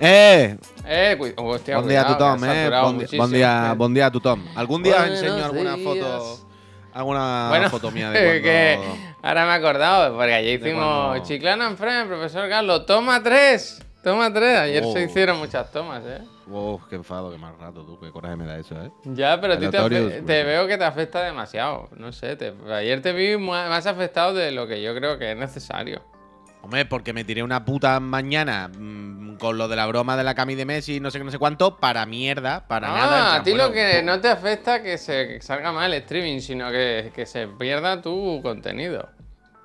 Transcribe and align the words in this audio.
¡Eh! 0.00 0.56
Eh, 0.86 1.16
cu- 1.18 1.32
hostia, 1.36 1.76
Buen 1.76 1.88
día 1.88 2.00
a 2.02 2.06
tu 2.06 2.14
cuidado, 2.14 2.32
Tom, 2.34 2.40
que 2.40 2.46
has 2.48 2.54
eh. 2.56 2.58
saturado 2.62 2.92
muchísimo, 2.92 3.24
eh. 3.24 3.74
buen 3.76 3.94
día 3.94 4.06
a 4.06 4.10
tu 4.10 4.20
Tom. 4.20 4.44
Algún 4.56 4.82
día 4.82 4.94
os 4.96 5.00
Buenos 5.02 5.22
enseño 5.22 5.44
alguna 5.44 5.74
días. 5.76 5.84
foto. 5.84 6.40
Alguna 6.92 7.46
Bueno, 7.48 7.70
foto 7.70 7.90
mía 7.90 8.10
de 8.10 8.18
que 8.42 8.78
cuando. 8.80 8.96
ahora 9.22 9.46
me 9.46 9.50
he 9.52 9.54
acordado, 9.54 10.14
porque 10.16 10.34
ayer 10.34 10.60
de 10.60 10.68
hicimos 10.70 11.06
cuando- 11.06 11.24
Chiclana 11.26 11.66
en 11.68 11.76
Fren, 11.76 12.06
profesor 12.08 12.48
Carlos, 12.48 12.86
toma 12.86 13.22
tres, 13.22 13.82
toma 14.02 14.32
tres. 14.32 14.58
Ayer 14.58 14.82
Oh. 14.84 14.92
se 14.92 15.02
hicieron 15.04 15.38
muchas 15.38 15.70
tomas, 15.72 16.02
¿eh? 16.06 16.20
Uf, 16.46 16.82
qué 16.90 16.96
enfado, 16.96 17.32
qué 17.32 17.38
mal 17.38 17.54
rato, 17.58 17.84
tú. 17.84 17.98
Qué 17.98 18.10
coraje 18.10 18.36
me 18.36 18.44
da 18.44 18.58
eso, 18.58 18.74
eh. 18.80 18.90
Ya, 19.06 19.40
pero 19.40 19.54
a 19.54 19.56
ti 19.58 19.62
te, 19.62 19.78
Aleatorios, 19.78 20.02
afe- 20.04 20.10
pues, 20.16 20.26
te 20.26 20.44
veo 20.44 20.66
que 20.66 20.76
te 20.76 20.84
afecta 20.84 21.22
demasiado. 21.22 21.88
No 21.96 22.12
sé, 22.12 22.36
te- 22.36 22.52
ayer 22.72 23.00
te 23.00 23.12
vi 23.12 23.36
más 23.38 23.86
afectado 23.86 24.34
de 24.34 24.52
lo 24.52 24.66
que 24.68 24.82
yo 24.82 24.94
creo 24.94 25.18
que 25.18 25.32
es 25.32 25.36
necesario. 25.38 26.02
Hombre, 26.64 26.86
porque 26.86 27.12
me 27.12 27.24
tiré 27.24 27.42
una 27.42 27.62
puta 27.62 28.00
mañana 28.00 28.68
mm, 28.68 29.34
con 29.36 29.58
lo 29.58 29.68
de 29.68 29.76
la 29.76 29.86
broma 29.86 30.16
de 30.16 30.24
la 30.24 30.34
Cami 30.34 30.54
de 30.54 30.64
Messi, 30.64 30.98
no 30.98 31.10
sé 31.10 31.18
qué, 31.18 31.24
no 31.24 31.30
sé 31.30 31.38
cuánto, 31.38 31.76
para 31.76 32.06
mierda, 32.06 32.66
para 32.66 32.88
ah, 32.88 32.96
nada. 32.96 33.08
plan, 33.08 33.40
a 33.40 33.42
ti 33.42 33.52
lo 33.52 33.70
que 33.70 34.02
no 34.02 34.18
te 34.18 34.28
afecta 34.28 34.82
que 34.82 34.96
se 34.96 35.28
que 35.28 35.42
salga 35.42 35.72
mal 35.72 35.92
el 35.92 36.00
streaming, 36.00 36.40
sino 36.40 36.70
que, 36.70 37.12
que 37.14 37.26
se 37.26 37.48
pierda 37.48 38.00
tu 38.00 38.40
contenido. 38.42 39.10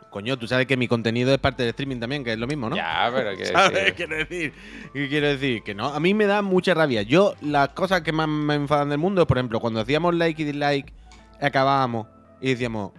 Coño, 0.09 0.37
tú 0.37 0.45
sabes 0.45 0.67
que 0.67 0.75
mi 0.75 0.89
contenido 0.89 1.31
es 1.31 1.37
parte 1.37 1.63
del 1.63 1.69
streaming 1.69 2.01
también, 2.01 2.25
que 2.25 2.33
es 2.33 2.37
lo 2.37 2.47
mismo, 2.47 2.69
¿no? 2.69 2.75
Ya, 2.75 3.09
pero 3.15 3.37
que 3.37 3.45
¿Sabes? 3.53 3.93
Quiero 3.93 4.17
decir, 4.17 4.53
¿qué 4.91 5.07
quiero 5.07 5.27
decir? 5.27 5.63
Que 5.63 5.73
no, 5.73 5.93
a 5.93 6.01
mí 6.01 6.13
me 6.13 6.25
da 6.25 6.41
mucha 6.41 6.73
rabia. 6.73 7.03
Yo, 7.03 7.33
las 7.39 7.69
cosas 7.69 8.01
que 8.01 8.11
más 8.11 8.27
me 8.27 8.55
enfadan 8.55 8.89
del 8.89 8.97
mundo 8.97 9.25
por 9.25 9.37
ejemplo, 9.37 9.61
cuando 9.61 9.79
hacíamos 9.79 10.15
like 10.15 10.41
y 10.41 10.45
dislike, 10.45 10.93
acabábamos 11.39 12.07
y 12.41 12.49
decíamos, 12.49 12.91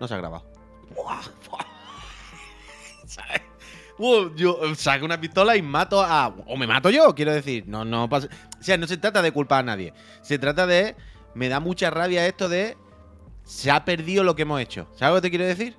no 0.00 0.08
se 0.08 0.14
ha 0.14 0.16
grabado. 0.16 0.44
¿Sabes? 3.14 3.42
Uh, 3.96 4.34
yo 4.34 4.58
saco 4.74 5.04
una 5.04 5.20
pistola 5.20 5.56
y 5.56 5.62
mato 5.62 6.02
a. 6.02 6.34
O 6.46 6.56
me 6.56 6.66
mato 6.66 6.90
yo, 6.90 7.14
quiero 7.14 7.32
decir. 7.32 7.64
No, 7.66 7.84
no 7.84 8.08
pasa. 8.08 8.28
O 8.58 8.62
sea, 8.62 8.76
no 8.76 8.86
se 8.86 8.96
trata 8.96 9.22
de 9.22 9.30
culpar 9.30 9.60
a 9.60 9.62
nadie. 9.62 9.92
Se 10.22 10.38
trata 10.38 10.66
de. 10.66 10.96
Me 11.34 11.48
da 11.48 11.60
mucha 11.60 11.90
rabia 11.90 12.26
esto 12.26 12.48
de. 12.48 12.76
Se 13.44 13.70
ha 13.70 13.84
perdido 13.84 14.24
lo 14.24 14.34
que 14.34 14.42
hemos 14.42 14.60
hecho. 14.60 14.88
¿Sabes 14.96 15.14
lo 15.14 15.20
que 15.20 15.26
te 15.28 15.30
quiero 15.30 15.46
decir? 15.46 15.76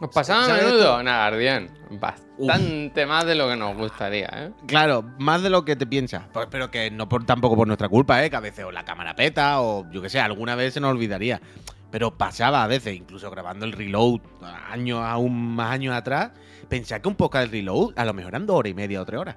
¿Os 0.00 0.10
pasaba 0.12 0.44
a 0.44 0.46
¿Sabes 0.48 0.64
menudo? 0.64 1.02
Nada, 1.04 1.28
Guardián. 1.28 1.70
Bastante 1.90 3.06
más 3.06 3.24
de 3.24 3.36
lo 3.36 3.48
que 3.48 3.56
nos 3.56 3.76
gustaría, 3.76 4.28
¿eh? 4.32 4.50
Claro, 4.66 5.04
más 5.18 5.42
de 5.42 5.50
lo 5.50 5.64
que 5.64 5.76
te 5.76 5.86
piensas. 5.86 6.24
Pues, 6.32 6.48
pero 6.50 6.72
que 6.72 6.90
no 6.90 7.08
por, 7.08 7.24
tampoco 7.24 7.54
por 7.54 7.68
nuestra 7.68 7.88
culpa, 7.88 8.24
¿eh? 8.24 8.28
Que 8.28 8.34
a 8.34 8.40
veces 8.40 8.64
o 8.64 8.72
la 8.72 8.84
cámara 8.84 9.14
peta 9.14 9.60
o 9.60 9.88
yo 9.92 10.02
que 10.02 10.08
sé, 10.08 10.18
alguna 10.18 10.56
vez 10.56 10.74
se 10.74 10.80
nos 10.80 10.90
olvidaría. 10.90 11.40
Pero 11.92 12.16
pasaba 12.18 12.64
a 12.64 12.66
veces, 12.66 12.96
incluso 12.96 13.30
grabando 13.30 13.64
el 13.64 13.72
reload 13.72 14.20
años, 14.70 15.00
aún 15.04 15.54
más 15.54 15.70
años 15.70 15.94
atrás, 15.94 16.32
pensaba 16.72 17.00
que 17.00 17.08
un 17.08 17.14
podcast 17.14 17.42
del 17.50 17.60
reload 17.60 17.92
a 17.96 18.04
lo 18.04 18.14
mejor 18.14 18.30
eran 18.32 18.46
dos 18.46 18.56
horas 18.56 18.70
y 18.70 18.74
media 18.74 19.02
o 19.02 19.04
tres 19.04 19.20
horas. 19.20 19.36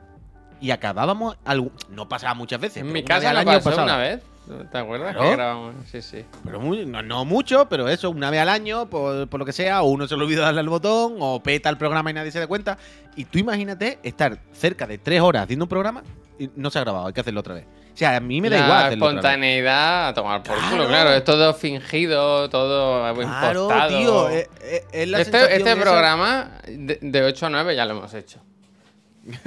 Y 0.61 0.71
acabábamos, 0.71 1.37
algún- 1.43 1.71
no 1.89 2.07
pasaba 2.07 2.33
muchas 2.33 2.59
veces. 2.61 2.77
En 2.77 2.91
mi 2.93 3.03
casa 3.03 3.29
año 3.31 3.43
pasó 3.45 3.69
pasaba. 3.71 3.83
una 3.83 3.97
vez. 3.97 4.21
¿Te 4.71 4.77
acuerdas 4.77 5.17
que 5.17 5.31
grabamos? 5.31 5.73
Sí, 5.91 6.01
sí. 6.01 6.23
Pero 6.43 6.59
muy- 6.61 6.85
no, 6.85 7.01
no 7.01 7.25
mucho, 7.25 7.67
pero 7.67 7.89
eso, 7.89 8.09
una 8.11 8.29
vez 8.29 8.39
al 8.41 8.49
año, 8.49 8.85
por, 8.89 9.27
por 9.27 9.39
lo 9.39 9.45
que 9.45 9.51
sea, 9.51 9.81
o 9.81 9.87
uno 9.89 10.07
se 10.07 10.15
le 10.15 10.23
olvida 10.23 10.43
darle 10.43 10.59
al 10.61 10.69
botón, 10.69 11.15
o 11.19 11.41
peta 11.41 11.69
el 11.69 11.77
programa 11.77 12.11
y 12.11 12.13
nadie 12.13 12.31
se 12.31 12.39
da 12.39 12.47
cuenta. 12.47 12.77
Y 13.15 13.25
tú 13.25 13.37
imagínate 13.39 13.99
estar 14.03 14.39
cerca 14.53 14.87
de 14.87 14.97
tres 14.97 15.19
horas 15.21 15.43
haciendo 15.43 15.65
un 15.65 15.69
programa 15.69 16.03
y 16.39 16.49
no 16.55 16.69
se 16.69 16.77
ha 16.79 16.81
grabado, 16.83 17.07
hay 17.07 17.13
que 17.13 17.21
hacerlo 17.21 17.39
otra 17.41 17.55
vez. 17.55 17.65
O 17.95 17.97
sea, 17.97 18.17
a 18.17 18.19
mí 18.19 18.41
me 18.41 18.49
da 18.49 18.57
la 18.59 18.63
igual 18.65 18.77
otra 18.77 18.89
vez. 18.89 18.97
espontaneidad 18.97 20.07
a 20.09 20.13
tomar 20.13 20.43
por 20.43 20.57
culo, 20.69 20.85
Claro. 20.87 21.11
Es 21.13 21.23
todo 21.23 21.53
fingido, 21.53 22.49
todo 22.49 23.01
Claro, 23.15 23.21
impostado. 23.21 23.87
tío, 23.97 24.29
es, 24.29 24.49
es- 24.61 24.83
es 24.91 25.07
la 25.07 25.21
este 25.21 25.55
este 25.55 25.75
programa 25.77 26.51
de, 26.67 26.99
de 27.01 27.23
8 27.23 27.45
a 27.45 27.49
9 27.49 27.75
ya 27.75 27.85
lo 27.85 27.97
hemos 27.97 28.13
hecho. 28.13 28.39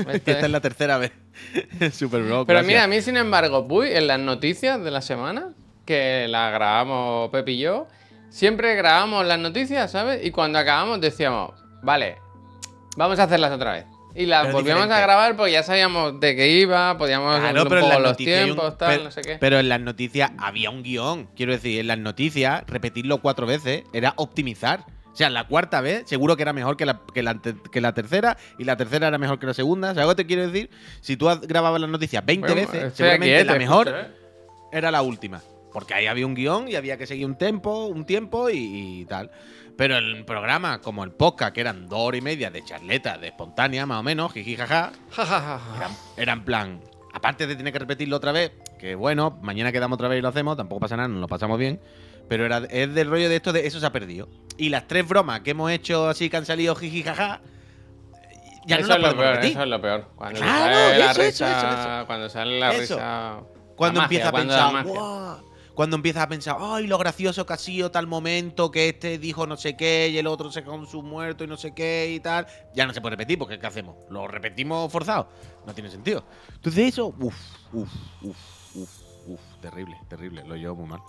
Este- 0.08 0.32
Esta 0.32 0.46
es 0.46 0.50
la 0.50 0.60
tercera 0.60 0.96
vez. 0.98 1.12
Super 1.92 2.22
bro. 2.22 2.46
Pero 2.46 2.58
gracias. 2.60 2.66
mira, 2.66 2.84
a 2.84 2.86
mí, 2.88 3.00
sin 3.02 3.16
embargo, 3.18 3.68
Puy, 3.68 3.92
en 3.92 4.06
las 4.06 4.18
noticias 4.18 4.82
de 4.82 4.90
la 4.90 5.02
semana, 5.02 5.50
que 5.84 6.26
las 6.28 6.50
grabamos 6.52 7.28
Pepe 7.30 7.52
y 7.52 7.58
yo, 7.58 7.86
siempre 8.30 8.74
grabamos 8.76 9.26
las 9.26 9.38
noticias, 9.38 9.90
¿sabes? 9.90 10.24
Y 10.24 10.30
cuando 10.30 10.58
acabamos 10.58 11.00
decíamos, 11.02 11.52
vale, 11.82 12.16
vamos 12.96 13.18
a 13.18 13.24
hacerlas 13.24 13.52
otra 13.52 13.72
vez. 13.72 13.84
Y 14.18 14.26
las 14.26 14.46
Pero 14.46 14.52
volvíamos 14.54 14.82
a 14.82 14.86
diferente. 14.86 15.06
grabar 15.06 15.36
porque 15.36 15.52
ya 15.52 15.62
sabíamos 15.62 16.18
de 16.18 16.34
qué 16.34 16.48
iba, 16.50 16.98
podíamos 16.98 17.38
Claro, 17.38 17.66
pero 17.68 17.82
poco 17.82 18.00
los 18.00 18.10
un- 18.10 18.16
tiempos, 18.16 18.76
tal, 18.76 19.04
no 19.04 19.10
sé 19.12 19.20
qué. 19.22 19.36
pero 19.38 19.60
en 19.60 19.68
las 19.68 19.80
noticias 19.80 20.32
había 20.38 20.70
un 20.70 20.82
guion. 20.82 21.28
Quiero 21.36 21.52
decir, 21.52 21.78
en 21.80 21.86
las 21.86 21.98
noticias, 21.98 22.64
repetirlo 22.66 23.18
cuatro 23.18 23.46
veces 23.46 23.84
era 23.92 24.14
optimizar. 24.16 24.84
O 25.12 25.16
sea, 25.18 25.30
la 25.30 25.46
cuarta 25.46 25.80
vez 25.80 26.02
seguro 26.06 26.36
que 26.36 26.42
era 26.42 26.52
mejor 26.52 26.76
que 26.76 26.84
la, 26.86 27.00
que 27.14 27.22
la, 27.22 27.40
que 27.72 27.80
la 27.80 27.92
tercera 27.94 28.36
y 28.58 28.64
la 28.64 28.76
tercera 28.76 29.06
era 29.08 29.18
mejor 29.18 29.38
que 29.38 29.46
la 29.46 29.54
segunda. 29.54 29.88
¿Sabes 29.94 30.04
lo 30.08 30.16
que 30.16 30.22
te 30.24 30.26
quiero 30.26 30.46
decir? 30.48 30.70
Si 31.00 31.16
tú 31.16 31.28
grababas 31.42 31.80
las 31.80 31.90
noticias 31.90 32.24
20 32.26 32.52
Bueno, 32.52 32.70
veces, 32.70 32.94
seguramente 32.94 33.36
aquí, 33.38 33.46
la 33.46 33.54
mejor 33.54 33.88
escucho, 33.88 34.06
¿eh? 34.06 34.14
era 34.72 34.90
la 34.90 35.02
última. 35.02 35.40
Porque 35.72 35.94
ahí 35.94 36.06
había 36.06 36.26
un 36.26 36.34
guion 36.34 36.66
y 36.68 36.74
había 36.76 36.96
que 36.96 37.06
seguir 37.06 37.26
un 37.26 37.36
tiempo, 37.36 37.86
un 37.86 38.04
tiempo 38.04 38.48
y, 38.50 38.56
y 39.02 39.04
tal. 39.04 39.30
Pero 39.78 39.96
el 39.96 40.24
programa, 40.24 40.80
como 40.80 41.04
el 41.04 41.12
podcast, 41.12 41.54
que 41.54 41.60
eran 41.60 41.88
dos 41.88 42.00
horas 42.00 42.18
y 42.18 42.22
media 42.22 42.50
de 42.50 42.64
charleta, 42.64 43.16
de 43.16 43.28
espontánea, 43.28 43.86
más 43.86 44.00
o 44.00 44.02
menos, 44.02 44.32
jiji 44.32 44.56
jaja, 44.56 44.90
Ja, 45.12 45.24
ja, 45.24 45.40
ja, 45.40 45.58
ja. 45.60 45.76
era, 45.76 45.90
era 46.16 46.32
en 46.32 46.44
plan, 46.44 46.80
aparte 47.14 47.46
de 47.46 47.54
tener 47.54 47.72
que 47.72 47.78
repetirlo 47.78 48.16
otra 48.16 48.32
vez, 48.32 48.50
que 48.80 48.96
bueno, 48.96 49.38
mañana 49.40 49.70
quedamos 49.70 49.94
otra 49.94 50.08
vez 50.08 50.18
y 50.18 50.22
lo 50.22 50.28
hacemos, 50.30 50.56
tampoco 50.56 50.80
pasa 50.80 50.96
nada, 50.96 51.06
nos 51.08 51.20
lo 51.20 51.28
pasamos 51.28 51.58
bien. 51.60 51.80
Pero 52.28 52.44
era, 52.44 52.58
es 52.68 52.92
del 52.92 53.08
rollo 53.08 53.28
de 53.28 53.36
esto 53.36 53.52
de 53.52 53.68
eso 53.68 53.78
se 53.78 53.86
ha 53.86 53.92
perdido. 53.92 54.28
Y 54.56 54.68
las 54.68 54.88
tres 54.88 55.06
bromas 55.06 55.40
que 55.42 55.52
hemos 55.52 55.70
hecho 55.70 56.08
así 56.08 56.28
que 56.28 56.36
han 56.38 56.44
salido 56.44 56.74
jiji 56.74 57.04
jaja, 57.04 57.40
ya 58.66 58.76
eso 58.78 58.88
no 58.88 58.94
es 58.96 59.00
lo 59.02 59.16
peor, 59.16 59.26
repetir. 59.36 59.50
eso 59.52 59.62
es 59.62 59.68
lo 59.68 59.80
peor. 59.80 60.08
Cuando 60.16 60.40
Claro, 60.40 60.74
sale 60.74 60.98
la 60.98 61.10
eso, 61.12 61.22
risa, 61.22 61.98
eso, 62.00 62.06
cuando 62.08 62.28
sale 62.28 62.58
la 62.58 62.72
risa. 62.72 63.40
Cuando 63.76 64.00
la 64.00 64.04
empieza 64.06 64.28
a 64.28 64.30
cuando 64.32 64.54
pensar, 64.54 65.38
cuando 65.78 65.94
empiezas 65.94 66.24
a 66.24 66.28
pensar, 66.28 66.56
ay, 66.58 66.88
lo 66.88 66.98
gracioso 66.98 67.46
que 67.46 67.52
ha 67.52 67.56
sido 67.56 67.92
tal 67.92 68.08
momento, 68.08 68.68
que 68.72 68.88
este 68.88 69.16
dijo 69.16 69.46
no 69.46 69.56
sé 69.56 69.76
qué 69.76 70.08
y 70.08 70.18
el 70.18 70.26
otro 70.26 70.50
se 70.50 70.64
con 70.64 70.88
su 70.88 71.04
muerto 71.04 71.44
y 71.44 71.46
no 71.46 71.56
sé 71.56 71.72
qué 71.72 72.10
y 72.12 72.18
tal, 72.18 72.48
ya 72.74 72.84
no 72.84 72.92
se 72.92 73.00
puede 73.00 73.12
repetir, 73.14 73.38
porque 73.38 73.60
¿qué 73.60 73.66
hacemos? 73.68 73.94
¿Lo 74.10 74.26
repetimos 74.26 74.90
forzado? 74.90 75.28
No 75.64 75.72
tiene 75.74 75.88
sentido. 75.88 76.24
Entonces 76.52 76.88
eso, 76.88 77.14
uff, 77.16 77.36
uff, 77.72 77.92
uff, 78.22 78.74
uff, 78.74 79.02
uff, 79.28 79.40
terrible, 79.60 79.96
terrible, 80.08 80.42
lo 80.48 80.56
llevo 80.56 80.74
muy 80.74 80.88
mal. 80.88 81.00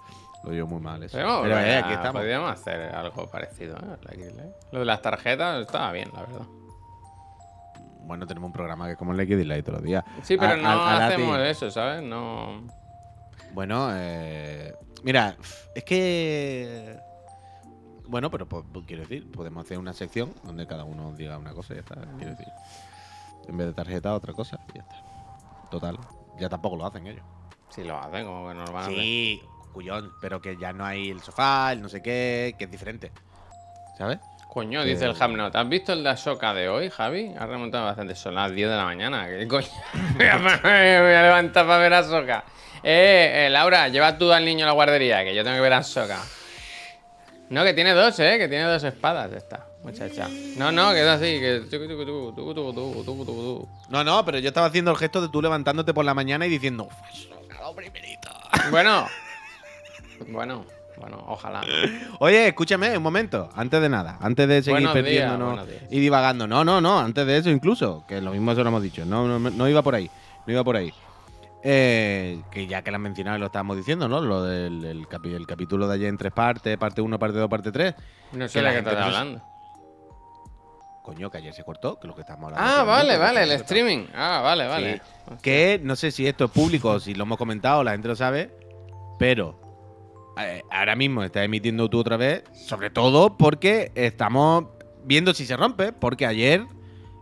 Lo 0.44 0.52
llevo 0.52 0.68
muy 0.68 0.82
mal 0.82 1.02
eso. 1.02 1.18
Pero, 1.18 1.42
Pero, 1.42 1.60
eh, 1.62 1.78
aquí 1.78 1.94
estamos. 1.94 2.22
Podríamos 2.22 2.52
hacer 2.52 2.80
algo 2.96 3.28
parecido. 3.28 3.76
¿eh? 3.76 3.98
X-Lay. 4.12 4.52
Lo 4.72 4.80
de 4.80 4.86
las 4.86 5.02
tarjetas 5.02 5.62
estaba 5.62 5.92
bien, 5.94 6.12
la 6.14 6.22
verdad. 6.22 6.46
Bueno, 8.04 8.28
tenemos 8.28 8.48
un 8.48 8.54
programa 8.54 8.86
que 8.86 8.92
es 8.92 8.98
como 9.00 9.14
el 9.14 9.20
X 9.20 9.36
Delay 9.36 9.64
todos 9.64 9.80
los 9.80 9.84
días. 9.88 10.04
Sí, 10.22 10.38
pero 10.38 10.54
A- 10.54 10.58
no 10.58 10.70
a- 10.70 10.96
a 10.96 11.00
Lati- 11.00 11.14
hacemos 11.14 11.40
eso, 11.40 11.72
¿sabes? 11.72 12.04
No. 12.04 12.78
Bueno, 13.54 13.90
eh, 13.94 14.74
mira, 15.04 15.36
es 15.76 15.84
que. 15.84 16.98
Bueno, 18.06 18.32
pero 18.32 18.48
pues, 18.48 18.66
quiero 18.88 19.04
decir, 19.04 19.30
podemos 19.32 19.66
hacer 19.66 19.78
una 19.78 19.94
sección 19.94 20.34
donde 20.44 20.66
cada 20.66 20.84
uno 20.84 21.14
diga 21.14 21.38
una 21.38 21.54
cosa 21.54 21.74
y 21.74 21.76
ya 21.78 21.82
está. 21.82 21.96
Quiero 22.18 22.32
decir, 22.32 22.48
en 23.48 23.58
vez 23.58 23.68
de 23.68 23.74
tarjeta, 23.74 24.14
otra 24.14 24.34
cosa 24.34 24.60
y 24.74 24.78
ya 24.78 24.82
está. 24.82 25.70
Total, 25.70 25.98
ya 26.40 26.50
tampoco 26.50 26.76
lo 26.76 26.86
hacen 26.86 27.06
ellos. 27.08 27.24
Si 27.70 27.84
lo 27.84 27.98
hacen, 28.00 28.26
como 28.26 28.48
que 28.48 28.56
no 28.56 28.66
lo 28.66 28.72
van 28.72 28.84
a 28.84 28.88
hacer. 28.88 28.98
Sí, 28.98 29.42
cuyón, 29.74 30.12
pero 30.22 30.42
que 30.42 30.58
ya 30.58 30.74
no 30.74 30.86
hay 30.86 31.10
el 31.10 31.22
sofá, 31.22 31.72
el 31.72 31.82
no 31.82 31.90
sé 31.90 32.02
qué, 32.02 32.56
que 32.58 32.66
es 32.66 32.72
diferente. 32.72 33.12
¿Sabes? 33.98 34.20
Coño, 34.50 34.84
dice 34.84 35.06
el 35.06 35.16
Hamnot. 35.20 35.56
¿Has 35.56 35.70
visto 35.70 35.94
el 35.94 36.04
de 36.04 36.10
Ashoka 36.10 36.56
de 36.56 36.68
hoy, 36.70 36.90
Javi? 36.90 37.34
Ha 37.38 37.46
remontado 37.46 37.86
bastante. 37.86 38.16
Son 38.16 38.34
las 38.34 38.52
10 38.52 38.68
de 38.68 38.76
la 38.76 38.84
mañana. 38.84 39.28
¿Qué 39.28 39.48
coño? 39.48 39.68
me 40.18 40.26
voy 40.26 41.14
a 41.14 41.22
levantar 41.22 41.68
para 41.68 41.78
ver 41.78 41.94
a 41.94 42.00
Ashoka. 42.00 42.44
Eh, 42.82 43.46
eh, 43.46 43.50
Laura, 43.52 43.88
lleva 43.90 44.18
tú 44.18 44.32
al 44.32 44.44
niño 44.44 44.66
a 44.66 44.68
la 44.68 44.74
guardería, 44.74 45.24
que 45.24 45.36
yo 45.36 45.44
tengo 45.44 45.56
que 45.58 45.62
ver 45.62 45.74
a 45.74 45.78
Ashoka. 45.78 46.20
No, 47.50 47.64
que 47.64 47.76
tiene 47.76 47.94
dos, 47.94 48.20
¿eh? 48.20 48.38
Que 48.40 48.48
tiene 48.48 48.64
dos 48.64 48.84
espadas 48.84 49.32
esta 49.34 49.68
muchacha. 49.84 50.28
No, 50.58 50.72
no, 50.72 50.92
que 50.94 51.02
es 51.02 51.08
así, 51.08 51.40
que... 51.40 51.64
No, 53.90 54.04
no, 54.04 54.26
pero 54.26 54.40
yo 54.40 54.48
estaba 54.48 54.68
haciendo 54.68 54.90
el 54.92 54.98
gesto 54.98 55.22
de 55.22 55.30
tú 55.30 55.44
levantándote 55.44 55.94
por 55.94 56.06
la 56.06 56.16
mañana 56.16 56.48
y 56.48 56.50
diciendo, 56.50 56.86
"Uf, 56.86 57.60
lo 57.60 57.74
primerito. 57.76 58.30
Bueno. 58.72 59.08
Bueno, 60.28 60.66
bueno, 61.00 61.24
ojalá. 61.28 61.62
Oye, 62.20 62.48
escúchame 62.50 62.96
un 62.98 63.04
momento, 63.04 63.50
antes 63.56 63.82
de 63.82 63.90
nada, 63.90 64.18
antes 64.22 64.48
de 64.48 64.62
seguir 64.62 64.74
Buenos 64.88 64.94
perdiéndonos 64.94 65.68
días. 65.68 65.84
y 65.90 66.00
divagando. 66.00 66.48
No, 66.48 66.64
no, 66.64 66.82
no, 66.82 67.00
antes 67.00 67.26
de 67.26 67.38
eso 67.38 67.50
incluso, 67.50 68.04
que 68.08 68.22
lo 68.22 68.32
mismo 68.32 68.52
eso 68.52 68.64
lo 68.64 68.70
hemos 68.70 68.84
dicho, 68.84 69.06
no, 69.06 69.28
no, 69.28 69.40
no 69.50 69.68
iba 69.70 69.82
por 69.82 69.96
ahí, 69.96 70.10
no 70.46 70.54
iba 70.54 70.64
por 70.64 70.76
ahí. 70.78 70.94
Eh, 71.62 72.42
que 72.52 72.68
ya 72.68 72.82
que 72.82 72.90
lo 72.92 72.96
has 72.98 73.02
mencionado 73.04 73.36
y 73.36 73.40
lo 73.42 73.48
estábamos 73.48 73.76
diciendo, 73.76 74.08
¿no? 74.08 74.22
Lo 74.22 74.44
del 74.44 74.86
el 74.86 75.08
capi- 75.08 75.34
el 75.36 75.46
capítulo 75.46 75.88
de 75.90 75.96
ayer 75.96 76.08
en 76.08 76.18
tres 76.18 76.32
partes, 76.32 76.78
parte 76.78 77.02
1, 77.02 77.20
parte 77.20 77.38
2, 77.38 77.50
parte 77.50 77.72
3. 77.72 77.96
No 78.32 78.40
Que 78.46 78.50
sé 78.50 78.62
la 78.62 78.70
de 78.70 78.76
qué 78.76 78.78
gente 78.78 78.92
estás 78.92 79.06
hablando. 79.08 79.42
Coño, 81.04 81.30
que 81.32 81.38
ayer 81.40 81.54
se 81.54 81.64
cortó, 81.64 82.00
que 82.00 82.08
lo 82.08 82.14
que 82.16 82.22
estamos 82.22 82.52
hablando. 82.54 82.82
Ah, 82.82 82.84
vale, 82.84 83.18
vale, 83.18 83.40
que 83.40 83.44
el 83.46 83.52
streaming. 83.54 84.06
Ah, 84.16 84.42
vale, 84.44 84.68
vale. 84.68 85.02
Sí. 85.28 85.36
Que 85.42 85.80
no 85.84 85.96
sé 85.96 86.12
si 86.12 86.28
esto 86.28 86.46
es 86.46 86.52
público 86.52 86.92
o 86.92 87.00
si 87.00 87.14
lo 87.16 87.24
hemos 87.24 87.38
comentado, 87.38 87.84
la 87.84 87.92
gente 87.92 88.08
lo 88.08 88.16
sabe, 88.16 88.52
pero 89.18 89.60
ahora 90.72 90.96
mismo 90.96 91.24
está 91.24 91.44
emitiendo 91.44 91.90
tú 91.90 92.00
otra 92.00 92.18
vez, 92.18 92.44
sobre 92.54 92.90
todo 92.90 93.38
porque 93.38 93.92
estamos 93.96 94.66
viendo 95.06 95.34
si 95.34 95.46
se 95.46 95.56
rompe, 95.58 95.92
porque 95.94 96.26
ayer 96.26 96.64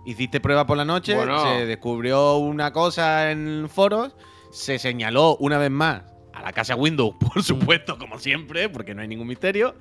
Hiciste 0.05 0.39
prueba 0.39 0.65
por 0.65 0.77
la 0.77 0.85
noche, 0.85 1.15
Bueno. 1.15 1.43
se 1.43 1.65
descubrió 1.65 2.37
una 2.37 2.71
cosa 2.71 3.29
en 3.29 3.67
foros, 3.69 4.15
se 4.53 4.79
señaló 4.79 5.35
una 5.35 5.57
vez 5.57 5.69
más 5.69 6.03
a 6.33 6.41
la 6.41 6.53
casa 6.53 6.77
Windows, 6.77 7.13
por 7.33 7.43
supuesto, 7.43 7.97
como 7.97 8.17
siempre, 8.17 8.69
porque 8.69 8.95
no 8.95 9.01
hay 9.01 9.09
ningún 9.09 9.27
misterio, 9.27 9.75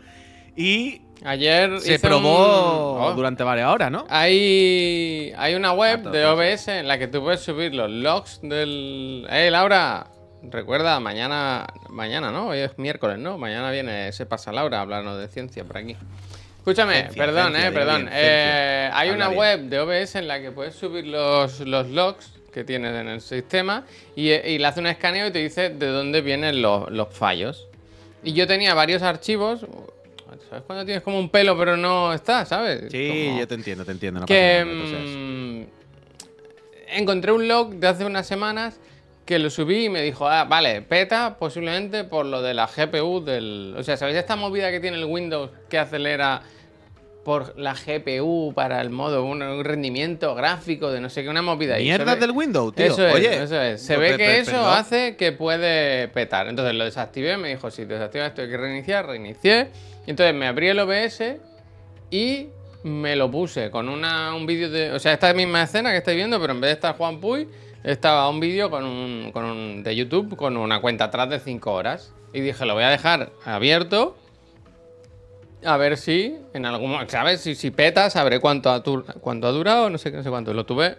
y 0.57 1.03
Ayer 1.25 1.81
se 1.81 2.01
probó 2.01 2.97
un- 2.97 3.03
Oh. 3.03 3.13
durante 3.15 3.45
varias 3.45 3.69
horas, 3.73 3.91
¿no? 3.93 4.05
Hay, 4.11 5.33
hay 5.39 5.55
una 5.55 5.73
web 5.73 6.03
Tantas 6.03 6.13
de. 6.13 6.27
OBS 6.27 6.69
en 6.81 6.89
la 6.89 6.99
que 6.99 7.07
tú 7.07 7.23
puedes 7.23 7.41
subir 7.41 7.73
los 7.73 7.89
logs 7.89 8.41
del... 8.43 9.27
¡Eh, 9.31 9.49
Laura! 9.53 10.09
Recuerda, 10.43 11.01
mañana, 11.01 11.67
mañana, 11.89 12.31
¿no? 12.31 12.49
Hoy 12.49 12.59
es 12.59 12.79
miércoles, 12.79 13.19
¿no? 13.19 13.37
Mañana 13.39 13.71
viene 13.71 14.13
Se 14.13 14.27
pasa 14.27 14.53
Laura 14.53 14.79
a 14.79 14.83
hablarnos 14.83 15.19
de 15.19 15.29
ciencia 15.29 15.65
por 15.65 15.79
aquí. 15.79 15.97
Escúchame, 16.59 16.95
Ciencia, 17.03 17.25
perdón, 17.25 17.47
ciencia, 17.53 17.69
eh, 17.69 17.73
perdón. 17.73 17.97
bien. 18.03 18.11
Eh, 18.13 18.91
hay 18.93 19.09
Habla 19.11 19.15
una 19.17 19.29
bien. 19.29 19.39
web 19.39 19.61
de 19.69 19.79
OBS 19.81 20.17
en 20.19 20.29
la 20.29 20.41
que 20.41 20.51
puedes 20.51 20.75
subir 20.75 21.07
los, 21.07 21.61
los 21.61 21.89
logs 21.89 22.33
que 22.53 22.65
tienes 22.65 22.95
en 22.95 23.09
el 23.09 23.21
sistema 23.21 23.85
y, 24.17 24.31
y 24.31 24.59
le 24.59 24.67
hace 24.67 24.81
un 24.81 24.87
escaneo 24.87 25.27
y 25.29 25.31
te 25.31 25.39
dice 25.41 25.71
de 25.71 25.87
dónde 25.89 26.21
vienen 26.23 26.61
los, 26.63 26.91
los 26.91 27.09
fallos. 27.15 27.69
Y 28.25 28.33
yo 28.33 28.47
tenía 28.47 28.75
varios 28.75 29.03
archivos. 29.03 29.65
¿Sabes 30.51 30.65
cuando 30.67 30.85
tienes 30.85 31.03
como 31.03 31.19
un 31.19 31.29
pelo 31.31 31.57
pero 31.57 31.77
no 31.77 32.13
está, 32.13 32.45
¿sabes? 32.45 32.87
Sí, 32.91 33.25
Como- 33.27 33.39
yo 33.41 33.49
te 33.49 33.55
entiendo, 33.55 33.85
te 33.85 33.93
entiendo. 33.93 34.21
No 34.21 34.27
que 34.27 34.65
nada, 34.67 35.01
mm, 35.07 35.67
encontré 36.99 37.33
un 37.33 37.47
log 37.49 37.75
de 37.75 37.87
hace 37.89 38.05
unas 38.05 38.27
semanas 38.27 38.79
que 39.27 39.39
lo 39.41 39.51
subí 39.51 39.87
y 39.87 39.89
me 39.91 40.01
dijo, 40.03 40.29
ah, 40.29 40.45
vale, 40.45 40.81
peta 40.83 41.37
posiblemente 41.39 42.05
por 42.05 42.25
lo 42.27 42.41
de 42.43 42.55
la 42.55 42.67
GPU 42.69 43.23
del... 43.25 43.75
O 43.77 43.83
sea, 43.83 43.97
¿sabéis 43.97 44.17
esta 44.19 44.37
movida 44.37 44.71
que 44.71 44.79
tiene 44.81 44.97
el 44.99 45.05
Windows 45.05 45.51
que 45.69 45.79
acelera 45.79 46.43
por 47.25 47.59
la 47.59 47.75
GPU 47.75 48.53
para 48.55 48.81
el 48.81 48.91
modo, 48.91 49.25
un, 49.25 49.43
un 49.43 49.65
rendimiento 49.65 50.33
gráfico 50.37 50.93
de 50.93 51.01
no 51.01 51.11
sé 51.11 51.25
qué, 51.25 51.29
una 51.29 51.43
movida 51.43 51.75
ahí? 51.75 51.83
Mierda 51.83 52.15
ve- 52.15 52.21
del 52.21 52.31
Windows, 52.31 52.73
tío. 52.73 52.87
Eso 52.87 53.05
es, 53.05 53.15
Oye, 53.15 53.43
eso 53.43 53.61
es. 53.61 53.83
Se 53.83 53.95
no, 53.95 54.01
ve 54.01 54.11
pe- 54.13 54.17
que 54.17 54.25
pe- 54.27 54.39
eso 54.39 54.51
perdón. 54.53 54.75
hace 54.75 55.17
que 55.17 55.33
puede 55.33 56.07
petar. 56.07 56.47
Entonces 56.47 56.75
lo 56.77 56.85
desactivé, 56.85 57.37
me 57.37 57.49
dijo, 57.49 57.69
si 57.73 57.85
desactivas 57.85 58.29
esto 58.29 58.43
hay 58.43 58.49
que 58.49 58.57
reiniciar, 58.57 59.07
reinicié. 59.09 59.71
Y 60.07 60.11
entonces 60.11 60.37
me 60.37 60.47
abrí 60.47 60.69
el 60.69 60.79
OBS 60.79 61.21
y 62.13 62.47
me 62.85 63.17
lo 63.17 63.29
puse 63.29 63.71
con 63.73 63.89
una, 63.89 64.33
un 64.37 64.47
vídeo 64.47 64.71
de... 64.71 64.93
O 64.93 65.01
sea, 65.01 65.13
esta 65.13 65.35
misma 65.35 65.65
escena 65.65 65.91
que 65.91 65.97
estáis 65.97 66.17
viendo, 66.17 66.41
pero 66.41 66.53
en 66.53 66.61
vez 66.61 66.69
de 66.69 66.75
estar 66.75 66.97
Juan 66.97 67.19
Puy, 67.21 67.49
estaba 67.91 68.29
un 68.29 68.41
vídeo 68.41 68.69
con 68.71 68.85
un, 68.85 69.31
con 69.33 69.45
un- 69.45 69.83
de 69.83 69.95
YouTube 69.97 70.37
con 70.37 70.57
una 70.57 70.81
cuenta 70.81 71.05
atrás 71.05 71.31
de 71.31 71.39
5 71.41 71.73
horas. 71.73 72.13
Y 72.33 72.41
dije, 72.41 72.67
lo 72.67 72.75
voy 72.75 72.83
a 72.85 72.89
dejar 72.91 73.31
abierto. 73.45 74.17
A 75.65 75.77
ver 75.79 75.97
si 75.97 76.37
en 76.53 76.67
algún 76.67 76.91
momento, 76.91 77.13
¿sabes? 77.13 77.41
Si, 77.41 77.55
si 77.55 77.71
peta, 77.71 78.11
sabré 78.11 78.41
cuánto 78.41 78.71
ha, 78.71 78.83
cuánto 79.21 79.47
ha 79.47 79.51
durado, 79.53 79.89
no 79.91 79.99
sé, 79.99 80.11
qué, 80.11 80.19
no 80.19 80.23
sé 80.23 80.31
cuánto. 80.31 80.53
Lo 80.53 80.67
tuve 80.67 80.97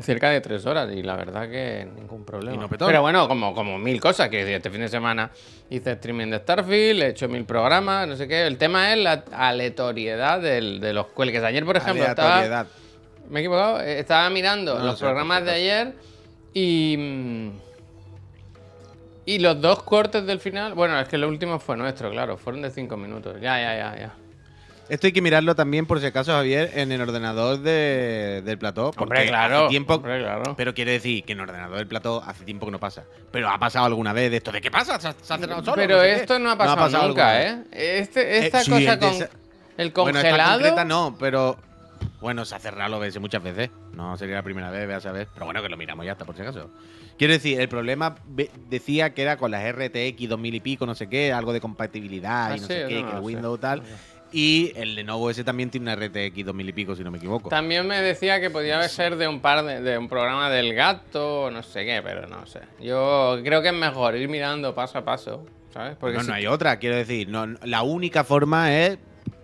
cerca 0.00 0.30
de 0.30 0.40
tres 0.40 0.64
horas 0.66 0.90
y 0.92 1.02
la 1.02 1.14
verdad 1.14 1.48
que 1.50 1.86
ningún 1.94 2.24
problema. 2.24 2.56
Y 2.56 2.58
no 2.58 2.68
petó. 2.68 2.86
Pero 2.86 3.02
bueno, 3.02 3.28
como, 3.28 3.54
como 3.54 3.78
mil 3.78 4.00
cosas. 4.00 4.28
Que 4.30 4.54
este 4.54 4.70
fin 4.70 4.80
de 4.80 4.88
semana 4.88 5.30
hice 5.68 5.92
streaming 5.92 6.28
de 6.30 6.38
Starfield, 6.38 7.02
he 7.02 7.08
hecho 7.08 7.28
mil 7.28 7.44
programas, 7.44 8.08
no 8.08 8.16
sé 8.16 8.26
qué. 8.26 8.46
El 8.46 8.56
tema 8.58 8.92
es 8.92 8.98
la 8.98 9.24
aleatoriedad 9.32 10.40
del- 10.40 10.80
de 10.80 10.92
los 10.92 11.06
cuelgues. 11.08 11.42
Ayer, 11.44 11.64
por 11.64 11.76
ejemplo, 11.76 12.02
estaba. 12.10 12.40
Me 13.30 13.40
he 13.40 13.42
equivocado, 13.42 13.80
eh, 13.80 13.98
estaba 14.00 14.28
mirando 14.30 14.72
No, 14.74 14.78
los 14.80 14.86
no 14.92 14.96
sé, 14.96 15.04
programas 15.04 15.44
de 15.44 15.50
ayer 15.52 15.94
y. 16.52 17.50
Y 19.26 19.38
los 19.38 19.60
dos 19.60 19.82
cortes 19.82 20.26
del 20.26 20.40
final. 20.40 20.74
Bueno, 20.74 20.98
es 20.98 21.06
que 21.08 21.16
el 21.16 21.24
último 21.24 21.58
fue 21.60 21.76
nuestro, 21.76 22.10
claro. 22.10 22.36
Fueron 22.36 22.62
de 22.62 22.70
cinco 22.70 22.96
minutos. 22.96 23.36
Ya, 23.40 23.60
ya, 23.60 23.76
ya, 23.76 23.96
ya. 23.98 24.14
Esto 24.88 25.06
hay 25.06 25.12
que 25.12 25.22
mirarlo 25.22 25.54
también, 25.54 25.86
por 25.86 26.00
si 26.00 26.06
acaso, 26.06 26.32
Javier, 26.32 26.72
en 26.74 26.90
el 26.90 27.00
ordenador 27.00 27.60
de- 27.60 28.42
del 28.44 28.58
plató. 28.58 28.86
Porque 28.90 29.02
Hombre, 29.20 29.28
claro. 29.28 29.58
hace 29.60 29.68
tiempo. 29.68 29.94
hombre, 29.94 30.18
claro. 30.18 30.54
Pero 30.56 30.74
quiere 30.74 30.92
decir 30.92 31.22
que 31.22 31.32
en 31.34 31.38
el 31.38 31.48
ordenador 31.48 31.76
del 31.76 31.86
plató 31.86 32.24
hace 32.26 32.44
tiempo 32.44 32.66
que 32.66 32.72
no 32.72 32.80
pasa. 32.80 33.04
Pero 33.30 33.48
ha 33.50 33.58
pasado 33.58 33.84
alguna 33.86 34.12
vez 34.12 34.32
de 34.32 34.38
esto. 34.38 34.50
¿De 34.50 34.60
qué 34.60 34.70
pasa? 34.70 34.98
¿Se 34.98 35.06
ha, 35.08 35.12
se 35.22 35.32
ha 35.32 35.38
cerrado 35.38 35.62
solo? 35.64 35.76
Pero 35.76 35.96
No 35.98 36.02
sé 36.02 36.08
qué. 36.08 36.14
esto 36.16 36.38
no 36.40 36.50
ha 36.50 36.58
pasado, 36.58 37.06
nunca. 37.06 37.40
¿eh? 37.40 37.62
Este, 37.70 38.38
esta 38.46 38.62
Eh, 38.62 38.64
cosa 38.68 38.98
con 38.98 39.08
esa- 39.10 39.28
el 39.76 39.90
Bueno, 39.92 40.18
esta 40.18 40.28
congelado. 40.30 40.52
concreta 40.54 40.84
no, 40.84 41.16
pero. 41.20 41.56
Bueno, 42.20 42.44
cerrado 42.44 42.90
lo 42.90 42.98
ves 43.00 43.18
muchas 43.20 43.42
veces. 43.42 43.70
No 43.94 44.16
sería 44.16 44.36
la 44.36 44.42
primera 44.42 44.70
vez, 44.70 44.86
ve 44.86 44.94
a 44.94 45.00
saber. 45.00 45.28
Pero 45.32 45.46
bueno, 45.46 45.62
que 45.62 45.68
lo 45.68 45.76
miramos 45.76 46.04
ya 46.06 46.12
está, 46.12 46.24
por 46.24 46.36
si 46.36 46.42
acaso. 46.42 46.70
Quiero 47.18 47.32
decir, 47.34 47.60
el 47.60 47.68
problema 47.68 48.16
decía 48.68 49.12
que 49.14 49.22
era 49.22 49.36
con 49.36 49.50
las 49.50 49.62
RTX 49.74 50.28
2000 50.28 50.54
y 50.54 50.60
pico, 50.60 50.86
no 50.86 50.94
sé 50.94 51.08
qué, 51.08 51.32
algo 51.32 51.52
de 51.52 51.60
compatibilidad 51.60 52.52
Ah, 52.52 52.56
y 52.56 52.60
no 52.60 52.66
sí, 52.66 52.72
sé 52.72 52.84
qué, 52.88 53.00
no 53.00 53.06
que 53.06 53.12
el 53.12 53.18
sé. 53.18 53.24
Windows 53.24 53.60
tal. 53.60 53.82
Y 54.32 54.72
el 54.76 54.94
Lenovo 54.94 55.28
ese 55.28 55.42
también 55.42 55.70
tiene 55.70 55.92
una 55.92 55.96
RTX 56.06 56.44
2000 56.46 56.68
y 56.68 56.72
pico, 56.72 56.94
si 56.94 57.02
no 57.02 57.10
me 57.10 57.18
equivoco. 57.18 57.48
También 57.50 57.86
me 57.86 58.00
decía 58.00 58.40
que 58.40 58.48
podía 58.48 58.80
ser 58.88 59.16
de 59.16 59.26
un 59.26 59.40
par 59.40 59.64
de, 59.64 59.80
de 59.82 59.98
un 59.98 60.08
programa 60.08 60.48
del 60.50 60.72
gato, 60.74 61.50
no 61.50 61.62
sé 61.62 61.84
qué, 61.84 62.00
pero 62.02 62.26
no 62.28 62.46
sé. 62.46 62.60
Yo 62.80 63.38
creo 63.42 63.60
que 63.60 63.68
es 63.68 63.74
mejor 63.74 64.14
ir 64.16 64.28
mirando 64.28 64.74
paso 64.74 64.98
a 64.98 65.04
paso, 65.04 65.44
¿sabes? 65.74 65.96
Porque 65.98 66.16
no, 66.18 66.22
si- 66.22 66.28
no 66.28 66.34
hay 66.34 66.46
otra, 66.46 66.78
quiero 66.78 66.94
decir. 66.96 67.28
No- 67.28 67.46
la 67.64 67.82
única 67.82 68.22
forma 68.22 68.72
es 68.74 68.98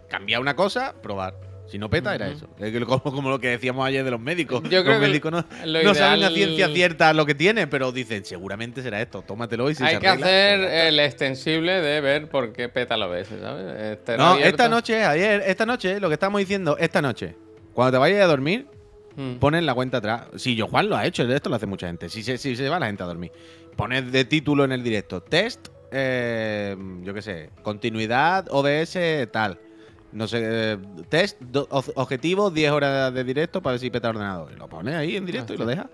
cambiar 0.08 0.40
una 0.40 0.54
cosa, 0.54 0.94
probar. 1.02 1.34
Si 1.68 1.78
no 1.78 1.90
peta, 1.90 2.14
era 2.14 2.28
eso. 2.28 2.48
Como, 2.86 3.02
como 3.02 3.30
lo 3.30 3.40
que 3.40 3.48
decíamos 3.48 3.86
ayer 3.86 4.04
de 4.04 4.10
los 4.10 4.20
médicos. 4.20 4.62
Yo 4.64 4.82
creo 4.82 4.84
los 4.84 4.94
que 5.00 5.06
médicos 5.08 5.32
no, 5.32 5.44
lo 5.64 5.82
no 5.82 5.94
saben 5.94 6.22
a 6.22 6.30
ciencia 6.30 6.68
cierta 6.68 7.12
lo 7.12 7.26
que 7.26 7.34
tiene, 7.34 7.66
pero 7.66 7.90
dicen, 7.92 8.24
seguramente 8.24 8.82
será 8.82 9.00
esto, 9.02 9.22
tómatelo 9.22 9.68
y 9.70 9.74
si 9.74 9.82
hay 9.84 9.94
se 9.94 10.00
que 10.00 10.08
arregla, 10.08 10.26
hacer 10.26 10.60
el 10.86 11.00
extensible 11.00 11.80
de 11.80 12.00
ver 12.00 12.28
por 12.28 12.52
qué 12.52 12.68
peta 12.68 12.96
lo 12.96 13.08
ves, 13.10 13.28
¿sabes? 13.28 13.80
Estar 13.98 14.18
No, 14.18 14.26
abierto. 14.26 14.48
esta 14.50 14.68
noche, 14.68 15.04
ayer, 15.04 15.42
esta 15.46 15.66
noche, 15.66 15.98
lo 16.00 16.08
que 16.08 16.14
estamos 16.14 16.38
diciendo, 16.38 16.76
esta 16.78 17.02
noche, 17.02 17.34
cuando 17.72 17.92
te 17.92 17.98
vayas 17.98 18.20
a 18.22 18.26
dormir, 18.26 18.66
Mm. 19.16 19.36
pones 19.36 19.62
la 19.64 19.72
cuenta 19.72 19.96
atrás. 19.96 20.24
Si 20.36 20.54
yo 20.56 20.66
Juan 20.66 20.90
lo 20.90 20.96
ha 20.96 21.06
hecho, 21.06 21.22
esto 21.22 21.48
lo 21.48 21.56
hace 21.56 21.64
mucha 21.64 21.86
gente. 21.86 22.10
Si 22.10 22.22
se, 22.22 22.36
si 22.36 22.54
se 22.54 22.68
va 22.68 22.78
la 22.78 22.84
gente 22.86 23.02
a 23.02 23.06
dormir, 23.06 23.32
pones 23.74 24.12
de 24.12 24.26
título 24.26 24.62
en 24.62 24.72
el 24.72 24.82
directo, 24.82 25.22
test, 25.22 25.68
eh, 25.90 26.76
yo 27.02 27.14
qué 27.14 27.22
sé, 27.22 27.48
continuidad, 27.62 28.44
OBS, 28.50 29.26
tal. 29.32 29.58
No 30.12 30.26
sé, 30.28 30.40
eh, 30.42 30.78
test, 31.08 31.40
do- 31.40 31.68
objetivo, 31.96 32.50
10 32.50 32.70
horas 32.72 33.12
de 33.12 33.24
directo 33.24 33.60
para 33.60 33.72
ver 33.72 33.80
si 33.80 33.90
peta 33.90 34.08
el 34.10 34.16
ordenador. 34.16 34.52
Y 34.52 34.56
lo 34.56 34.68
pones 34.68 34.94
ahí 34.94 35.16
en 35.16 35.26
directo 35.26 35.52
y 35.54 35.56
lo 35.56 35.66
dejas. 35.66 35.86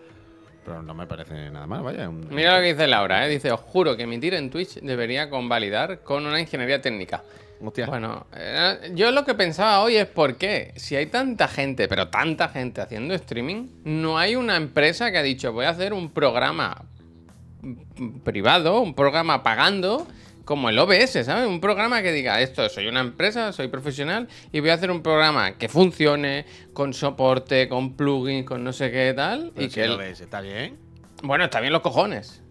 Pero 0.64 0.80
no 0.82 0.94
me 0.94 1.06
parece 1.06 1.50
nada 1.50 1.66
mal, 1.66 1.82
vaya. 1.82 2.08
un- 2.08 2.28
Mira 2.30 2.56
lo 2.56 2.62
que 2.62 2.72
dice 2.72 2.86
Laura, 2.86 3.26
¿eh? 3.26 3.30
Dice, 3.30 3.50
os 3.50 3.58
juro 3.60 3.96
que 3.96 4.04
emitir 4.04 4.34
en 4.34 4.48
Twitch 4.50 4.74
debería 4.80 5.28
convalidar 5.28 6.00
con 6.02 6.24
una 6.24 6.38
ingeniería 6.40 6.80
técnica. 6.80 7.22
Hostia. 7.64 7.86
Bueno, 7.86 8.26
eh, 8.36 8.92
yo 8.94 9.10
lo 9.12 9.24
que 9.24 9.34
pensaba 9.34 9.80
hoy 9.82 9.96
es 9.96 10.06
por 10.06 10.36
qué, 10.36 10.72
si 10.76 10.94
hay 10.96 11.06
tanta 11.06 11.46
gente, 11.48 11.86
pero 11.88 12.08
tanta 12.08 12.48
gente 12.48 12.80
haciendo 12.80 13.14
streaming, 13.14 13.68
no 13.84 14.18
hay 14.18 14.34
una 14.36 14.56
empresa 14.56 15.10
que 15.12 15.18
ha 15.18 15.22
dicho 15.22 15.52
voy 15.52 15.64
a 15.66 15.70
hacer 15.70 15.92
un 15.92 16.10
programa 16.10 16.82
privado, 18.24 18.80
un 18.80 18.94
programa 18.94 19.42
pagando, 19.42 20.06
como 20.44 20.68
el 20.70 20.78
OBS, 20.78 21.24
¿sabes? 21.24 21.46
Un 21.46 21.60
programa 21.60 22.02
que 22.02 22.12
diga 22.12 22.40
esto, 22.40 22.68
soy 22.68 22.86
una 22.88 23.00
empresa, 23.00 23.52
soy 23.52 23.68
profesional 23.68 24.28
y 24.52 24.60
voy 24.60 24.70
a 24.70 24.74
hacer 24.74 24.90
un 24.90 25.02
programa 25.02 25.52
que 25.58 25.68
funcione, 25.68 26.44
con 26.72 26.92
soporte, 26.94 27.68
con 27.68 27.96
plugins, 27.96 28.46
con 28.46 28.64
no 28.64 28.72
sé 28.72 28.90
qué 28.90 29.12
tal. 29.14 29.52
Pero 29.54 29.66
y 29.66 29.70
si 29.70 29.74
que 29.76 29.84
el- 29.84 29.96
ves, 29.96 30.20
está 30.20 30.40
bien. 30.40 30.76
Bueno, 31.22 31.44
está 31.44 31.60
bien 31.60 31.72
los 31.72 31.82
cojones. 31.82 32.42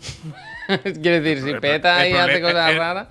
Quiero 1.02 1.20
decir, 1.20 1.42
si 1.42 1.50
el 1.50 1.60
peta 1.60 2.04
el 2.06 2.12
y 2.12 2.16
hace 2.16 2.40
cosas 2.40 2.74
raras. 2.76 3.08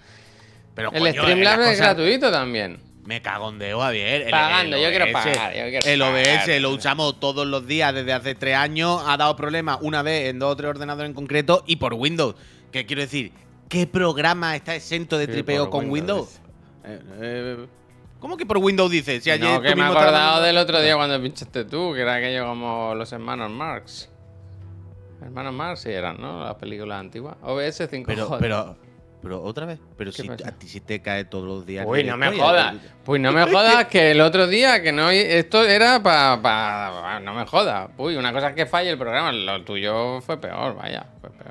Pero, 0.75 0.91
El 0.93 0.99
coño, 0.99 1.11
Streamlabs 1.21 1.67
es 1.67 1.77
gratuito 1.79 2.31
también. 2.31 2.79
Me 3.05 3.21
cagondeo, 3.21 3.79
Javier. 3.81 4.21
El- 4.23 4.31
Pagando, 4.31 4.75
el 4.77 4.83
yo 4.83 4.89
quiero 4.89 5.05
OBS, 5.05 5.11
pagar, 5.13 5.53
yo 5.55 5.63
quiero 5.63 5.87
el 5.89 5.99
pagar. 5.99 6.39
OBS 6.49 6.59
lo 6.61 6.69
usamos 6.71 7.19
todos 7.19 7.45
los 7.47 7.65
días 7.67 7.93
desde 7.93 8.13
hace 8.13 8.35
tres 8.35 8.55
años. 8.55 9.01
Ha 9.05 9.17
dado 9.17 9.35
problemas 9.35 9.79
una 9.81 10.01
vez 10.03 10.29
en 10.29 10.39
dos 10.39 10.53
o 10.53 10.55
tres 10.55 10.69
ordenadores 10.69 11.09
en 11.09 11.15
concreto 11.15 11.63
y 11.67 11.77
por 11.77 11.95
Windows. 11.95 12.35
¿Qué 12.71 12.85
quiero 12.85 13.01
decir? 13.01 13.31
¿Qué 13.69 13.85
programa 13.85 14.55
está 14.55 14.75
exento 14.75 15.17
de 15.17 15.27
Sí, 15.27 15.31
tripeo 15.31 15.69
con 15.69 15.89
Windows. 15.91 16.39
Windows? 16.83 17.01
Eh, 17.01 17.01
eh, 17.21 17.67
¿Cómo 18.19 18.35
que 18.35 18.45
por 18.45 18.57
Windows 18.57 18.89
dices? 18.89 19.23
Si 19.23 19.29
ayer 19.29 19.47
no, 19.47 19.61
que 19.61 19.75
me 19.75 19.83
he 19.83 19.85
acordado 19.85 20.41
del 20.41 20.57
otro 20.57 20.81
día 20.81 20.95
cuando 20.95 21.21
pinchaste 21.21 21.65
tú, 21.65 21.93
que 21.93 22.01
era 22.01 22.15
aquello 22.15 22.47
como 22.47 22.95
los 22.95 23.11
hermanos 23.13 23.51
Marx. 23.51 24.09
Hermanos 25.21 25.53
Marx 25.53 25.81
sí 25.81 25.89
eran, 25.89 26.19
¿no? 26.19 26.43
Las 26.43 26.55
películas 26.55 26.99
antiguas. 26.99 27.38
OBS 27.43 27.88
5 27.89 28.07
Pero, 28.07 28.38
pero, 28.39 28.75
pero 29.21 29.43
otra 29.43 29.67
vez. 29.67 29.79
Pero 29.97 30.11
¿Qué 30.11 30.23
si 30.23 30.27
pasa? 30.27 30.49
a 30.49 30.51
ti 30.53 30.67
si 30.67 30.81
te 30.81 31.01
cae 31.01 31.25
todos 31.25 31.45
los 31.45 31.65
días. 31.65 31.85
Uy, 31.88 32.03
no 32.03 32.17
me 32.17 32.35
jodas. 32.35 32.75
Pues 33.05 33.21
no 33.21 33.31
me 33.31 33.43
jodas 33.43 33.85
que 33.85 34.11
el 34.11 34.21
otro 34.21 34.47
día 34.47 34.81
que 34.81 34.91
no 34.91 35.11
esto 35.11 35.63
era 35.63 36.01
para 36.01 37.19
no 37.19 37.35
me 37.35 37.45
jodas. 37.45 37.91
Uy, 37.97 38.15
una 38.15 38.33
cosa 38.33 38.49
es 38.49 38.55
que 38.55 38.65
falle 38.65 38.89
el 38.89 38.97
programa, 38.97 39.31
lo 39.31 39.63
tuyo 39.63 40.21
fue 40.21 40.41
peor, 40.41 40.75
vaya, 40.75 41.05
fue 41.21 41.29
peor. 41.29 41.48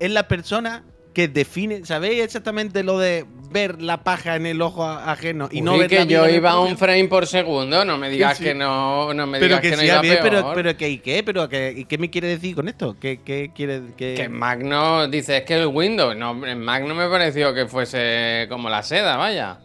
Es 0.00 0.10
la 0.10 0.28
persona 0.28 0.84
que 1.14 1.28
define. 1.28 1.84
¿Sabéis 1.84 2.22
exactamente 2.22 2.82
lo 2.82 2.98
de 2.98 3.24
ver 3.50 3.80
la 3.80 4.04
paja 4.04 4.36
en 4.36 4.44
el 4.44 4.60
ojo 4.60 4.84
ajeno 4.84 5.48
y 5.50 5.62
no 5.62 5.78
ver 5.78 5.88
que 5.88 6.06
yo 6.06 6.28
iba 6.28 6.50
a 6.50 6.60
un 6.60 6.76
frame 6.76 7.04
por 7.08 7.26
segundo, 7.26 7.84
no 7.86 7.96
me 7.96 8.10
digas 8.10 8.36
Sí. 8.36 8.44
que 8.44 8.54
no, 8.54 9.14
no 9.14 9.26
me 9.26 9.38
Pero 9.38 9.46
digas 9.58 9.60
que, 9.62 9.70
que, 9.70 9.76
no 9.76 9.80
sí, 9.80 9.86
iba 9.86 9.94
Javier, 9.96 10.18
peor. 10.20 10.30
pero, 10.30 10.52
pero 10.54 10.76
que 10.76 10.90
¿y 10.90 10.98
qué? 10.98 11.22
Pero 11.24 11.48
que, 11.48 11.72
¿y 11.74 11.84
qué 11.86 11.96
me 11.96 12.10
quiere 12.10 12.28
decir 12.28 12.54
con 12.54 12.68
esto? 12.68 12.96
¿Qué, 13.00 13.20
qué 13.24 13.50
quiere 13.54 13.80
que 13.96 14.14
Que 14.14 14.28
Mac 14.28 14.60
no, 14.62 15.08
dice, 15.08 15.38
es 15.38 15.44
que 15.44 15.54
el 15.54 15.68
Windows, 15.68 16.14
no, 16.16 16.44
en 16.46 16.58
Mac 16.60 16.84
no 16.84 16.94
me 16.94 17.08
pareció 17.08 17.54
que 17.54 17.66
fuese 17.66 18.46
como 18.50 18.68
la 18.68 18.82
seda, 18.82 19.16
vaya. 19.16 19.58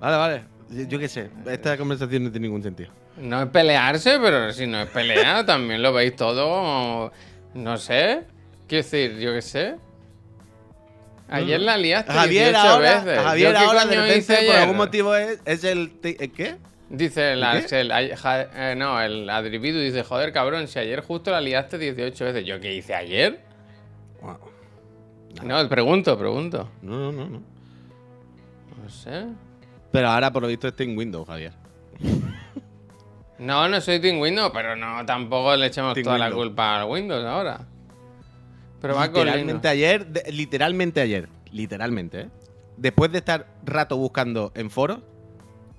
Vale, 0.00 0.16
vale. 0.16 0.44
Yo 0.88 0.98
qué 0.98 1.08
sé, 1.08 1.30
esta 1.48 1.76
conversación 1.76 2.24
no 2.24 2.30
tiene 2.32 2.48
ningún 2.48 2.62
sentido. 2.62 2.90
No 3.18 3.42
es 3.42 3.48
pelearse, 3.50 4.18
pero 4.20 4.52
si 4.52 4.66
no 4.66 4.80
es 4.80 4.88
pelea, 4.88 5.44
también 5.46 5.80
lo 5.80 5.92
veis 5.92 6.16
todo. 6.16 7.12
No 7.54 7.76
sé. 7.76 8.24
Quiero 8.68 8.84
decir, 8.84 9.18
yo 9.18 9.32
qué 9.32 9.42
sé. 9.42 9.76
Ayer 11.30 11.60
la 11.60 11.76
liaste 11.76 12.12
Javier 12.12 12.50
18 12.50 12.68
ahora, 12.68 13.00
veces. 13.04 13.22
Javier 13.22 13.52
¿Yo 13.52 13.58
qué 13.58 13.64
ahora 13.64 13.84
de 13.86 13.96
repente, 13.96 14.46
por 14.46 14.56
algún 14.56 14.76
motivo 14.76 15.14
es, 15.14 15.40
es 15.44 15.64
el, 15.64 15.92
¿el 16.02 16.32
qué? 16.32 16.56
Dice 16.88 17.32
¿El 17.32 17.42
el, 17.42 18.16
ja- 18.16 18.48
eh, 18.54 18.74
no, 18.76 18.98
el 19.00 19.28
Adribidu 19.28 19.78
dice, 19.78 20.04
joder, 20.04 20.32
cabrón, 20.32 20.68
si 20.68 20.78
ayer 20.78 21.02
justo 21.02 21.30
la 21.30 21.40
liaste 21.42 21.76
18 21.76 22.24
veces. 22.24 22.46
¿Yo 22.46 22.58
qué 22.60 22.74
hice 22.74 22.94
ayer? 22.94 23.40
Wow. 24.22 24.38
No, 25.44 25.68
pregunto, 25.68 26.18
pregunto. 26.18 26.70
No, 26.80 26.96
no, 26.96 27.12
no, 27.12 27.28
no. 27.28 27.42
No 28.82 28.88
sé. 28.88 29.26
Pero 29.92 30.08
ahora 30.08 30.32
por 30.32 30.40
lo 30.42 30.48
visto 30.48 30.68
está 30.68 30.82
en 30.82 30.96
Windows, 30.96 31.26
Javier. 31.26 31.52
No, 33.38 33.68
no 33.68 33.80
soy 33.80 34.00
Team 34.00 34.18
Windows, 34.18 34.50
pero 34.52 34.74
no, 34.74 35.06
tampoco 35.06 35.54
le 35.54 35.66
echemos 35.66 35.94
Team 35.94 36.02
toda 36.02 36.18
la 36.18 36.32
culpa 36.32 36.80
al 36.80 36.88
Windows 36.88 37.24
ahora. 37.24 37.60
Pero 38.80 38.94
va 38.94 39.06
literalmente 39.06 39.68
ayer, 39.68 40.06
de- 40.06 40.30
literalmente 40.32 41.00
ayer, 41.00 41.28
literalmente, 41.52 42.20
¿eh? 42.22 42.28
Después 42.76 43.10
de 43.10 43.18
estar 43.18 43.46
rato 43.64 43.96
buscando 43.96 44.52
en 44.54 44.70
foros, 44.70 45.00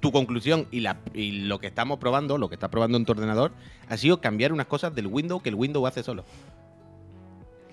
tu 0.01 0.11
conclusión 0.11 0.67
y, 0.71 0.81
la, 0.81 0.97
y 1.13 1.31
lo 1.43 1.59
que 1.59 1.67
estamos 1.67 1.97
probando, 1.99 2.37
lo 2.37 2.49
que 2.49 2.55
estás 2.55 2.69
probando 2.69 2.97
en 2.97 3.05
tu 3.05 3.11
ordenador, 3.13 3.51
ha 3.87 3.95
sido 3.97 4.19
cambiar 4.21 4.51
unas 4.53 4.65
cosas 4.67 4.93
del 4.95 5.07
Windows 5.07 5.41
que 5.41 5.49
el 5.49 5.55
Windows 5.55 5.87
hace 5.87 6.03
solo. 6.03 6.25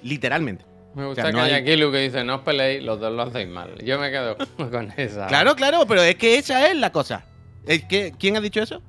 Literalmente. 0.02 0.64
Me 0.94 1.06
gusta 1.06 1.22
O 1.22 1.24
sea, 1.24 1.32
no 1.32 1.38
que 1.38 1.44
haya 1.44 1.56
hay- 1.56 1.62
aquí 1.62 1.76
Lu 1.76 1.90
que 1.92 1.98
dice, 1.98 2.24
no 2.24 2.36
os 2.36 2.40
peleéis, 2.42 2.82
los 2.84 2.98
dos 3.00 3.12
lo 3.12 3.22
hacéis 3.22 3.48
mal. 3.48 3.74
Yo 3.84 3.98
me 3.98 4.10
quedo 4.10 4.36
con 4.70 4.92
esa. 4.96 5.26
Claro, 5.26 5.54
claro, 5.56 5.84
pero 5.86 6.02
es 6.02 6.14
que 6.16 6.38
esa 6.38 6.68
es 6.70 6.76
la 6.76 6.90
cosa. 6.92 7.24
Es 7.66 7.84
que, 7.84 8.14
¿Quién 8.18 8.36
ha 8.36 8.40
dicho 8.40 8.60
eso? 8.62 8.80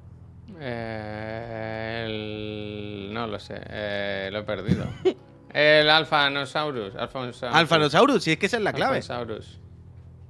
Eh, 0.60 2.03
el- 2.06 3.13
No 3.13 3.27
lo 3.27 3.39
sé, 3.39 3.56
eh, 3.70 4.29
lo 4.32 4.39
he 4.39 4.44
perdido. 4.44 4.86
el 5.58 5.90
Alphanosaurus. 5.90 6.94
Alphanosaurus. 6.96 8.24
Si 8.24 8.32
es 8.32 8.38
que 8.38 8.46
esa 8.46 8.58
es 8.58 8.64
la 8.64 8.74
clave. 8.74 8.98
Alphanosaurus. 8.98 9.60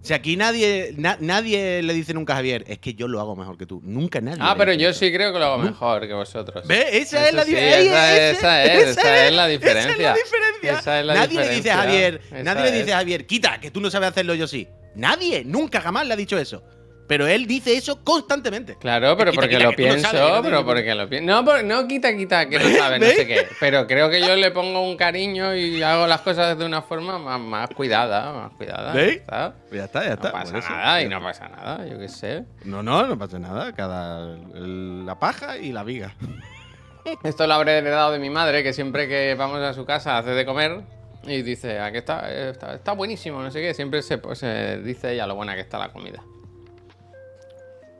Si 0.01 0.13
aquí 0.13 0.37
nadie, 0.37 0.93
na- 0.95 1.17
nadie 1.19 1.81
le 1.83 1.93
dice 1.93 2.13
nunca 2.13 2.31
a 2.33 2.35
Javier, 2.37 2.63
es 2.67 2.79
que 2.79 2.93
yo 2.93 3.09
lo 3.09 3.19
hago 3.19 3.35
mejor 3.35 3.57
que 3.57 3.65
tú. 3.65 3.81
Nunca 3.83 4.21
nadie. 4.21 4.37
Ah, 4.41 4.55
pero 4.57 4.71
yo 4.71 4.89
eso. 4.89 4.99
sí 4.99 5.11
creo 5.11 5.33
que 5.33 5.39
lo 5.39 5.45
hago 5.45 5.57
mejor 5.57 6.07
que 6.07 6.13
vosotros. 6.13 6.65
¿Ves? 6.65 6.85
Esa 6.93 7.27
es 7.27 7.33
la 7.33 7.43
sí, 7.43 7.49
diferencia. 7.49 8.29
esa, 8.31 8.63
esa 8.63 8.63
es, 8.63 8.87
esa 8.97 9.27
es 9.27 9.33
la 9.33 9.47
diferencia. 9.47 9.81
Esa 9.81 9.91
es 9.91 9.99
la 9.99 10.13
diferencia. 10.13 10.79
Esa 10.79 10.99
es 11.01 11.05
la 11.05 11.13
nadie 11.13 11.39
le 11.39 11.49
dice 11.49 11.71
a 11.71 11.85
diferencia. 11.85 12.21
Javier, 12.21 12.45
nadie 12.45 12.63
le 12.71 12.77
dice 12.77 12.93
a 12.93 12.97
Javier, 12.97 13.25
quita, 13.25 13.59
que 13.59 13.69
tú 13.71 13.81
no 13.81 13.89
sabes 13.89 14.09
hacerlo 14.09 14.33
yo 14.35 14.47
sí. 14.47 14.67
Nadie, 14.95 15.43
nunca 15.43 15.81
jamás 15.81 16.07
le 16.07 16.13
ha 16.13 16.17
dicho 16.17 16.37
eso. 16.37 16.63
Pero 17.07 17.25
él 17.25 17.47
dice 17.47 17.75
eso 17.77 18.03
constantemente. 18.03 18.75
Claro, 18.75 19.15
pero 19.17 19.31
Quita, 19.31 19.41
porque 19.41 19.55
quita, 19.55 19.63
lo 19.63 19.71
no 19.71 19.75
pienso, 19.77 20.09
sabes, 20.11 20.41
pero 20.43 20.65
porque 20.65 20.93
lo 20.93 21.07
pienso. 21.07 21.25
No, 21.31 21.45
por- 21.45 21.63
no 21.63 21.87
quita, 21.87 22.13
quita, 22.15 22.49
que 22.49 22.59
no 22.59 22.69
sabe, 22.77 22.99
no 22.99 23.05
sé 23.05 23.25
qué. 23.25 23.47
Pero 23.61 23.87
creo 23.87 24.09
que 24.09 24.19
yo 24.19 24.35
le 24.35 24.51
pongo 24.51 24.81
un 24.81 24.97
cariño 24.97 25.55
y 25.55 25.81
hago 25.81 26.05
las 26.05 26.19
cosas 26.21 26.57
de 26.59 26.65
una 26.65 26.81
forma 26.81 27.17
más, 27.17 27.39
más 27.39 27.69
cuidada, 27.69 28.33
más 28.33 28.51
cuidada. 28.53 28.93
Ya 28.93 29.85
está, 29.85 30.03
ya 30.05 30.13
está. 30.13 30.27
No 30.27 30.31
pasa 30.33 30.57
eso. 30.57 30.69
nada 30.69 31.01
y 31.01 31.07
no 31.07 31.21
pasa 31.21 31.47
nada, 31.47 31.85
yo 31.87 31.97
qué 31.97 32.09
sé. 32.09 32.43
No, 32.65 32.83
no, 32.83 33.07
no 33.07 33.17
pasa 33.17 33.39
nada. 33.39 33.71
Cada 33.73 34.35
el- 34.55 35.05
la 35.05 35.17
paja 35.17 35.57
y 35.57 35.71
la 35.71 35.83
viga. 35.83 36.13
Esto 37.23 37.47
lo 37.47 37.53
habré 37.53 37.77
heredado 37.77 38.11
de 38.11 38.19
mi 38.19 38.29
madre, 38.29 38.63
que 38.63 38.73
siempre 38.73 39.07
que 39.07 39.33
vamos 39.35 39.59
a 39.61 39.73
su 39.73 39.85
casa 39.85 40.17
hace 40.17 40.31
de 40.31 40.45
comer 40.45 40.81
y 41.23 41.41
dice, 41.41 41.79
aquí 41.79 41.97
está, 41.99 42.29
eh, 42.29 42.49
está, 42.49 42.73
está 42.75 42.91
buenísimo, 42.91 43.41
no 43.41 43.49
sé 43.49 43.61
qué. 43.61 43.73
Siempre 43.73 44.01
se, 44.01 44.17
pues, 44.17 44.39
se 44.39 44.79
dice 44.81 45.13
ella 45.13 45.25
lo 45.25 45.35
buena 45.35 45.55
que 45.55 45.61
está 45.61 45.77
la 45.79 45.89
comida. 45.93 46.21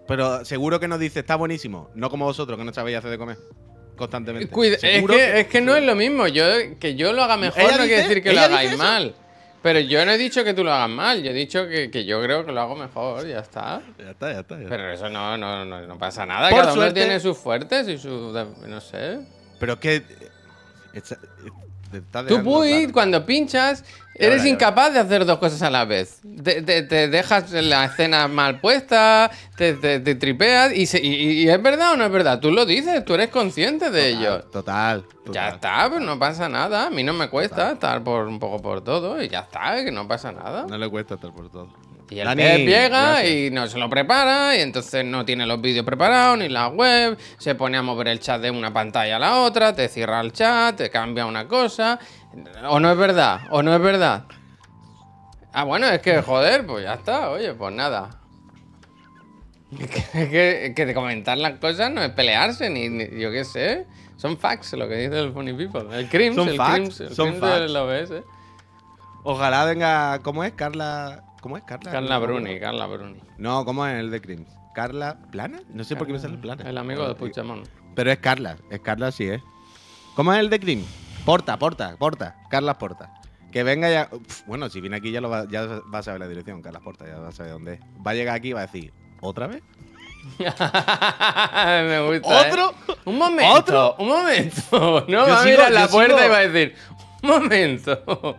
Pero 0.08 0.46
seguro 0.46 0.80
que 0.80 0.88
nos 0.88 1.00
dice, 1.00 1.20
está 1.20 1.36
buenísimo. 1.36 1.90
No 1.96 2.10
como 2.10 2.26
vosotros, 2.26 2.58
que 2.58 2.64
no 2.64 2.74
sabéis 2.74 2.98
hacer 2.98 3.12
de 3.12 3.18
comer. 3.18 3.38
Constantemente. 3.96 4.50
Cuida- 4.52 4.76
es, 4.82 5.06
que, 5.06 5.40
es 5.42 5.48
que 5.48 5.60
no 5.62 5.76
es 5.76 5.84
lo 5.84 5.96
mismo. 5.96 6.28
Yo, 6.28 6.46
que 6.80 6.96
yo 6.96 7.14
lo 7.14 7.24
haga 7.24 7.36
mejor 7.36 7.62
¿Ella 7.62 7.72
no 7.72 7.78
quiere 7.80 7.96
dice- 7.96 8.08
decir 8.08 8.24
que 8.24 8.34
lo 8.34 8.42
hagáis 8.42 8.78
mal. 8.78 9.16
Pero 9.64 9.80
yo 9.80 10.06
no 10.06 10.12
he 10.12 10.18
dicho 10.20 10.44
que 10.44 10.54
tú 10.54 10.64
lo 10.64 10.72
hagas 10.72 10.90
mal. 10.90 11.24
Yo 11.24 11.32
he 11.32 11.34
dicho 11.34 11.68
que, 11.68 11.90
que 11.90 12.06
yo 12.06 12.22
creo 12.22 12.46
que 12.46 12.52
lo 12.52 12.62
hago 12.62 12.76
mejor. 12.76 13.28
Ya 13.28 13.40
está. 13.40 13.82
Ya 13.98 14.12
está, 14.12 14.32
ya 14.32 14.40
está. 14.42 14.56
ya 14.56 14.62
está. 14.64 14.70
Pero 14.70 14.92
eso 14.92 15.10
no, 15.10 15.36
no, 15.36 15.66
no, 15.66 15.82
no 15.88 15.98
pasa 15.98 16.26
nada. 16.28 16.50
Por 16.50 16.60
Cada 16.60 16.74
uno 16.74 16.82
suerte- 16.84 17.00
tiene 17.02 17.20
sus 17.20 17.38
fuertes 17.38 17.88
y 17.88 17.98
sus. 17.98 18.34
No 18.68 18.80
sé. 18.82 19.20
Pero 19.60 19.74
es 19.74 19.80
que. 19.80 19.96
eh, 20.94 21.02
te 21.92 22.02
Tú, 22.02 22.44
claro. 22.82 22.94
cuando 22.94 23.26
pinchas, 23.26 23.84
eres 24.16 24.46
incapaz 24.46 24.94
de 24.94 25.00
hacer 25.00 25.26
dos 25.26 25.38
cosas 25.40 25.62
a 25.62 25.70
la 25.70 25.86
vez. 25.86 26.22
Te, 26.44 26.62
te- 26.62 26.84
te 26.84 27.08
dejas 27.08 27.52
la 27.52 27.86
escena 27.86 28.28
mal 28.28 28.60
puesta, 28.60 29.30
te, 29.56 29.74
te- 29.74 30.00
te 30.00 30.16
tripeas 30.16 30.74
y, 30.74 30.86
se- 30.86 31.04
y- 31.04 31.44
y 31.44 31.50
es 31.50 31.62
verdad 31.62 31.94
o 31.94 31.98
no 31.98 32.06
es 32.06 32.12
verdad. 32.12 32.40
Tú 32.40 32.52
lo 32.52 32.66
dices, 32.66 33.06
tú 33.06 33.14
eres 33.14 33.30
consciente 33.30 33.90
de 33.92 34.10
ello. 34.10 34.42
Total. 34.44 35.04
total. 35.26 35.34
Ya 35.34 35.50
está, 35.50 35.90
pues 35.90 36.02
no 36.02 36.18
pasa 36.20 36.50
nada. 36.50 36.88
A 36.88 36.90
mí 36.90 37.04
no 37.04 37.14
me 37.14 37.30
cuesta 37.30 37.72
estar 37.72 38.04
por 38.04 38.28
un 38.28 38.40
poco 38.40 38.62
por 38.62 38.84
todo 38.84 39.22
y 39.22 39.30
ya 39.30 39.40
está, 39.42 39.84
que 39.84 39.92
no 39.92 40.08
pasa 40.08 40.32
nada. 40.32 40.66
No 40.68 40.78
le 40.78 40.90
cuesta 40.90 41.16
estar 41.16 41.32
por 41.32 41.50
todo. 41.52 41.70
Y 42.10 42.20
el 42.20 42.26
Dani, 42.26 42.42
llega 42.66 42.88
gracias. 42.90 43.32
y 43.32 43.50
no 43.52 43.68
se 43.68 43.78
lo 43.78 43.90
prepara 43.90 44.56
y 44.56 44.62
entonces 44.62 45.04
no 45.04 45.26
tiene 45.26 45.46
los 45.46 45.60
vídeos 45.60 45.86
preparados 45.86 46.38
ni 46.38 46.48
la 46.48 46.70
web, 46.70 47.18
se 47.38 47.54
pone 47.56 47.76
a 47.78 47.82
mover 47.82 48.08
el 48.08 48.20
chat 48.22 48.40
de 48.42 48.50
una 48.50 48.72
pantalla 48.72 49.18
a 49.18 49.20
la 49.20 49.42
otra, 49.42 49.76
te 49.76 49.90
cierra 49.90 50.22
el 50.22 50.32
chat, 50.32 50.78
te 50.78 50.90
cambia 50.90 51.26
una 51.26 51.48
cosa. 51.48 52.00
O 52.70 52.80
no 52.80 52.90
es 52.92 52.98
verdad, 52.98 53.42
o 53.50 53.62
no 53.62 53.74
es 53.76 53.82
verdad. 53.82 54.24
Ah, 55.52 55.64
bueno, 55.66 55.88
es 55.88 56.00
que 56.02 56.22
joder, 56.22 56.66
pues 56.66 56.84
ya 56.86 56.94
está, 56.94 57.30
oye, 57.30 57.54
pues 57.54 57.74
nada. 57.74 58.10
Es 59.80 59.90
que, 59.90 60.30
que, 60.30 60.74
que 60.74 60.86
de 60.86 60.94
comentar 60.94 61.38
las 61.38 61.60
cosas 61.60 61.92
no 61.92 62.02
es 62.02 62.12
pelearse, 62.12 62.70
ni, 62.70 62.88
ni- 62.88 63.20
yo 63.20 63.32
qué 63.32 63.44
sé. 63.44 63.86
Son 64.16 64.38
facts, 64.38 64.72
lo 64.74 64.88
que 64.88 64.96
dice 64.96 65.20
el 65.20 65.34
Funny 65.34 65.52
People. 65.54 65.88
El 65.92 66.08
Crims, 66.08 66.36
Son 66.38 66.48
el 66.48 66.56
facts, 66.56 66.74
Crims, 66.74 67.00
el 67.02 67.14
son 67.16 67.28
Crims 67.32 67.42
facts. 67.42 67.60
del 67.60 67.76
OBS. 67.76 68.24
Ojalá 69.24 69.66
venga. 69.66 70.20
¿Cómo 70.24 70.44
es? 70.46 70.54
Carla. 70.54 71.24
¿Cómo 71.48 71.56
es? 71.56 71.64
Carla. 71.64 71.90
Carla 71.94 72.20
Bruni, 72.20 72.60
Carla 72.60 72.88
Bruni. 72.88 73.22
No, 73.38 73.64
¿cómo 73.64 73.88
es 73.88 73.98
el 74.02 74.12
de 74.12 74.20
Crims? 74.20 74.50
¿Carla 74.76 75.18
Plana? 75.32 75.62
No 75.70 75.86
sé 75.86 75.96
por 75.96 76.06
qué 76.06 76.12
me 76.12 76.20
sale 76.20 76.38
Plana. 76.38 76.70
El 76.70 76.78
amigo 76.78 77.08
de 77.08 77.16
Puigdemont. 77.16 77.66
Pero 77.96 78.12
es 78.12 78.18
Carla. 78.18 78.58
Es 78.70 78.82
Carla, 78.82 79.14
sí 79.14 79.30
es. 79.30 79.42
¿Cómo 80.18 80.34
es 80.34 80.40
el 80.42 80.50
de 80.50 80.60
Crims? 80.60 80.86
Porta, 81.24 81.58
Porta, 81.58 81.96
Porta. 81.98 82.36
Carla 82.50 82.78
Porta. 82.78 83.14
Que 83.50 83.64
venga 83.64 83.90
ya. 83.90 84.10
Uf, 84.12 84.42
bueno, 84.46 84.68
si 84.70 84.82
viene 84.82 84.98
aquí 84.98 85.10
ya, 85.10 85.22
lo 85.22 85.30
va, 85.30 85.48
ya 85.50 85.66
va 85.66 86.00
a 86.00 86.04
saber 86.04 86.20
la 86.20 86.28
dirección. 86.28 86.62
Carla 86.62 86.82
Porta, 86.82 87.06
ya 87.08 87.18
va 87.18 87.30
a 87.30 87.32
saber 87.32 87.54
dónde 87.54 87.76
es. 87.76 87.80
Va 88.06 88.12
a 88.12 88.14
llegar 88.14 88.36
aquí 88.36 88.50
y 88.50 88.54
va 88.54 88.60
a 88.64 88.66
decir. 88.66 88.92
¿Otra 89.22 89.48
vez? 89.48 89.64
Me 90.38 92.00
gusta. 92.20 92.42
¿eh? 92.42 92.52
¿Otro? 92.52 92.74
Un 93.06 93.18
momento. 93.18 93.54
¿Otro? 93.54 93.96
Un 94.00 94.08
momento. 94.10 95.06
No, 95.08 95.26
Yo 95.26 95.32
va 95.34 95.42
a 95.42 95.46
mirar 95.46 95.72
la 95.72 95.88
puerta 95.88 96.18
sigo- 96.18 96.26
y 96.26 96.30
va 96.30 96.38
a 96.40 96.48
decir. 96.48 96.76
Momento. 97.28 98.38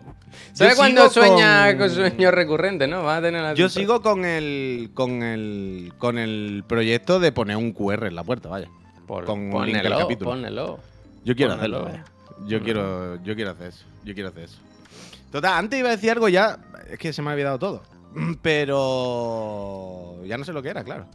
¿Sabes 0.53 0.77
cuando 0.77 1.09
sueña 1.09 1.69
con- 1.71 1.79
con 1.79 1.91
sueños 1.91 2.33
recurrentes, 2.35 2.89
no? 2.89 3.03
Va 3.05 3.17
a 3.19 3.23
tener 3.23 3.43
la 3.43 3.55
Yo 3.55 3.69
sigo 3.69 4.03
con 4.03 4.25
el. 4.25 4.91
con 4.95 5.23
el. 5.23 5.93
con 5.99 6.19
el 6.19 6.65
proyecto 6.67 7.21
de 7.21 7.33
poner 7.33 7.57
un 7.57 7.73
QR 7.73 8.07
en 8.09 8.15
la 8.17 8.25
puerta, 8.25 8.49
vaya. 8.49 8.69
Por, 9.07 9.25
con 9.25 9.51
pónelo, 9.51 9.99
capítulo. 9.99 10.31
pónelo. 10.31 10.79
Yo 11.25 11.35
quiero 11.35 11.55
hacerlo, 11.55 11.85
vaya. 11.85 12.05
Yo 12.47 12.63
quiero. 12.63 13.23
Yo 13.23 13.35
quiero 13.35 13.51
hacer 13.53 13.69
eso. 13.69 13.85
Yo 14.05 14.15
quiero 14.15 14.29
hacer 14.31 14.45
eso. 14.45 14.59
Total, 15.33 15.55
antes 15.55 15.79
iba 15.79 15.89
a 15.89 15.93
decir 15.93 16.11
algo 16.11 16.29
ya. 16.29 16.59
Es 16.91 16.99
que 16.99 17.13
se 17.13 17.21
me 17.23 17.31
ha 17.31 17.33
olvidado 17.35 17.59
todo. 17.59 17.83
Pero. 18.43 20.19
Ya 20.27 20.37
no 20.39 20.45
sé 20.45 20.53
lo 20.53 20.63
que 20.63 20.69
era, 20.71 20.85
claro. 20.85 21.07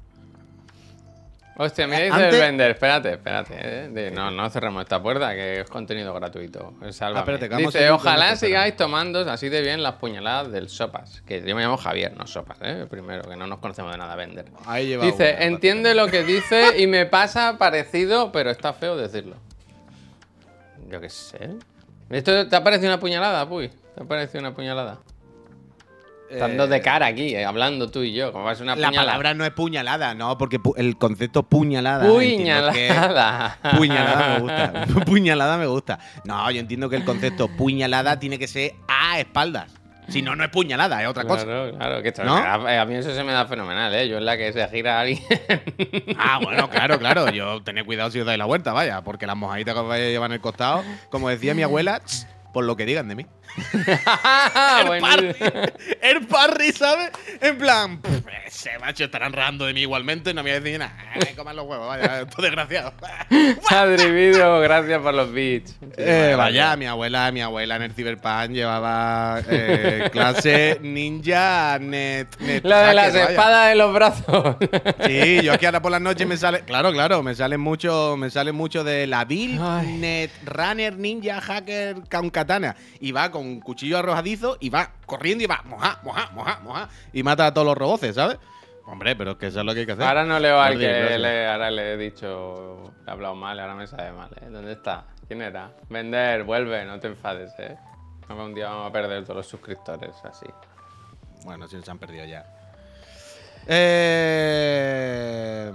Hostia, 1.56 1.86
mira, 1.86 2.00
Eh, 2.00 2.04
dice 2.06 2.16
antes- 2.16 2.34
el 2.34 2.40
vender. 2.42 2.72
Espérate, 2.72 3.12
espérate. 3.12 3.54
eh, 3.60 4.12
no, 4.12 4.32
no 4.32 4.50
cerremos 4.50 4.82
esta 4.82 5.02
puerta, 5.02 5.34
que 5.36 5.62
es 5.62 5.70
contenido 5.70 6.12
gratuito. 6.14 6.74
Sálvame. 6.90 7.18
Ah, 7.18 7.22
espérate, 7.22 7.48
que 7.50 7.56
vamos 7.56 7.76
a 7.76 7.78
dice, 7.80 7.92
ojalá 7.92 8.36
sigáis 8.36 8.76
tomando 8.76 9.20
así 9.30 9.50
de 9.50 9.62
bien 9.62 9.84
las 9.84 9.94
puñaladas 9.96 10.52
del 10.52 10.68
Sopas. 10.70 11.22
Que 11.28 11.44
yo 11.48 11.56
me 11.56 11.62
llamo 11.62 11.78
Javier, 11.78 12.14
no 12.18 12.26
Sopas, 12.26 12.58
¿eh? 12.62 12.88
Primero, 12.90 13.30
que 13.30 13.36
no 13.36 13.46
nos 13.46 13.60
conocemos 13.60 13.92
de 13.92 13.98
nada, 14.00 14.16
vender. 14.16 14.46
Ahí 14.66 14.88
lleva 14.88 15.06
Dice, 15.06 15.34
una, 15.38 15.46
entiende 15.46 15.94
lo 15.94 16.08
que 16.08 16.24
dice 16.24 16.80
y 16.82 16.88
me 16.88 17.06
pasa 17.06 17.58
parecido, 17.60 18.32
pero 18.32 18.50
está 18.50 18.74
feo 18.74 18.98
decirlo. 18.98 19.36
Yo 20.90 21.00
qué 21.02 21.10
sé. 21.10 21.50
¿Esto 22.10 22.48
te 22.48 22.56
ha 22.56 22.64
parecido 22.64 22.90
una 22.90 23.00
puñalada, 23.00 23.48
Puy? 23.48 23.70
¿Te 23.96 24.02
ha 24.04 24.06
parecido 24.06 24.40
una 24.40 24.54
puñalada? 24.54 25.00
Estando 26.34 26.68
de 26.68 26.82
cara 26.82 27.06
aquí, 27.08 27.36
eh, 27.36 27.46
hablando 27.46 27.90
tú 27.90 28.02
y 28.04 28.14
yo, 28.14 28.32
como 28.32 28.50
a 28.50 28.54
una 28.54 28.76
La 28.76 28.88
puñalada. 28.90 29.06
palabra 29.06 29.34
no 29.34 29.46
es 29.46 29.52
puñalada, 29.52 30.14
no, 30.16 30.38
porque 30.38 30.60
pu- 30.60 30.74
el 30.78 30.98
concepto 30.98 31.44
puñalada. 31.44 32.04
que- 32.06 32.10
Puñalada. 32.14 33.58
Puñalada 33.78 34.28
me 34.34 34.40
gusta. 34.40 34.86
puñalada 35.06 35.58
me 35.58 35.66
gusta. 35.68 36.00
No, 36.26 36.50
yo 36.52 36.60
entiendo 36.60 36.90
que 36.90 36.96
el 36.96 37.04
concepto 37.06 37.48
puñalada 37.48 38.20
tiene 38.20 38.38
que 38.40 38.48
ser 38.48 38.74
a 38.88 39.20
espaldas. 39.20 39.72
Si 40.10 40.22
no, 40.22 40.36
no 40.36 40.44
es 40.44 40.50
puñalada, 40.50 41.02
es 41.02 41.08
otra 41.08 41.24
cosa. 41.24 41.46
Claro, 41.46 41.72
claro, 41.78 42.04
que 42.04 42.14
¿No? 42.26 42.36
da- 42.36 42.82
a 42.82 42.86
mí 42.86 42.96
eso 42.96 43.16
se 43.16 43.24
me 43.24 43.32
da 43.32 43.46
fenomenal, 43.46 43.94
¿eh? 43.96 44.10
Yo 44.10 44.18
en 44.18 44.26
la 44.26 44.36
que 44.36 44.52
se 44.52 44.68
gira 44.68 45.00
alguien. 45.00 45.22
Ah, 46.20 46.40
bueno, 46.44 46.70
claro, 46.70 47.00
claro. 47.00 47.30
Yo 47.30 47.62
tened 47.64 47.86
cuidado 47.86 48.12
si 48.12 48.20
os 48.20 48.26
dais 48.26 48.38
la 48.38 48.46
vuelta, 48.46 48.74
vaya, 48.74 49.02
porque 49.02 49.26
las 49.26 49.38
mojaditas 49.38 49.74
que 49.74 49.80
os 49.80 49.88
vais 49.88 50.04
a 50.04 50.10
llevar 50.10 50.30
en 50.30 50.34
el 50.36 50.42
costado, 50.42 50.84
como 51.10 51.30
decía 51.30 51.54
mi 51.54 51.64
abuela, 51.64 52.02
"Ch, 52.06 52.26
por 52.54 52.66
lo 52.66 52.76
que 52.76 52.86
digan 52.86 53.08
de 53.08 53.16
mí. 53.16 53.26
el, 53.74 54.88
Buenísimo. 54.88 55.00
parry, 55.02 55.36
el 56.02 56.28
parry, 56.28 56.72
¿sabes? 56.72 57.12
En 57.42 57.58
plan, 57.58 58.02
"Pff, 58.02 58.24
ese 58.48 58.78
macho 58.80 59.04
estarán 59.06 59.34
rando 59.34 59.66
de 59.66 59.74
mí 59.74 59.82
igualmente, 59.82 60.34
no 60.34 60.44
me 60.44 60.52
voy 60.52 60.58
a 60.58 60.60
decir 60.62 60.80
nada. 60.80 60.96
Ay, 61.14 61.34
coman 61.36 61.56
los 61.56 61.66
huevos, 61.66 61.88
vaya, 61.88 62.22
esto 62.30 62.42
desgraciado. 62.42 62.94
Adri 63.70 64.12
Video, 64.12 64.60
gracias 64.60 65.02
por 65.02 65.14
los 65.14 65.32
beats. 65.32 65.76
Eh, 65.98 66.34
vaya, 66.38 66.76
mi 66.76 66.86
abuela, 66.86 67.32
mi 67.32 67.42
abuela 67.42 67.76
en 67.76 67.84
el 67.84 67.94
Cyberpunk 67.94 68.52
llevaba 68.52 69.42
eh, 69.50 70.10
clase 70.12 70.80
ninja 70.82 71.78
net, 71.80 72.28
net 72.40 72.64
Lo 72.64 72.78
de 72.78 72.94
las 72.94 73.14
espadas 73.16 73.72
en 73.72 73.78
los 73.78 73.94
brazos. 73.94 74.56
Sí, 75.06 75.42
yo 75.44 75.54
aquí 75.54 75.66
ahora 75.66 75.82
por 75.82 75.92
las 75.92 76.02
noches 76.02 76.28
me 76.28 76.38
sale. 76.38 76.62
Claro, 76.62 76.92
claro, 76.92 77.22
me 77.24 77.36
sale 77.36 77.58
mucho, 77.58 78.16
me 78.18 78.30
sale 78.30 78.52
mucho 78.52 78.84
de 78.84 79.08
la 79.08 79.26
build 79.26 79.60
Ay. 79.62 79.98
net 79.98 80.32
runner 80.46 80.96
ninja 80.98 81.42
hacker 81.42 81.98
con 82.10 82.30
katana. 82.30 82.76
Y 83.00 83.12
va 83.12 83.32
con 83.32 83.43
un 83.44 83.60
cuchillo 83.60 83.98
arrojadizo 83.98 84.58
y 84.60 84.70
va 84.70 84.92
corriendo 85.06 85.44
y 85.44 85.48
va 85.48 85.62
moja, 85.66 86.00
moja, 86.04 86.30
moja, 86.34 86.60
moja. 86.64 86.90
Y 87.12 87.24
mata 87.24 87.48
a 87.48 87.54
todos 87.54 87.68
los 87.68 87.78
roboces, 87.78 88.16
¿sabes? 88.16 88.40
Hombre, 88.86 89.16
pero 89.16 89.32
es 89.32 89.38
que 89.38 89.48
eso 89.48 89.60
es 89.60 89.66
lo 89.66 89.74
que 89.74 89.82
hay 89.82 89.86
que 89.86 89.94
hacer. 89.94 90.06
Ahora 90.06 90.26
no 90.26 90.40
leo 90.40 90.60
al 90.60 90.78
que 90.78 91.18
le, 91.18 91.48
ahora 91.48 91.72
le 91.72 91.94
he 91.94 91.98
dicho, 91.98 92.94
le 93.06 93.10
he 93.10 93.12
hablado 93.12 93.36
mal, 93.36 93.60
ahora 93.60 93.76
me 93.76 93.88
sabe 93.88 94.12
mal. 94.12 94.30
¿eh? 94.42 94.48
¿Dónde 94.50 94.74
está? 94.74 95.06
¿Quién 95.28 95.42
era? 95.42 95.72
Vender, 95.90 96.44
vuelve, 96.44 96.84
no 96.86 97.00
te 97.00 97.08
enfades, 97.08 97.54
¿eh? 97.60 97.78
Un 98.30 98.54
día 98.54 98.70
vamos 98.70 98.90
a 98.90 98.92
perder 98.92 99.24
todos 99.24 99.38
los 99.38 99.48
suscriptores 99.48 100.16
así. 100.24 100.48
Bueno, 101.46 101.68
si 101.68 101.82
se 101.82 101.92
han 101.92 102.00
perdido 102.00 102.26
ya. 102.26 102.46
Eh, 103.66 105.72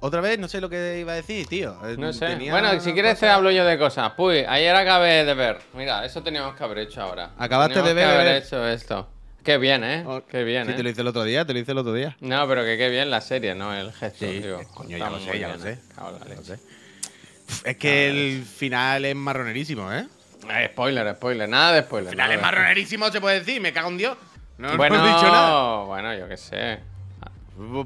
Otra 0.00 0.20
vez, 0.20 0.38
no 0.38 0.48
sé 0.48 0.60
lo 0.60 0.68
que 0.68 0.98
iba 1.00 1.12
a 1.12 1.16
decir, 1.16 1.46
tío. 1.46 1.74
Eh, 1.86 1.96
No 1.98 2.12
sé. 2.12 2.26
tenía 2.26 2.52
Bueno, 2.52 2.78
si 2.80 2.92
quieres 2.92 3.18
te 3.18 3.28
hablo 3.28 3.50
yo 3.50 3.64
de 3.64 3.78
cosas. 3.78 4.12
Puy, 4.12 4.44
ayer 4.46 4.74
acabé 4.76 5.24
de 5.24 5.32
ver. 5.34 5.58
Mira, 5.72 6.04
eso 6.04 6.22
teníamos 6.22 6.54
que 6.54 6.62
haber 6.64 6.78
hecho 6.78 7.00
ahora. 7.02 7.30
Acabaste 7.38 7.74
Teníamos 7.74 7.88
de 7.88 7.94
ver, 7.94 8.04
que 8.06 8.12
haber 8.14 8.26
ver. 8.34 8.42
hecho 8.42 8.68
esto. 8.68 9.08
Qué 9.42 9.56
bien, 9.58 9.82
¿eh? 9.84 10.04
Oh, 10.06 10.22
Qué 10.26 10.42
bien, 10.44 10.66
Sí, 10.66 10.72
¿eh? 10.72 10.74
te 10.74 10.82
lo 10.82 10.88
hice 10.90 11.00
el 11.02 11.08
otro 11.08 11.24
día, 11.24 11.44
te 11.46 11.52
lo 11.54 11.58
hice 11.58 11.72
el 11.72 11.78
otro 11.78 11.92
día. 11.94 12.16
No, 12.20 12.46
pero 12.48 12.64
que 12.64 12.76
qué 12.78 12.88
bien 12.90 13.10
la 13.10 13.20
serie, 13.20 13.54
¿no? 13.54 13.74
El 13.74 13.92
gesto, 13.92 14.26
Sí, 14.26 14.40
digo. 14.40 14.60
eh, 14.60 14.66
coño, 14.74 14.96
ya 14.98 15.10
lo 15.10 15.20
sé, 15.20 15.38
ya 15.38 15.48
lo 15.48 15.58
sé. 15.58 15.78
Es 17.64 17.76
que 17.76 18.08
el 18.08 18.44
final 18.44 19.04
es 19.04 19.14
marronerísimo, 19.14 19.92
¿eh? 19.92 20.06
Eh, 20.50 20.68
spoiler, 20.72 21.14
spoiler. 21.16 21.48
Nada 21.48 21.72
de 21.72 21.82
spoiler. 21.82 22.08
El 22.08 22.14
final 22.14 22.32
es 22.32 22.40
marronerísimo, 22.42 23.10
se 23.10 23.20
puede 23.20 23.38
decir, 23.40 23.60
me 23.60 23.72
cago 23.72 23.88
en 23.90 23.98
Dios. 23.98 24.16
No, 24.58 24.76
Bueno, 24.76 24.98
no 24.98 25.06
he 25.06 25.14
dicho 25.14 25.30
nada. 25.30 25.84
bueno, 25.84 26.14
yo 26.14 26.28
qué 26.28 26.36
sé. 26.36 26.78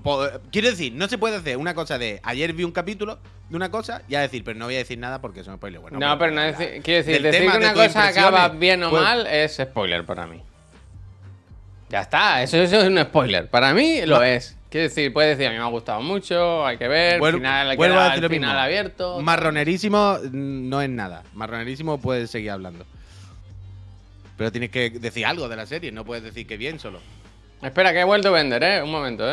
Po- 0.02 0.26
Quiero 0.50 0.70
decir, 0.70 0.94
no 0.94 1.08
se 1.08 1.18
puede 1.18 1.36
hacer 1.36 1.56
una 1.58 1.74
cosa 1.74 1.98
de 1.98 2.20
ayer 2.22 2.54
vi 2.54 2.64
un 2.64 2.72
capítulo 2.72 3.18
de 3.50 3.56
una 3.56 3.70
cosa 3.70 4.02
y 4.08 4.14
a 4.14 4.20
decir, 4.20 4.42
pero 4.42 4.58
no 4.58 4.64
voy 4.64 4.76
a 4.76 4.78
decir 4.78 4.98
nada 4.98 5.20
porque 5.20 5.40
eso 5.40 5.50
me 5.50 5.56
spoiler. 5.58 5.80
Bueno, 5.80 5.98
no, 5.98 6.18
pero 6.18 6.30
no 6.32 6.40
la- 6.40 6.46
decir, 6.52 6.80
quiero 6.82 7.04
decir, 7.04 7.30
que 7.50 7.56
una 7.56 7.74
cosa 7.74 8.08
acaba 8.08 8.48
bien 8.48 8.82
o 8.84 8.90
pues- 8.90 9.02
mal 9.02 9.26
es 9.26 9.56
spoiler 9.62 10.04
para 10.06 10.26
mí. 10.26 10.42
Ya 11.90 12.00
está, 12.02 12.42
eso, 12.42 12.56
eso 12.58 12.80
es 12.80 12.84
un 12.88 12.98
spoiler. 12.98 13.48
Para 13.48 13.72
mí 13.74 14.02
lo 14.04 14.22
es. 14.22 14.56
Quiero 14.70 14.88
decir, 14.88 15.10
puedes 15.12 15.36
decir, 15.38 15.48
a 15.48 15.52
mí 15.52 15.56
me 15.58 15.64
ha 15.64 15.68
gustado 15.68 16.02
mucho, 16.02 16.66
hay 16.66 16.76
que 16.76 16.86
ver, 16.88 17.18
Vuel- 17.20 17.34
final, 17.34 17.74
vuelvo 17.76 17.98
a 17.98 18.04
decir 18.08 18.22
lo 18.22 18.28
final 18.28 18.50
mismo. 18.50 18.60
abierto. 18.62 19.20
Marronerísimo 19.22 20.18
no 20.32 20.82
es 20.82 20.90
nada. 20.90 21.22
Marronerísimo 21.32 21.98
puedes 21.98 22.30
seguir 22.30 22.50
hablando. 22.50 22.84
Pero 24.36 24.52
tienes 24.52 24.70
que 24.70 24.90
decir 24.90 25.24
algo 25.26 25.48
de 25.48 25.56
la 25.56 25.66
serie, 25.66 25.90
no 25.90 26.04
puedes 26.04 26.22
decir 26.24 26.46
que 26.46 26.56
bien 26.58 26.78
solo. 26.78 27.00
Espera, 27.60 27.92
que 27.92 28.00
he 28.00 28.04
vuelto 28.04 28.28
a 28.28 28.32
vender, 28.32 28.62
¿eh? 28.62 28.82
Un 28.82 28.90
momento, 28.92 29.24
¿eh? 29.26 29.30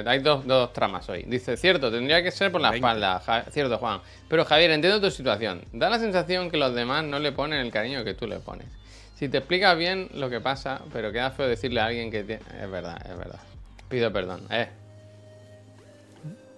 Eh, 0.00 0.04
hay 0.06 0.20
dos, 0.20 0.46
dos 0.46 0.72
tramas 0.72 1.08
hoy. 1.08 1.24
Dice, 1.26 1.56
cierto, 1.56 1.90
tendría 1.90 2.22
que 2.22 2.30
ser 2.30 2.52
por 2.52 2.60
la 2.60 2.70
Venga. 2.70 2.76
espalda. 2.88 3.20
Ja- 3.20 3.44
cierto, 3.50 3.78
Juan. 3.78 4.00
Pero 4.28 4.44
Javier, 4.44 4.70
entiendo 4.70 5.00
tu 5.00 5.10
situación. 5.10 5.64
Da 5.72 5.90
la 5.90 5.98
sensación 5.98 6.50
que 6.50 6.56
los 6.56 6.72
demás 6.72 7.02
no 7.04 7.18
le 7.18 7.32
ponen 7.32 7.58
el 7.60 7.72
cariño 7.72 8.04
que 8.04 8.14
tú 8.14 8.28
le 8.28 8.38
pones. 8.38 8.66
Si 9.16 9.28
te 9.28 9.38
explicas 9.38 9.76
bien 9.76 10.08
lo 10.14 10.30
que 10.30 10.40
pasa, 10.40 10.82
pero 10.92 11.10
queda 11.10 11.32
feo 11.32 11.48
decirle 11.48 11.80
a 11.80 11.86
alguien 11.86 12.12
que 12.12 12.22
tiene... 12.22 12.42
Es 12.62 12.70
verdad, 12.70 12.96
es 13.10 13.18
verdad. 13.18 13.40
Pido 13.88 14.12
perdón, 14.12 14.46
¿eh? 14.50 14.68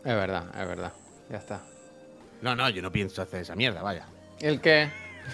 Es 0.04 0.14
verdad, 0.14 0.44
es 0.60 0.68
verdad. 0.68 0.92
Ya 1.30 1.38
está. 1.38 1.60
No, 2.42 2.54
no, 2.54 2.68
yo 2.68 2.82
no 2.82 2.92
pienso 2.92 3.22
hacer 3.22 3.40
esa 3.40 3.56
mierda, 3.56 3.82
vaya. 3.82 4.04
¿El 4.40 4.60
qué? 4.60 4.90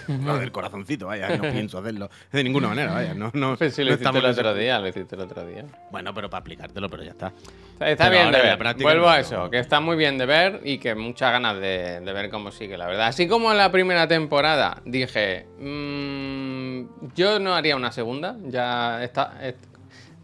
Lo 0.25 0.37
del 0.37 0.51
corazoncito, 0.51 1.07
vaya, 1.07 1.35
no 1.37 1.41
pienso 1.51 1.77
hacerlo 1.79 2.09
de 2.31 2.43
ninguna 2.43 2.69
manera, 2.69 2.93
vaya. 2.93 3.13
No, 3.13 3.31
no, 3.33 3.55
Pues 3.57 3.73
si 3.75 3.83
lo 3.83 3.89
no 3.91 3.95
hiciste 3.95 4.17
el 4.17 4.25
otro 4.25 4.53
día, 4.53 4.79
lo 4.79 4.87
hiciste 4.87 5.15
el 5.15 5.21
otro 5.21 5.45
día. 5.45 5.65
Bueno, 5.91 6.13
pero 6.13 6.29
para 6.29 6.41
aplicártelo, 6.41 6.89
pero 6.89 7.03
ya 7.03 7.11
está. 7.11 7.31
Está, 7.79 8.09
bien 8.09 8.31
de 8.31 8.41
ver. 8.41 8.75
Vuelvo 8.77 9.05
no, 9.05 9.09
a 9.09 9.15
no. 9.15 9.19
eso, 9.21 9.49
que 9.49 9.59
está 9.59 9.79
muy 9.79 9.97
bien 9.97 10.17
de 10.17 10.25
ver 10.25 10.61
y 10.63 10.77
que 10.77 10.95
muchas 10.95 11.31
ganas 11.31 11.55
de, 11.59 11.99
de 11.99 12.13
ver 12.13 12.29
cómo 12.29 12.51
sigue, 12.51 12.77
la 12.77 12.87
verdad. 12.87 13.07
Así 13.07 13.27
como 13.27 13.51
en 13.51 13.57
la 13.57 13.71
primera 13.71 14.07
temporada 14.07 14.81
dije, 14.85 15.47
mm, 15.59 17.13
yo 17.15 17.39
no 17.39 17.53
haría 17.55 17.75
una 17.75 17.91
segunda, 17.91 18.37
ya 18.45 19.03
está... 19.03 19.37
es- 19.41 19.55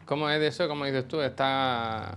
¿Cómo 0.05 0.27
es 0.29 0.39
de 0.39 0.47
eso? 0.47 0.67
¿Cómo 0.67 0.85
dices 0.85 1.07
tú? 1.07 1.21
Está... 1.21 2.15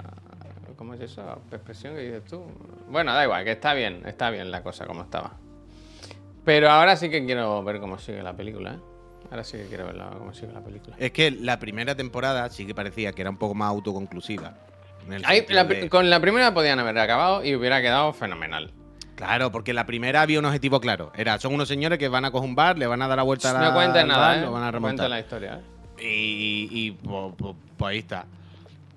¿Cómo 0.76 0.94
es 0.94 1.00
eso? 1.00 1.22
¿La 1.50 1.56
expresión 1.56 1.94
que 1.94 2.00
dices 2.02 2.24
tú? 2.24 2.44
Bueno, 2.88 3.12
da 3.12 3.22
igual, 3.24 3.44
que 3.44 3.52
está 3.52 3.74
bien, 3.74 4.02
está 4.06 4.30
bien 4.30 4.50
la 4.50 4.62
cosa 4.62 4.86
como 4.86 5.02
estaba. 5.02 5.32
Pero 6.44 6.70
ahora 6.70 6.96
sí 6.96 7.08
que 7.10 7.24
quiero 7.24 7.62
ver 7.62 7.78
cómo 7.80 7.98
sigue 7.98 8.22
la 8.22 8.34
película, 8.36 8.74
¿eh? 8.74 8.78
Ahora 9.30 9.44
sí 9.44 9.56
que 9.56 9.66
quiero 9.66 9.86
ver 9.86 9.96
cómo 10.18 10.34
sigue 10.34 10.52
la 10.52 10.60
película. 10.60 10.96
Es 10.98 11.12
que 11.12 11.30
la 11.30 11.58
primera 11.58 11.94
temporada 11.94 12.48
sí 12.50 12.66
que 12.66 12.74
parecía 12.74 13.12
que 13.12 13.22
era 13.22 13.30
un 13.30 13.36
poco 13.38 13.54
más 13.54 13.68
autoconclusiva. 13.70 14.54
Ahí, 15.24 15.44
la- 15.48 15.64
de- 15.64 15.88
Con 15.88 16.10
la 16.10 16.20
primera 16.20 16.52
podían 16.54 16.78
haber 16.78 16.98
acabado 16.98 17.44
y 17.44 17.54
hubiera 17.54 17.80
quedado 17.80 18.12
fenomenal. 18.12 18.72
Claro, 19.14 19.50
porque 19.52 19.72
la 19.72 19.86
primera 19.86 20.22
había 20.22 20.38
un 20.38 20.44
objetivo 20.44 20.80
claro. 20.80 21.12
Era, 21.16 21.38
son 21.38 21.54
unos 21.54 21.68
señores 21.68 21.98
que 21.98 22.08
van 22.08 22.24
a 22.24 22.30
coger 22.30 22.48
un 22.48 22.54
bar, 22.54 22.76
le 22.78 22.86
van 22.86 23.02
a 23.02 23.08
dar 23.08 23.16
la 23.16 23.22
vuelta 23.22 23.50
a 23.50 23.54
la, 23.54 23.60
No 23.68 23.74
cuentes 23.74 24.02
al 24.02 24.08
nada, 24.08 24.20
bar, 24.28 24.38
¿eh? 24.38 24.40
lo 24.42 24.52
van 24.52 24.62
a 24.62 24.66
No 24.66 24.72
remontar. 24.72 25.10
la 25.10 25.20
historia, 25.20 25.60
¿eh? 25.98 26.04
Y, 26.04 26.68
y 26.86 26.90
pues, 26.92 27.34
pues- 27.38 27.54
pues 27.76 27.90
ahí 27.92 27.98
está. 27.98 28.26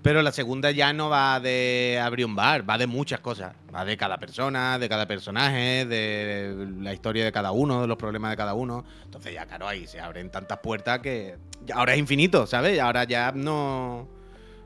Pero 0.06 0.22
la 0.22 0.32
segunda 0.32 0.70
ya 0.70 0.94
no 0.94 1.10
va 1.10 1.40
de 1.40 2.00
abrir 2.00 2.28
un 2.28 2.36
bar, 2.36 2.70
va 2.70 2.78
de 2.78 2.86
muchas 2.86 3.22
cosas. 3.22 3.56
Va 3.74 3.84
de 3.84 3.98
cada 3.98 4.20
persona, 4.20 4.78
de 4.78 4.88
cada 4.88 5.08
personaje, 5.08 5.84
de 5.88 6.68
la 6.80 6.94
historia 6.94 7.26
de 7.26 7.32
cada 7.32 7.52
uno, 7.52 7.82
de 7.82 7.88
los 7.88 7.98
problemas 7.98 8.30
de 8.30 8.38
cada 8.38 8.54
uno. 8.54 8.86
Entonces 9.04 9.34
ya, 9.34 9.48
claro, 9.48 9.68
ahí 9.68 9.88
se 9.88 10.00
abren 10.00 10.30
tantas 10.30 10.60
puertas 10.60 11.00
que 11.00 11.38
ya- 11.66 11.74
ahora 11.78 11.94
es 11.94 12.00
infinito, 12.00 12.46
¿sabes? 12.46 12.80
Ahora 12.80 13.06
ya 13.06 13.32
no, 13.32 14.08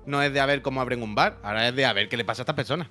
no 0.06 0.22
es 0.22 0.34
de 0.34 0.42
a 0.42 0.46
ver 0.46 0.62
cómo 0.62 0.82
abren 0.82 1.02
un 1.02 1.16
bar, 1.16 1.38
ahora 1.42 1.70
es 1.70 1.74
de 1.76 1.86
a 1.86 1.94
ver 1.94 2.10
qué 2.10 2.18
le 2.18 2.26
pasa 2.26 2.42
a 2.42 2.44
estas 2.44 2.56
personas. 2.58 2.90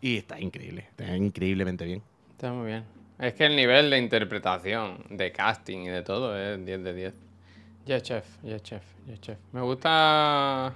Y 0.00 0.16
está 0.16 0.40
increíble, 0.40 0.86
está 0.90 1.16
increíblemente 1.16 1.84
bien. 1.84 2.02
Está 2.32 2.52
muy 2.52 2.66
bien. 2.66 2.82
Es 3.20 3.34
que 3.34 3.46
el 3.46 3.54
nivel 3.54 3.88
de 3.88 3.98
interpretación, 3.98 5.04
de 5.10 5.30
casting 5.30 5.82
y 5.82 5.88
de 5.90 6.02
todo 6.02 6.36
es 6.36 6.66
10 6.66 6.82
de 6.82 6.92
10. 6.92 7.14
Yes, 7.86 8.02
chef, 8.02 8.24
yes, 8.42 8.62
chef, 8.64 8.82
yes, 9.06 9.20
chef. 9.20 9.38
Me 9.52 9.60
gusta. 9.60 10.72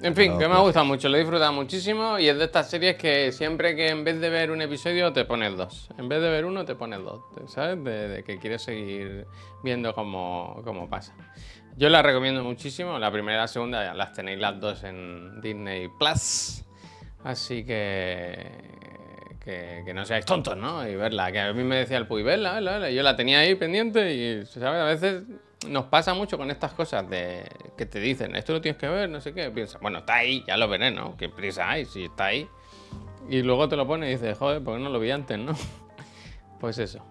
En 0.00 0.14
fin, 0.14 0.38
que 0.38 0.46
me 0.46 0.54
ha 0.54 0.58
gustado 0.58 0.84
mucho, 0.84 1.08
lo 1.08 1.16
he 1.16 1.20
disfrutado 1.20 1.52
muchísimo 1.54 2.18
y 2.18 2.28
es 2.28 2.36
de 2.36 2.44
estas 2.44 2.68
series 2.68 2.96
que 2.96 3.32
siempre 3.32 3.74
que 3.74 3.88
en 3.88 4.04
vez 4.04 4.20
de 4.20 4.28
ver 4.28 4.50
un 4.50 4.60
episodio 4.60 5.12
te 5.12 5.24
pones 5.24 5.56
dos. 5.56 5.88
En 5.96 6.08
vez 6.08 6.20
de 6.20 6.28
ver 6.28 6.44
uno 6.44 6.66
te 6.66 6.74
pones 6.74 7.02
dos, 7.02 7.22
¿sabes? 7.46 7.82
De, 7.82 8.08
de 8.08 8.22
que 8.22 8.38
quieres 8.38 8.62
seguir 8.62 9.26
viendo 9.62 9.94
cómo, 9.94 10.60
cómo 10.64 10.90
pasa. 10.90 11.14
Yo 11.78 11.88
la 11.88 12.02
recomiendo 12.02 12.44
muchísimo, 12.44 12.98
la 12.98 13.10
primera 13.10 13.38
y 13.38 13.40
la 13.40 13.48
segunda 13.48 13.84
ya 13.84 13.94
las 13.94 14.12
tenéis 14.12 14.38
las 14.38 14.60
dos 14.60 14.84
en 14.84 15.40
Disney 15.40 15.88
Plus. 15.98 16.62
Así 17.24 17.64
que, 17.64 18.50
que, 19.42 19.82
que 19.84 19.94
no 19.94 20.04
seáis 20.04 20.24
tontos, 20.24 20.56
¿no? 20.56 20.86
Y 20.86 20.94
verla. 20.94 21.32
Que 21.32 21.40
a 21.40 21.52
mí 21.52 21.64
me 21.64 21.76
decía 21.76 21.96
el 21.96 22.06
Puy, 22.06 22.22
verla, 22.22 22.60
verla, 22.60 22.90
Yo 22.90 23.02
la 23.02 23.16
tenía 23.16 23.40
ahí 23.40 23.54
pendiente 23.56 24.14
y, 24.14 24.46
¿sabes? 24.46 24.80
A 24.80 24.84
veces 24.84 25.24
nos 25.68 25.86
pasa 25.86 26.14
mucho 26.14 26.36
con 26.36 26.50
estas 26.50 26.72
cosas 26.72 27.08
de 27.08 27.48
que 27.76 27.86
te 27.86 27.98
dicen, 27.98 28.36
esto 28.36 28.52
lo 28.52 28.60
tienes 28.60 28.78
que 28.78 28.88
ver, 28.88 29.08
no 29.08 29.20
sé 29.20 29.32
qué. 29.32 29.50
Piensa, 29.50 29.78
bueno, 29.78 29.98
está 29.98 30.16
ahí, 30.16 30.44
ya 30.46 30.56
lo 30.56 30.68
veré, 30.68 30.90
¿no? 30.90 31.16
¿Qué 31.16 31.28
prisa 31.28 31.70
hay 31.70 31.84
si 31.84 32.04
está 32.04 32.26
ahí? 32.26 32.48
Y 33.28 33.42
luego 33.42 33.68
te 33.68 33.76
lo 33.76 33.86
pones 33.86 34.08
y 34.08 34.12
dices, 34.12 34.38
joder, 34.38 34.62
¿por 34.62 34.76
qué 34.76 34.84
no 34.84 34.90
lo 34.90 35.00
vi 35.00 35.10
antes, 35.10 35.38
no? 35.38 35.52
Pues 36.60 36.78
eso. 36.78 37.04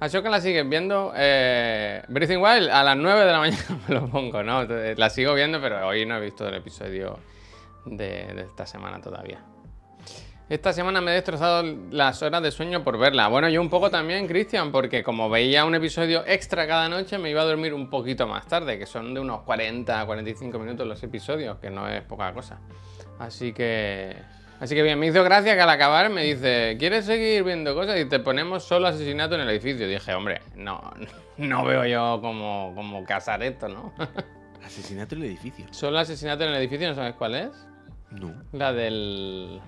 A 0.00 0.08
Shoka 0.08 0.28
la 0.28 0.40
sigues 0.40 0.68
viendo. 0.68 1.12
Eh, 1.14 2.02
Breathing 2.08 2.42
Wild 2.42 2.68
a 2.68 2.82
las 2.82 2.96
9 2.96 3.24
de 3.24 3.32
la 3.32 3.38
mañana 3.40 3.80
me 3.88 3.94
lo 3.94 4.08
pongo, 4.08 4.42
¿no? 4.42 4.64
La 4.64 5.08
sigo 5.08 5.34
viendo, 5.34 5.60
pero 5.60 5.86
hoy 5.86 6.04
no 6.04 6.16
he 6.16 6.20
visto 6.20 6.48
el 6.48 6.54
episodio 6.54 7.18
de 7.84 8.42
esta 8.42 8.66
semana 8.66 9.00
todavía. 9.00 9.40
Esta 10.48 10.72
semana 10.72 11.00
me 11.00 11.10
he 11.10 11.14
destrozado 11.14 11.64
las 11.90 12.22
horas 12.22 12.40
de 12.40 12.52
sueño 12.52 12.84
por 12.84 12.98
verla. 12.98 13.26
Bueno, 13.26 13.48
yo 13.48 13.60
un 13.60 13.68
poco 13.68 13.90
también, 13.90 14.28
Cristian, 14.28 14.70
porque 14.70 15.02
como 15.02 15.28
veía 15.28 15.64
un 15.64 15.74
episodio 15.74 16.22
extra 16.24 16.68
cada 16.68 16.88
noche, 16.88 17.18
me 17.18 17.30
iba 17.30 17.42
a 17.42 17.44
dormir 17.44 17.74
un 17.74 17.90
poquito 17.90 18.28
más 18.28 18.46
tarde, 18.46 18.78
que 18.78 18.86
son 18.86 19.12
de 19.12 19.18
unos 19.18 19.42
40 19.42 20.00
a 20.00 20.06
45 20.06 20.56
minutos 20.60 20.86
los 20.86 21.02
episodios, 21.02 21.58
que 21.58 21.68
no 21.68 21.88
es 21.88 22.02
poca 22.02 22.32
cosa. 22.32 22.60
Así 23.18 23.52
que. 23.52 24.16
Así 24.60 24.76
que 24.76 24.84
bien, 24.84 25.00
me 25.00 25.08
hizo 25.08 25.24
gracia 25.24 25.56
que 25.56 25.60
al 25.60 25.68
acabar 25.68 26.10
me 26.10 26.22
dice, 26.22 26.76
¿quieres 26.78 27.06
seguir 27.06 27.42
viendo 27.42 27.74
cosas? 27.74 27.98
Y 27.98 28.04
te 28.04 28.20
ponemos 28.20 28.62
solo 28.62 28.86
asesinato 28.86 29.34
en 29.34 29.40
el 29.40 29.50
edificio. 29.50 29.88
dije, 29.88 30.14
hombre, 30.14 30.42
no, 30.54 30.80
no 31.38 31.64
veo 31.64 31.84
yo 31.86 32.20
cómo, 32.22 32.72
cómo 32.76 33.04
casar 33.04 33.42
esto, 33.42 33.66
¿no? 33.68 33.92
Asesinato 34.64 35.16
en 35.16 35.22
el 35.22 35.28
edificio. 35.28 35.66
solo 35.72 35.98
asesinato 35.98 36.44
en 36.44 36.50
el 36.50 36.56
edificio, 36.56 36.88
¿no 36.88 36.94
sabes 36.94 37.14
cuál 37.14 37.34
es? 37.34 37.50
No. 38.12 38.32
La 38.52 38.72
del. 38.72 39.60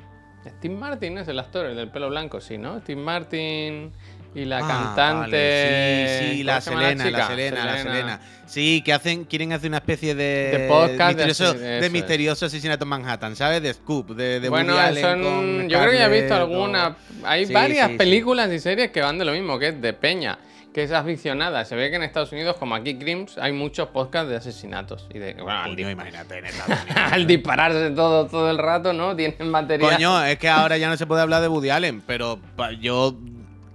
Steve 0.46 0.74
Martin 0.74 1.18
es 1.18 1.28
el 1.28 1.38
actor, 1.38 1.66
el 1.66 1.76
del 1.76 1.88
pelo 1.90 2.08
blanco, 2.08 2.40
sí, 2.40 2.58
¿no? 2.58 2.80
Steve 2.80 3.00
Martin 3.00 3.92
y 4.34 4.44
la 4.44 4.58
Ah, 4.58 4.94
cantante. 4.94 5.36
vale, 5.36 6.18
Sí, 6.20 6.24
sí, 6.24 6.32
¿cómo 6.38 6.44
la 6.44 6.60
Selena, 6.60 7.04
la 7.04 7.10
chica? 7.10 7.26
Selena, 7.28 7.64
la 7.64 7.78
Selena. 7.82 8.20
Sí, 8.46 8.82
que 8.84 8.92
hacen, 8.92 9.24
quieren 9.24 9.52
hacer 9.52 9.68
una 9.68 9.78
especie 9.78 10.14
de. 10.14 10.58
De 10.58 10.66
podcast 10.68 11.08
misterioso, 11.16 11.54
de, 11.54 11.90
misterioso 11.90 12.46
asesinato 12.46 12.84
en 12.84 12.88
Manhattan, 12.88 13.36
¿sabes? 13.36 13.62
De 13.62 13.72
Scoop, 13.74 14.10
de, 14.14 14.40
de 14.40 14.48
bueno, 14.48 14.74
son- 14.94 15.22
con 15.22 15.68
yo 15.68 15.78
creo 15.80 15.90
que 15.90 15.98
ya 15.98 16.06
he 16.06 16.20
visto 16.20 16.34
alguna. 16.34 16.96
Hay 17.24 17.46
Sí, 17.46 17.52
varias 17.52 17.86
sí, 17.88 17.92
sí. 17.92 17.98
películas 17.98 18.50
y 18.52 18.58
series 18.58 18.90
que 18.90 19.00
van 19.02 19.18
de 19.18 19.24
lo 19.24 19.32
mismo, 19.32 19.58
que 19.58 19.68
es 19.68 19.80
de 19.82 19.92
Peña, 19.92 20.38
que 20.78 20.84
es 20.84 20.92
aficionada. 20.92 21.64
Se 21.64 21.74
ve 21.74 21.90
que 21.90 21.96
en 21.96 22.04
Estados 22.04 22.30
Unidos, 22.30 22.54
como 22.56 22.76
aquí 22.76 22.96
Crims, 22.96 23.36
hay 23.36 23.50
muchos 23.50 23.88
podcasts 23.88 24.30
de 24.30 24.36
asesinatos. 24.36 25.08
Y 25.12 25.18
de, 25.18 25.34
bueno, 25.34 25.50
al, 25.50 25.74
Coño, 25.74 25.90
imagínate 25.90 26.38
en 26.38 26.44
Estados 26.44 26.82
Unidos. 26.84 27.12
al 27.12 27.26
dispararse 27.26 27.90
todo, 27.90 28.28
todo 28.28 28.48
el 28.48 28.58
rato, 28.58 28.92
¿no? 28.92 29.16
Tienen 29.16 29.50
material. 29.50 29.94
Coño, 29.94 30.22
es 30.24 30.38
que 30.38 30.48
ahora 30.48 30.78
ya 30.78 30.88
no 30.88 30.96
se 30.96 31.04
puede 31.04 31.22
hablar 31.22 31.42
de 31.42 31.48
Woody 31.48 31.70
Allen, 31.70 32.00
pero 32.06 32.38
yo. 32.80 33.16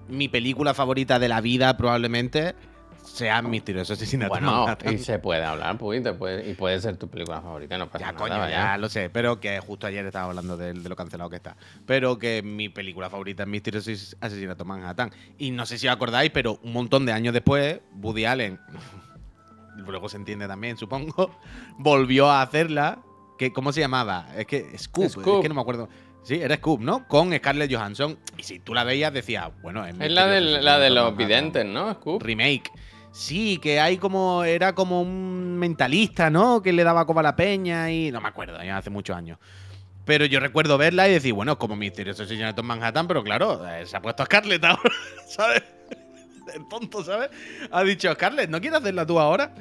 Mi 0.07 0.27
película 0.29 0.73
favorita 0.73 1.17
de 1.17 1.27
la 1.27 1.41
vida 1.41 1.75
probablemente 1.75 2.55
sea 3.03 3.41
Misterioso 3.41 3.93
Asesinato 3.93 4.35
en 4.37 4.45
Bueno, 4.45 4.77
y 4.91 4.97
se 4.97 5.19
puede 5.19 5.43
hablar, 5.43 5.77
pues, 5.77 5.99
y, 5.99 6.03
te 6.03 6.13
puede, 6.13 6.49
y 6.49 6.53
puede 6.53 6.79
ser 6.79 6.97
tu 6.97 7.07
película 7.09 7.41
favorita, 7.41 7.77
no 7.77 7.87
pasa 7.87 7.99
Ya, 8.05 8.11
nada. 8.11 8.17
coño, 8.19 8.37
vaya. 8.39 8.49
ya 8.71 8.77
lo 8.77 8.89
sé, 8.89 9.09
pero 9.09 9.39
que 9.39 9.59
justo 9.59 9.85
ayer 9.87 10.05
estaba 10.05 10.25
hablando 10.25 10.57
de, 10.57 10.73
de 10.73 10.89
lo 10.89 10.95
cancelado 10.95 11.29
que 11.29 11.35
está. 11.35 11.55
Pero 11.85 12.17
que 12.17 12.41
mi 12.41 12.69
película 12.69 13.09
favorita 13.09 13.43
es 13.43 13.49
Misterioso 13.49 13.91
Asesinato 14.21 14.65
Manhattan. 14.65 15.11
Y 15.37 15.51
no 15.51 15.65
sé 15.65 15.77
si 15.77 15.87
os 15.87 15.93
acordáis, 15.93 16.31
pero 16.31 16.59
un 16.63 16.73
montón 16.73 17.05
de 17.05 17.11
años 17.11 17.33
después, 17.33 17.79
Woody 18.01 18.25
Allen, 18.25 18.59
luego 19.77 20.07
se 20.09 20.17
entiende 20.17 20.47
también, 20.47 20.77
supongo, 20.77 21.37
volvió 21.77 22.29
a 22.29 22.41
hacerla. 22.41 22.99
Que, 23.37 23.51
¿Cómo 23.51 23.73
se 23.73 23.79
llamaba? 23.81 24.27
Es 24.37 24.45
que 24.45 24.77
Scoop, 24.77 25.09
Scoop. 25.09 25.35
es 25.37 25.41
que 25.41 25.49
no 25.49 25.55
me 25.55 25.61
acuerdo. 25.61 25.89
Sí, 26.23 26.35
era 26.35 26.55
Scoop, 26.55 26.79
¿no? 26.81 27.05
Con 27.07 27.33
Scarlett 27.35 27.73
Johansson. 27.73 28.17
Y 28.37 28.43
si 28.43 28.59
tú 28.59 28.73
la 28.73 28.83
veías, 28.85 29.11
decías, 29.11 29.49
bueno, 29.61 29.85
es 29.85 29.93
Es 29.99 30.11
la, 30.11 30.27
del- 30.27 30.63
la 30.63 30.79
de 30.79 30.89
los 30.91 31.17
videntes, 31.17 31.65
¿no? 31.65 31.91
Scoop. 31.95 32.21
Remake. 32.21 32.71
Sí, 33.13 33.59
que 33.59 33.79
hay 33.79 33.97
como. 33.97 34.43
Era 34.43 34.73
como 34.73 34.99
un 34.99 35.59
mentalista, 35.59 36.31
¿no? 36.31 36.63
Que 36.63 36.73
le 36.73 36.83
daba 36.83 37.05
como 37.05 37.19
a 37.19 37.23
la 37.23 37.35
peña 37.35 37.91
y. 37.91 38.11
No 38.11 38.19
me 38.19 38.27
acuerdo, 38.27 38.61
ya 38.63 38.77
hace 38.77 38.89
muchos 38.89 39.15
años. 39.15 39.37
Pero 40.03 40.25
yo 40.25 40.39
recuerdo 40.39 40.79
verla 40.79 41.07
y 41.07 41.13
decir, 41.13 41.31
bueno, 41.31 41.57
como 41.59 41.75
misterioso 41.75 42.23
asesinato 42.23 42.61
en 42.61 42.67
Manhattan, 42.67 43.07
pero 43.07 43.23
claro, 43.23 43.65
eh, 43.69 43.85
se 43.85 43.95
ha 43.95 44.01
puesto 44.01 44.23
a 44.23 44.25
Scarlett 44.25 44.63
ahora, 44.65 44.91
¿sabes? 45.27 45.63
El 46.53 46.67
tonto, 46.67 47.03
¿sabes? 47.03 47.29
Ha 47.71 47.83
dicho, 47.83 48.11
Scarlett, 48.11 48.49
¿no 48.49 48.59
quieres 48.59 48.79
hacerla 48.79 49.05
tú 49.05 49.19
ahora? 49.19 49.53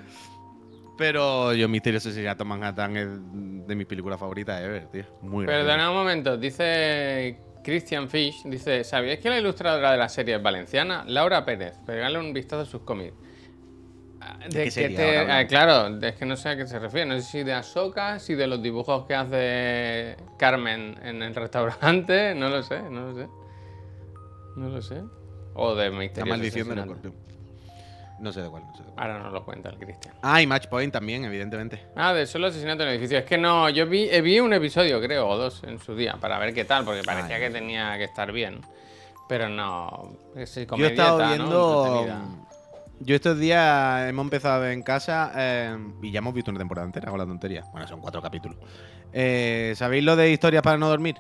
Pero 0.97 1.53
yo, 1.53 1.69
Misterioso 1.69 2.09
Asesinato 2.09 2.43
en 2.43 2.49
Manhattan 2.49 2.97
es 2.97 3.09
de 3.67 3.75
mis 3.77 3.87
películas 3.87 4.19
favoritas 4.19 4.63
ever, 4.63 4.87
tío. 4.87 5.05
Muy. 5.21 5.45
Perdona 5.45 5.91
un 5.91 5.97
momento, 5.97 6.39
dice 6.39 7.39
Christian 7.63 8.09
Fish, 8.09 8.43
dice, 8.45 8.83
¿sabíais 8.83 9.21
que 9.21 9.29
la 9.29 9.39
ilustradora 9.39 9.93
de 9.93 9.99
la 9.99 10.09
serie 10.09 10.37
es 10.37 10.43
valenciana? 10.43 11.05
Laura 11.07 11.45
Pérez, 11.45 11.77
pegale 11.87 12.19
un 12.19 12.33
vistazo 12.33 12.63
a 12.63 12.67
sus 12.67 12.81
cómics. 12.81 13.15
Ah, 14.25 14.39
qué 14.51 14.65
que 14.65 14.71
serie 14.71 14.97
te- 14.97 15.03
ahora 15.19 15.19
ah, 15.19 15.23
hablamos? 15.23 15.49
claro, 15.49 16.07
es 16.07 16.15
que 16.15 16.25
no 16.27 16.37
sé 16.37 16.49
a 16.51 16.57
qué 16.57 16.67
se 16.67 16.79
refiere, 16.79 17.07
no 17.07 17.17
sé 17.17 17.23
si 17.23 17.43
de 17.43 17.53
Ahsoka, 17.55 18.19
si 18.21 18.35
de 18.35 18.47
los 18.47 18.63
dibujos 18.63 19.05
que 19.07 19.15
hace 19.15 20.17
Carmen 20.39 20.97
en 21.03 21.23
el 21.23 21.35
restaurante, 21.35 22.35
no 22.37 22.49
lo 22.49 22.63
sé, 22.63 22.83
no 22.83 23.09
lo 23.11 23.15
sé. 23.15 23.29
No 24.57 24.69
lo 24.69 24.81
sé. 24.83 25.03
O 25.55 25.75
de 25.75 25.91
La 25.91 25.99
Misterioso 25.99 26.29
maldición 26.31 26.69
del 26.69 26.79
escorpión. 26.79 27.15
No 28.21 28.33
sé 28.33 28.43
de 28.43 28.49
cuál, 28.49 28.63
no 28.65 28.77
sé 28.77 28.85
de 28.85 28.91
cuál. 28.91 29.11
Ahora 29.11 29.23
no 29.25 29.31
lo 29.31 29.45
cuenta 29.45 29.71
el 29.71 29.79
Christian. 29.79 30.15
Ah, 30.23 30.41
y 30.41 30.47
Match 30.47 30.69
Point 30.69 30.93
también, 30.93 31.25
evidentemente. 31.25 31.81
Ah, 31.97 32.15
de 32.15 32.27
solo 32.27 32.47
asesinato 32.47 32.85
en 32.85 32.91
el 32.91 32.95
edificio. 32.95 33.19
Es 33.19 33.25
que 33.25 33.37
no, 33.37 33.69
yo 33.71 33.87
vi, 33.87 34.09
eh, 34.09 34.21
vi 34.21 34.39
un 34.39 34.53
episodio, 34.53 35.01
creo, 35.01 35.29
o 35.29 35.37
dos 35.37 35.65
en 35.65 35.81
su 35.81 35.97
día, 35.97 36.17
para 36.21 36.39
ver 36.39 36.55
qué 36.55 36.65
tal, 36.65 36.85
porque 36.85 37.03
parecía 37.03 37.37
Ay. 37.37 37.43
que 37.43 37.51
tenía 37.51 37.99
que 37.99 38.05
estar 38.05 38.31
bien. 38.31 38.61
Pero 39.29 39.49
no. 39.49 40.13
Es 40.37 40.55
Yo 40.55 40.87
he 40.87 40.91
viendo. 40.91 42.52
Yo 43.05 43.15
estos 43.17 43.39
días 43.39 44.09
hemos 44.09 44.25
empezado 44.25 44.67
en 44.69 44.83
casa 44.83 45.33
eh, 45.35 45.77
y 46.03 46.13
ya 46.13 46.19
hemos 46.19 46.35
visto 46.35 46.51
una 46.51 46.59
temporada 46.59 46.87
entera 46.87 47.11
con 47.11 47.19
la 47.19 47.27
tontería. 47.27 47.65
Bueno, 47.73 47.87
son 47.89 48.01
cuatro 48.01 48.23
capítulos. 48.23 48.57
Eh, 49.13 49.73
¿Sabéis 49.77 50.05
lo 50.05 50.15
de 50.17 50.31
historias 50.31 50.63
para 50.63 50.79
no 50.79 50.89
dormir? 50.89 51.17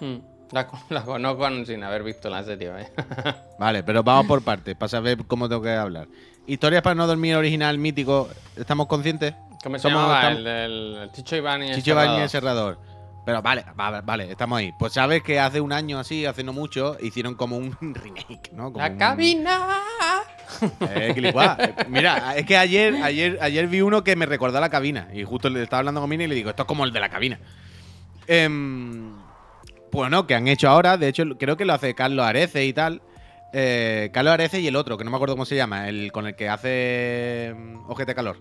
Mm, 0.00 0.16
La, 0.52 0.66
con- 0.66 0.80
la 0.90 1.02
conozco 1.02 1.48
sin 1.64 1.82
haber 1.84 2.02
visto 2.02 2.28
la 2.28 2.42
serie, 2.42 2.70
vaya. 2.70 2.90
Vale, 3.58 3.82
pero 3.82 4.02
vamos 4.02 4.26
por 4.26 4.42
partes 4.42 4.74
para 4.76 4.88
saber 4.88 5.24
cómo 5.26 5.48
tengo 5.48 5.62
que 5.62 5.70
hablar. 5.74 6.08
Historias 6.46 6.82
para 6.82 6.94
no 6.94 7.06
dormir 7.06 7.34
original 7.36 7.78
mítico, 7.78 8.28
¿estamos 8.56 8.86
conscientes? 8.86 9.34
¿Cómo 9.62 9.76
se 9.78 9.82
Somos- 9.88 10.02
llamaba? 10.02 10.20
estamos- 10.32 10.38
El 10.40 10.96
el 11.02 11.12
Chicho 11.12 11.36
Iván 11.36 11.62
y 11.62 11.68
el 11.68 11.74
Chicho 11.76 11.92
Serrado. 11.94 12.12
Bañez 12.14 12.30
Serrador. 12.30 12.78
Pero 13.26 13.42
vale, 13.42 13.64
vale, 13.74 14.00
vale, 14.02 14.30
estamos 14.30 14.58
ahí. 14.58 14.72
Pues 14.78 14.92
sabes 14.94 15.20
que 15.22 15.38
hace 15.40 15.60
un 15.60 15.72
año 15.72 15.98
así, 15.98 16.24
hace 16.24 16.44
no 16.44 16.52
mucho, 16.54 16.96
hicieron 17.02 17.34
como 17.34 17.56
un 17.58 17.76
remake, 17.94 18.52
¿no? 18.52 18.72
Como 18.72 18.78
La 18.78 18.90
un- 18.92 18.96
cabina. 18.98 19.66
Eh. 20.80 21.32
Mira, 21.88 22.36
es 22.36 22.46
que 22.46 22.56
ayer, 22.56 22.94
ayer, 23.02 23.36
ayer 23.42 23.66
vi 23.66 23.80
uno 23.80 24.04
que 24.04 24.14
me 24.14 24.26
recordó 24.26 24.58
a 24.58 24.60
la 24.60 24.70
cabina. 24.70 25.08
Y 25.12 25.24
justo 25.24 25.50
le 25.50 25.60
estaba 25.64 25.80
hablando 25.80 26.00
con 26.00 26.08
Mina 26.08 26.22
y 26.22 26.28
le 26.28 26.36
digo, 26.36 26.50
esto 26.50 26.62
es 26.62 26.66
como 26.68 26.84
el 26.84 26.92
de 26.92 27.00
la 27.00 27.08
cabina. 27.08 27.40
Em, 28.28 29.12
bueno, 29.90 30.26
que 30.26 30.36
han 30.36 30.46
hecho 30.46 30.68
ahora, 30.68 30.96
de 30.96 31.08
hecho, 31.08 31.24
creo 31.38 31.56
que 31.56 31.64
lo 31.64 31.74
hace 31.74 31.94
Carlos 31.96 32.24
Arece 32.24 32.64
y 32.64 32.72
tal. 32.72 33.02
Eh, 33.52 34.10
Carlos 34.12 34.34
Arece 34.34 34.60
y 34.60 34.68
el 34.68 34.76
otro, 34.76 34.96
que 34.96 35.02
no 35.04 35.10
me 35.10 35.16
acuerdo 35.16 35.34
cómo 35.34 35.44
se 35.46 35.56
llama, 35.56 35.88
el 35.88 36.12
con 36.12 36.26
el 36.28 36.36
que 36.36 36.48
hace 36.48 37.52
mm, 37.56 37.90
Ojete 37.90 38.14
Calor. 38.14 38.38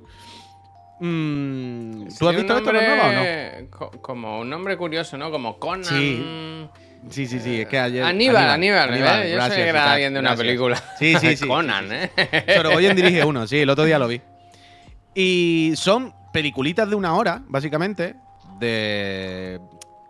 Mm, 1.00 2.08
¿Tú 2.18 2.30
has 2.30 2.36
visto 2.36 2.54
un 2.54 2.60
esto 2.60 2.72
de 2.72 2.82
nuevo 2.88 2.94
o 2.94 3.06
no? 3.08 3.14
nombre 3.14 3.68
co- 3.70 3.92
Como 4.02 4.40
un 4.40 4.50
nombre 4.50 4.78
curioso, 4.78 5.18
¿no? 5.18 5.30
Como 5.32 5.58
Conan. 5.60 5.84
Sí. 5.84 6.68
Sí, 7.10 7.28
sí, 7.28 7.40
sí, 7.40 7.62
es 7.62 7.68
que 7.68 7.78
ayer. 7.78 8.04
Aníbal, 8.04 8.50
Aníbal, 8.50 8.94
¿eh? 8.94 8.98
Yo 8.98 9.04
gracias, 9.06 9.50
sé 9.50 9.56
que 9.64 9.70
era 9.70 9.92
alguien 9.94 10.14
de 10.14 10.20
una 10.20 10.30
gracias. 10.30 10.48
película. 10.48 10.84
Sí, 10.98 11.16
sí, 11.20 11.36
sí. 11.38 11.48
Conan, 11.48 11.92
¿eh? 11.92 12.10
Sorogoyen 12.56 12.96
dirige 12.96 13.24
uno, 13.26 13.46
sí, 13.46 13.60
el 13.60 13.70
otro 13.70 13.84
día 13.84 14.00
lo 14.00 14.08
vi. 14.08 14.22
Y 15.14 15.74
son 15.76 16.14
peliculitas 16.34 16.90
de 16.90 16.96
una 16.96 17.14
hora, 17.16 17.42
básicamente, 17.48 18.16
de 18.60 19.60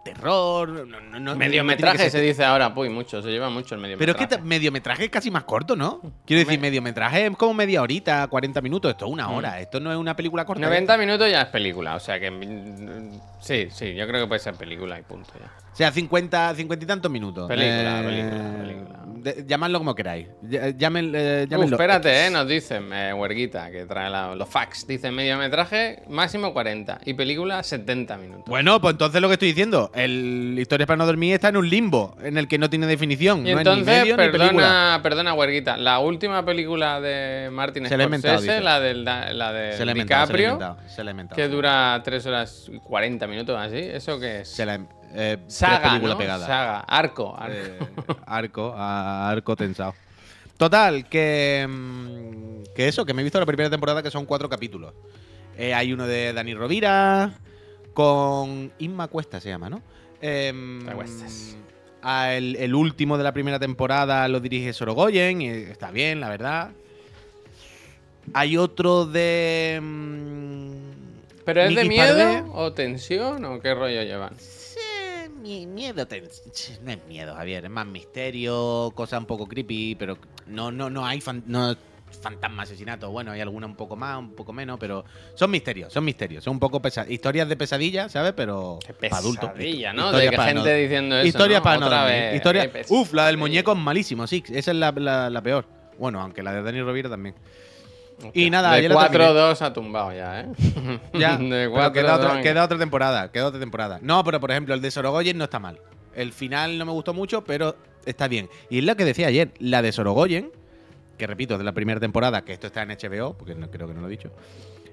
terror. 0.05 0.69
No, 0.87 1.01
no, 1.01 1.19
no- 1.19 1.35
Mediometraje 1.35 2.09
se 2.09 2.21
dice 2.21 2.45
ahora, 2.45 2.71
uy, 2.75 2.89
mucho, 2.89 3.21
se 3.21 3.29
lleva 3.29 3.49
mucho 3.49 3.75
el 3.75 3.81
Pero 3.81 3.93
es 3.93 3.99
mediometraje. 3.99 4.35
que 4.37 4.41
mediometraje 4.47 5.03
es 5.05 5.09
casi 5.09 5.31
más 5.31 5.43
corto, 5.43 5.75
¿no? 5.75 5.99
Quiero 6.25 6.39
decir, 6.39 6.59
Me- 6.59 6.67
mediometraje 6.67 7.25
es 7.25 7.35
como 7.35 7.53
media 7.55 7.81
horita, 7.81 8.25
40 8.27 8.61
minutos. 8.61 8.91
Esto 8.91 9.05
es 9.07 9.11
una 9.11 9.27
Mm. 9.27 9.33
hora. 9.33 9.59
Esto 9.59 9.79
no 9.79 9.91
es 9.91 9.97
una 9.97 10.15
película 10.15 10.45
corta. 10.45 10.61
90 10.65 10.97
minutos 10.97 11.29
ya 11.29 11.41
es 11.41 11.47
película, 11.47 11.95
o 11.95 11.99
sea 11.99 12.19
que. 12.19 12.31
mm, 12.31 13.19
Sí, 13.41 13.67
sí, 13.69 13.93
yo 13.93 14.07
creo 14.07 14.21
que 14.21 14.27
puede 14.27 14.39
ser 14.39 14.55
película 14.55 14.97
y 14.99 15.03
punto 15.03 15.31
ya. 15.39 15.51
O 15.71 15.75
sea, 15.75 15.91
50, 15.91 16.55
50 16.55 16.83
y 16.83 16.87
tantos 16.87 17.11
minutos. 17.11 17.47
Película, 17.47 18.01
película, 18.03 18.53
película. 18.57 18.99
De- 19.25 19.43
llamadlo 19.47 19.79
como 19.79 19.95
queráis. 19.95 20.27
Ll- 20.43 20.77
Llamen, 20.77 21.11
eh, 21.15 21.41
Uf, 21.45 21.49
llámenlo 21.49 21.75
espérate, 21.75 22.27
eh, 22.27 22.29
nos 22.29 22.47
dicen, 22.47 22.89
eh, 22.93 23.11
Huerguita, 23.13 23.71
que 23.71 23.85
trae 23.85 24.09
la- 24.09 24.35
los 24.35 24.47
facts. 24.47 24.85
Dice 24.87 25.09
mediometraje 25.11 26.03
máximo 26.07 26.53
40 26.53 26.99
y 27.05 27.13
película 27.15 27.61
70 27.63 28.17
minutos. 28.17 28.45
Bueno, 28.47 28.79
pues 28.79 28.93
entonces 28.93 29.21
lo 29.21 29.27
que 29.27 29.33
estoy 29.33 29.49
diciendo, 29.49 29.91
el 29.95 30.55
Historias 30.57 30.87
para 30.87 30.97
no 30.97 31.05
dormir 31.05 31.33
está 31.33 31.49
en 31.49 31.57
un 31.57 31.69
limbo 31.69 32.15
en 32.23 32.37
el 32.37 32.47
que 32.47 32.57
no 32.57 32.69
tiene 32.69 32.87
definición. 32.87 33.39
y 33.39 33.51
no 33.53 33.59
es 33.59 33.65
ni 33.65 33.71
entonces, 33.71 34.05
ni 34.05 34.13
perdona, 34.13 34.99
perdona, 35.03 35.33
Huerguita, 35.33 35.77
la 35.77 35.99
última 35.99 36.45
película 36.45 37.01
de 37.01 37.49
Martin 37.51 37.87
Se 37.87 37.95
Scorsese, 37.95 38.61
la 38.61 38.79
del, 38.79 39.03
da- 39.03 39.33
la 39.33 39.51
de 39.51 39.73
Se 39.73 39.83
inventado, 39.83 40.27
se 40.27 40.33
DiCaprio, 40.33 40.49
inventado, 40.53 40.77
se 40.87 41.01
inventado. 41.01 41.35
que 41.35 41.47
dura 41.47 42.01
3 42.03 42.25
horas 42.27 42.69
y 42.71 42.77
40 42.79 43.27
minutos 43.27 43.57
así, 43.59 43.77
¿eso 43.79 44.19
qué 44.19 44.41
es? 44.41 44.49
Se 44.49 44.65
la 44.65 44.75
he- 44.75 45.04
eh, 45.15 45.37
Saga. 45.47 45.77
Saga, 46.45 46.79
arco, 46.81 47.35
arco. 47.37 47.53
Eh, 47.55 47.79
arco, 48.25 48.73
a- 48.75 49.29
arco 49.29 49.55
tensado. 49.55 49.93
Total, 50.57 51.07
que, 51.09 51.65
mm, 51.69 52.73
que 52.75 52.87
eso, 52.87 53.05
que 53.05 53.13
me 53.13 53.21
he 53.21 53.23
visto 53.23 53.39
la 53.39 53.45
primera 53.45 53.69
temporada 53.69 54.01
que 54.03 54.11
son 54.11 54.25
cuatro 54.25 54.47
capítulos. 54.49 54.93
Eh, 55.57 55.73
hay 55.73 55.91
uno 55.93 56.05
de 56.07 56.31
Dani 56.33 56.53
Rovira 56.53 57.33
con 57.93 58.71
Inma 58.79 59.07
Cuesta 59.07 59.39
se 59.39 59.49
llama, 59.49 59.69
¿no? 59.69 59.81
Em, 60.21 60.85
Cuestas. 60.85 61.55
el, 62.29 62.55
el 62.57 62.75
último 62.75 63.17
de 63.17 63.23
la 63.23 63.31
primera 63.33 63.59
temporada 63.59 64.27
lo 64.27 64.39
dirige 64.39 64.73
Sorogoyen 64.73 65.41
y 65.41 65.47
está 65.49 65.91
bien, 65.91 66.19
la 66.19 66.29
verdad. 66.29 66.71
Hay 68.33 68.57
otro 68.57 69.05
de... 69.05 69.79
mm, 69.81 70.71
¿Pero 71.45 71.61
es 71.61 71.75
de 71.75 71.85
miedo 71.85 72.51
o 72.53 72.73
tensión 72.73 73.45
o 73.45 73.59
qué 73.59 73.73
rollo 73.75 74.01
llevan? 74.03 74.33
Miedo, 75.45 76.07
no 76.83 76.91
es 76.91 77.05
miedo, 77.07 77.35
Javier, 77.35 77.65
es 77.65 77.69
más 77.71 77.85
misterio, 77.85 78.91
cosa 78.95 79.17
un 79.19 79.25
poco 79.25 79.45
creepy, 79.47 79.95
pero 79.95 80.17
no, 80.47 80.71
no, 80.71 80.89
no 80.89 81.05
hay 81.05 81.21
fan- 81.21 81.43
no, 81.45 81.75
fantasma 82.21 82.63
asesinato. 82.63 83.11
Bueno, 83.11 83.31
hay 83.31 83.41
alguna 83.41 83.67
un 83.67 83.75
poco 83.75 83.95
más, 83.95 84.17
un 84.17 84.31
poco 84.33 84.53
menos, 84.53 84.79
pero 84.79 85.05
son 85.35 85.51
misterios, 85.51 85.93
son 85.93 86.03
misterios, 86.03 86.43
son 86.43 86.53
un 86.53 86.59
poco 86.59 86.81
pesa- 86.81 87.05
historias 87.07 87.47
de 87.47 87.55
pesadilla, 87.57 88.09
¿sabes? 88.09 88.33
Pero 88.35 88.79
para 88.99 89.17
adultos. 89.17 89.51
pesadilla, 89.51 89.93
¿no? 89.93 90.11
De 90.11 90.29
que 90.29 90.37
gente 90.37 90.53
no- 90.55 90.65
diciendo 90.65 91.15
eso, 91.17 91.27
Historias 91.27 91.59
¿no? 91.59 91.63
para 91.63 91.77
no 91.79 91.85
Otra 91.85 92.01
dormir. 92.01 92.19
vez. 92.21 92.35
Historia- 92.35 92.71
Qué 92.71 92.85
Uf, 92.89 93.13
la 93.13 93.27
del 93.27 93.37
muñeco 93.37 93.71
es 93.73 93.77
malísimo, 93.77 94.25
sí, 94.27 94.43
esa 94.49 94.71
es 94.71 94.77
la, 94.77 94.91
la- 94.91 95.29
la 95.29 95.41
peor. 95.41 95.65
Bueno, 95.99 96.21
aunque 96.21 96.41
la 96.41 96.53
de 96.53 96.63
Dani 96.63 96.81
Rovira 96.81 97.09
también. 97.09 97.35
Y 98.33 98.49
nada, 98.49 98.71
de 98.71 98.77
ayer 98.77 98.91
la 98.91 99.09
terminé. 99.09 99.31
4-2 99.31 99.61
ha 99.61 99.73
tumbado 99.73 100.13
ya, 100.13 100.41
¿eh? 100.41 100.47
Ya, 101.13 101.37
de 101.37 101.49
pero 101.49 101.71
4 101.71 101.93
queda 101.93 102.15
otra, 102.15 102.41
queda 102.41 102.63
otra 102.63 102.77
temporada, 102.77 103.31
queda 103.31 103.47
otra 103.47 103.59
temporada. 103.59 103.99
No, 104.01 104.23
pero 104.23 104.39
por 104.39 104.51
ejemplo, 104.51 104.73
el 104.73 104.81
de 104.81 104.91
Sorogoyen 104.91 105.37
no 105.37 105.43
está 105.45 105.59
mal. 105.59 105.79
El 106.13 106.31
final 106.31 106.77
no 106.77 106.85
me 106.85 106.91
gustó 106.91 107.13
mucho, 107.13 107.43
pero 107.43 107.75
está 108.05 108.27
bien. 108.27 108.49
Y 108.69 108.79
es 108.79 108.85
lo 108.85 108.95
que 108.95 109.05
decía 109.05 109.27
ayer, 109.27 109.51
la 109.59 109.81
de 109.81 109.91
Sorogoyen, 109.91 110.51
que 111.17 111.27
repito, 111.27 111.55
es 111.55 111.57
de 111.59 111.65
la 111.65 111.73
primera 111.73 111.99
temporada, 111.99 112.43
que 112.43 112.53
esto 112.53 112.67
está 112.67 112.83
en 112.83 112.89
HBO, 112.89 113.33
porque 113.33 113.55
no, 113.55 113.69
creo 113.69 113.87
que 113.87 113.93
no 113.93 114.01
lo 114.01 114.07
he 114.07 114.11
dicho. 114.11 114.31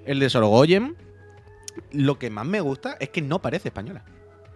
El 0.05 0.19
de 0.19 0.29
Sorogoyen, 0.29 0.97
lo 1.93 2.19
que 2.19 2.29
más 2.29 2.47
me 2.47 2.61
gusta 2.61 2.97
es 2.99 3.11
que 3.11 3.23
no 3.23 3.41
parece 3.41 3.69
española. 3.69 4.05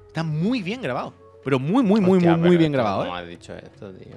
Está 0.08 0.22
muy 0.24 0.62
bien 0.62 0.82
grabado. 0.82 1.14
Pero 1.44 1.60
muy, 1.60 1.84
muy, 1.84 2.00
muy, 2.00 2.16
Hostia, 2.16 2.36
muy, 2.36 2.48
muy 2.48 2.56
bien 2.56 2.72
grabado. 2.72 3.04
¿Cómo 3.04 3.16
¿eh? 3.16 3.20
has 3.20 3.28
dicho 3.28 3.54
esto, 3.54 3.92
tío? 3.92 4.16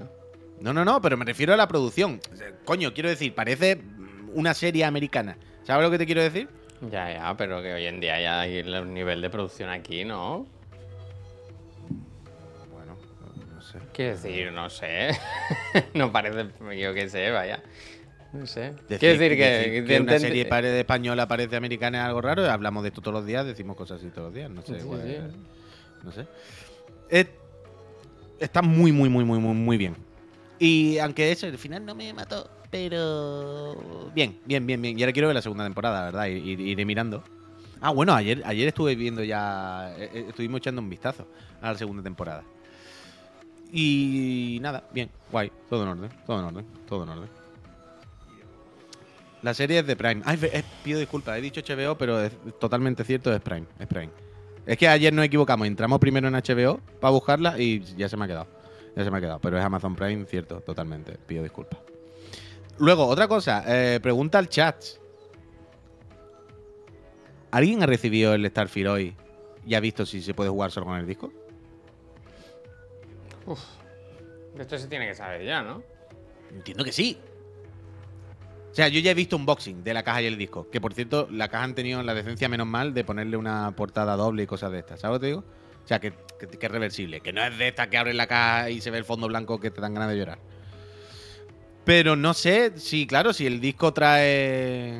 No, 0.62 0.74
no, 0.74 0.84
no, 0.84 1.02
pero 1.02 1.16
me 1.16 1.26
refiero 1.26 1.54
a 1.54 1.58
la 1.58 1.68
producción. 1.68 2.20
Coño, 2.66 2.94
quiero 2.94 3.10
decir, 3.10 3.34
parece 3.36 3.80
una 4.34 4.54
serie 4.54 4.86
americana. 4.86 5.38
¿Sabes 5.64 5.84
lo 5.86 5.92
que 5.92 5.98
te 5.98 6.06
quiero 6.06 6.22
decir? 6.22 6.48
Ya, 6.92 7.12
ya, 7.14 7.36
pero 7.38 7.62
que 7.62 7.74
hoy 7.74 7.86
en 7.86 8.00
día 8.00 8.20
ya 8.22 8.40
hay 8.42 8.58
el 8.58 8.94
nivel 8.94 9.22
de 9.22 9.30
producción 9.30 9.70
aquí, 9.70 10.06
¿no? 10.06 10.48
Bueno, 12.72 12.98
no 13.54 13.62
sé. 13.62 13.80
Quiero 13.94 14.12
decir, 14.12 14.52
no 14.52 14.70
sé. 14.70 15.12
no 15.94 16.12
parece, 16.12 16.48
yo 16.78 16.94
qué 16.94 17.10
sé, 17.10 17.32
vaya. 17.32 17.62
No 18.32 18.46
sé. 18.46 18.74
Decir, 18.88 19.00
Quiero 19.00 19.20
decir 19.20 19.38
que, 19.38 19.46
decir 19.46 19.86
que 19.86 20.00
una 20.00 20.14
intent- 20.14 20.20
serie 20.20 20.46
pare- 20.46 20.70
de 20.70 20.80
española 20.82 21.28
parece 21.28 21.56
americana 21.56 22.00
es 22.00 22.06
algo 22.06 22.22
raro. 22.22 22.50
Hablamos 22.50 22.84
de 22.84 22.90
esto 22.90 23.02
todos 23.02 23.16
los 23.16 23.26
días, 23.26 23.46
decimos 23.46 23.76
cosas 23.76 24.00
así 24.00 24.10
todos 24.10 24.28
los 24.28 24.36
días. 24.36 24.50
No 24.52 24.62
sé, 24.62 24.76
Sí, 24.76 24.80
igual, 24.82 25.02
sí. 25.02 25.10
eh, 25.10 25.22
no 26.04 26.12
sé. 26.12 26.28
Es- 27.10 27.28
está 28.40 28.62
muy, 28.62 28.92
muy, 28.92 29.10
muy, 29.10 29.26
muy, 29.26 29.40
muy, 29.40 29.54
muy 29.56 29.78
bien. 29.78 29.96
Y 30.60 30.98
aunque 31.00 31.32
eso, 31.32 31.48
al 31.48 31.58
final 31.58 31.86
no 31.86 31.96
me 31.96 32.14
mató, 32.14 32.50
pero 32.70 34.12
bien, 34.14 34.40
bien, 34.46 34.66
bien, 34.66 34.82
bien. 34.82 34.98
Y 34.98 35.02
ahora 35.02 35.14
quiero 35.14 35.28
ver 35.28 35.36
la 35.36 35.42
segunda 35.42 35.64
temporada, 35.64 36.06
¿verdad? 36.06 36.28
Y, 36.28 36.52
iré 36.52 36.86
mirando. 36.86 37.24
Ah, 37.82 37.92
bueno, 37.92 38.14
ayer, 38.14 38.42
ayer 38.46 38.68
estuve 38.68 38.96
viendo 38.96 39.24
ya, 39.24 39.94
eh, 39.98 40.10
eh, 40.14 40.26
estuvimos 40.30 40.60
echando 40.60 40.82
un 40.82 40.90
vistazo 40.90 41.28
a 41.62 41.72
la 41.72 41.78
segunda 41.78 42.04
temporada. 42.04 42.44
Y 43.72 44.60
nada, 44.62 44.84
bien, 44.92 45.10
guay, 45.32 45.52
todo 45.70 45.84
en 45.84 45.90
orden, 45.90 46.10
todo 46.26 46.40
en 46.40 46.46
orden, 46.46 46.66
todo 46.88 47.04
en 47.04 47.10
orden. 47.10 47.30
La 49.42 49.54
serie 49.54 49.80
es 49.80 49.88
de 49.88 49.96
Prime. 49.96 50.22
Ay, 50.26 50.38
pido 50.84 51.00
disculpas, 51.00 51.38
he 51.38 51.42
dicho 51.42 51.62
HBO, 51.62 51.98
pero 51.98 52.22
es 52.22 52.34
totalmente 52.60 53.04
cierto, 53.04 53.34
es 53.34 53.40
Prime, 53.40 53.66
es 53.80 53.88
Prime. 53.88 54.10
Es 54.66 54.78
que 54.78 54.88
ayer 54.88 55.14
nos 55.14 55.26
equivocamos, 55.26 55.66
entramos 55.66 56.00
primero 56.00 56.28
en 56.28 56.34
HBO 56.34 56.82
para 57.00 57.12
buscarla 57.12 57.58
y 57.58 57.80
ya 57.96 58.10
se 58.10 58.18
me 58.18 58.26
ha 58.26 58.28
quedado. 58.28 58.48
Ya 58.96 59.04
se 59.04 59.12
me 59.12 59.18
ha 59.18 59.22
quedado, 59.22 59.40
pero 59.40 59.58
es 59.58 59.64
Amazon 59.64 59.96
Prime, 59.96 60.26
cierto, 60.26 60.60
totalmente. 60.60 61.18
Pido 61.26 61.44
disculpas. 61.44 61.89
Luego, 62.80 63.06
otra 63.08 63.28
cosa, 63.28 63.64
eh, 63.68 64.00
pregunta 64.02 64.38
al 64.40 64.48
chat. 64.50 64.84
¿Alguien 67.52 67.84
ha 67.84 67.86
recibido 67.86 68.34
el 68.34 68.48
Starfield 68.50 68.90
hoy 68.90 69.16
y 69.66 69.76
ha 69.76 69.80
visto 69.80 70.06
si 70.06 70.22
se 70.22 70.34
puede 70.34 70.50
jugar 70.50 70.72
solo 70.72 70.86
con 70.88 70.98
el 70.98 71.06
disco? 71.08 71.32
Uf. 73.46 73.60
Esto 74.58 74.78
se 74.78 74.88
tiene 74.88 75.08
que 75.08 75.16
saber 75.16 75.44
ya, 75.46 75.62
¿no? 75.62 75.82
Entiendo 76.52 76.84
que 76.84 76.92
sí. 76.92 77.18
O 78.72 78.76
sea, 78.76 78.88
yo 78.88 79.00
ya 79.00 79.12
he 79.12 79.16
visto 79.16 79.36
un 79.36 79.42
unboxing 79.44 79.84
de 79.84 79.94
la 79.94 80.04
caja 80.04 80.22
y 80.22 80.28
el 80.28 80.38
disco. 80.38 80.70
Que 80.70 80.80
por 80.80 80.94
cierto, 80.94 81.28
la 81.32 81.48
caja 81.50 81.64
han 81.64 81.76
tenido 81.76 82.04
la 82.04 82.14
decencia 82.14 82.48
menos 82.50 82.68
mal 82.68 82.94
de 82.94 83.04
ponerle 83.04 83.36
una 83.36 83.72
portada 83.76 84.16
doble 84.16 84.44
y 84.44 84.48
cosas 84.48 84.72
de 84.72 84.80
estas. 84.80 85.00
¿Sabes 85.00 85.16
lo 85.16 85.20
que 85.20 85.24
te 85.24 85.28
digo? 85.28 85.40
O 85.84 85.88
sea, 85.88 86.00
que, 86.00 86.14
que- 86.40 86.48
que 86.48 86.66
es 86.66 86.72
reversible. 86.72 87.20
Que 87.22 87.34
no 87.34 87.42
es 87.44 87.58
de 87.58 87.68
esta 87.70 87.90
que 87.90 87.98
abres 87.98 88.16
la 88.16 88.28
caja 88.28 88.70
y 88.70 88.80
se 88.80 88.92
ve 88.92 89.00
el 89.00 89.06
fondo 89.06 89.28
blanco 89.28 89.60
que 89.60 89.72
te 89.72 89.82
dan 89.82 89.96
ganas 89.96 90.10
de 90.10 90.18
llorar. 90.18 90.38
Pero 91.90 92.16
no 92.16 92.36
sé 92.36 92.74
si, 92.78 93.08
claro, 93.08 93.34
si 93.34 93.48
el 93.48 93.60
disco 93.60 93.92
trae. 93.92 94.94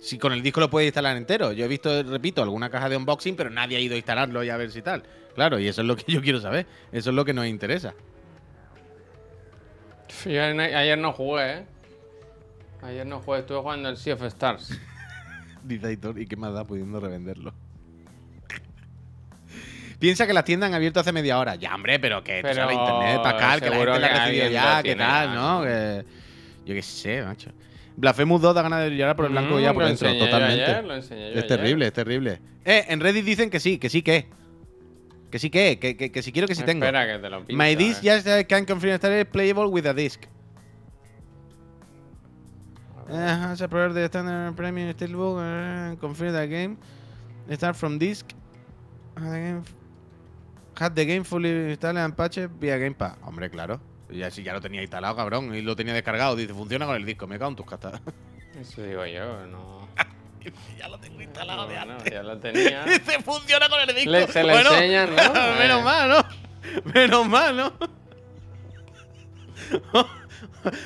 Si 0.00 0.16
con 0.16 0.32
el 0.32 0.42
disco 0.42 0.58
lo 0.58 0.70
puedes 0.70 0.86
instalar 0.86 1.14
entero. 1.18 1.52
Yo 1.52 1.66
he 1.66 1.68
visto, 1.68 2.02
repito, 2.02 2.42
alguna 2.42 2.70
caja 2.70 2.88
de 2.88 2.96
unboxing, 2.96 3.36
pero 3.36 3.50
nadie 3.50 3.76
ha 3.76 3.80
ido 3.80 3.92
a 3.92 3.98
instalarlo 3.98 4.42
y 4.42 4.48
a 4.48 4.56
ver 4.56 4.70
si 4.70 4.80
tal. 4.80 5.02
Claro, 5.34 5.58
y 5.58 5.68
eso 5.68 5.82
es 5.82 5.86
lo 5.86 5.96
que 5.96 6.04
yo 6.10 6.22
quiero 6.22 6.40
saber. 6.40 6.66
Eso 6.92 7.10
es 7.10 7.14
lo 7.14 7.26
que 7.26 7.34
nos 7.34 7.46
interesa. 7.46 7.92
Yo 10.24 10.42
ayer, 10.42 10.96
no 10.96 11.12
jugué, 11.12 11.58
¿eh? 11.58 11.66
Ayer 12.80 13.04
no 13.04 13.20
jugué, 13.20 13.40
estuve 13.40 13.58
jugando 13.58 13.90
el 13.90 13.98
Sea 13.98 14.14
of 14.14 14.22
Stars. 14.22 14.80
Dice 15.62 15.88
Aitor, 15.88 16.18
¿y 16.18 16.26
qué 16.26 16.36
más 16.36 16.54
da 16.54 16.64
pudiendo 16.64 17.00
revenderlo? 17.00 17.52
Piensa 19.98 20.26
que 20.26 20.32
las 20.32 20.44
tiendas 20.44 20.68
han 20.68 20.74
abierto 20.74 21.00
hace 21.00 21.12
media 21.12 21.38
hora. 21.38 21.56
Ya, 21.56 21.74
hombre, 21.74 21.98
pero 21.98 22.22
que 22.22 22.36
tú 22.36 22.42
Pero 22.42 22.54
sabes, 22.54 22.76
internet, 22.78 23.20
Pascal, 23.22 23.60
que 23.60 23.70
la 23.70 23.76
gente 23.76 23.86
la 23.86 24.06
ha 24.06 24.10
que 24.10 24.18
recibido 24.20 24.50
ya, 24.50 24.82
que 24.82 24.94
tal, 24.96 25.28
ya, 25.28 25.34
¿no? 25.34 25.62
Que- 25.62 26.04
Yo 26.66 26.74
qué 26.74 26.82
sé, 26.82 27.22
macho. 27.22 27.50
Blasphemous 27.96 28.40
2 28.40 28.54
da 28.54 28.62
ganas 28.62 28.84
de 28.84 28.96
llorar 28.96 29.16
por 29.16 29.24
el 29.26 29.32
blanco 29.32 29.56
Mm, 29.56 29.60
ya 29.60 29.74
por 29.74 29.84
dentro, 29.84 30.08
totalmente. 30.16 30.64
ayer, 30.64 30.84
lo 30.84 30.94
es 30.94 31.10
ayer. 31.10 31.46
terrible, 31.48 31.86
es 31.88 31.92
terrible. 31.92 32.40
Eh, 32.64 32.84
en 32.88 33.00
Reddit 33.00 33.24
dicen 33.24 33.50
que 33.50 33.58
sí, 33.58 33.78
que 33.78 33.88
sí 33.88 34.02
que. 34.02 34.28
Que 35.32 35.38
sí 35.40 35.50
que, 35.50 35.78
que, 35.80 35.96
que, 35.96 36.12
que 36.12 36.22
si 36.22 36.30
quiero 36.32 36.46
que 36.46 36.54
sí 36.54 36.62
tengo. 36.62 36.84
Espera 36.84 37.06
que 37.06 37.18
te 37.18 37.28
lo 37.28 37.44
pincho, 37.44 37.60
My 37.62 37.74
disc 37.74 38.02
ver. 38.02 38.14
just 38.22 38.26
uh, 38.28 38.46
can 38.48 38.64
confirm 38.64 38.98
that 38.98 39.10
it 39.10 39.26
is 39.26 39.32
playable 39.32 39.66
with 39.66 39.84
a 39.86 39.92
disc. 39.92 40.22
Uh, 43.10 43.14
has 43.14 43.60
a 43.62 43.68
prepared 43.68 43.94
the 43.94 44.06
standard 44.06 44.54
premium 44.54 44.92
steelbook 44.94 45.38
uh, 45.40 45.96
confirm 45.98 46.32
the 46.32 46.46
game. 46.46 46.76
Start 47.54 47.74
from 47.76 47.98
disc. 47.98 48.26
Had 49.16 49.32
the 49.32 49.38
game, 49.38 49.64
had 50.78 50.94
the 50.94 51.04
game 51.04 51.24
fully 51.24 51.50
installed 51.70 51.98
and 51.98 52.14
patched 52.16 52.48
via 52.60 52.76
Gamepad. 52.78 53.16
Hombre, 53.22 53.50
claro. 53.50 53.80
Ya 54.10 54.30
si 54.30 54.42
ya 54.42 54.52
lo 54.54 54.60
tenía 54.60 54.80
instalado, 54.82 55.14
cabrón, 55.16 55.54
y 55.54 55.60
lo 55.62 55.76
tenía 55.76 55.92
descargado. 55.94 56.34
Dice, 56.36 56.54
funciona 56.54 56.86
con 56.86 56.96
el 56.96 57.04
disco. 57.04 57.26
Me 57.26 57.38
cago 57.38 57.50
en 57.50 57.56
tus 57.56 57.66
castas. 57.66 58.00
Eso 58.60 58.82
digo 58.82 59.04
yo, 59.06 59.46
no. 59.46 59.88
ya 60.78 60.88
lo 60.88 60.98
tengo 60.98 61.20
instalado 61.20 61.66
de 61.68 61.76
antes. 61.78 62.12
ya 62.12 62.22
lo 62.22 62.38
tenía. 62.38 62.84
Dice, 62.86 63.22
funciona 63.22 63.68
con 63.68 63.80
el 63.80 63.94
disco. 63.94 64.10
Le- 64.10 64.26
se 64.28 64.42
le 64.42 64.52
Bueno, 64.52 64.70
enseñan, 64.72 65.10
¿no? 65.14 65.58
menos 65.58 65.84
mal, 65.84 66.08
¿no? 66.08 66.24
Menos 66.92 67.28
mal, 67.28 67.56
¿no? 67.56 67.72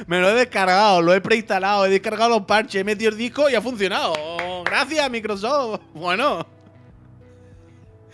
Me 0.07 0.21
lo 0.21 0.31
he 0.31 0.35
descargado, 0.35 1.01
lo 1.03 1.15
he 1.15 1.21
preinstalado, 1.21 1.87
he 1.87 1.91
descargado 1.91 2.31
los 2.31 2.43
parches, 2.43 2.77
he 2.81 2.85
metido 2.85 3.11
el 3.11 3.17
disco 3.17 3.49
y 3.49 3.55
ha 3.55 3.61
funcionado. 3.63 4.15
Gracias, 4.65 5.11
Microsoft. 5.11 5.81
Bueno. 5.95 6.47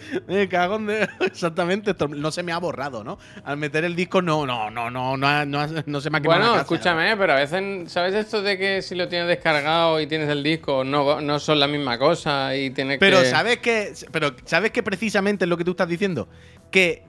Me 0.29 0.49
cago 0.49 0.77
en 0.77 0.87
de- 0.87 1.09
Exactamente, 1.21 1.95
no 2.11 2.31
se 2.31 2.43
me 2.43 2.53
ha 2.53 2.59
borrado, 2.59 3.05
¿no? 3.05 3.19
Al 3.45 3.57
meter 3.57 3.85
el 3.85 3.95
disco, 3.97 4.23
no, 4.23 4.47
no, 4.47 4.71
no, 4.71 4.91
no, 4.91 5.17
no, 5.17 6.01
se 6.01 6.11
me 6.11 6.19
ha 6.19 6.21
quemado. 6.21 6.21
la 6.21 6.21
Bueno, 6.23 6.47
casa. 6.53 6.61
escúchame, 6.63 7.17
pero 7.17 7.33
a 7.33 7.37
veces, 7.37 7.91
¿sabes 7.93 8.15
esto 8.15 8.43
de 8.43 8.57
que 8.59 8.83
si 8.83 8.95
lo 8.95 9.09
tienes 9.09 9.29
descargado 9.29 10.01
y 10.01 10.07
tienes 10.07 10.29
el 10.29 10.43
disco, 10.43 10.85
no, 10.85 11.21
no 11.21 11.39
son 11.39 11.61
la 11.61 11.67
misma 11.69 11.99
cosa 11.99 12.55
y 12.57 12.71
tienes 12.71 12.99
Pero 12.99 13.21
que. 13.21 13.27
sabes 13.27 13.59
que, 13.59 13.93
pero 14.13 14.35
sabes 14.45 14.71
que 14.73 14.83
precisamente 14.83 15.45
es 15.45 15.49
lo 15.49 15.57
que 15.57 15.65
tú 15.65 15.73
estás 15.73 15.89
diciendo, 15.89 16.29
que 16.71 17.03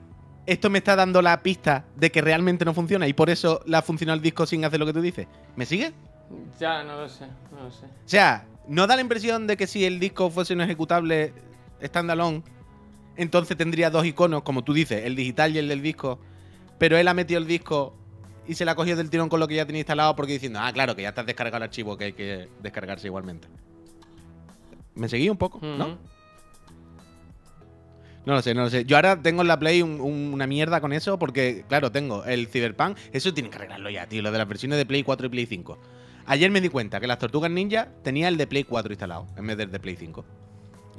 esto 0.46 0.70
me 0.70 0.78
está 0.78 0.96
dando 0.96 1.22
la 1.22 1.42
pista 1.42 1.84
de 1.96 2.10
que 2.10 2.20
realmente 2.22 2.64
no 2.64 2.74
funciona 2.74 3.06
y 3.06 3.12
por 3.12 3.30
eso 3.30 3.60
le 3.66 3.76
ha 3.76 3.82
funcionado 3.82 4.16
el 4.16 4.22
disco 4.22 4.46
sin 4.46 4.64
hacer 4.64 4.80
lo 4.80 4.86
que 4.86 4.92
tú 4.92 5.00
dices. 5.00 5.26
¿Me 5.54 5.66
sigue? 5.66 5.92
Ya, 6.58 6.82
no 6.82 6.96
lo 7.00 7.08
sé, 7.08 7.26
no 7.52 7.64
lo 7.64 7.70
sé. 7.70 7.86
O 7.86 7.88
sea, 8.08 8.46
¿no 8.66 8.86
da 8.86 8.96
la 8.96 9.02
impresión 9.02 9.46
de 9.46 9.56
que 9.56 9.66
si 9.66 9.84
el 9.84 10.00
disco 10.00 10.30
fuese 10.30 10.54
un 10.54 10.60
ejecutable 10.62 11.32
standalone, 11.84 12.42
entonces 13.22 13.56
tendría 13.56 13.90
dos 13.90 14.04
iconos, 14.06 14.42
como 14.42 14.64
tú 14.64 14.72
dices, 14.72 15.04
el 15.04 15.14
digital 15.16 15.54
y 15.54 15.58
el 15.58 15.68
del 15.68 15.82
disco, 15.82 16.18
pero 16.78 16.96
él 16.96 17.06
ha 17.08 17.14
metido 17.14 17.38
el 17.38 17.46
disco 17.46 17.94
y 18.46 18.54
se 18.54 18.64
la 18.64 18.72
ha 18.72 18.74
cogido 18.74 18.96
del 18.96 19.10
tirón 19.10 19.28
con 19.28 19.38
lo 19.40 19.46
que 19.46 19.54
ya 19.54 19.66
tenía 19.66 19.80
instalado 19.80 20.16
porque 20.16 20.32
diciendo, 20.32 20.58
ah, 20.62 20.72
claro, 20.72 20.96
que 20.96 21.02
ya 21.02 21.10
has 21.16 21.26
descargado 21.26 21.58
el 21.58 21.62
archivo 21.64 21.96
que 21.96 22.04
hay 22.06 22.12
que 22.12 22.48
descargarse 22.62 23.06
igualmente. 23.06 23.48
¿Me 24.94 25.08
seguí 25.08 25.28
un 25.30 25.36
poco? 25.36 25.60
¿No? 25.62 25.98
No 28.26 28.34
lo 28.34 28.42
sé, 28.42 28.54
no 28.54 28.62
lo 28.62 28.70
sé. 28.70 28.84
Yo 28.84 28.96
ahora 28.96 29.20
tengo 29.22 29.40
en 29.42 29.48
la 29.48 29.58
Play 29.58 29.80
un- 29.82 30.00
un- 30.00 30.30
una 30.34 30.46
mierda 30.46 30.80
con 30.80 30.92
eso 30.92 31.18
porque, 31.18 31.64
claro, 31.68 31.90
tengo 31.90 32.24
el 32.24 32.48
Cyberpunk. 32.48 32.96
Eso 33.12 33.32
tienen 33.32 33.50
que 33.50 33.56
arreglarlo 33.56 33.88
ya, 33.88 34.06
tío, 34.06 34.20
lo 34.22 34.30
de 34.30 34.38
las 34.38 34.46
versiones 34.48 34.76
de 34.78 34.84
Play 34.86 35.02
4 35.02 35.26
y 35.26 35.30
Play 35.30 35.46
5. 35.46 35.78
Ayer 36.26 36.50
me 36.50 36.60
di 36.60 36.68
cuenta 36.68 37.00
que 37.00 37.06
las 37.06 37.18
Tortugas 37.18 37.50
Ninja 37.50 37.88
tenía 38.04 38.28
el 38.28 38.36
de 38.36 38.46
Play 38.46 38.64
4 38.64 38.92
instalado 38.92 39.26
en 39.36 39.46
vez 39.46 39.56
del 39.56 39.70
de 39.70 39.80
Play 39.80 39.96
5. 39.96 40.24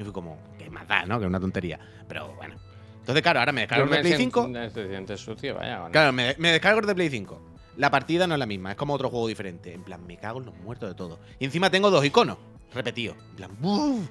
Yo 0.01 0.05
fui 0.05 0.13
como, 0.13 0.39
qué 0.57 0.67
más 0.71 0.87
da, 0.87 1.05
¿no? 1.05 1.19
Que 1.19 1.25
es 1.25 1.29
una 1.29 1.39
tontería. 1.39 1.79
Pero 2.07 2.33
bueno. 2.33 2.55
Entonces, 3.01 3.21
claro, 3.21 3.39
ahora 3.39 3.51
me 3.51 3.61
descargo 3.61 3.83
el 3.85 3.91
de 3.91 3.99
Play 3.99 4.13
siento- 4.15 4.43
5. 4.45 4.69
Te 4.73 4.87
sientes 4.89 5.19
sucio, 5.19 5.53
vaya. 5.55 5.79
con 5.81 5.91
Claro, 5.91 6.11
me, 6.11 6.35
me 6.39 6.51
descargo 6.53 6.79
el 6.79 6.87
de 6.87 6.95
Play 6.95 7.09
5. 7.11 7.39
La 7.77 7.91
partida 7.91 8.25
no 8.25 8.33
es 8.33 8.39
la 8.39 8.47
misma, 8.47 8.71
es 8.71 8.77
como 8.77 8.95
otro 8.95 9.11
juego 9.11 9.27
diferente. 9.27 9.73
En 9.75 9.83
plan, 9.83 10.03
me 10.07 10.17
cago 10.17 10.39
en 10.39 10.47
los 10.47 10.55
muertos 10.55 10.89
de 10.89 10.95
todo. 10.95 11.19
Y 11.39 11.45
encima 11.45 11.69
tengo 11.69 11.91
dos 11.91 12.03
iconos 12.03 12.37
repetidos. 12.73 13.15
En 13.31 13.35
plan, 13.35 13.51
¡buf! 13.59 14.07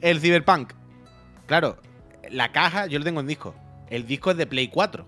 el 0.00 0.20
Cyberpunk. 0.20 0.72
Claro, 1.46 1.76
la 2.30 2.50
caja 2.50 2.86
yo 2.86 2.98
lo 2.98 3.04
tengo 3.04 3.20
en 3.20 3.28
disco. 3.28 3.54
El 3.90 4.06
disco 4.08 4.32
es 4.32 4.36
de 4.36 4.46
Play 4.48 4.66
4. 4.68 5.06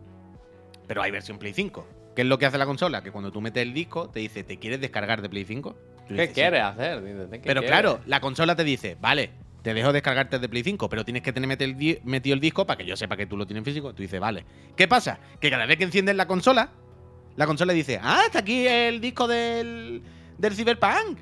Pero 0.86 1.02
hay 1.02 1.10
versión 1.10 1.38
Play 1.38 1.52
5. 1.52 1.86
¿Qué 2.14 2.22
es 2.22 2.28
lo 2.28 2.38
que 2.38 2.46
hace 2.46 2.56
la 2.58 2.66
consola? 2.66 3.02
Que 3.02 3.10
cuando 3.12 3.30
tú 3.32 3.40
metes 3.40 3.62
el 3.62 3.74
disco, 3.74 4.08
te 4.10 4.20
dice, 4.20 4.44
¿te 4.44 4.58
quieres 4.58 4.80
descargar 4.80 5.22
de 5.22 5.28
Play 5.28 5.44
5? 5.44 5.72
Tú 5.72 5.78
¿Qué 6.08 6.14
dices, 6.14 6.28
"Sí". 6.28 6.34
quieres 6.34 6.62
hacer? 6.62 7.02
Dices, 7.04 7.28
¿qué 7.30 7.38
Pero 7.40 7.60
quieres? 7.60 7.70
claro, 7.70 8.00
la 8.06 8.20
consola 8.20 8.56
te 8.56 8.64
dice, 8.64 8.96
vale, 9.00 9.30
te 9.62 9.74
dejo 9.74 9.92
descargarte 9.92 10.38
de 10.38 10.48
Play 10.48 10.62
5, 10.62 10.88
pero 10.88 11.04
tienes 11.04 11.22
que 11.22 11.32
tener 11.32 11.48
metido 12.04 12.34
el 12.34 12.40
disco 12.40 12.66
para 12.66 12.78
que 12.78 12.86
yo 12.86 12.96
sepa 12.96 13.16
que 13.16 13.26
tú 13.26 13.36
lo 13.36 13.46
tienes 13.46 13.60
en 13.60 13.64
físico. 13.64 13.94
Tú 13.94 14.02
dices, 14.02 14.20
vale. 14.20 14.44
¿Qué 14.76 14.88
pasa? 14.88 15.18
Que 15.40 15.50
cada 15.50 15.66
vez 15.66 15.76
que 15.76 15.84
enciendes 15.84 16.16
la 16.16 16.26
consola, 16.26 16.70
la 17.36 17.46
consola 17.46 17.72
dice, 17.72 18.00
ah, 18.02 18.22
está 18.26 18.40
aquí 18.40 18.66
el 18.66 19.00
disco 19.00 19.28
del, 19.28 20.02
del 20.38 20.54
Cyberpunk. 20.54 21.18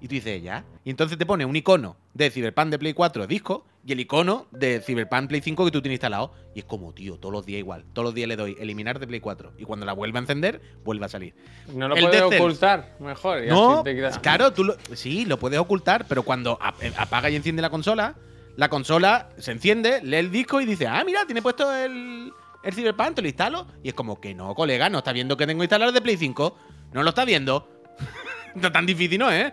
Y 0.00 0.08
tú 0.08 0.14
dices, 0.14 0.42
ya. 0.42 0.64
Y 0.84 0.90
entonces 0.90 1.18
te 1.18 1.26
pone 1.26 1.44
un 1.44 1.54
icono 1.56 1.96
de 2.14 2.30
Cyberpunk 2.30 2.68
de 2.68 2.78
Play 2.78 2.92
4 2.94 3.26
disco 3.26 3.64
y 3.84 3.92
el 3.92 4.00
icono 4.00 4.46
de 4.50 4.80
Cyberpunk 4.80 5.28
Play 5.28 5.40
5 5.40 5.64
que 5.64 5.70
tú 5.70 5.80
tienes 5.82 5.96
instalado. 5.96 6.32
Y 6.54 6.60
es 6.60 6.64
como, 6.64 6.92
tío, 6.92 7.16
todos 7.18 7.32
los 7.32 7.46
días 7.46 7.58
igual. 7.58 7.84
Todos 7.92 8.06
los 8.06 8.14
días 8.14 8.28
le 8.28 8.36
doy 8.36 8.56
eliminar 8.60 8.98
de 8.98 9.06
Play 9.06 9.20
4. 9.20 9.52
Y 9.58 9.64
cuando 9.64 9.86
la 9.86 9.92
vuelva 9.92 10.18
a 10.18 10.22
encender, 10.22 10.60
vuelve 10.84 11.06
a 11.06 11.08
salir. 11.08 11.34
No 11.72 11.88
lo 11.88 11.96
El 11.96 12.04
puedes 12.04 12.22
ocultar 12.22 12.96
mejor. 13.00 13.44
y 13.44 13.48
No, 13.48 13.74
así 13.76 13.84
te 13.84 13.94
queda- 13.96 14.20
claro, 14.20 14.52
tú 14.52 14.64
lo, 14.64 14.76
sí, 14.94 15.24
lo 15.24 15.38
puedes 15.38 15.58
ocultar, 15.58 16.06
pero 16.08 16.22
cuando 16.22 16.58
eh, 16.80 16.92
apaga 16.96 17.30
y 17.30 17.36
enciende 17.36 17.62
la 17.62 17.70
consola, 17.70 18.14
la 18.56 18.68
consola 18.68 19.30
se 19.38 19.52
enciende, 19.52 20.00
lee 20.02 20.16
el 20.16 20.30
disco 20.30 20.60
y 20.60 20.66
dice, 20.66 20.86
ah, 20.86 21.02
mira, 21.06 21.24
tiene 21.26 21.42
puesto 21.42 21.72
el, 21.74 22.32
el 22.64 22.74
Cyberpunk, 22.74 23.14
te 23.14 23.22
lo 23.22 23.28
instalo. 23.28 23.66
Y 23.82 23.88
es 23.88 23.94
como 23.94 24.20
que 24.20 24.34
no, 24.34 24.54
colega, 24.54 24.90
no 24.90 24.98
está 24.98 25.12
viendo 25.12 25.36
que 25.36 25.46
tengo 25.46 25.62
instalado 25.62 25.90
el 25.90 25.94
de 25.94 26.00
Play 26.02 26.16
5. 26.16 26.56
No 26.92 27.02
lo 27.02 27.10
está 27.10 27.24
viendo. 27.24 27.68
no 28.54 28.72
tan 28.72 28.84
difícil, 28.86 29.18
¿no, 29.18 29.30
eh? 29.30 29.52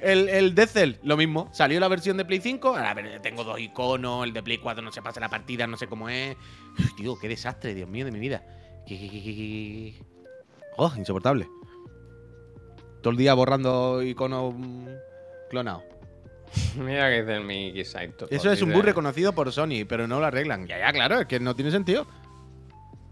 El, 0.00 0.28
el 0.28 0.54
Dead 0.54 0.68
Cell, 0.68 0.94
lo 1.02 1.16
mismo. 1.16 1.48
Salió 1.52 1.80
la 1.80 1.88
versión 1.88 2.16
de 2.16 2.24
Play 2.24 2.40
5. 2.40 2.76
A 2.76 2.94
ver, 2.94 3.20
tengo 3.20 3.44
dos 3.44 3.58
iconos. 3.58 4.24
El 4.24 4.32
de 4.32 4.42
Play 4.42 4.58
4 4.58 4.82
no 4.82 4.92
se 4.92 5.02
pasa 5.02 5.20
la 5.20 5.28
partida, 5.28 5.66
no 5.66 5.76
sé 5.76 5.86
cómo 5.86 6.08
es. 6.08 6.36
Uf, 6.78 6.94
tío, 6.96 7.18
qué 7.18 7.28
desastre, 7.28 7.74
Dios 7.74 7.88
mío, 7.88 8.04
de 8.04 8.12
mi 8.12 8.20
vida. 8.20 8.42
Oh, 10.76 10.92
insoportable. 10.96 11.48
Todo 13.02 13.10
el 13.10 13.16
día 13.16 13.34
borrando 13.34 14.02
iconos 14.02 14.54
mm, 14.56 14.88
clonados. 15.50 15.82
Mira 16.76 17.10
que 17.10 17.40
Mickey 17.40 17.84
Saito. 17.84 18.26
Eso 18.30 18.50
es 18.50 18.62
un 18.62 18.72
bug 18.72 18.82
reconocido 18.82 19.34
por 19.34 19.52
Sony, 19.52 19.84
pero 19.88 20.06
no 20.06 20.20
lo 20.20 20.26
arreglan. 20.26 20.66
Ya, 20.66 20.78
ya, 20.78 20.92
claro, 20.92 21.20
es 21.20 21.26
que 21.26 21.40
no 21.40 21.54
tiene 21.54 21.70
sentido. 21.70 22.06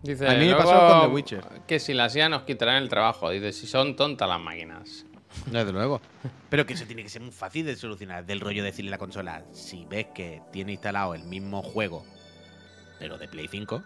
Dice, 0.03 0.29
A 0.29 0.35
mí 0.35 0.47
me 0.47 0.55
pasó 0.55 0.79
con 0.89 1.09
The 1.09 1.15
Witcher. 1.15 1.45
Que 1.67 1.79
si 1.79 1.93
la 1.93 2.09
CIA 2.09 2.29
nos 2.29 2.43
quitarán 2.43 2.83
el 2.83 2.89
trabajo. 2.89 3.31
Dice, 3.31 3.53
si 3.53 3.67
son 3.67 3.97
tontas 3.97 4.29
las 4.29 4.41
máquinas. 4.41 5.07
Desde 5.47 5.73
luego. 5.73 6.01
Pero 6.49 6.67
que 6.67 6.75
eso 6.75 6.87
tiene 6.87 7.03
que 7.03 7.09
ser 7.09 7.23
muy 7.23 7.31
fácil 7.31 7.67
de 7.67 7.77
solucionar. 7.77 8.25
Del 8.25 8.41
rollo 8.41 8.63
de 8.63 8.71
decirle 8.71 8.91
a 8.91 8.93
la 8.93 8.99
consola, 8.99 9.45
si 9.53 9.85
ves 9.87 10.07
que 10.15 10.43
tiene 10.53 10.73
instalado 10.73 11.15
el 11.15 11.25
mismo 11.25 11.63
juego, 11.63 12.05
pero 12.99 13.19
de 13.19 13.29
Play 13.29 13.49
5, 13.49 13.83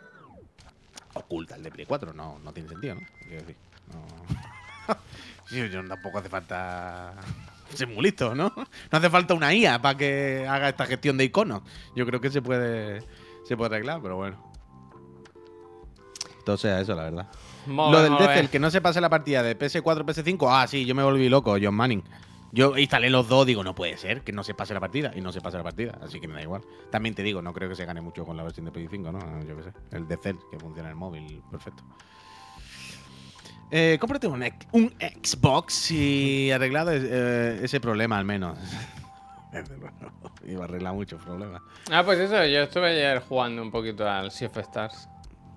oculta 1.15 1.57
el 1.57 1.63
de 1.63 1.71
Play 1.71 1.87
4. 1.87 2.13
No, 2.13 2.39
no 2.39 2.53
tiene 2.53 2.69
sentido, 2.69 2.95
¿no? 2.95 3.01
Quiero 3.23 3.41
decir. 3.41 3.57
Sí, 5.49 5.69
yo 5.69 5.85
tampoco 5.85 6.19
hace 6.19 6.29
falta 6.29 7.13
ser 7.75 7.89
muy 7.89 8.05
listo, 8.05 8.37
¿no? 8.37 8.53
No 8.57 8.99
hace 8.99 9.11
falta 9.11 9.35
una 9.35 9.53
IA 9.53 9.83
para 9.83 9.99
que 9.99 10.47
haga 10.49 10.69
esta 10.69 10.87
gestión 10.87 11.17
de 11.17 11.25
iconos. 11.25 11.63
Yo 11.97 12.07
creo 12.07 12.21
que 12.21 12.31
se 12.31 12.41
puede, 12.41 13.03
se 13.45 13.57
puede 13.57 13.75
arreglar, 13.75 14.01
pero 14.01 14.15
bueno. 14.15 14.51
Sea 16.57 16.81
eso, 16.81 16.95
la 16.95 17.05
verdad. 17.05 17.29
Lo 17.67 18.03
del 18.03 18.15
bé. 18.15 18.29
Decel, 18.29 18.49
que 18.49 18.59
no 18.59 18.71
se 18.71 18.81
pase 18.81 19.01
la 19.01 19.09
partida 19.09 19.43
de 19.43 19.59
PS4, 19.59 20.05
PS5. 20.05 20.47
Ah, 20.51 20.67
sí, 20.67 20.85
yo 20.85 20.95
me 20.95 21.03
volví 21.03 21.29
loco, 21.29 21.57
John 21.61 21.75
Manning. 21.75 22.03
Yo 22.53 22.77
instalé 22.77 23.11
los 23.11 23.29
dos, 23.29 23.47
digo, 23.47 23.63
no 23.63 23.75
puede 23.75 23.97
ser 23.97 24.23
que 24.23 24.33
no 24.33 24.43
se 24.43 24.55
pase 24.55 24.75
la 24.75 24.81
partida. 24.81 25.13
Y 25.15 25.21
no 25.21 25.33
se 25.33 25.41
pase 25.41 25.57
la 25.57 25.63
partida, 25.63 25.99
así 26.03 26.21
que 26.21 26.27
me 26.27 26.35
da 26.35 26.43
igual. 26.43 26.63
También 26.91 27.15
te 27.15 27.23
digo, 27.23 27.43
no 27.43 27.53
creo 27.53 27.69
que 27.69 27.77
se 27.77 27.85
gane 27.85 28.01
mucho 28.01 28.25
con 28.25 28.37
la 28.37 28.43
versión 28.43 28.67
de 28.67 28.73
PS5, 28.73 29.13
¿no? 29.13 29.45
Yo 29.45 29.57
qué 29.57 29.63
sé. 29.65 29.73
El 29.93 30.09
Decel, 30.09 30.39
que 30.51 30.59
funciona 30.59 30.89
en 30.89 30.95
el 30.95 30.97
móvil, 30.97 31.43
perfecto. 31.51 31.85
Eh, 33.71 33.99
cómprate 34.01 34.27
un, 34.27 34.43
Xbox 35.23 35.93
y 35.93 36.51
arreglado 36.51 36.91
eh, 36.93 37.61
ese 37.63 37.79
problema 37.79 38.19
al 38.19 38.25
menos. 38.25 38.59
Iba 40.47 40.63
a 40.63 40.65
arreglar 40.65 40.95
muchos 40.95 41.23
problemas. 41.23 41.63
Ah, 41.91 42.03
pues 42.05 42.19
eso, 42.19 42.45
yo 42.47 42.63
estuve 42.63 42.91
ayer 42.91 43.21
jugando 43.21 43.63
un 43.63 43.71
poquito 43.71 44.09
al 44.09 44.31
Sea 44.33 44.49
of 44.49 44.57
Stars. 44.59 45.09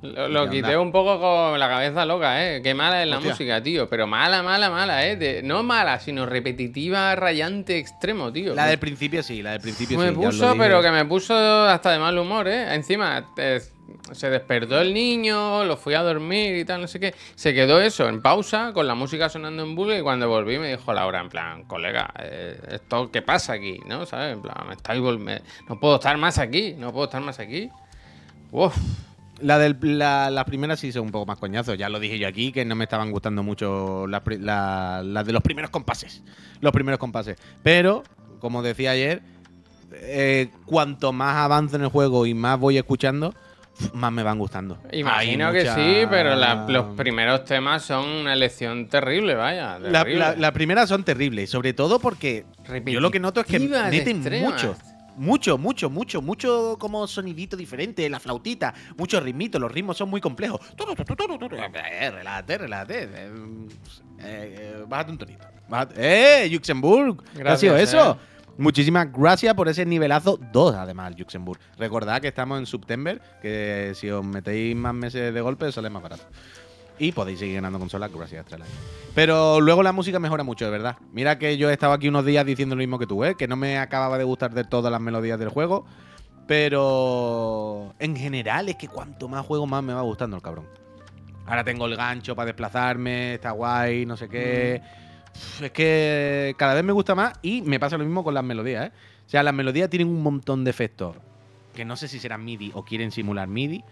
Lo, 0.03 0.27
lo 0.27 0.43
¿Y 0.43 0.49
qué 0.49 0.55
quité 0.57 0.75
onda? 0.75 0.79
un 0.81 0.91
poco 0.91 1.17
con 1.19 1.57
la 1.57 1.69
cabeza 1.69 2.05
loca, 2.05 2.43
¿eh? 2.45 2.61
Qué 2.61 2.73
mala 2.73 3.01
es 3.01 3.07
la 3.09 3.17
Hostia. 3.17 3.31
música, 3.31 3.63
tío. 3.63 3.87
Pero 3.87 4.05
mala, 4.05 4.43
mala, 4.43 4.69
mala, 4.69 5.07
¿eh? 5.07 5.15
De- 5.15 5.41
no 5.43 5.63
mala, 5.63 5.99
sino 6.01 6.25
repetitiva, 6.25 7.15
rayante, 7.15 7.77
extremo, 7.77 8.31
tío. 8.31 8.53
La 8.53 8.65
del 8.67 8.79
principio 8.79 9.23
sí, 9.23 9.41
la 9.41 9.51
del 9.53 9.61
principio 9.61 9.97
me 9.97 10.09
sí. 10.09 10.13
lo 10.15 10.21
puso, 10.21 10.55
pero 10.57 10.81
que 10.81 10.91
me 10.91 11.05
puso 11.05 11.33
hasta 11.35 11.91
de 11.91 11.99
mal 11.99 12.17
humor, 12.17 12.49
¿eh? 12.49 12.75
Encima, 12.75 13.29
se 14.11 14.29
despertó 14.29 14.81
el 14.81 14.93
niño, 14.93 15.63
lo 15.63 15.77
fui 15.77 15.93
a 15.93 16.01
dormir 16.03 16.57
y 16.57 16.65
tal, 16.65 16.81
no 16.81 16.87
sé 16.87 16.99
qué. 16.99 17.15
Se 17.35 17.53
quedó 17.53 17.79
eso 17.79 18.09
en 18.09 18.21
pausa, 18.21 18.71
con 18.73 18.85
la 18.87 18.95
música 18.95 19.29
sonando 19.29 19.63
en 19.63 19.73
bucle, 19.73 19.99
y 19.99 20.01
cuando 20.01 20.27
volví 20.27 20.57
me 20.59 20.67
dijo 20.75 20.91
Laura, 20.93 21.21
en 21.21 21.29
plan, 21.29 21.63
colega, 21.63 22.13
eh, 22.19 22.59
¿esto 22.71 23.09
qué 23.09 23.21
pasa 23.21 23.53
aquí? 23.53 23.79
¿No? 23.87 24.05
¿Sabes? 24.05 24.33
En 24.33 24.41
plan, 24.41 24.55
me 24.67 24.73
estáis 24.73 25.01
me- 25.01 25.41
no 25.69 25.79
puedo 25.79 25.95
estar 25.95 26.17
más 26.17 26.37
aquí, 26.39 26.75
no 26.77 26.91
puedo 26.91 27.05
estar 27.05 27.21
más 27.21 27.39
aquí. 27.39 27.69
Uf, 28.51 28.75
La 29.43 29.59
del, 29.59 29.77
la- 29.81 30.31
las 30.31 30.45
primeras 30.45 30.79
sí 30.79 30.91
son 30.91 31.03
un 31.03 31.11
poco 31.11 31.25
más 31.25 31.37
coñazos. 31.37 31.77
Ya 31.77 31.89
lo 31.89 31.99
dije 31.99 32.17
yo 32.17 32.27
aquí, 32.27 32.51
que 32.51 32.65
no 32.65 32.75
me 32.75 32.85
estaban 32.85 33.11
gustando 33.11 33.43
mucho 33.43 34.07
las 34.07 34.21
la- 34.39 35.01
las 35.03 35.25
de 35.25 35.33
los 35.33 35.41
primeros 35.43 35.69
compases. 35.69 36.23
Los 36.61 36.71
primeros 36.71 36.97
compases. 36.99 37.37
Pero, 37.61 38.03
como 38.39 38.61
decía 38.63 38.91
ayer, 38.91 39.21
eh, 39.93 40.49
cuanto 40.65 41.11
más 41.13 41.35
avanzo 41.37 41.75
en 41.75 41.83
el 41.83 41.89
juego 41.89 42.25
y 42.25 42.33
más 42.33 42.59
voy 42.59 42.77
escuchando, 42.77 43.33
más 43.93 44.11
me 44.11 44.23
van 44.23 44.37
gustando. 44.39 44.77
imagino 44.91 45.47
Hay 45.47 45.53
que 45.53 45.59
mucha- 45.61 45.75
sí, 45.75 46.05
pero 46.09 46.35
la- 46.35 46.65
los 46.69 46.95
primeros 46.95 47.43
temas 47.45 47.83
son 47.83 48.07
una 48.07 48.33
elección 48.33 48.87
terrible, 48.87 49.35
vaya. 49.35 49.79
La, 49.79 49.99
terrible. 50.03 50.19
la- 50.19 50.35
las 50.35 50.51
primeras 50.51 50.89
son 50.89 51.03
terribles, 51.03 51.49
sobre 51.49 51.73
todo 51.73 51.99
porque 51.99 52.45
yo 52.85 52.99
lo 52.99 53.11
que 53.11 53.19
noto 53.19 53.41
es 53.41 53.47
que 53.47 53.59
meten 53.59 54.17
extremas. 54.17 54.51
mucho. 54.53 54.75
Mucho, 55.15 55.57
mucho, 55.57 55.89
mucho, 55.89 56.21
mucho 56.21 56.75
como 56.79 57.05
sonidito 57.07 57.55
diferente, 57.55 58.09
la 58.09 58.19
flautita, 58.19 58.73
muchos 58.97 59.21
ritmitos, 59.21 59.61
los 59.61 59.71
ritmos 59.71 59.95
son 59.97 60.09
muy 60.09 60.19
complejos. 60.21 60.59
Eh, 61.91 62.11
relájate, 62.11 62.57
relájate. 62.57 63.03
Eh, 63.03 63.29
eh, 64.19 64.83
bájate 64.87 65.11
un 65.11 65.17
tonito. 65.17 65.45
Bájate- 65.69 65.95
¡Eh, 66.45 66.49
Luxemburg! 66.49 67.17
¿Qué 67.35 67.41
ha 67.47 67.57
sido 67.57 67.73
Gracias, 67.73 67.93
eso? 67.93 68.11
eh. 68.19 68.33
Muchísimas 68.57 69.11
gracias 69.11 69.53
por 69.55 69.67
ese 69.67 69.83
nivelazo 69.85 70.39
2, 70.51 70.75
además, 70.75 71.13
Luxemburg. 71.17 71.59
Recordad 71.77 72.21
que 72.21 72.27
estamos 72.27 72.59
en 72.59 72.67
September, 72.67 73.19
que 73.41 73.93
si 73.95 74.09
os 74.11 74.23
metéis 74.23 74.75
más 74.75 74.93
meses 74.93 75.33
de 75.33 75.41
golpe, 75.41 75.71
sale 75.71 75.89
más 75.89 76.03
barato. 76.03 76.23
Y 76.99 77.11
podéis 77.11 77.39
seguir 77.39 77.55
ganando 77.55 77.79
consolas 77.79 78.11
gracias 78.11 78.39
a 78.39 78.41
Astralife. 78.41 78.69
Pero 79.15 79.59
luego 79.61 79.83
la 79.83 79.91
música 79.91 80.19
mejora 80.19 80.43
mucho, 80.43 80.65
de 80.65 80.71
verdad. 80.71 80.97
Mira 81.11 81.39
que 81.39 81.57
yo 81.57 81.69
he 81.69 81.73
estado 81.73 81.93
aquí 81.93 82.07
unos 82.07 82.25
días 82.25 82.45
diciendo 82.45 82.75
lo 82.75 82.79
mismo 82.79 82.99
que 82.99 83.07
tú, 83.07 83.23
¿eh? 83.23 83.35
Que 83.35 83.47
no 83.47 83.55
me 83.55 83.77
acababa 83.77 84.17
de 84.17 84.23
gustar 84.23 84.53
de 84.53 84.63
todas 84.63 84.91
las 84.91 85.01
melodías 85.01 85.39
del 85.39 85.49
juego. 85.49 85.85
Pero 86.47 87.93
en 87.99 88.15
general 88.15 88.69
es 88.69 88.75
que 88.75 88.87
cuanto 88.87 89.27
más 89.27 89.45
juego, 89.45 89.65
más 89.65 89.83
me 89.83 89.93
va 89.93 90.01
gustando 90.01 90.35
el 90.35 90.41
cabrón. 90.41 90.67
Ahora 91.45 91.63
tengo 91.63 91.85
el 91.85 91.95
gancho 91.95 92.35
para 92.35 92.47
desplazarme, 92.47 93.35
está 93.35 93.51
guay, 93.51 94.05
no 94.05 94.15
sé 94.15 94.29
qué. 94.29 94.81
Uf, 95.35 95.63
Es 95.63 95.71
que 95.71 96.53
cada 96.57 96.73
vez 96.73 96.83
me 96.83 96.93
gusta 96.93 97.15
más 97.15 97.33
y 97.41 97.61
me 97.61 97.79
pasa 97.79 97.97
lo 97.97 98.03
mismo 98.03 98.23
con 98.23 98.33
las 98.33 98.43
melodías, 98.43 98.87
¿eh? 98.87 98.91
O 99.25 99.29
sea, 99.29 99.43
las 99.43 99.53
melodías 99.53 99.89
tienen 99.89 100.07
un 100.09 100.21
montón 100.21 100.63
de 100.63 100.69
efectos 100.69 101.15
que 101.73 101.85
no 101.85 101.95
sé 101.95 102.07
si 102.07 102.19
serán 102.19 102.45
MIDI 102.45 102.71
o 102.75 102.83
quieren 102.83 103.11
simular 103.11 103.47
MIDI, 103.47 103.83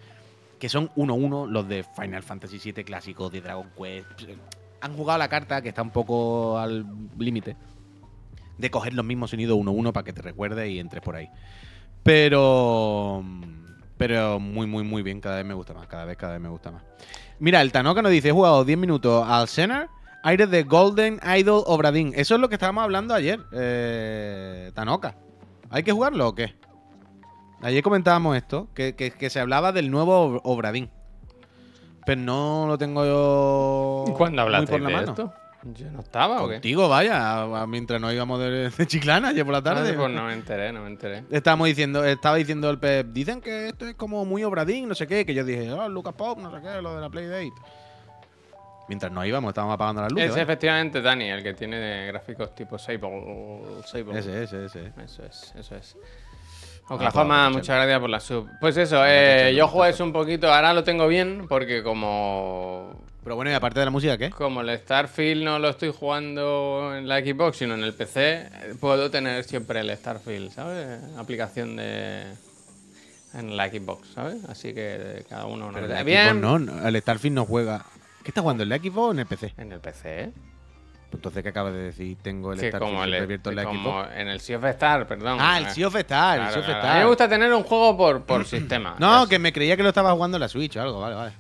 que 0.62 0.70
son 0.70 0.92
uno 0.96 1.16
uno 1.16 1.48
los 1.48 1.68
de 1.68 1.84
Final 1.84 2.22
Fantasy 2.22 2.60
VII 2.60 2.84
clásicos, 2.84 3.32
de 3.32 3.42
Dragon 3.42 3.68
Quest. 3.76 4.06
Han 4.82 4.96
jugado 4.96 5.18
la 5.18 5.28
carta, 5.28 5.60
que 5.64 5.70
está 5.70 5.82
un 5.82 5.90
poco 5.90 6.60
al 6.60 6.86
límite, 7.18 7.58
de 8.60 8.70
coger 8.70 8.94
los 8.94 9.04
mismos 9.04 9.32
sonidos 9.32 9.58
uno 9.58 9.72
uno 9.72 9.92
para 9.92 10.04
que 10.04 10.14
te 10.14 10.22
recuerdes 10.22 10.70
y 10.70 10.78
entres 10.78 11.02
por 11.02 11.16
ahí. 11.16 11.30
Pero. 12.04 13.26
Pero 13.98 14.40
muy, 14.40 14.68
muy, 14.68 14.84
muy 14.84 15.02
bien. 15.02 15.20
Cada 15.20 15.38
vez 15.38 15.46
me 15.46 15.56
gusta 15.56 15.74
más. 15.74 15.88
Cada 15.88 16.06
vez, 16.06 16.16
cada 16.16 16.34
vez 16.34 16.42
me 16.42 16.50
gusta 16.50 16.70
más. 16.70 16.84
Mira, 17.40 17.60
el 17.64 17.72
Tanoka 17.72 18.04
nos 18.04 18.12
dice: 18.12 18.30
he 18.30 18.32
jugado 18.32 18.64
10 18.64 18.78
minutos 18.78 19.26
al 19.28 19.48
Cenar, 19.48 19.90
aire 20.22 20.46
de 20.46 20.62
Golden 20.62 21.20
Idol 21.40 21.64
Obradin. 21.66 22.14
Eso 22.16 22.36
es 22.36 22.40
lo 22.40 22.50
que 22.50 22.56
estábamos 22.56 22.84
hablando 22.84 23.16
ayer, 23.16 23.40
eh, 23.52 24.72
Tanoka. 24.76 25.16
¿Hay 25.72 25.82
que 25.82 25.92
jugarlo 25.92 26.28
o 26.28 26.36
qué? 26.36 26.54
Ayer 27.62 27.84
comentábamos 27.84 28.36
esto, 28.38 28.68
que, 28.74 28.96
que- 28.96 29.12
que 29.12 29.30
se 29.30 29.40
hablaba 29.40 29.72
del 29.72 29.92
nuevo 29.92 30.36
Ob- 30.38 30.42
Obradin. 30.44 30.90
Pero 32.06 32.22
no 32.22 32.66
lo 32.68 32.78
tengo 32.78 33.06
yo. 33.06 34.14
¿Cuándo 34.18 34.42
hablaste 34.42 34.72
por 34.72 34.82
la 34.82 34.90
de 34.90 34.96
mano. 34.96 35.12
esto? 35.12 35.34
Yo 35.76 35.92
no 35.92 36.00
estaba, 36.00 36.42
¿o 36.42 36.48
qué? 36.48 36.56
Contigo, 36.56 36.90
vaya, 36.90 37.46
mientras 37.68 38.02
nos 38.02 38.12
íbamos 38.12 38.40
de, 38.40 38.72
de 38.72 38.88
Chiclana 38.88 39.28
ayer 39.30 39.46
por 39.46 39.52
la 39.52 39.60
Ah, 39.60 39.64
tarde. 39.64 39.92
sí, 39.92 39.96
pues 39.96 40.10
no 40.12 40.24
me 40.26 40.34
enteré, 40.34 40.74
no 40.74 40.82
me 40.82 40.88
enteré. 40.88 41.24
Estábamos 41.30 41.68
diciendo, 41.68 42.04
estaba 42.04 42.38
diciendo 42.38 42.68
el 42.72 42.80
Pep, 42.80 43.06
dicen 43.14 43.42
que 43.42 43.68
esto 43.68 43.86
es 43.88 43.94
como 43.94 44.26
muy 44.26 44.44
obradín, 44.44 44.88
no 44.90 44.96
sé 44.96 45.06
qué, 45.06 45.24
que 45.24 45.36
yo 45.36 45.44
dije, 45.46 45.72
oh, 45.72 45.88
Lucas 45.88 46.16
Pop, 46.16 46.40
no 46.40 46.50
sé 46.50 46.64
qué, 46.64 46.82
lo 46.82 46.96
de 46.96 47.02
la 47.02 47.10
Playdate. 47.12 47.52
Mientras 48.88 49.12
nos 49.12 49.24
íbamos, 49.28 49.50
estábamos 49.50 49.76
apagando 49.76 50.02
las 50.02 50.12
luces. 50.12 50.26
Es 50.26 50.32
¿vale? 50.32 50.42
efectivamente 50.42 51.00
Dani, 51.02 51.30
el 51.30 51.44
que 51.44 51.54
tiene 51.54 51.78
de 51.78 52.08
gráficos 52.08 52.56
tipo 52.56 52.80
Sable. 52.80 53.62
Sable. 53.86 54.18
Ese, 54.20 54.44
ese, 54.44 54.66
ese. 54.66 54.92
Eso 55.04 55.24
es, 55.24 55.54
eso 55.56 55.76
es. 55.76 55.96
Oklahoma, 56.92 57.50
muchas 57.50 57.76
gracias 57.76 58.00
por 58.00 58.10
la 58.10 58.20
sub. 58.20 58.50
Pues 58.60 58.76
eso, 58.78 59.04
eh, 59.06 59.54
yo 59.56 59.68
jugué 59.68 59.94
un 60.02 60.12
poquito, 60.12 60.54
ahora 60.54 60.74
lo 60.74 60.84
tengo 60.84 61.08
bien, 61.08 61.46
porque 61.48 61.84
como. 61.84 63.02
Pero 63.24 63.36
bueno, 63.36 63.52
y 63.52 63.54
aparte 63.54 63.80
de 63.80 63.86
la 63.86 63.92
música, 63.92 64.18
¿qué? 64.18 64.32
Como 64.32 64.62
el 64.62 64.78
Starfield 64.78 65.44
no 65.44 65.60
lo 65.60 65.70
estoy 65.70 65.94
jugando 65.98 66.94
en 66.96 67.08
la 67.08 67.20
Xbox, 67.20 67.58
sino 67.58 67.76
en 67.76 67.84
el 67.84 67.94
PC, 67.94 68.50
puedo 68.80 69.12
tener 69.12 69.44
siempre 69.44 69.80
el 69.80 69.96
Starfield, 69.96 70.52
¿sabes? 70.52 71.00
Aplicación 71.18 71.76
de. 71.76 72.24
En 73.34 73.56
la 73.56 73.70
Xbox, 73.70 74.10
¿sabes? 74.14 74.44
Así 74.50 74.74
que 74.74 75.24
cada 75.30 75.46
uno. 75.46 75.70
Pero 75.74 75.88
no 75.88 75.96
el 75.96 76.04
Bien. 76.04 76.42
No, 76.42 76.60
no, 76.60 76.86
el 76.86 77.00
Starfield 77.00 77.36
no 77.36 77.46
juega. 77.46 77.86
¿Qué 78.24 78.32
está 78.32 78.42
jugando, 78.42 78.64
el 78.64 78.70
Xbox 78.70 78.98
o 78.98 79.12
en 79.12 79.20
el 79.20 79.26
PC? 79.26 79.54
En 79.58 79.72
el 79.72 79.80
PC, 79.80 80.22
¿eh? 80.24 80.32
Entonces, 81.14 81.44
¿qué 81.44 81.50
acabas 81.50 81.74
de 81.74 81.80
decir? 81.80 82.18
Tengo 82.22 82.54
el 82.54 82.60
Que 82.60 82.70
Starfield 82.70 82.92
como, 82.94 83.04
el, 83.04 83.14
abierto 83.14 83.50
en 83.50 83.56
la 83.56 83.64
como 83.66 84.02
Xbox. 84.04 84.10
en 84.16 84.28
el 84.28 84.40
Sea 84.40 84.58
of 84.58 84.66
Star, 84.66 85.08
perdón. 85.08 85.38
Ah, 85.40 85.58
el 85.60 85.68
Sea 85.70 85.88
of 85.88 85.96
Star, 85.98 86.38
el 86.40 86.46
claro, 86.46 86.52
Sea 86.54 86.60
of 86.62 86.66
claro. 86.66 86.80
Star. 86.80 86.92
A 86.92 86.94
mí 86.96 87.00
me 87.02 87.08
gusta 87.08 87.30
tener 87.30 87.54
un 87.54 87.64
juego 87.64 87.98
por, 87.98 88.24
por 88.24 88.46
sistema. 88.46 88.96
No, 89.00 89.28
que 89.28 89.38
me 89.40 89.52
creía 89.54 89.76
que 89.78 89.84
lo 89.84 89.90
estaba 89.90 90.12
jugando 90.14 90.38
en 90.38 90.42
la 90.42 90.48
Switch 90.50 90.76
o 90.78 90.82
algo, 90.82 91.00
vale, 91.00 91.16
vale. 91.16 91.32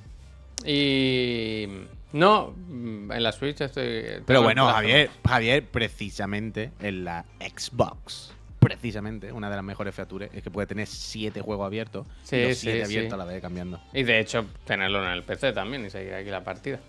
Y. 0.66 1.68
No, 2.14 2.54
mm, 2.68 3.12
en 3.14 3.24
la 3.24 3.32
Switch 3.32 3.62
estoy. 3.62 4.04
Pero 4.26 4.42
bueno. 4.44 4.68
Javier, 4.68 5.10
Javier, 5.28 5.66
precisamente 5.66 6.72
en 6.82 7.06
la 7.06 7.26
Xbox, 7.40 8.34
precisamente, 8.60 9.32
una 9.32 9.50
de 9.50 9.56
las 9.56 9.64
mejores 9.66 9.96
features 9.96 10.30
es 10.34 10.44
que 10.44 10.52
puede 10.52 10.68
tener 10.68 10.88
siete 10.88 11.42
juegos 11.42 11.66
abiertos 11.66 12.06
Sí, 12.24 12.36
y 12.36 12.48
los 12.50 12.58
siete 12.58 12.80
sí. 12.80 12.84
abiertos 12.84 13.14
a 13.14 13.18
la 13.18 13.26
vez 13.26 13.42
cambiando. 13.42 13.80
Y 13.94 14.04
de 14.04 14.20
hecho, 14.20 14.46
tenerlo 14.66 15.04
en 15.06 15.12
el 15.12 15.24
PC 15.24 15.54
también 15.54 15.86
y 15.86 15.90
seguir 15.90 16.14
aquí 16.14 16.30
la 16.30 16.44
partida. 16.44 16.80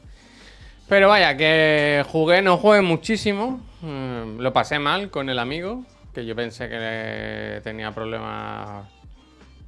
Pero 0.92 1.08
vaya, 1.08 1.34
que 1.38 2.04
jugué, 2.10 2.42
no 2.42 2.58
jugué 2.58 2.82
muchísimo. 2.82 3.62
mm, 3.80 4.40
Lo 4.40 4.52
pasé 4.52 4.78
mal 4.78 5.08
con 5.08 5.30
el 5.30 5.38
amigo, 5.38 5.86
que 6.12 6.26
yo 6.26 6.36
pensé 6.36 6.68
que 6.68 7.62
tenía 7.64 7.92
problemas 7.92 8.86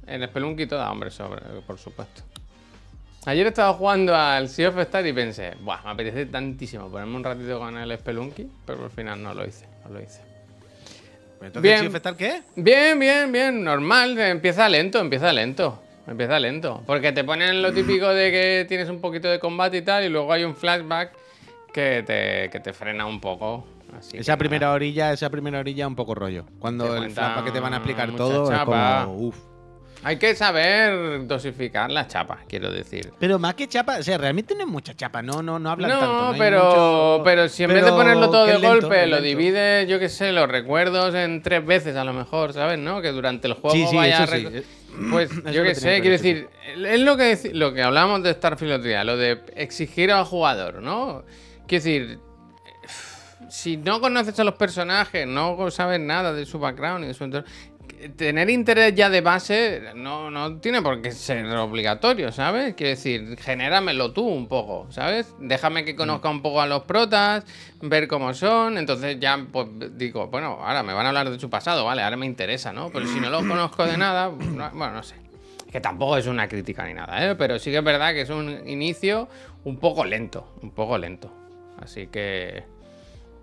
en 0.05 0.23
Spelunky 0.23 0.61
y 0.61 0.67
toda, 0.67 0.91
hombre, 0.91 1.09
sobre, 1.09 1.41
por 1.65 1.79
supuesto. 1.79 2.21
Ayer 3.25 3.47
estaba 3.47 3.73
jugando 3.73 4.15
al 4.15 4.49
Sea 4.49 4.69
of 4.69 4.77
Star 4.77 5.03
y 5.07 5.13
pensé, 5.13 5.55
Buah, 5.61 5.81
me 5.85 5.89
apetece 5.89 6.27
tantísimo 6.27 6.89
ponerme 6.91 7.15
un 7.15 7.23
ratito 7.23 7.57
con 7.57 7.75
el 7.75 7.97
Spelunky, 7.97 8.47
pero 8.63 8.83
al 8.83 8.91
final 8.91 9.23
no 9.23 9.33
lo 9.33 9.47
hice, 9.47 9.65
no 9.83 9.95
lo 9.95 10.03
hice. 10.03 10.21
Entonces, 11.41 11.61
Bien. 11.63 11.79
¿Sea 11.79 11.87
of 11.89 11.95
Star 11.95 12.15
qué? 12.15 12.43
Bien, 12.55 12.99
bien, 12.99 13.31
bien, 13.31 13.63
normal. 13.63 14.15
Empieza 14.19 14.69
lento, 14.69 14.99
empieza 14.99 15.33
lento. 15.33 15.81
Empieza 16.07 16.39
lento. 16.39 16.83
Porque 16.85 17.11
te 17.11 17.23
ponen 17.23 17.61
lo 17.61 17.73
típico 17.73 18.07
de 18.09 18.31
que 18.31 18.65
tienes 18.67 18.89
un 18.89 19.01
poquito 19.01 19.27
de 19.27 19.39
combate 19.39 19.77
y 19.77 19.81
tal, 19.81 20.03
y 20.03 20.09
luego 20.09 20.31
hay 20.31 20.43
un 20.43 20.55
flashback 20.55 21.11
que 21.73 22.03
te, 22.05 22.49
que 22.51 22.59
te 22.59 22.73
frena 22.73 23.05
un 23.05 23.19
poco. 23.19 23.65
Así 23.97 24.17
Esa 24.17 24.37
primera 24.37 24.67
nada. 24.67 24.75
orilla, 24.75 25.13
esa 25.13 25.29
primera 25.29 25.59
orilla 25.59 25.87
un 25.87 25.95
poco 25.95 26.15
rollo. 26.15 26.45
Cuando 26.59 26.95
el 26.97 27.09
flashback 27.11 27.45
que 27.45 27.51
te 27.51 27.59
van 27.59 27.73
a 27.73 27.77
explicar 27.77 28.11
todo 28.11 28.49
chapa. 28.49 28.99
es 29.01 29.05
como, 29.05 29.17
uf. 29.19 29.37
Hay 30.03 30.17
que 30.17 30.35
saber 30.35 31.25
dosificar 31.25 31.89
la 31.89 32.05
chapa, 32.07 32.37
quiero 32.47 32.69
decir. 32.69 33.11
Pero 33.19 33.39
más 33.39 33.55
que 33.55 33.67
chapa, 33.67 33.97
o 33.99 34.03
sea, 34.03 34.19
realmente 34.19 34.53
no 34.53 34.61
es 34.61 34.67
mucha 34.67 34.93
chapa, 34.93 35.23
no, 35.23 35.41
no, 35.41 35.57
no 35.57 35.71
hablan 35.71 35.89
No, 35.89 35.99
tanto. 35.99 36.31
No 36.33 36.37
pero, 36.37 36.65
mucho- 36.65 37.21
pero 37.23 37.49
si 37.49 37.63
en 37.63 37.73
vez 37.73 37.83
de 37.83 37.91
ponerlo 37.91 38.29
todo 38.29 38.45
de 38.45 38.59
lento, 38.59 38.67
golpe, 38.67 39.07
lo 39.07 39.15
lento. 39.19 39.21
divide, 39.23 39.87
yo 39.87 39.97
qué 39.97 40.09
sé, 40.09 40.31
los 40.31 40.47
recuerdos 40.47 41.15
en 41.15 41.41
tres 41.41 41.65
veces 41.65 41.95
a 41.95 42.03
lo 42.03 42.13
mejor, 42.13 42.53
¿sabes? 42.53 42.77
¿No? 42.77 43.01
Que 43.01 43.11
durante 43.11 43.47
el 43.47 43.53
juego 43.55 43.75
Sí, 43.75 43.87
sí, 43.89 43.95
vaya 43.95 44.25
eso 44.25 44.35
sí. 44.35 44.63
Rec- 44.97 45.09
Pues 45.11 45.31
Eso 45.31 45.51
yo 45.51 45.63
qué 45.63 45.75
sé, 45.75 46.01
quiero 46.01 46.11
decir, 46.11 46.47
es 46.77 46.99
lo 47.01 47.17
que, 47.17 47.51
lo 47.53 47.73
que 47.73 47.81
hablábamos 47.83 48.23
de 48.23 48.33
Starfield 48.33 48.71
el 48.73 48.79
otro 48.79 48.87
día, 48.89 49.03
lo 49.03 49.17
de 49.17 49.41
exigir 49.55 50.11
al 50.11 50.25
jugador, 50.25 50.81
¿no? 50.81 51.23
Quiero 51.67 51.83
decir, 51.83 52.19
si 53.49 53.77
no 53.77 54.01
conoces 54.01 54.39
a 54.39 54.43
los 54.43 54.55
personajes, 54.55 55.27
no 55.27 55.69
sabes 55.71 55.99
nada 55.99 56.33
de 56.33 56.45
su 56.45 56.59
background 56.59 57.03
y 57.05 57.07
de 57.07 57.13
su 57.13 57.23
entorno, 57.23 57.47
tener 58.17 58.49
interés 58.49 58.93
ya 58.95 59.09
de 59.09 59.21
base 59.21 59.81
no, 59.95 60.29
no 60.31 60.57
tiene 60.59 60.81
por 60.81 61.01
qué 61.01 61.11
ser 61.11 61.45
obligatorio, 61.45 62.31
¿sabes? 62.31 62.73
Quiero 62.75 62.89
decir, 62.91 63.37
genéramelo 63.39 64.11
tú 64.13 64.27
un 64.27 64.47
poco, 64.47 64.87
¿sabes? 64.91 65.33
Déjame 65.39 65.85
que 65.85 65.95
conozca 65.95 66.29
un 66.29 66.41
poco 66.41 66.61
a 66.61 66.67
los 66.67 66.83
protas, 66.83 67.45
ver 67.81 68.07
cómo 68.07 68.33
son, 68.33 68.77
entonces 68.77 69.19
ya 69.19 69.43
pues 69.51 69.67
digo, 69.97 70.27
bueno, 70.27 70.59
ahora 70.61 70.83
me 70.83 70.93
van 70.93 71.05
a 71.05 71.09
hablar 71.09 71.29
de 71.29 71.39
su 71.39 71.49
pasado, 71.49 71.85
vale, 71.85 72.01
ahora 72.03 72.17
me 72.17 72.25
interesa, 72.25 72.71
¿no? 72.73 72.89
Pero 72.91 73.07
si 73.07 73.19
no 73.19 73.29
los 73.29 73.43
conozco 73.45 73.85
de 73.85 73.97
nada, 73.97 74.29
no- 74.29 74.69
bueno, 74.73 74.93
no 74.93 75.03
sé. 75.03 75.15
Que 75.71 75.81
tampoco 75.81 76.15
es 76.17 76.27
una 76.27 76.47
crítica 76.47 76.85
ni 76.85 76.93
nada, 76.93 77.25
¿eh? 77.31 77.35
Pero 77.35 77.59
sí 77.59 77.69
que 77.71 77.77
es 77.79 77.83
verdad 77.83 78.13
que 78.13 78.21
es 78.21 78.29
un 78.29 78.61
inicio 78.67 79.27
un 79.65 79.77
poco 79.77 80.05
lento, 80.05 80.53
un 80.61 80.71
poco 80.71 80.97
lento. 80.97 81.31
Así 81.81 82.07
que 82.07 82.63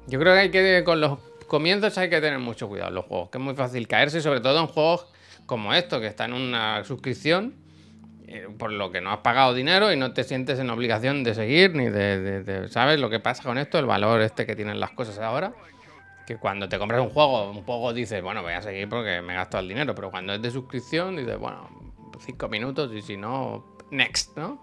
yo 0.07 0.18
creo 0.18 0.32
que 0.34 0.40
hay 0.40 0.51
que, 0.51 0.82
con 0.84 1.01
los 1.01 1.18
comienzos 1.53 1.98
hay 1.98 2.09
que 2.09 2.18
tener 2.18 2.38
mucho 2.38 2.66
cuidado 2.66 2.88
en 2.88 2.94
los 2.94 3.05
juegos, 3.05 3.28
que 3.28 3.36
es 3.36 3.44
muy 3.44 3.55
fácil 3.55 3.86
caerse, 3.86 4.22
sobre 4.22 4.40
todo 4.40 4.59
en 4.59 4.68
juegos 4.68 5.07
como 5.44 5.74
esto, 5.74 6.00
que 6.00 6.07
está 6.07 6.24
en 6.24 6.32
una 6.32 6.82
suscripción, 6.82 7.53
eh, 8.26 8.48
por 8.59 8.72
lo 8.72 8.90
que 8.90 9.03
no 9.03 9.12
has 9.12 9.18
pagado 9.18 9.53
dinero 9.53 9.92
y 9.92 9.98
no 9.98 10.14
te 10.14 10.24
sientes 10.24 10.59
en 10.59 10.70
obligación 10.70 11.22
de 11.22 11.34
seguir, 11.34 11.74
ni 11.74 11.90
de, 11.90 12.68
¿Sabes 12.70 12.98
lo 12.98 13.11
que 13.11 13.20
pasa 13.20 13.42
con 13.42 13.59
esto? 13.59 13.78
El 13.78 13.84
valor 13.84 14.22
este 14.22 14.46
que 14.46 14.57
tienen 14.57 14.80
las 14.80 14.92
cosas 14.92 15.18
ahora. 15.18 15.53
Que 16.26 16.38
cuando 16.38 16.70
te 16.70 16.78
compras 16.78 17.03
un 17.03 17.11
juego, 17.11 17.50
un 17.50 17.64
poco 17.64 17.92
dices, 17.92 18.22
bueno, 18.22 18.40
voy 18.40 18.55
a 18.55 18.62
seguir 18.62 18.88
porque 18.88 19.20
me 19.20 19.34
he 19.34 19.36
gastado 19.36 19.61
el 19.61 19.68
dinero, 19.68 19.94
pero 19.94 20.11
cuando 20.11 20.32
es 20.32 20.40
de 20.40 20.50
suscripción, 20.50 21.16
dices, 21.16 21.38
bueno, 21.38 21.68
cinco 22.24 22.48
minutos 22.48 22.90
y 22.94 23.03
si 23.03 23.18
no, 23.18 23.76
next, 23.90 24.38
¿no? 24.38 24.59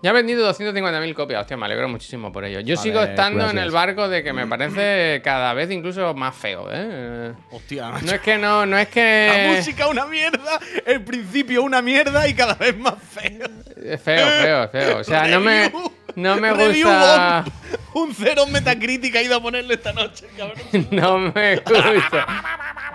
Ya 0.00 0.10
he 0.10 0.12
vendido 0.12 0.48
250.000 0.54 1.14
copias, 1.14 1.40
hostia, 1.40 1.56
me 1.56 1.66
alegro 1.66 1.88
muchísimo 1.88 2.30
por 2.30 2.44
ello. 2.44 2.60
Yo 2.60 2.76
Joder, 2.76 2.92
sigo 2.92 3.02
estando 3.02 3.40
en 3.40 3.46
gracias. 3.46 3.64
el 3.64 3.70
barco 3.72 4.08
de 4.08 4.22
que 4.22 4.32
me 4.32 4.46
parece 4.46 5.20
cada 5.24 5.52
vez 5.54 5.70
incluso 5.72 6.14
más 6.14 6.36
feo, 6.36 6.68
¿eh? 6.70 7.32
Hostia, 7.50 7.90
No 8.02 8.12
es 8.12 8.20
que 8.20 8.38
no, 8.38 8.64
no 8.64 8.78
es 8.78 8.86
que... 8.88 9.48
La 9.50 9.56
música 9.56 9.88
una 9.88 10.06
mierda, 10.06 10.60
el 10.86 11.02
principio 11.02 11.64
una 11.64 11.82
mierda 11.82 12.28
y 12.28 12.34
cada 12.34 12.54
vez 12.54 12.78
más 12.78 12.94
feo. 13.10 13.48
Es 13.82 14.00
feo, 14.00 14.24
feo, 14.40 14.68
feo. 14.68 14.98
O 14.98 15.04
sea, 15.04 15.26
no 15.26 15.40
me, 15.40 15.72
no 16.14 16.36
me 16.36 16.52
gusta... 16.52 17.44
Un 17.94 18.14
cero 18.14 18.44
en 18.46 18.52
Metacritic 18.52 19.16
ha 19.16 19.22
ido 19.22 19.34
a 19.36 19.42
ponerle 19.42 19.74
esta 19.74 19.92
noche, 19.92 20.26
cabrón. 20.36 20.58
No 20.92 21.18
me 21.18 21.56
gusta. 21.56 22.26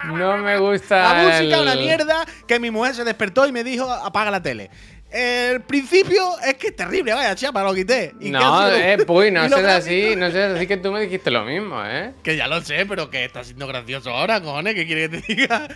No 0.06 0.38
me 0.38 0.58
gusta. 0.58 1.14
La 1.14 1.24
música 1.24 1.62
una 1.62 1.74
el- 1.74 1.80
mierda 1.80 2.26
que 2.48 2.60
mi 2.60 2.72
mujer 2.72 2.96
se 2.96 3.04
despertó 3.04 3.46
y 3.48 3.52
me 3.52 3.64
dijo 3.66 3.92
apaga 3.92 4.32
la 4.32 4.42
tele. 4.42 4.70
El 5.14 5.62
principio 5.62 6.40
es 6.44 6.56
que 6.56 6.68
es 6.70 6.76
terrible, 6.76 7.14
vaya 7.14 7.36
chapa, 7.36 7.64
lo 7.64 7.72
quité. 7.76 8.16
¿Y 8.20 8.26
qué 8.26 8.32
No, 8.32 8.68
eh, 8.72 8.98
puy, 9.06 9.30
no 9.30 9.46
Y 9.46 9.50
lo 9.50 9.58
seas 9.58 9.86
así, 9.86 10.16
no 10.18 10.32
seas 10.32 10.56
así 10.56 10.66
que 10.66 10.78
tú 10.78 10.92
me 10.92 11.02
dijiste 11.02 11.30
lo 11.30 11.46
mismo, 11.46 11.80
¿eh? 11.86 12.14
Que 12.24 12.36
ya 12.36 12.48
lo 12.48 12.60
sé, 12.62 12.88
pero 12.88 13.12
que 13.12 13.24
está 13.24 13.44
siendo 13.44 13.68
gracioso 13.68 14.10
ahora, 14.10 14.42
cojones, 14.42 14.74
¿qué 14.74 14.88
quiere 14.88 15.10
que 15.10 15.22
te 15.22 15.36
diga? 15.36 15.68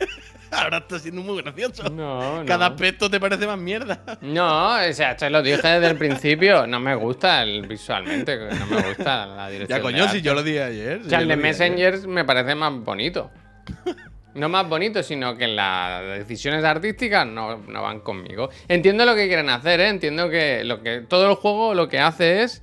ahora 0.50 0.78
está 0.78 0.98
siendo 0.98 1.20
muy 1.20 1.42
gracioso. 1.42 1.82
No, 1.90 2.40
no. 2.40 2.46
Cada 2.46 2.68
aspecto 2.68 3.10
te 3.10 3.20
parece 3.20 3.46
más 3.46 3.58
mierda. 3.58 4.00
No, 4.22 4.76
o 4.76 4.92
sea, 4.94 5.14
te 5.14 5.28
lo 5.28 5.42
dije 5.42 5.56
desde 5.56 5.86
el 5.88 5.98
principio. 5.98 6.66
No 6.66 6.80
me 6.80 6.94
gusta 6.94 7.42
el 7.42 7.66
visualmente, 7.66 8.38
no 8.38 8.66
me 8.68 8.82
gusta 8.88 9.26
la 9.26 9.50
dirección. 9.50 9.78
Ya, 9.78 9.82
coño, 9.82 10.04
de 10.04 10.08
si 10.08 10.16
arte. 10.16 10.22
yo 10.22 10.32
lo 10.34 10.42
dije 10.42 10.62
ayer. 10.62 11.00
O 11.00 11.04
si 11.04 11.10
sea, 11.10 11.18
yo 11.18 11.22
el 11.24 11.28
de 11.28 11.34
ayer. 11.34 11.42
Messenger 11.42 12.08
me 12.08 12.24
parece 12.24 12.54
más 12.54 12.72
bonito. 12.72 13.30
No 14.34 14.48
más 14.48 14.68
bonito, 14.68 15.02
sino 15.02 15.36
que 15.36 15.48
las 15.48 16.02
decisiones 16.18 16.64
artísticas 16.64 17.26
no, 17.26 17.56
no 17.58 17.82
van 17.82 18.00
conmigo. 18.00 18.50
Entiendo 18.68 19.04
lo 19.04 19.14
que 19.14 19.26
quieren 19.26 19.48
hacer, 19.50 19.80
¿eh? 19.80 19.88
Entiendo 19.88 20.28
que, 20.30 20.62
lo 20.64 20.82
que 20.82 21.00
todo 21.00 21.28
el 21.30 21.34
juego 21.36 21.74
lo 21.74 21.88
que 21.88 21.98
hace 21.98 22.42
es 22.42 22.62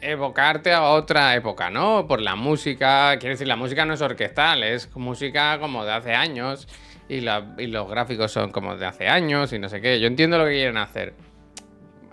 evocarte 0.00 0.72
a 0.72 0.82
otra 0.90 1.34
época, 1.34 1.68
¿no? 1.70 2.06
Por 2.06 2.20
la 2.20 2.36
música. 2.36 3.16
Quiero 3.18 3.34
decir, 3.34 3.46
la 3.48 3.56
música 3.56 3.84
no 3.84 3.94
es 3.94 4.00
orquestal, 4.02 4.62
es 4.62 4.94
música 4.96 5.58
como 5.58 5.84
de 5.84 5.92
hace 5.92 6.14
años. 6.14 6.68
Y, 7.08 7.20
la- 7.20 7.54
y 7.58 7.66
los 7.66 7.86
gráficos 7.88 8.32
son 8.32 8.50
como 8.50 8.76
de 8.76 8.86
hace 8.86 9.08
años 9.08 9.52
y 9.52 9.58
no 9.58 9.68
sé 9.68 9.80
qué. 9.82 10.00
Yo 10.00 10.06
entiendo 10.06 10.38
lo 10.38 10.44
que 10.46 10.52
quieren 10.52 10.78
hacer. 10.78 11.12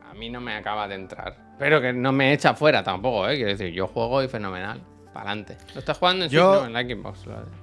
A 0.10 0.14
mí 0.16 0.30
no 0.30 0.42
me 0.42 0.54
acaba 0.54 0.88
de 0.90 0.96
entrar. 0.96 1.38
Pero 1.58 1.80
que 1.80 1.94
no 1.94 2.12
me 2.12 2.34
echa 2.34 2.56
fuera 2.56 2.84
tampoco, 2.84 3.30
¿eh? 3.30 3.36
Quiero 3.36 3.52
decir, 3.52 3.72
yo 3.72 3.88
juego 3.88 4.22
y 4.22 4.28
fenomenal. 4.28 4.82
Para 5.14 5.32
adelante. 5.32 5.58
¿Lo 5.74 5.80
estás 5.80 5.98
jugando 5.98 6.26
en 6.26 6.32
Yo- 6.32 6.56
Switch? 6.56 6.62
No, 6.72 6.80
en 6.80 6.90
la 6.90 6.96
Xbox. 6.96 7.26
lo- 7.26 7.61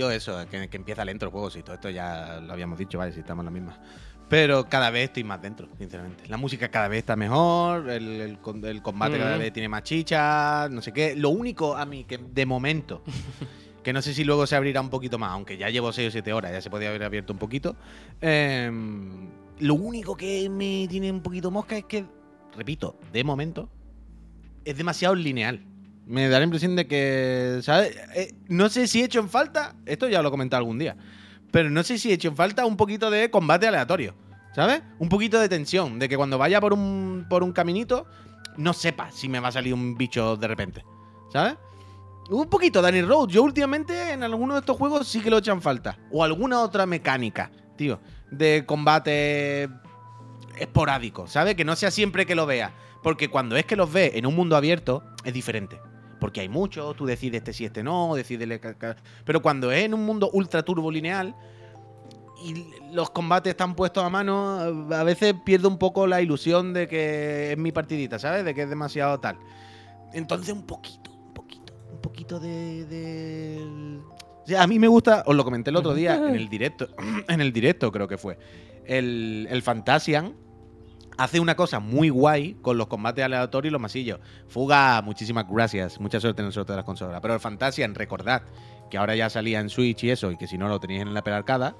Yo 0.00 0.10
eso, 0.10 0.46
que, 0.50 0.68
que 0.70 0.76
empieza 0.78 1.04
lento 1.04 1.26
el 1.26 1.30
juego, 1.30 1.50
sí, 1.50 1.62
todo 1.62 1.74
esto 1.74 1.90
ya 1.90 2.40
lo 2.40 2.54
habíamos 2.54 2.78
dicho, 2.78 2.96
vale, 2.96 3.12
si 3.12 3.20
estamos 3.20 3.42
en 3.42 3.44
la 3.44 3.50
misma. 3.50 3.78
Pero 4.30 4.66
cada 4.66 4.88
vez 4.88 5.08
estoy 5.08 5.24
más 5.24 5.42
dentro, 5.42 5.68
sinceramente. 5.76 6.26
La 6.26 6.38
música 6.38 6.70
cada 6.70 6.88
vez 6.88 7.00
está 7.00 7.16
mejor, 7.16 7.90
el, 7.90 8.38
el 8.62 8.82
combate 8.82 9.18
cada 9.18 9.36
vez 9.36 9.52
tiene 9.52 9.68
más 9.68 9.82
chicha, 9.82 10.70
no 10.70 10.80
sé 10.80 10.90
qué. 10.92 11.14
Lo 11.16 11.28
único 11.28 11.76
a 11.76 11.84
mí 11.84 12.04
que 12.04 12.16
de 12.16 12.46
momento, 12.46 13.02
que 13.84 13.92
no 13.92 14.00
sé 14.00 14.14
si 14.14 14.24
luego 14.24 14.46
se 14.46 14.56
abrirá 14.56 14.80
un 14.80 14.88
poquito 14.88 15.18
más, 15.18 15.32
aunque 15.32 15.58
ya 15.58 15.68
llevo 15.68 15.92
6 15.92 16.08
o 16.08 16.10
7 16.12 16.32
horas, 16.32 16.52
ya 16.52 16.62
se 16.62 16.70
podía 16.70 16.88
haber 16.88 17.02
abierto 17.02 17.34
un 17.34 17.38
poquito. 17.38 17.76
em, 18.22 19.28
lo 19.58 19.74
único 19.74 20.16
que 20.16 20.48
me 20.48 20.88
tiene 20.88 21.12
un 21.12 21.20
poquito 21.20 21.50
mosca 21.50 21.76
es 21.76 21.84
que, 21.84 22.06
repito, 22.56 22.96
de 23.12 23.22
momento, 23.22 23.68
es 24.64 24.78
demasiado 24.78 25.14
lineal. 25.14 25.62
Me 26.10 26.28
da 26.28 26.38
la 26.38 26.44
impresión 26.44 26.74
de 26.74 26.88
que, 26.88 27.60
¿sabes? 27.62 27.96
Eh, 28.16 28.34
no 28.48 28.68
sé 28.68 28.88
si 28.88 29.00
he 29.00 29.04
hecho 29.04 29.20
en 29.20 29.28
falta, 29.28 29.76
esto 29.86 30.08
ya 30.08 30.22
lo 30.22 30.28
he 30.28 30.30
comentado 30.32 30.58
algún 30.58 30.76
día, 30.76 30.96
pero 31.52 31.70
no 31.70 31.84
sé 31.84 31.98
si 31.98 32.10
he 32.10 32.14
hecho 32.14 32.26
en 32.26 32.34
falta 32.34 32.66
un 32.66 32.76
poquito 32.76 33.12
de 33.12 33.30
combate 33.30 33.68
aleatorio, 33.68 34.16
¿sabes? 34.52 34.82
Un 34.98 35.08
poquito 35.08 35.38
de 35.38 35.48
tensión, 35.48 36.00
de 36.00 36.08
que 36.08 36.16
cuando 36.16 36.36
vaya 36.36 36.60
por 36.60 36.72
un, 36.72 37.26
por 37.30 37.44
un 37.44 37.52
caminito, 37.52 38.06
no 38.56 38.72
sepa 38.72 39.12
si 39.12 39.28
me 39.28 39.38
va 39.38 39.48
a 39.48 39.52
salir 39.52 39.72
un 39.72 39.96
bicho 39.96 40.36
de 40.36 40.48
repente, 40.48 40.84
¿sabes? 41.32 41.54
Un 42.28 42.48
poquito, 42.48 42.82
Danny 42.82 43.02
Road. 43.02 43.28
Yo 43.28 43.44
últimamente 43.44 44.10
en 44.10 44.24
algunos 44.24 44.56
de 44.56 44.60
estos 44.60 44.76
juegos 44.76 45.06
sí 45.06 45.20
que 45.20 45.30
lo 45.30 45.38
echan 45.38 45.62
falta. 45.62 45.96
O 46.10 46.24
alguna 46.24 46.60
otra 46.60 46.86
mecánica, 46.86 47.52
tío, 47.76 48.00
de 48.32 48.64
combate 48.66 49.68
esporádico, 50.58 51.28
¿sabes? 51.28 51.54
Que 51.54 51.64
no 51.64 51.76
sea 51.76 51.92
siempre 51.92 52.26
que 52.26 52.34
lo 52.34 52.46
vea. 52.46 52.72
Porque 53.02 53.28
cuando 53.28 53.56
es 53.56 53.64
que 53.64 53.76
los 53.76 53.92
ves 53.92 54.12
en 54.14 54.26
un 54.26 54.34
mundo 54.34 54.56
abierto, 54.56 55.04
es 55.24 55.32
diferente. 55.32 55.80
Porque 56.20 56.40
hay 56.42 56.48
muchos, 56.48 56.94
tú 56.96 57.06
decides 57.06 57.38
este 57.38 57.52
sí, 57.52 57.64
este 57.64 57.82
no, 57.82 58.14
decides... 58.14 58.60
Pero 59.24 59.42
cuando 59.42 59.72
es 59.72 59.84
en 59.84 59.94
un 59.94 60.04
mundo 60.04 60.30
ultra 60.32 60.62
turbo 60.62 60.90
lineal 60.90 61.34
y 62.44 62.66
los 62.92 63.10
combates 63.10 63.50
están 63.50 63.74
puestos 63.74 64.04
a 64.04 64.08
mano, 64.08 64.58
a 64.92 65.02
veces 65.02 65.34
pierdo 65.44 65.68
un 65.68 65.78
poco 65.78 66.06
la 66.06 66.20
ilusión 66.22 66.72
de 66.72 66.86
que 66.88 67.52
es 67.52 67.58
mi 67.58 67.72
partidita, 67.72 68.18
¿sabes? 68.18 68.44
De 68.44 68.54
que 68.54 68.62
es 68.62 68.68
demasiado 68.68 69.18
tal. 69.20 69.36
Entonces, 70.12 70.52
un 70.54 70.62
poquito, 70.66 71.10
un 71.12 71.34
poquito, 71.34 71.72
un 71.92 72.00
poquito 72.00 72.40
de. 72.40 72.84
de- 72.86 74.00
O 74.42 74.46
sea, 74.46 74.62
a 74.62 74.66
mí 74.66 74.78
me 74.78 74.88
gusta, 74.88 75.22
os 75.26 75.36
lo 75.36 75.44
comenté 75.44 75.70
el 75.70 75.76
otro 75.76 75.94
día 75.94 76.16
en 76.16 76.34
el 76.34 76.48
directo, 76.50 76.88
en 77.28 77.40
el 77.40 77.52
directo 77.52 77.92
creo 77.92 78.08
que 78.08 78.16
fue. 78.18 78.38
El, 78.86 79.46
el 79.50 79.62
Fantasian 79.62 80.34
hace 81.20 81.38
una 81.38 81.54
cosa 81.54 81.80
muy 81.80 82.08
guay 82.08 82.54
con 82.62 82.78
los 82.78 82.86
combates 82.86 83.22
aleatorios 83.22 83.70
y 83.70 83.72
los 83.72 83.80
masillos. 83.80 84.20
Fuga, 84.48 85.02
muchísimas 85.02 85.44
gracias, 85.46 86.00
mucha 86.00 86.18
suerte 86.18 86.40
en 86.40 86.46
el 86.46 86.52
sorteo 86.52 86.72
de 86.74 86.78
las 86.78 86.86
consolas. 86.86 87.20
Pero 87.20 87.34
el 87.34 87.40
Fantasian, 87.40 87.94
recordad 87.94 88.42
que 88.90 88.96
ahora 88.96 89.14
ya 89.14 89.28
salía 89.28 89.60
en 89.60 89.68
Switch 89.68 90.02
y 90.04 90.10
eso, 90.10 90.30
y 90.32 90.38
que 90.38 90.46
si 90.46 90.56
no 90.56 90.66
lo 90.66 90.80
tenéis 90.80 91.02
en 91.02 91.12
la 91.12 91.20
Arcada, 91.20 91.76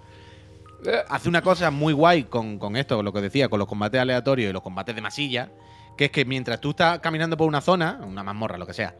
hace 1.08 1.30
una 1.30 1.40
cosa 1.40 1.70
muy 1.70 1.94
guay 1.94 2.24
con, 2.24 2.58
con 2.58 2.76
esto, 2.76 2.96
con 2.96 3.04
lo 3.06 3.14
que 3.14 3.22
decía, 3.22 3.48
con 3.48 3.58
los 3.58 3.66
combates 3.66 3.98
aleatorios 3.98 4.50
y 4.50 4.52
los 4.52 4.62
combates 4.62 4.94
de 4.94 5.00
masilla, 5.00 5.50
que 5.96 6.06
es 6.06 6.10
que 6.10 6.26
mientras 6.26 6.60
tú 6.60 6.70
estás 6.70 6.98
caminando 6.98 7.38
por 7.38 7.48
una 7.48 7.62
zona, 7.62 7.98
una 8.06 8.22
mazmorra, 8.22 8.58
lo 8.58 8.66
que 8.66 8.74
sea, 8.74 8.94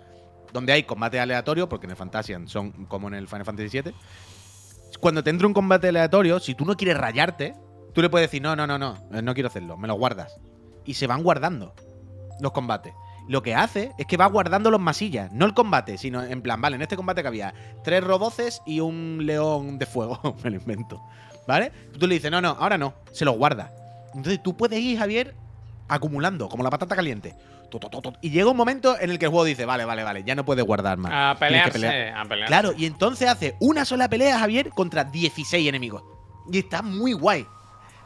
donde 0.54 0.72
hay 0.72 0.84
combate 0.84 1.20
aleatorio, 1.20 1.68
porque 1.68 1.84
en 1.84 1.90
el 1.90 1.96
Fantasian 1.98 2.48
son 2.48 2.86
como 2.86 3.08
en 3.08 3.14
el 3.14 3.28
Final 3.28 3.44
Fantasy 3.44 3.82
VII, 3.82 3.92
cuando 5.00 5.22
te 5.22 5.28
entra 5.28 5.46
un 5.46 5.52
combate 5.52 5.88
aleatorio, 5.88 6.40
si 6.40 6.54
tú 6.54 6.64
no 6.64 6.78
quieres 6.78 6.96
rayarte, 6.96 7.54
tú 7.94 8.02
le 8.02 8.10
puedes 8.10 8.28
decir, 8.28 8.42
no, 8.42 8.56
no, 8.56 8.66
no, 8.66 8.78
no, 8.78 8.96
eh, 9.12 9.22
no 9.22 9.34
quiero 9.34 9.48
hacerlo, 9.48 9.76
me 9.76 9.88
lo 9.88 9.94
guardas. 9.94 10.40
Y 10.84 10.94
se 10.94 11.06
van 11.06 11.22
guardando 11.22 11.74
los 12.40 12.52
combates. 12.52 12.94
Lo 13.28 13.42
que 13.42 13.54
hace 13.54 13.92
es 13.98 14.06
que 14.06 14.16
va 14.16 14.26
guardando 14.26 14.70
los 14.70 14.80
masillas, 14.80 15.30
no 15.32 15.46
el 15.46 15.54
combate, 15.54 15.98
sino 15.98 16.22
en 16.22 16.42
plan, 16.42 16.60
vale, 16.60 16.76
en 16.76 16.82
este 16.82 16.96
combate 16.96 17.22
que 17.22 17.28
había 17.28 17.54
tres 17.84 18.02
roboces 18.02 18.60
y 18.66 18.80
un 18.80 19.20
león 19.24 19.78
de 19.78 19.86
fuego, 19.86 20.36
me 20.44 20.50
lo 20.50 20.56
invento. 20.56 21.00
¿Vale? 21.46 21.72
Tú 21.98 22.06
le 22.06 22.14
dices, 22.14 22.30
no, 22.30 22.40
no, 22.40 22.50
ahora 22.50 22.78
no, 22.78 22.94
se 23.12 23.24
los 23.24 23.36
guarda. 23.36 23.72
Entonces 24.14 24.42
tú 24.42 24.56
puedes 24.56 24.80
ir, 24.80 24.98
Javier, 24.98 25.34
acumulando, 25.88 26.48
como 26.48 26.62
la 26.62 26.70
patata 26.70 26.96
caliente. 26.96 27.34
Y 28.20 28.30
llega 28.30 28.50
un 28.50 28.56
momento 28.56 28.98
en 28.98 29.10
el 29.10 29.18
que 29.18 29.26
el 29.26 29.30
juego 29.30 29.44
dice, 29.44 29.64
vale, 29.64 29.84
vale, 29.84 30.02
vale, 30.02 30.24
ya 30.24 30.34
no 30.34 30.44
puedes 30.44 30.64
guardar 30.64 30.98
más. 30.98 31.12
A 31.12 31.38
pelearse, 31.38 31.72
pelear. 31.72 32.16
a 32.16 32.24
pelearse. 32.24 32.46
Claro, 32.46 32.72
y 32.76 32.86
entonces 32.86 33.28
hace 33.28 33.54
una 33.60 33.84
sola 33.84 34.08
pelea, 34.08 34.38
Javier, 34.38 34.70
contra 34.70 35.04
16 35.04 35.68
enemigos. 35.68 36.02
Y 36.50 36.58
está 36.58 36.82
muy 36.82 37.12
guay. 37.12 37.46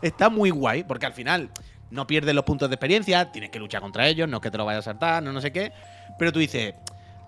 Está 0.05 0.29
muy 0.29 0.51
guay, 0.51 0.85
porque 0.85 1.07
al 1.07 1.15
final 1.15 1.51
no 1.91 2.07
pierdes 2.07 2.35
los 2.35 2.45
puntos 2.45 2.69
de 2.69 2.75
experiencia, 2.75 3.33
tienes 3.33 3.49
que 3.49 3.59
luchar 3.59 3.81
contra 3.81 4.07
ellos, 4.07 4.29
no 4.29 4.37
es 4.37 4.43
que 4.43 4.51
te 4.51 4.59
lo 4.59 4.67
vayas 4.67 4.87
a 4.87 4.91
saltar, 4.91 5.23
no 5.23 5.33
no 5.33 5.41
sé 5.41 5.51
qué. 5.51 5.73
Pero 6.19 6.31
tú 6.31 6.41
dices, 6.41 6.75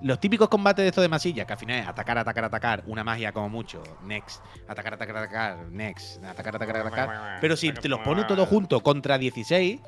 los 0.02 0.20
típicos 0.20 0.50
combates 0.50 0.82
de 0.82 0.88
esto 0.88 1.00
de 1.00 1.08
masilla, 1.08 1.46
que 1.46 1.54
al 1.54 1.58
final 1.58 1.80
es 1.80 1.88
atacar, 1.88 2.18
atacar, 2.18 2.44
atacar, 2.44 2.82
una 2.86 3.02
magia 3.02 3.32
como 3.32 3.48
mucho, 3.48 3.82
next, 4.04 4.42
atacar, 4.68 4.92
atacar, 4.92 5.16
atacar, 5.16 5.56
next, 5.70 6.22
atacar, 6.22 6.56
atacar, 6.56 6.76
atacar. 6.76 7.38
Pero 7.40 7.56
si 7.56 7.72
te 7.72 7.88
los 7.88 8.00
pones 8.00 8.26
todos 8.26 8.46
juntos 8.46 8.82
contra 8.82 9.16
16, 9.16 9.80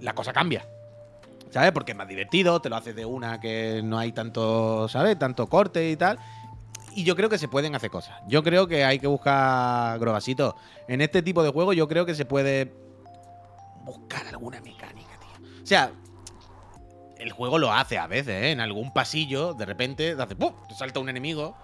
la 0.00 0.14
cosa 0.14 0.32
cambia. 0.32 0.64
¿Sabes? 1.50 1.72
Porque 1.72 1.92
es 1.92 1.98
más 1.98 2.06
divertido, 2.06 2.60
te 2.60 2.68
lo 2.68 2.76
haces 2.76 2.94
de 2.94 3.04
una 3.04 3.40
que 3.40 3.80
no 3.82 3.98
hay 3.98 4.12
tanto, 4.12 4.86
¿sabes? 4.88 5.18
Tanto 5.18 5.48
corte 5.48 5.90
y 5.90 5.96
tal. 5.96 6.20
Y 6.94 7.04
yo 7.04 7.14
creo 7.16 7.28
que 7.28 7.38
se 7.38 7.48
pueden 7.48 7.74
hacer 7.74 7.90
cosas. 7.90 8.16
Yo 8.26 8.42
creo 8.42 8.66
que 8.66 8.84
hay 8.84 8.98
que 8.98 9.06
buscar 9.06 9.98
grobasito. 9.98 10.56
En 10.88 11.00
este 11.00 11.22
tipo 11.22 11.42
de 11.42 11.50
juego 11.50 11.72
yo 11.72 11.88
creo 11.88 12.06
que 12.06 12.14
se 12.14 12.24
puede 12.24 12.72
buscar 13.84 14.26
alguna 14.26 14.60
mecánica, 14.60 15.18
tío. 15.20 15.46
O 15.62 15.66
sea, 15.66 15.92
el 17.18 17.32
juego 17.32 17.58
lo 17.58 17.72
hace 17.72 17.98
a 17.98 18.06
veces, 18.06 18.42
¿eh? 18.42 18.50
En 18.52 18.60
algún 18.60 18.92
pasillo, 18.92 19.54
de 19.54 19.66
repente, 19.66 20.14
te 20.14 20.22
hace 20.22 20.36
¡pum! 20.36 20.52
Te 20.68 20.74
salta 20.74 21.00
un 21.00 21.08
enemigo. 21.08 21.56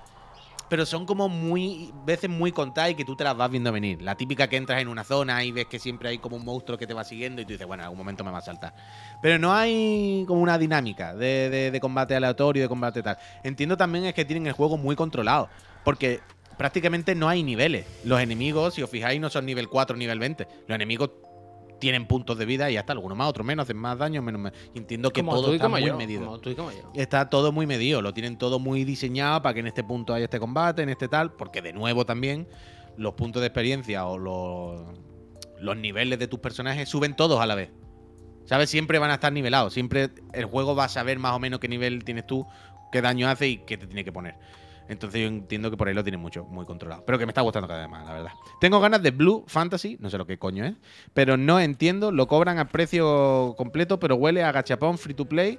Pero 0.69 0.87
son 0.87 1.07
como 1.07 1.29
muy. 1.29 1.93
veces 2.05 2.31
muy 2.31 2.53
contadas 2.53 2.93
y 2.93 2.95
que 2.95 3.05
tú 3.05 3.17
te 3.17 3.25
las 3.25 3.37
vas 3.37 3.51
viendo 3.51 3.71
venir. 3.71 4.03
La 4.03 4.15
típica 4.15 4.49
que 4.49 4.57
entras 4.57 4.81
en 4.81 4.89
una 4.89 5.05
zona 5.05 5.45
y 5.45 5.53
ves 5.53 5.67
que 5.67 5.79
siempre 5.79 6.09
hay 6.09 6.19
como 6.19 6.37
un 6.37 6.45
monstruo 6.45 6.79
que 6.79 6.87
te 6.87 6.95
va 6.95 7.05
siguiendo 7.05 7.43
y 7.43 7.45
tú 7.45 7.53
dices, 7.53 7.67
bueno, 7.67 7.83
en 7.83 7.85
algún 7.85 7.99
momento 7.99 8.25
me 8.25 8.31
va 8.31 8.39
a 8.39 8.43
saltar. 8.43 8.75
Pero 9.21 9.39
no 9.39 9.53
hay 9.55 10.25
como 10.27 10.41
una 10.41 10.59
dinámica 10.59 11.15
de, 11.15 11.79
combate 11.81 12.17
aleatorio, 12.17 12.62
de 12.62 12.69
combate 12.69 13.03
tal. 13.03 13.19
Entiendo 13.43 13.77
también 13.77 14.07
es 14.07 14.15
que 14.15 14.25
tienen 14.25 14.47
el 14.47 14.53
juego 14.53 14.77
muy 14.77 14.97
controlado. 14.97 15.49
Porque 15.85 16.21
prácticamente 16.57 17.15
no 17.15 17.29
hay 17.29 17.43
niveles. 17.43 17.87
Los 18.05 18.21
enemigos, 18.21 18.75
si 18.75 18.83
os 18.83 18.91
fijáis, 18.91 19.21
no 19.21 19.31
son 19.31 19.47
nivel 19.47 19.69
4, 19.69 19.97
nivel 19.97 20.19
20. 20.19 20.49
Los 20.67 20.75
enemigos 20.75 21.11
tienen 21.85 22.07
puntos 22.07 22.39
de 22.39 22.47
vida 22.47 22.70
y 22.70 22.74
ya 22.74 22.80
está. 22.80 22.95
Algunos 22.95 23.18
más, 23.18 23.28
otros 23.28 23.47
menos, 23.47 23.64
hacen 23.64 23.76
más 23.76 23.99
daño, 23.99 24.22
menos. 24.22 24.41
menos. 24.41 24.59
Entiendo 24.74 25.11
que 25.11 25.20
como 25.20 25.35
todo 25.35 25.53
está 25.53 25.68
muy 25.68 25.85
yo. 25.85 25.95
medido. 25.99 26.24
Como 26.24 26.39
tú 26.39 26.49
y 26.49 26.55
como 26.55 26.72
yo. 26.72 26.91
Está 26.95 27.28
todo 27.28 27.53
muy 27.53 27.66
medido, 27.66 28.01
lo 28.01 28.14
tienen 28.14 28.39
todo 28.39 28.59
muy 28.59 28.85
diseñado 28.85 29.43
para 29.43 29.53
que 29.53 29.61
en 29.61 29.66
este 29.66 29.85
punto 29.85 30.14
haya 30.14 30.24
este 30.24 30.41
combate, 30.41 30.80
en 30.80 30.89
este 30.89 31.09
tal, 31.09 31.35
porque 31.35 31.61
de 31.61 31.74
nuevo 31.74 32.07
también 32.07 32.49
los 32.97 33.12
puntos 33.12 33.43
de 33.43 33.49
experiencia 33.49 34.07
o 34.07 34.16
los, 34.16 34.80
los 35.61 35.76
niveles 35.76 36.18
de 36.18 36.26
tus 36.26 36.41
personajes 36.41 36.89
suben 36.89 37.14
todos 37.14 37.39
a 37.39 37.45
la 37.45 37.55
vez. 37.55 37.68
¿Sabes? 38.47 38.70
Siempre 38.70 38.99
van 38.99 39.11
a 39.11 39.14
estar 39.14 39.30
nivelados, 39.30 39.74
siempre 39.74 40.09
el 40.32 40.47
juego 40.47 40.74
va 40.74 40.85
a 40.85 40.89
saber 40.89 41.18
más 41.18 41.32
o 41.32 41.39
menos 41.39 41.61
qué 41.61 41.68
nivel 41.68 42.03
tienes 42.03 42.26
tú, 42.26 42.47
qué 42.93 43.03
daño 43.03 43.28
hace 43.28 43.47
y 43.49 43.59
qué 43.59 43.76
te 43.76 43.87
tiene 43.87 44.05
que 44.05 44.12
poner. 44.12 44.37
Entonces 44.89 45.20
yo 45.22 45.26
entiendo 45.28 45.70
que 45.70 45.76
por 45.78 45.89
ahí 45.89 45.95
lo 45.95 46.05
tienen 46.05 46.20
mucho, 46.20 46.45
muy 46.45 46.66
controlado. 46.66 47.05
Pero 47.07 47.18
que 47.18 47.24
me 47.26 47.30
está 47.30 47.41
gustando 47.41 47.66
cada 47.66 47.80
vez 47.80 47.89
más, 47.91 48.05
la 48.05 48.12
verdad. 48.12 48.32
Tengo 48.61 48.80
ganas 48.80 49.03
de 49.03 49.11
Blue 49.12 49.45
Fantasy, 49.47 49.97
no 50.01 50.11
sé 50.11 50.18
lo 50.18 50.26
que 50.26 50.39
coño 50.39 50.64
es, 50.64 50.74
pero 51.14 51.37
no 51.39 51.59
entiendo, 51.59 52.12
lo 52.12 52.26
cobran 52.28 52.59
a 52.59 52.68
precio 52.68 53.55
completo, 53.57 53.99
pero 53.99 54.16
huele 54.16 54.43
a 54.45 54.53
gachapón 54.53 54.99
free 54.99 55.14
to 55.14 55.24
play. 55.24 55.59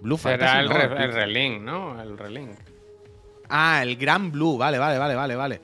Blue 0.00 0.16
Fantasy. 0.16 0.50
Será 0.50 0.60
el, 0.60 0.68
no, 0.68 0.74
re- 0.74 0.88
tío. 0.88 0.96
el 1.04 1.12
relink, 1.12 1.62
¿no? 1.62 2.00
El 2.02 2.16
relink. 2.18 2.50
Ah, 3.48 3.82
el 3.82 3.96
Gran 3.96 4.32
Blue. 4.32 4.56
Vale, 4.56 4.78
vale, 4.78 4.98
vale, 4.98 5.14
vale, 5.14 5.36
vale. 5.36 5.60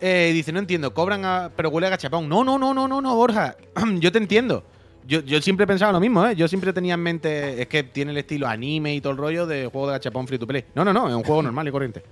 Eh, 0.00 0.30
dice, 0.34 0.52
no 0.52 0.58
entiendo, 0.58 0.92
cobran 0.92 1.24
a... 1.24 1.50
pero 1.56 1.70
huele 1.70 1.86
a 1.86 1.90
gachapón. 1.90 2.28
No, 2.28 2.44
no, 2.44 2.58
no, 2.58 2.74
no, 2.74 2.86
no, 2.86 3.00
no, 3.00 3.14
Borja. 3.16 3.56
yo 3.98 4.12
te 4.12 4.18
entiendo. 4.18 4.64
Yo, 5.06 5.20
yo 5.20 5.40
siempre 5.40 5.64
he 5.64 5.66
pensado 5.66 5.92
lo 5.92 6.00
mismo, 6.00 6.26
¿eh? 6.26 6.34
Yo 6.34 6.48
siempre 6.48 6.72
tenía 6.72 6.94
en 6.94 7.00
mente, 7.00 7.60
es 7.62 7.68
que 7.68 7.82
tiene 7.84 8.10
el 8.10 8.18
estilo 8.18 8.46
anime 8.48 8.94
y 8.94 9.00
todo 9.00 9.12
el 9.12 9.18
rollo 9.18 9.46
de 9.46 9.66
juego 9.66 9.86
de 9.86 9.92
gachapón 9.94 10.26
free 10.26 10.38
to 10.38 10.46
play. 10.46 10.64
No, 10.74 10.84
no, 10.84 10.92
no, 10.92 11.08
es 11.08 11.14
un 11.14 11.22
juego 11.22 11.42
normal 11.42 11.68
y 11.68 11.70
corriente. 11.70 12.02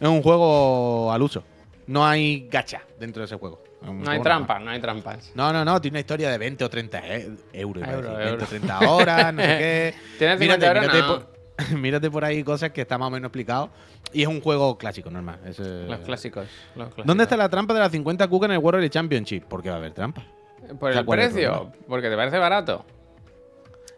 Es 0.00 0.08
un 0.08 0.22
juego 0.22 1.10
al 1.12 1.22
uso. 1.22 1.42
No 1.86 2.04
hay 2.06 2.48
gacha 2.50 2.82
dentro 2.98 3.20
de 3.20 3.26
ese 3.26 3.36
juego. 3.36 3.62
Es 3.82 3.88
No 3.90 4.10
hay 4.10 4.20
trampas, 4.20 4.60
no 4.62 4.70
hay 4.70 4.80
trampas. 4.80 5.32
No, 5.34 5.52
no, 5.52 5.64
no, 5.64 5.80
tiene 5.80 5.94
una 5.96 6.00
historia 6.00 6.30
de 6.30 6.38
20 6.38 6.64
o 6.64 6.70
30 6.70 6.98
e- 7.06 7.30
euros. 7.52 7.86
Euro, 7.86 8.08
decir, 8.10 8.26
euro. 8.26 8.38
20 8.38 8.44
o 8.44 8.46
30 8.48 8.90
horas, 8.90 9.34
no 9.34 9.40
sé 9.42 9.46
qué. 9.58 9.94
¿Tienes 10.18 10.38
50 10.40 10.66
euros? 10.66 10.82
mírate, 10.82 10.98
No. 11.00 11.06
por, 11.06 11.28
mírate 11.78 12.10
por 12.10 12.24
ahí 12.24 12.42
cosas 12.42 12.70
que 12.72 12.80
está 12.82 12.98
más 12.98 13.08
o 13.08 13.10
menos 13.10 13.28
explicado. 13.28 13.70
Y 14.12 14.22
es 14.22 14.28
un 14.28 14.40
juego 14.40 14.76
clásico, 14.78 15.10
normal. 15.10 15.40
Es, 15.46 15.58
eh, 15.60 15.86
Los 15.88 16.00
clásicos. 16.00 16.46
los 16.74 16.86
clásicos. 16.86 17.06
¿Dónde 17.06 17.24
está 17.24 17.36
la 17.36 17.48
trampa 17.48 17.74
de 17.74 17.80
las 17.80 17.92
50 17.92 18.26
cucas 18.28 18.48
en 18.48 18.52
el 18.56 18.58
World 18.58 18.88
Championship? 18.90 19.44
Porque 19.48 19.68
va 19.68 19.76
a 19.76 19.78
haber 19.78 19.92
trampa. 19.92 20.24
¿Por 20.78 20.92
el 20.92 21.04
¿cuál 21.04 21.20
es 21.20 21.26
el 21.26 21.32
precio? 21.32 21.72
Porque 21.88 22.08
te 22.08 22.16
parece 22.16 22.38
barato. 22.38 22.84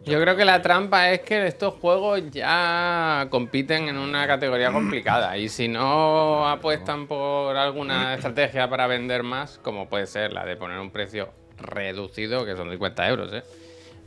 Yo 0.05 0.21
creo 0.21 0.35
que 0.37 0.45
la 0.45 0.61
trampa 0.61 1.11
es 1.11 1.21
que 1.21 1.47
estos 1.47 1.73
juegos 1.75 2.21
ya 2.31 3.27
compiten 3.29 3.89
en 3.89 3.97
una 3.97 4.25
categoría 4.25 4.71
complicada 4.71 5.37
y 5.37 5.49
si 5.49 5.67
no 5.67 6.47
apuestan 6.47 7.07
por 7.07 7.57
alguna 7.57 8.13
estrategia 8.13 8.69
para 8.69 8.87
vender 8.87 9.23
más, 9.23 9.59
como 9.61 9.89
puede 9.89 10.07
ser 10.07 10.31
la 10.31 10.45
de 10.45 10.55
poner 10.55 10.79
un 10.79 10.91
precio 10.91 11.29
reducido, 11.57 12.45
que 12.45 12.55
son 12.55 12.69
50 12.69 13.09
euros, 13.09 13.33
¿eh? 13.33 13.43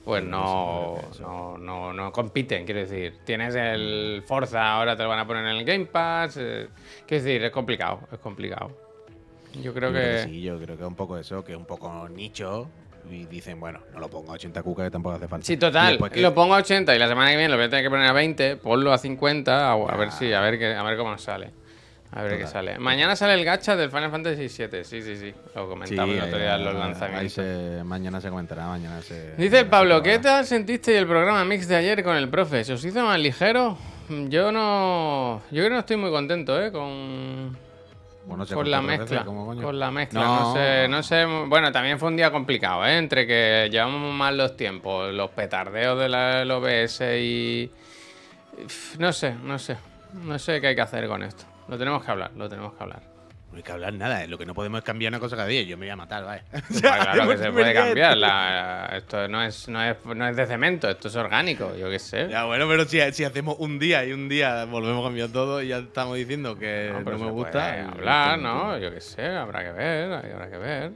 pues 0.04 0.24
no, 0.24 0.98
no, 1.20 1.58
no, 1.58 1.92
no 1.92 2.12
compiten, 2.12 2.64
quiero 2.64 2.80
decir. 2.80 3.18
Tienes 3.24 3.54
el 3.54 4.22
Forza, 4.26 4.72
ahora 4.72 4.96
te 4.96 5.02
lo 5.02 5.08
van 5.08 5.18
a 5.18 5.26
poner 5.26 5.44
en 5.44 5.56
el 5.56 5.64
Game 5.64 5.86
Pass. 5.86 6.36
eh, 6.38 6.68
quiero 7.06 7.24
decir, 7.24 7.44
es 7.44 7.50
complicado, 7.50 8.00
es 8.10 8.18
complicado. 8.18 8.89
Yo 9.54 9.74
creo 9.74 9.90
Yo 9.90 9.94
que... 9.98 10.22
sí, 10.24 10.42
yo 10.42 10.56
creo 10.58 10.76
que 10.76 10.82
es 10.82 10.88
un 10.88 10.94
poco 10.94 11.18
eso, 11.18 11.44
que 11.44 11.52
es 11.52 11.58
un 11.58 11.64
poco 11.66 12.08
nicho. 12.08 12.68
Y 13.10 13.24
dicen, 13.24 13.58
bueno, 13.58 13.80
no 13.94 13.98
lo 13.98 14.08
pongo 14.08 14.30
a 14.30 14.34
80 14.34 14.62
cucas 14.62 14.84
que 14.86 14.90
tampoco 14.90 15.16
hace 15.16 15.26
falta. 15.26 15.46
Sí, 15.46 15.56
total. 15.56 15.98
que- 16.12 16.20
Lo 16.20 16.34
pongo 16.34 16.54
a 16.54 16.58
80 16.58 16.94
y 16.94 16.98
la 16.98 17.08
semana 17.08 17.30
que 17.30 17.36
viene 17.38 17.50
lo 17.50 17.56
voy 17.56 17.66
a 17.66 17.70
tener 17.70 17.84
que 17.84 17.90
poner 17.90 18.06
a 18.06 18.12
20. 18.12 18.56
Ponlo 18.58 18.92
a 18.92 18.98
50. 18.98 19.70
A, 19.70 19.72
a 19.72 19.96
ver 19.96 20.12
si, 20.12 20.32
a 20.32 20.40
ver, 20.40 20.58
qué, 20.58 20.74
a 20.74 20.82
ver 20.82 20.96
cómo 20.98 21.10
nos 21.10 21.22
sale. 21.22 21.50
A 22.12 22.22
ver 22.22 22.38
qué 22.38 22.46
sale. 22.46 22.78
Mañana 22.78 23.16
sale 23.16 23.34
el 23.34 23.44
gacha 23.44 23.74
del 23.76 23.88
Final 23.90 24.10
Fantasy 24.10 24.42
VII. 24.48 24.84
Sí, 24.84 25.00
sí, 25.00 25.16
sí. 25.16 25.32
Lo 25.54 25.62
Sí, 25.62 25.68
comentamos 25.68 26.14
el 26.16 26.22
otro 26.22 26.38
día 26.38 26.54
en 26.56 26.64
los 26.64 26.74
ahí- 26.74 26.80
ahí 26.80 26.88
lanzamientos. 26.88 27.32
se- 27.32 27.84
mañana 27.84 28.20
se 28.20 28.28
comentará, 28.28 28.66
mañana 28.66 29.00
se... 29.00 29.34
Dice 29.36 29.64
Pablo, 29.64 30.02
¿qué 30.02 30.18
tal 30.18 30.44
sentiste 30.44 30.96
el 30.98 31.06
programa 31.06 31.44
mix 31.44 31.68
de 31.68 31.76
ayer 31.76 32.02
con 32.04 32.16
el 32.16 32.28
profe? 32.28 32.64
¿Se 32.64 32.72
os 32.74 32.84
hizo 32.84 33.02
más 33.04 33.18
ligero? 33.18 33.78
Yo 34.28 34.50
no. 34.52 35.40
Yo 35.50 35.58
creo 35.58 35.64
que 35.68 35.70
no 35.74 35.78
estoy 35.78 35.96
muy 35.96 36.10
contento, 36.10 36.60
¿eh? 36.62 36.70
Con. 36.72 37.56
Bueno, 38.30 38.46
se 38.46 38.54
con 38.54 38.70
la 38.70 38.80
mezcla. 38.80 39.24
Con 39.24 39.78
la 39.78 39.90
mezcla. 39.90 40.20
No. 40.20 40.40
No. 40.40 40.54
sé, 40.54 40.86
no 40.88 41.02
sé. 41.02 41.24
Bueno, 41.48 41.72
también 41.72 41.98
fue 41.98 42.08
un 42.08 42.16
día 42.16 42.30
complicado, 42.30 42.86
¿eh? 42.86 42.96
Entre 42.96 43.26
que 43.26 43.68
llevamos 43.72 44.14
mal 44.14 44.36
los 44.36 44.56
tiempos, 44.56 45.12
los 45.12 45.30
petardeos 45.30 45.98
del 45.98 46.48
OBS 46.48 47.00
y. 47.18 47.70
No 49.00 49.12
sé, 49.12 49.34
no 49.34 49.58
sé. 49.58 49.76
No 50.14 50.38
sé 50.38 50.60
qué 50.60 50.68
hay 50.68 50.74
que 50.76 50.80
hacer 50.80 51.08
con 51.08 51.24
esto. 51.24 51.44
Lo 51.66 51.76
tenemos 51.76 52.04
que 52.04 52.10
hablar, 52.12 52.30
lo 52.36 52.48
tenemos 52.48 52.72
que 52.74 52.82
hablar. 52.84 53.09
No 53.50 53.56
hay 53.56 53.62
que 53.64 53.72
hablar 53.72 53.92
nada, 53.94 54.24
lo 54.28 54.38
que 54.38 54.46
no 54.46 54.54
podemos 54.54 54.78
es 54.78 54.84
cambiar 54.84 55.10
una 55.10 55.18
cosa 55.18 55.34
cada 55.34 55.48
día. 55.48 55.62
Yo 55.62 55.76
me 55.76 55.86
voy 55.86 55.90
a 55.90 55.96
matar, 55.96 56.24
vaya. 56.24 56.44
Pues 56.68 56.80
claro 56.80 57.28
que 57.28 57.36
se 57.36 57.50
puede 57.52 57.74
cambiar. 57.74 58.16
la- 58.16 58.90
esto 58.96 59.26
no 59.26 59.42
es, 59.42 59.68
no, 59.68 59.82
es, 59.82 59.96
no 60.06 60.28
es 60.28 60.36
de 60.36 60.46
cemento, 60.46 60.88
esto 60.88 61.08
es 61.08 61.16
orgánico, 61.16 61.74
yo 61.76 61.90
qué 61.90 61.98
sé. 61.98 62.28
Ya, 62.30 62.44
bueno, 62.44 62.68
pero 62.68 62.84
si, 62.84 63.00
si 63.12 63.24
hacemos 63.24 63.56
un 63.58 63.80
día 63.80 64.04
y 64.04 64.12
un 64.12 64.28
día 64.28 64.64
volvemos 64.66 65.02
a 65.04 65.08
cambiar 65.08 65.30
todo 65.30 65.60
y 65.62 65.68
ya 65.68 65.78
estamos 65.78 66.16
diciendo 66.16 66.56
que 66.56 66.90
no, 66.92 67.04
pero 67.04 67.18
me 67.18 67.24
se 67.26 67.30
gusta. 67.32 67.88
hablar, 67.88 68.38
¿no? 68.38 68.78
Yo 68.78 68.94
qué 68.94 69.00
sé, 69.00 69.26
habrá 69.26 69.64
que 69.64 69.72
ver, 69.72 70.12
habrá 70.12 70.48
que 70.48 70.58
ver. 70.58 70.92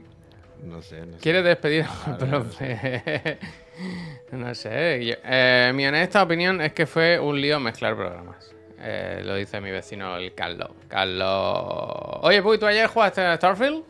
No 0.63 0.81
sé, 0.81 1.05
no 1.05 1.13
sé. 1.13 1.19
¿Quieres 1.19 1.43
despedir 1.43 1.85
al 2.05 2.17
profe? 2.17 3.37
no 4.31 4.55
sé. 4.55 5.05
yo- 5.05 5.15
eh, 5.25 5.73
mi 5.75 5.85
honesta 5.85 6.23
opinión 6.23 6.61
es 6.61 6.71
que 6.71 6.85
fue 6.85 7.19
un 7.19 7.39
lío 7.41 7.59
mezclar 7.59 7.97
programas. 7.97 8.54
Eh, 8.87 9.23
lo 9.25 9.33
dice 9.33 9.59
mi 9.61 9.71
vecino 9.71 10.15
el 10.17 10.35
Carlos. 10.35 10.69
Carlos. 10.87 12.19
Oye, 12.21 12.43
Puy, 12.43 12.59
¿tú 12.59 12.67
ayer 12.67 12.85
jugaste 12.85 13.21
a 13.21 13.35
Starfield? 13.35 13.83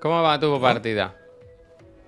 ¿Cómo 0.00 0.22
va 0.22 0.38
tu 0.38 0.60
partida? 0.60 1.16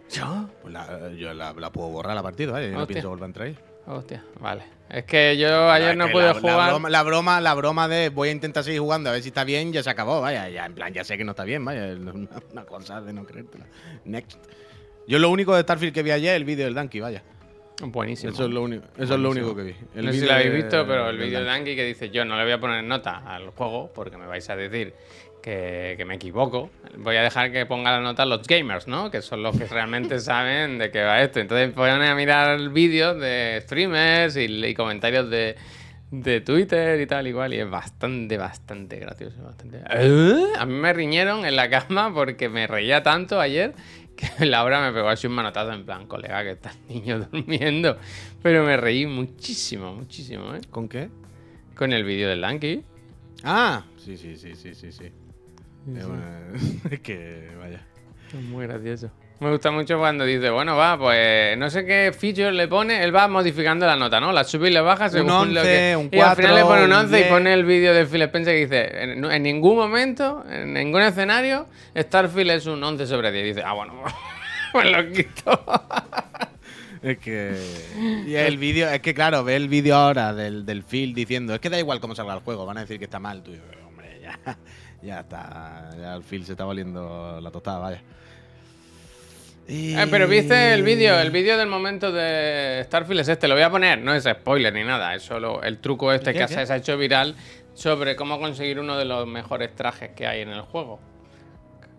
¿Yo? 0.09 0.49
Pues 0.63 0.73
la, 0.73 1.11
yo 1.17 1.35
la, 1.35 1.53
la 1.53 1.71
puedo 1.71 1.89
borrar 1.89 2.15
la 2.15 2.23
partida, 2.23 2.53
¿vale? 2.53 2.71
Yo 2.71 2.79
no 2.79 2.87
pienso 2.87 3.09
volver 3.09 3.25
a 3.25 3.27
entrar 3.27 3.47
ahí. 3.49 3.59
Hostia, 3.89 4.23
vale. 4.39 4.63
Es 4.89 5.05
que 5.05 5.37
yo 5.37 5.69
ayer 5.71 5.97
no 5.97 6.09
pude 6.11 6.27
la, 6.27 6.35
jugar. 6.35 6.57
La 6.57 6.69
broma, 6.69 6.89
la 6.89 7.03
broma, 7.03 7.41
la 7.41 7.55
broma 7.55 7.89
de 7.89 8.11
voy 8.11 8.29
a 8.29 8.33
intentar 8.33 8.63
seguir 8.63 8.81
jugando 8.81 9.11
a 9.11 9.15
ver 9.15 9.23
si 9.23 9.29
está 9.29 9.43
bien, 9.43 9.73
ya 9.73 9.83
se 9.83 9.91
acabó, 9.91 10.21
vaya. 10.21 10.49
Ya, 10.51 10.67
en 10.67 10.75
plan, 10.75 10.95
ya 10.95 11.03
sé 11.03 11.19
que 11.19 11.25
no 11.25 11.33
está 11.33 11.43
bien, 11.43 11.65
vaya. 11.65 11.97
Una, 11.97 12.29
una 12.53 12.65
cosa 12.65 13.01
de 13.01 13.13
no 13.13 13.25
creértela. 13.25 13.67
Next. 14.05 14.39
Yo 15.09 15.19
lo 15.19 15.31
único 15.31 15.53
de 15.57 15.63
Starfield 15.63 15.93
que 15.93 16.05
vi 16.05 16.13
ayer 16.13 16.35
es 16.35 16.37
el 16.37 16.45
vídeo 16.45 16.65
del 16.65 16.75
Donkey, 16.75 17.01
vaya. 17.01 17.25
Buenísimo. 17.81 18.33
Eso 18.33 18.45
es 18.47 18.51
lo 18.51 18.63
único, 18.63 18.85
eso 18.99 19.15
es 19.15 19.21
lo 19.21 19.31
único 19.31 19.55
que 19.55 19.63
vi. 19.63 19.75
El 19.95 20.07
no 20.07 20.13
sé 20.13 20.21
si 20.21 20.27
lo 20.27 20.33
habéis 20.33 20.51
de- 20.51 20.57
visto, 20.57 20.87
pero 20.87 21.09
el 21.11 21.17
vídeo 21.19 21.41
de. 21.41 21.45
Danky 21.47 21.77
que 21.77 21.85
dice 21.85 22.11
yo 22.11 22.25
no 22.25 22.37
le 22.37 22.43
voy 22.43 22.53
a 22.53 22.59
poner 22.61 22.83
nota 22.83 23.19
al 23.25 23.51
juego 23.51 23.93
porque 23.95 24.17
me 24.17 24.27
vais 24.27 24.49
a 24.51 24.57
decir 24.57 24.95
que, 25.41 25.95
que 25.97 26.05
me 26.05 26.17
equivoco. 26.17 26.71
Voy 26.97 27.15
a 27.17 27.23
dejar 27.23 27.53
que 27.53 27.65
ponga 27.67 27.93
la 27.93 28.01
nota 28.01 28.27
los 28.27 28.43
gamers, 28.49 28.89
¿no? 28.89 29.11
Que 29.13 29.23
son 29.23 29.45
los 29.45 29.57
que 29.57 29.67
realmente 29.67 30.19
saben 30.19 30.79
de 30.79 30.91
qué 30.91 31.03
va 31.05 31.23
esto. 31.23 31.39
Entonces 31.39 31.71
ponen 31.73 32.03
a 32.03 32.15
mirar 32.17 32.59
vídeos 32.71 33.19
de 33.21 33.61
streamers 33.63 34.37
y, 34.37 34.47
y 34.67 34.75
comentarios 34.75 35.31
de, 35.31 35.55
de 36.11 36.41
Twitter 36.41 37.01
y 37.01 37.07
tal 37.07 37.29
igual 37.29 37.55
y 37.55 37.61
es 37.61 37.71
bastante, 37.71 38.37
bastante 38.39 38.97
gracioso. 38.97 39.41
Bastante... 39.45 39.83
¿Eh? 39.89 40.47
A 40.59 40.67
mí 40.67 40.75
me 40.75 40.93
riñeron 40.93 41.45
en 41.45 41.55
la 41.55 41.71
cama 41.71 42.13
porque 42.13 42.49
me 42.49 42.67
reía 42.67 43.05
tanto 43.05 43.41
ayer 43.41 43.73
que 44.19 44.45
Laura 44.47 44.81
me 44.81 44.93
pegó 44.93 45.09
así 45.09 45.27
un 45.27 45.35
manotazo 45.35 45.73
en 45.73 45.85
plan, 45.85 46.07
colega, 46.07 46.43
que 46.43 46.51
está 46.51 46.71
el 46.71 46.95
niño 46.95 47.21
durmiendo. 47.33 47.97
Pero 48.43 48.65
me 48.65 48.77
reí 48.77 49.07
muchísimo, 49.07 49.95
muchísimo, 49.95 50.55
¿eh? 50.55 50.61
¿Con 50.71 50.89
qué? 50.89 51.09
Con 51.77 51.93
el 51.93 52.05
vídeo 52.05 52.29
del 52.29 52.41
Lanky. 52.41 52.83
Ah, 53.45 53.85
sí, 53.97 54.17
sí, 54.17 54.37
sí, 54.37 54.55
sí, 54.57 54.75
sí, 54.75 54.91
sí. 54.93 55.13
Es 56.91 57.01
que, 57.01 57.49
vaya. 57.59 57.87
Es 58.29 58.43
muy 58.43 58.67
gracioso. 58.67 59.11
Me 59.41 59.51
gusta 59.53 59.71
mucho 59.71 59.99
cuando 59.99 60.25
dice, 60.25 60.51
bueno, 60.51 60.77
va, 60.77 60.99
pues 60.99 61.57
no 61.57 61.71
sé 61.71 61.85
qué 61.85 62.13
feature 62.13 62.51
le 62.51 62.67
pone, 62.67 63.05
él 63.05 63.15
va 63.15 63.29
modificando 63.29 63.87
la 63.87 63.95
nota, 63.95 64.19
¿no? 64.19 64.33
La 64.33 64.43
sube 64.43 64.69
y 64.69 64.73
la 64.73 64.83
baja 64.83 65.09
según 65.09 65.31
Un 65.31 65.55
lo 65.55 65.61
11, 65.61 65.63
que... 65.63 65.97
un 65.97 66.09
y 66.11 66.19
al 66.19 66.35
final 66.35 66.55
le 66.57 66.63
4, 66.63 66.69
pone 66.69 66.85
un 66.85 66.91
un 66.91 66.97
11 67.05 67.15
y 67.15 67.23
10. 67.23 67.29
pone 67.33 67.55
el 67.55 67.65
vídeo 67.65 67.95
de 67.95 68.07
Phil 68.07 68.23
Spencer 68.23 68.55
que 68.55 68.61
dice, 68.61 69.03
en, 69.03 69.25
en 69.25 69.43
ningún 69.45 69.77
momento, 69.77 70.45
en 70.51 70.75
ningún 70.75 71.03
escenario, 71.03 71.67
Starfield 71.97 72.51
es 72.51 72.67
un 72.67 72.83
11 72.83 73.07
sobre 73.07 73.31
10. 73.31 73.45
Y 73.45 73.49
dice, 73.49 73.63
ah, 73.65 73.75
bueno, 73.75 74.03
pues 74.73 74.91
lo 74.91 75.09
quito. 75.13 75.65
Es 77.01 77.19
que. 77.19 77.57
Y 78.27 78.35
el 78.35 78.59
vídeo, 78.59 78.89
es 78.91 79.01
que 79.01 79.15
claro, 79.15 79.45
ve 79.45 79.55
el 79.55 79.69
vídeo 79.69 79.95
ahora 79.95 80.35
del, 80.35 80.67
del 80.67 80.83
Phil 80.83 81.15
diciendo, 81.15 81.55
es 81.55 81.61
que 81.61 81.71
da 81.71 81.79
igual 81.79 82.01
cómo 82.01 82.17
salga 82.17 82.35
el 82.35 82.41
juego, 82.41 82.67
van 82.67 82.79
a 82.79 82.81
decir 82.81 82.99
que 82.99 83.05
está 83.05 83.21
mal, 83.21 83.43
tú. 83.45 83.53
y 83.53 83.55
yo, 83.55 83.63
Hombre, 83.87 84.21
ya, 84.21 84.59
ya 85.01 85.21
está. 85.21 85.91
Ya 85.97 86.15
el 86.15 86.25
Phil 86.25 86.45
se 86.45 86.53
está 86.53 86.65
valiendo 86.65 87.39
la 87.41 87.53
tostada, 87.53 87.79
vaya. 87.79 88.03
Y- 89.69 89.95
Eh, 89.99 90.07
pero 90.11 90.27
viste 90.27 90.73
el 90.73 90.83
vídeo, 90.83 91.19
el 91.21 91.31
vídeo 91.31 91.59
del 91.59 91.69
momento 91.69 92.11
de 92.11 92.81
Starfield 92.87 93.21
es 93.21 93.29
este, 93.29 93.49
lo 93.49 93.55
voy 93.55 93.63
a 93.65 93.71
poner, 93.71 93.99
no 94.01 94.15
es 94.15 94.25
spoiler 94.25 94.73
ni 94.73 94.83
nada, 94.83 95.15
es 95.15 95.23
solo 95.23 95.63
el 95.63 95.79
truco 95.79 96.11
este 96.13 96.33
¿Qué, 96.33 96.39
que 96.41 96.47
qué? 96.55 96.67
se 96.67 96.73
ha 96.73 96.77
hecho 96.77 96.97
viral 96.97 97.35
sobre 97.75 98.17
cómo 98.17 98.41
conseguir 98.41 98.81
uno 98.81 98.97
de 98.97 99.05
los 99.05 99.27
mejores 99.27 99.75
trajes 99.75 100.11
que 100.17 100.27
hay 100.27 100.41
en 100.41 100.49
el 100.49 100.63
juego. 100.63 100.99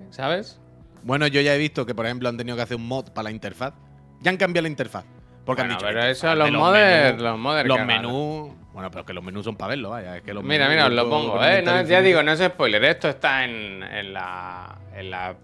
¿Sabes? 0.09 0.59
Bueno, 1.03 1.27
yo 1.27 1.41
ya 1.41 1.53
he 1.53 1.57
visto 1.57 1.85
que, 1.85 1.93
por 1.93 2.05
ejemplo, 2.05 2.27
han 2.27 2.37
tenido 2.37 2.55
que 2.57 2.63
hacer 2.63 2.75
un 2.77 2.87
mod 2.87 3.09
para 3.11 3.23
la 3.25 3.31
interfaz. 3.31 3.73
Ya 4.21 4.31
han 4.31 4.37
cambiado 4.37 4.63
la 4.63 4.69
interfaz. 4.69 5.05
Porque 5.45 5.61
Bueno, 5.61 5.75
han 5.75 5.77
dicho. 5.79 5.87
pero 5.87 6.03
eso, 6.05 6.35
los 6.35 6.49
modders- 6.49 7.15
menús- 7.15 7.19
los 7.21 7.37
modders 7.39 7.67
Los 7.67 7.85
menús. 7.85 8.51
Bueno, 8.73 8.91
pero 8.91 9.05
que 9.05 9.13
los 9.13 9.23
menús 9.23 9.45
son 9.45 9.55
para 9.55 9.69
verlo, 9.69 9.91
vaya. 9.91 10.17
Es 10.17 10.23
que 10.23 10.33
los 10.33 10.43
Mira, 10.43 10.67
menús 10.67 10.75
mira, 10.75 10.87
os 10.87 10.93
lo 10.93 11.09
pongo, 11.09 11.43
¿eh? 11.43 11.61
No, 11.61 11.81
ya 11.83 12.01
digo, 12.01 12.21
no 12.23 12.31
es 12.33 12.39
spoiler, 12.39 12.83
esto 12.85 13.09
está 13.09 13.45
en, 13.45 13.83
en 13.83 14.13
la, 14.13 14.77
en 14.95 15.11
la. 15.11 15.35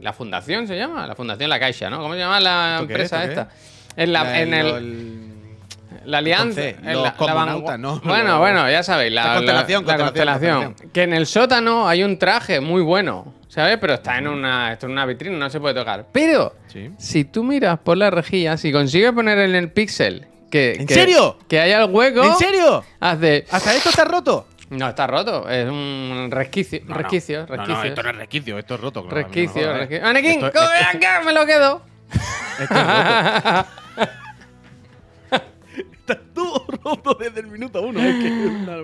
La 0.00 0.12
fundación 0.12 0.66
se 0.66 0.76
llama, 0.76 1.06
la 1.06 1.14
fundación 1.14 1.50
La 1.50 1.58
Caixa, 1.60 1.88
¿no? 1.90 1.98
¿Cómo 2.00 2.14
se 2.14 2.20
llama 2.20 2.40
la 2.40 2.78
empresa 2.80 3.24
¿Esto 3.24 3.34
qué 3.34 3.40
esta? 3.40 4.02
En, 4.02 4.12
la, 4.12 4.24
La- 4.24 4.40
en 4.40 4.54
el, 4.54 4.66
el- 4.66 5.32
La 6.04 6.18
alianza. 6.18 6.60
Los 6.82 7.02
la- 7.18 7.64
la 7.64 7.78
¿no? 7.78 8.00
Bueno, 8.04 8.38
bueno, 8.38 8.70
ya 8.70 8.82
sabéis. 8.82 9.12
La, 9.12 9.26
La 9.28 9.34
constelación, 9.34 9.86
la- 9.86 9.92
la 9.96 10.02
constelación, 10.04 10.54
constelación. 10.64 10.92
Que 10.92 11.02
en 11.02 11.14
el 11.14 11.26
sótano 11.26 11.88
hay 11.88 12.04
un 12.04 12.18
traje 12.18 12.60
muy 12.60 12.82
bueno, 12.82 13.34
¿sabes? 13.48 13.78
Pero 13.80 13.94
está 13.94 14.18
en 14.18 14.28
una, 14.28 14.72
esto 14.72 14.86
en 14.86 14.92
una 14.92 15.06
vitrina, 15.06 15.36
no 15.36 15.50
se 15.50 15.58
puede 15.60 15.74
tocar. 15.74 16.06
Pero, 16.12 16.54
Sí. 16.68 16.90
si 16.98 17.24
tú 17.24 17.42
miras 17.42 17.78
por 17.78 17.96
la 17.96 18.10
rejilla, 18.10 18.56
si 18.56 18.70
consigues 18.70 19.12
poner 19.12 19.38
en 19.38 19.54
el 19.54 19.70
pixel 19.72 20.26
que. 20.50 20.74
¿En 20.74 20.86
que- 20.86 20.94
serio? 20.94 21.38
Que 21.48 21.60
haya 21.60 21.82
el 21.82 21.90
hueco. 21.90 22.22
¿En 22.22 22.36
serio? 22.36 22.84
Hace. 23.00 23.46
¿Hasta 23.50 23.74
esto 23.74 23.88
está 23.88 24.04
roto? 24.04 24.46
No, 24.70 24.88
está 24.88 25.06
roto. 25.06 25.48
Es 25.48 25.68
un 25.68 26.28
resquicio. 26.30 26.80
No, 26.84 26.88
no. 26.94 26.94
resquicio, 27.00 27.46
No, 27.48 27.56
no, 27.56 27.62
resquicio. 27.62 27.84
esto 27.84 28.02
no 28.02 28.10
es 28.10 28.16
resquicio, 28.16 28.58
esto 28.58 28.74
es 28.74 28.80
roto. 28.80 29.02
claro, 29.02 29.16
no 29.16 29.22
resquicio, 29.24 29.70
¿eh? 29.70 29.78
resquicio. 29.78 30.02
¡Manequín! 30.04 30.44
Esto- 30.44 30.52
¡Come 30.60 30.78
acá! 30.78 31.22
¡Me 31.24 31.32
lo 31.32 31.46
quedo! 31.46 31.82
Esto 32.60 32.62
es 32.62 32.68
roto. 32.70 33.66
Está 36.06 36.20
todo 36.34 36.64
roto 36.84 37.14
desde 37.14 37.40
el 37.40 37.48
minuto 37.48 37.82
uno. 37.82 38.00
Es 38.00 38.14
que 38.16 38.28
es 38.28 38.50
una, 38.50 38.76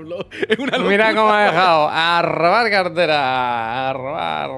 es 0.49 0.59
una 0.59 0.79
Mira 0.79 1.15
cómo 1.15 1.33
ha 1.33 1.45
dejado. 1.45 1.89
A 1.91 2.21
robar 2.23 2.69
cartera. 2.71 3.91
A 3.91 3.93
robar. 3.93 4.51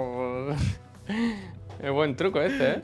Es 1.82 1.90
buen 1.90 2.16
truco 2.16 2.40
este, 2.40 2.70
¿eh? 2.70 2.82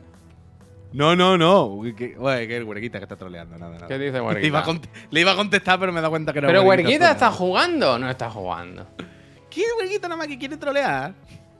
No, 0.93 1.15
no, 1.15 1.39
no. 1.39 1.67
Uy, 1.67 1.95
que, 1.95 2.15
el 2.15 2.65
huerquita 2.65 2.99
que 2.99 3.05
está 3.05 3.17
troleando. 3.17 3.57
Nada, 3.57 3.75
nada. 3.75 3.87
¿Qué 3.87 3.99
dice 3.99 4.13
Le 4.13 4.19
iba, 4.19 4.61
a 4.61 4.63
Huerquita? 4.63 4.65
cont- 4.65 4.89
le 5.11 5.21
iba 5.21 5.33
a 5.33 5.37
contestar, 5.37 5.79
pero 5.79 5.93
me 5.93 5.99
he 5.99 6.03
dado 6.03 6.11
cuenta 6.11 6.33
que 6.33 6.39
era 6.41 6.49
Pero 6.49 6.63
Huerquita 6.63 7.13
está 7.13 7.31
jugando. 7.31 7.99
No 7.99 8.11
está 8.11 8.29
jugando. 8.31 8.87
¿Quién 9.51 9.67
es 9.69 9.73
huerquita 9.79 10.09
nada 10.09 10.19
más 10.19 10.27
que 10.29 10.39
quiere 10.39 10.57
trolear? 10.57 11.13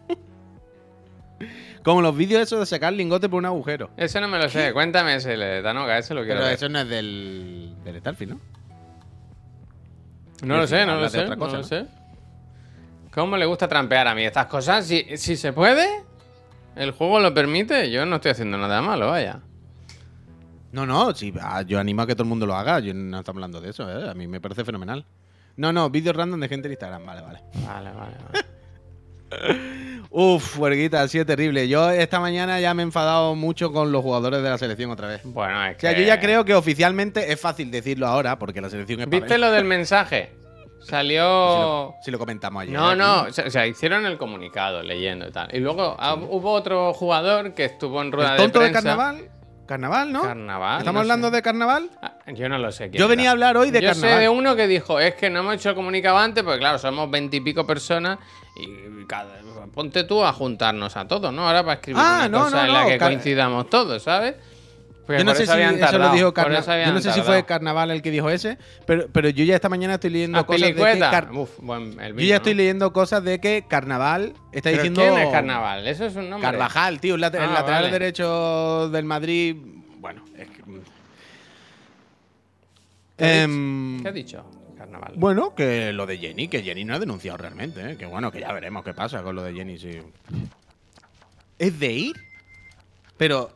Como 1.83 2.03
los 2.03 2.15
vídeos 2.17 2.43
esos 2.43 2.61
de 2.61 2.67
sacar 2.67 2.93
lingote 2.93 3.29
por 3.29 3.39
un 3.39 3.47
agujero. 3.47 3.91
Eso 3.97 4.21
no 4.21 4.29
me 4.29 4.39
lo 4.39 4.49
sé. 4.49 4.73
Cuéntame 4.73 5.15
ese, 5.17 5.37
le- 5.37 5.63
Danoga, 5.63 5.97
ese 5.99 6.13
lo 6.15 6.21
quiero 6.23 6.37
Pero 6.37 6.47
ver. 6.47 6.55
eso 6.55 6.69
no 6.69 6.81
es 6.81 6.89
del, 6.89 7.75
del 7.85 7.99
Starfield, 8.01 8.33
¿no? 8.33 8.41
No 10.43 10.57
lo 10.57 10.67
sé, 10.67 10.85
no 10.87 10.97
lo 10.97 11.03
de 11.03 11.11
sé. 11.11 11.25
cosa, 11.25 11.37
no 11.37 11.47
lo 11.47 11.53
¿no? 11.59 11.65
sé. 11.65 11.87
¿Cómo 13.13 13.37
le 13.37 13.47
gusta 13.47 13.67
trampear 13.69 14.07
a 14.09 14.15
mí 14.15 14.25
estas 14.25 14.47
cosas? 14.47 14.87
Si, 14.87 15.17
si 15.17 15.37
se 15.37 15.53
puede, 15.53 15.87
el 16.77 16.91
juego 16.93 17.21
lo 17.21 17.33
permite, 17.35 17.91
yo 17.91 18.07
no 18.07 18.17
estoy 18.17 18.33
haciendo 18.33 18.59
nada 18.59 18.81
malo, 18.83 19.09
vaya. 19.09 19.41
No, 20.73 20.87
no, 20.87 21.13
sí, 21.15 21.33
yo 21.67 21.81
animo 21.81 22.03
a 22.03 22.07
que 22.07 22.15
todo 22.15 22.23
el 22.23 22.29
mundo 22.29 22.47
lo 22.47 22.55
haga. 22.55 22.79
Yo 22.79 22.95
no 22.95 23.19
estamos 23.19 23.39
hablando 23.39 23.61
de 23.61 23.71
eso, 23.71 23.91
¿eh? 23.91 24.09
A 24.09 24.15
mí 24.15 24.29
me 24.29 24.41
parece 24.41 24.65
fenomenal. 24.65 25.05
No, 25.57 25.73
no, 25.73 25.91
vídeos 25.91 26.15
random 26.15 26.39
de 26.41 26.49
gente 26.49 26.69
en 26.69 26.73
Instagram, 26.73 27.05
vale, 27.05 27.23
vale. 27.23 27.41
Vale, 27.67 27.91
vale, 27.91 28.17
vale. 28.33 28.45
Uf, 30.11 30.59
huerguita, 30.59 31.03
ha 31.03 31.09
sido 31.09 31.27
terrible. 31.27 31.69
Yo 31.69 31.91
esta 31.91 32.19
mañana 32.21 32.61
ya 32.61 32.73
me 32.75 32.83
he 32.83 32.85
enfadado 32.85 33.35
mucho 33.35 33.73
con 33.73 33.93
los 33.93 34.03
jugadores 34.03 34.43
de 34.43 34.49
la 34.51 34.59
selección 34.59 34.91
otra 34.91 35.09
vez. 35.09 35.23
Bueno, 35.25 35.65
es 35.67 35.75
O 35.75 35.77
que... 35.77 35.81
sea, 35.89 35.99
yo 35.99 36.05
ya 36.05 36.19
creo 36.21 36.45
que 36.45 36.55
oficialmente 36.55 37.33
es 37.33 37.41
fácil 37.41 37.71
decirlo 37.71 38.07
ahora, 38.07 38.39
porque 38.39 38.61
la 38.61 38.71
selección 38.71 39.01
es 39.01 39.09
¿Viste 39.09 39.39
lo 39.39 39.51
del 39.51 39.65
mensaje? 39.65 40.33
Si 40.81 40.89
Salió... 40.91 41.23
lo, 41.23 41.95
si 42.03 42.11
lo 42.11 42.19
comentamos 42.19 42.63
ayer. 42.63 42.75
No, 42.75 42.95
no, 42.97 43.23
o 43.25 43.31
sea, 43.33 43.67
hicieron 43.67 44.07
el 44.07 44.17
comunicado 44.19 44.83
leyendo 44.83 45.29
y 45.29 45.31
tal. 45.31 45.55
Y 45.55 45.61
luego 45.61 45.97
ah, 45.99 46.15
hubo 46.15 46.53
otro 46.53 46.93
jugador 46.95 47.53
que 47.55 47.67
estuvo 47.67 48.01
en 48.01 48.11
rueda 48.13 48.33
¿El 48.33 48.37
tonto 48.39 48.61
de 48.61 48.67
de, 48.67 48.71
prensa. 48.73 48.89
carnaval? 48.89 49.31
¿Carnaval, 49.67 50.13
no? 50.13 50.23
Carnaval, 50.23 50.79
¿Estamos 50.79 50.95
no 50.95 51.01
hablando 51.01 51.29
sé. 51.29 51.37
de 51.37 51.43
carnaval? 51.43 51.91
Ah, 52.03 52.15
yo 52.33 52.49
no 52.49 52.59
lo 52.59 52.73
sé. 52.73 52.91
quién 52.91 52.99
Yo 52.99 53.07
venía 53.07 53.25
era. 53.25 53.31
a 53.31 53.33
hablar 53.33 53.57
hoy 53.57 53.71
de 53.71 53.81
Yo 53.81 53.89
carnaval. 53.91 54.11
sé 54.17 54.21
de 54.21 54.29
uno 54.29 54.57
que 54.57 54.67
dijo, 54.67 54.99
es 54.99 55.15
que 55.15 55.31
no 55.31 55.41
hemos 55.41 55.55
hecho 55.55 55.69
el 55.69 55.75
comunicado 55.77 56.19
antes, 56.19 56.43
porque 56.43 56.59
claro, 56.59 56.79
somos 56.79 57.09
veintipico 57.09 57.65
personas 57.65 58.19
y 58.57 59.05
cada, 59.07 59.39
ponte 59.73 60.03
tú 60.05 60.25
a 60.25 60.33
juntarnos 60.33 60.97
a 60.97 61.07
todos, 61.07 61.33
¿no? 61.33 61.47
Ahora 61.47 61.63
para 61.63 61.75
escribir 61.75 62.03
Ah, 62.05 62.17
una 62.27 62.29
no, 62.31 62.45
cosa 62.45 62.57
no, 62.57 62.67
en 62.67 62.73
la 62.73 62.87
que 62.87 62.99
car- 62.99 63.11
coincidamos 63.13 63.71
todos, 63.71 64.03
¿sabes? 64.03 64.35
Porque 65.11 65.23
Yo 65.23 65.25
no 65.25 65.35
sé 65.35 65.45
si 65.45 65.53
eso 65.61 65.99
lo 65.99 66.13
dijo 66.13 66.27
por 66.27 66.35
Carna- 66.35 66.59
eso 66.61 66.73
Yo 66.87 66.93
no 66.93 67.01
sé 67.01 67.13
si 67.13 67.21
fue 67.23 67.45
Carnaval 67.45 67.91
el 67.91 68.01
que 68.01 68.13
dijo 68.13 68.31
ese, 68.31 68.59
pero, 68.87 69.09
pero 69.13 69.29
yo 69.29 69.43
ya 69.45 69.57
esta 69.57 69.69
mañana 69.69 69.95
estoy 69.95 70.11
leyendo 70.11 70.39
Ah, 70.39 70.47
cosas 70.47 70.61
de 70.61 70.67
que 70.69 70.73
Pilicueta. 70.75 71.11
Car- 71.11 71.33
Uf, 71.33 71.51
buen- 71.59 71.99
el 72.01 72.15
Yo 72.15 72.21
ya 72.27 72.37
estoy 72.37 72.55
leyendo 72.55 72.93
cosas 72.93 73.25
de 73.25 73.41
que 73.41 73.65
Carnaval 73.67 74.35
está 74.53 74.71
¿Pero 74.71 74.83
diciendo. 74.85 75.01
¿Quién 75.03 75.19
es 75.19 75.33
Carnaval? 75.33 75.85
Eso 75.89 76.07
es 76.07 76.15
un 76.15 76.31
nombre. 76.31 76.49
Carvajal, 76.49 77.01
tío, 77.01 77.17
el, 77.17 77.25
Ah, 77.25 77.31
lateral 77.33 77.65
vale. 77.67 77.91
derecho 77.91 78.89
del 78.91 79.05
Madrid. 79.05 79.57
Bueno, 79.99 80.23
es 80.39 80.49
que. 80.49 80.63
¿Qué 83.17 83.25
ha 83.25 83.43
Em, 83.43 83.97
dicho? 83.97 84.03
¿Qué 84.05 84.09
ha 84.09 84.13
dicho? 84.13 84.45
Carnaval. 84.79 85.13
Bueno, 85.17 85.55
que 85.57 85.93
lo 85.93 86.07
de 86.07 86.19
Jenny, 86.19 86.47
que 86.47 86.63
Jenny 86.63 86.85
no 86.85 86.95
ha 86.95 86.99
denunciado 87.01 87.37
realmente, 87.37 87.91
¿eh? 87.93 87.97
que 87.97 88.07
bueno, 88.07 88.31
que 88.31 88.39
ya 88.41 88.53
veremos 88.53 88.85
qué 88.85 88.95
pasa 88.95 89.23
con 89.23 89.35
lo 89.35 89.43
de 89.43 89.53
Jenny, 89.55 89.77
sí. 89.77 89.99
¿Es 91.59 91.79
de 91.81 91.93
ir? 91.93 92.17
Pero, 93.19 93.51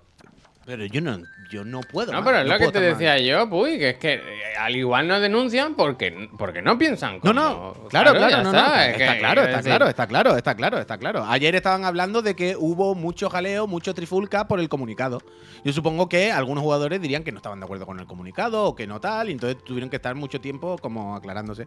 Pero 0.67 0.85
yo 0.87 1.01
no, 1.01 1.19
yo 1.51 1.64
no 1.64 1.80
puedo. 1.80 2.12
No, 2.12 2.18
más, 2.20 2.26
pero 2.26 2.38
es 2.40 2.47
lo 2.47 2.59
que 2.59 2.72
te 2.72 2.80
más. 2.80 2.99
decía 2.99 3.18
yo, 3.18 3.49
Puy, 3.49 3.78
que 3.78 3.90
es 3.90 3.97
que 3.99 4.14
eh, 4.14 4.57
al 4.59 4.74
igual 4.76 5.09
no 5.09 5.20
denuncian 5.20 5.74
porque, 5.74 6.28
porque 6.38 6.62
no 6.62 6.78
piensan 6.78 7.14
No, 7.16 7.20
como... 7.20 7.32
no, 7.34 7.72
claro, 7.88 8.12
claro, 8.12 8.30
ya 8.30 8.42
no, 8.42 8.53
no, 8.53 8.59
está, 8.59 9.18
claro, 9.18 9.42
está 9.42 9.62
claro, 9.62 9.86
está 9.88 10.07
claro, 10.07 10.36
está 10.36 10.55
claro, 10.55 10.78
está 10.78 10.99
claro. 10.99 11.24
Ayer 11.24 11.55
estaban 11.55 11.84
hablando 11.84 12.22
de 12.22 12.34
que 12.34 12.57
hubo 12.57 12.95
mucho 12.95 13.28
jaleo, 13.30 13.66
mucho 13.66 13.95
trifulca 13.95 14.47
por 14.49 14.61
el 14.61 14.68
comunicado. 14.68 15.20
Yo 15.64 15.72
supongo 15.72 16.09
que 16.09 16.30
algunos 16.32 16.62
jugadores 16.62 17.01
dirían 17.01 17.24
que 17.24 17.32
no 17.32 17.38
estaban 17.38 17.61
de 17.61 17.64
acuerdo 17.64 17.86
con 17.86 17.99
el 18.01 18.07
comunicado 18.07 18.64
o 18.64 18.74
que 18.74 18.86
no 18.86 19.01
tal, 19.01 19.28
y 19.28 19.32
entonces 19.32 19.62
tuvieron 19.64 19.90
que 19.90 19.97
estar 19.97 20.14
mucho 20.14 20.40
tiempo 20.40 20.78
como 20.78 21.16
aclarándose. 21.16 21.66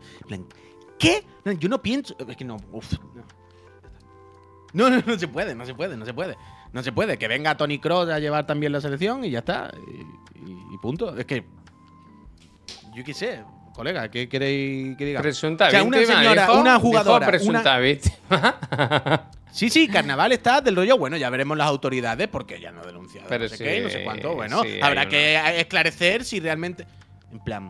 ¿Qué? 1.00 1.24
No, 1.46 1.52
yo 1.52 1.70
no 1.70 1.82
pienso. 1.82 2.16
Es 2.28 2.36
que 2.38 2.46
no. 2.46 2.58
uf, 2.72 2.94
no. 3.14 3.24
No, 4.74 4.90
no, 4.90 5.02
no 5.06 5.18
se 5.18 5.28
puede, 5.28 5.56
no 5.56 5.66
se 5.66 5.74
puede, 5.74 5.96
no 5.96 6.06
se 6.06 6.14
puede. 6.14 6.36
No 6.78 6.84
se 6.84 6.92
puede. 6.92 7.18
Que 7.18 7.28
venga 7.28 7.58
Tony 7.58 7.80
Cross 7.80 8.08
a 8.10 8.20
llevar 8.20 8.46
también 8.46 8.72
la 8.72 8.80
selección 8.80 9.26
y 9.26 9.32
ya 9.32 9.40
está. 9.40 9.72
Y, 9.88 10.02
y- 10.52 10.76
y 10.76 10.78
punto. 10.78 11.18
Es 11.18 11.26
que. 11.26 11.44
Yo 12.94 13.04
qué 13.04 13.16
sé, 13.16 13.42
colega, 13.74 14.12
¿qué 14.12 14.30
queréis 14.30 14.96
que 14.96 15.06
diga? 15.06 15.22
Presunta 15.22 15.70
O 15.70 15.72
sea, 15.72 15.82
una 15.82 15.98
señora, 16.06 16.44
dijo- 16.48 16.62
una 16.62 16.78
jugadora, 16.80 17.26
presunta 17.26 17.80
víctima. 17.80 18.14
Sí, 19.50 19.72
sí, 19.72 19.88
carnaval 19.88 20.32
está 20.34 20.62
del 20.62 20.76
rollo. 20.76 21.00
Bueno, 21.00 21.18
ya 21.18 21.32
veremos 21.32 21.58
las 21.58 21.66
autoridades 21.68 22.28
porque 22.28 22.60
ya 22.62 22.72
no 22.72 22.84
denunciado. 22.86 23.28
Pero 23.28 23.46
no 23.46 23.50
sé 23.50 23.58
qué, 23.64 23.80
no 23.82 23.90
sé 23.90 24.04
cuánto. 24.04 24.36
Bueno, 24.36 24.62
sí, 24.62 24.78
habrá 24.84 25.08
que 25.10 25.60
esclarecer 25.60 26.24
si 26.26 26.40
realmente. 26.40 26.86
En 27.32 27.40
plan. 27.40 27.70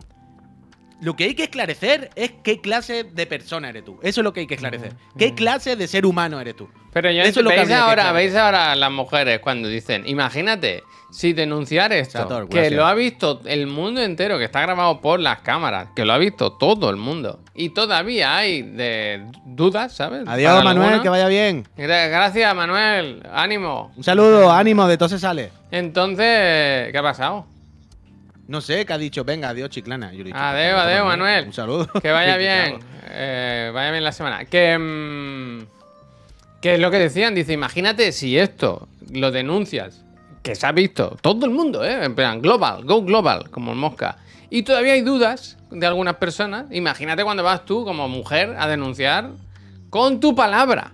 Lo 1.00 1.14
que 1.14 1.24
hay 1.24 1.34
que 1.34 1.44
esclarecer 1.44 2.10
es 2.16 2.32
qué 2.42 2.60
clase 2.60 3.04
de 3.04 3.26
persona 3.26 3.68
eres 3.68 3.84
tú. 3.84 3.98
Eso 4.02 4.20
es 4.20 4.24
lo 4.24 4.32
que 4.32 4.40
hay 4.40 4.46
que 4.48 4.54
esclarecer. 4.54 4.94
¿Qué 5.16 5.34
clase 5.34 5.76
de 5.76 5.86
ser 5.86 6.04
humano 6.04 6.40
eres 6.40 6.56
tú? 6.56 6.68
Pero 6.92 7.10
yo 7.12 7.22
Eso 7.22 7.40
es 7.40 7.44
lo 7.44 7.50
que 7.50 7.56
veis 7.56 7.68
que 7.68 7.74
ahora, 7.74 8.10
veis 8.12 8.34
ahora 8.34 8.74
las 8.74 8.90
mujeres 8.90 9.38
cuando 9.38 9.68
dicen, 9.68 10.02
imagínate, 10.08 10.82
si 11.12 11.32
denunciar 11.34 11.92
esto, 11.92 12.46
que 12.50 12.70
lo 12.70 12.84
ha 12.86 12.94
visto 12.94 13.40
el 13.44 13.66
mundo 13.68 14.02
entero, 14.02 14.38
que 14.38 14.44
está 14.44 14.60
grabado 14.62 15.00
por 15.00 15.20
las 15.20 15.38
cámaras, 15.40 15.88
que 15.94 16.04
lo 16.04 16.12
ha 16.12 16.18
visto 16.18 16.52
todo 16.54 16.90
el 16.90 16.96
mundo, 16.96 17.40
y 17.54 17.68
todavía 17.70 18.36
hay 18.36 18.62
de 18.62 19.22
dudas, 19.44 19.92
¿sabes? 19.94 20.24
Adiós, 20.26 20.50
Para 20.52 20.64
Manuel, 20.64 21.00
que 21.00 21.08
vaya 21.08 21.28
bien. 21.28 21.64
Gra- 21.76 22.08
Gracias, 22.10 22.54
Manuel, 22.56 23.22
ánimo. 23.32 23.92
Un 23.96 24.02
saludo, 24.02 24.50
ánimo, 24.50 24.88
de 24.88 24.96
todo 24.98 25.08
se 25.08 25.18
sale. 25.20 25.50
Entonces, 25.70 26.90
¿qué 26.90 26.98
ha 26.98 27.02
pasado? 27.02 27.46
No 28.48 28.60
sé, 28.60 28.84
que 28.86 28.92
ha 28.94 28.98
dicho, 28.98 29.24
venga, 29.24 29.50
adiós, 29.50 29.68
chiclana. 29.70 30.10
Yo 30.12 30.18
le 30.24 30.30
he 30.30 30.32
dicho, 30.32 30.38
Adeu, 30.38 30.76
"Pues, 31.04 31.04
Manuel. 31.04 31.46
Un 31.46 31.52
saludo. 31.52 31.86
Que 32.02 32.10
vaya 32.10 32.36
bien. 32.36 32.80
eh, 33.10 33.70
vaya 33.72 33.90
bien 33.92 34.02
la 34.04 34.12
semana. 34.12 34.44
Que. 34.46 34.76
mm, 34.78 35.66
que 36.60 36.74
es 36.74 36.80
lo 36.80 36.90
que 36.90 36.98
decían. 36.98 37.34
Dice: 37.34 37.52
Imagínate 37.52 38.10
si 38.12 38.38
esto 38.38 38.88
lo 39.12 39.30
denuncias. 39.30 40.02
Que 40.42 40.54
se 40.54 40.66
ha 40.66 40.72
visto 40.72 41.16
todo 41.20 41.44
el 41.46 41.52
mundo, 41.52 41.84
¿eh? 41.84 42.04
En 42.04 42.14
plan, 42.14 42.40
global, 42.40 42.84
go 42.84 43.02
global, 43.02 43.50
como 43.50 43.72
el 43.72 43.76
mosca. 43.76 44.16
Y 44.50 44.62
todavía 44.62 44.94
hay 44.94 45.02
dudas 45.02 45.58
de 45.70 45.86
algunas 45.86 46.14
personas. 46.16 46.66
Imagínate 46.70 47.22
cuando 47.24 47.42
vas 47.42 47.66
tú, 47.66 47.84
como 47.84 48.08
mujer, 48.08 48.56
a 48.58 48.66
denunciar 48.66 49.30
con 49.90 50.20
tu 50.20 50.34
palabra. 50.34 50.92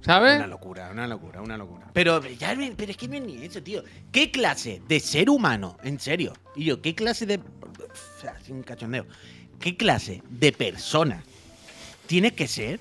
¿Sabes? 0.00 0.38
Una 0.38 0.46
locura, 0.48 0.88
una 0.90 1.06
locura, 1.06 1.40
una 1.40 1.56
locura. 1.56 1.79
Pero, 1.92 2.24
ya, 2.26 2.56
pero 2.76 2.90
es 2.90 2.96
que 2.96 3.08
no 3.08 3.14
es 3.16 3.22
ni 3.22 3.44
eso, 3.44 3.62
tío. 3.62 3.82
¿Qué 4.12 4.30
clase 4.30 4.80
de 4.86 5.00
ser 5.00 5.28
humano, 5.30 5.76
en 5.82 5.98
serio? 5.98 6.32
Y 6.54 6.64
yo, 6.64 6.80
¿qué 6.80 6.94
clase 6.94 7.26
de. 7.26 7.36
O 7.38 8.20
sea, 8.20 8.38
sin 8.40 8.62
cachondeo. 8.62 9.06
¿Qué 9.58 9.76
clase 9.76 10.22
de 10.30 10.52
persona 10.52 11.22
tienes 12.06 12.32
que 12.32 12.46
ser 12.48 12.80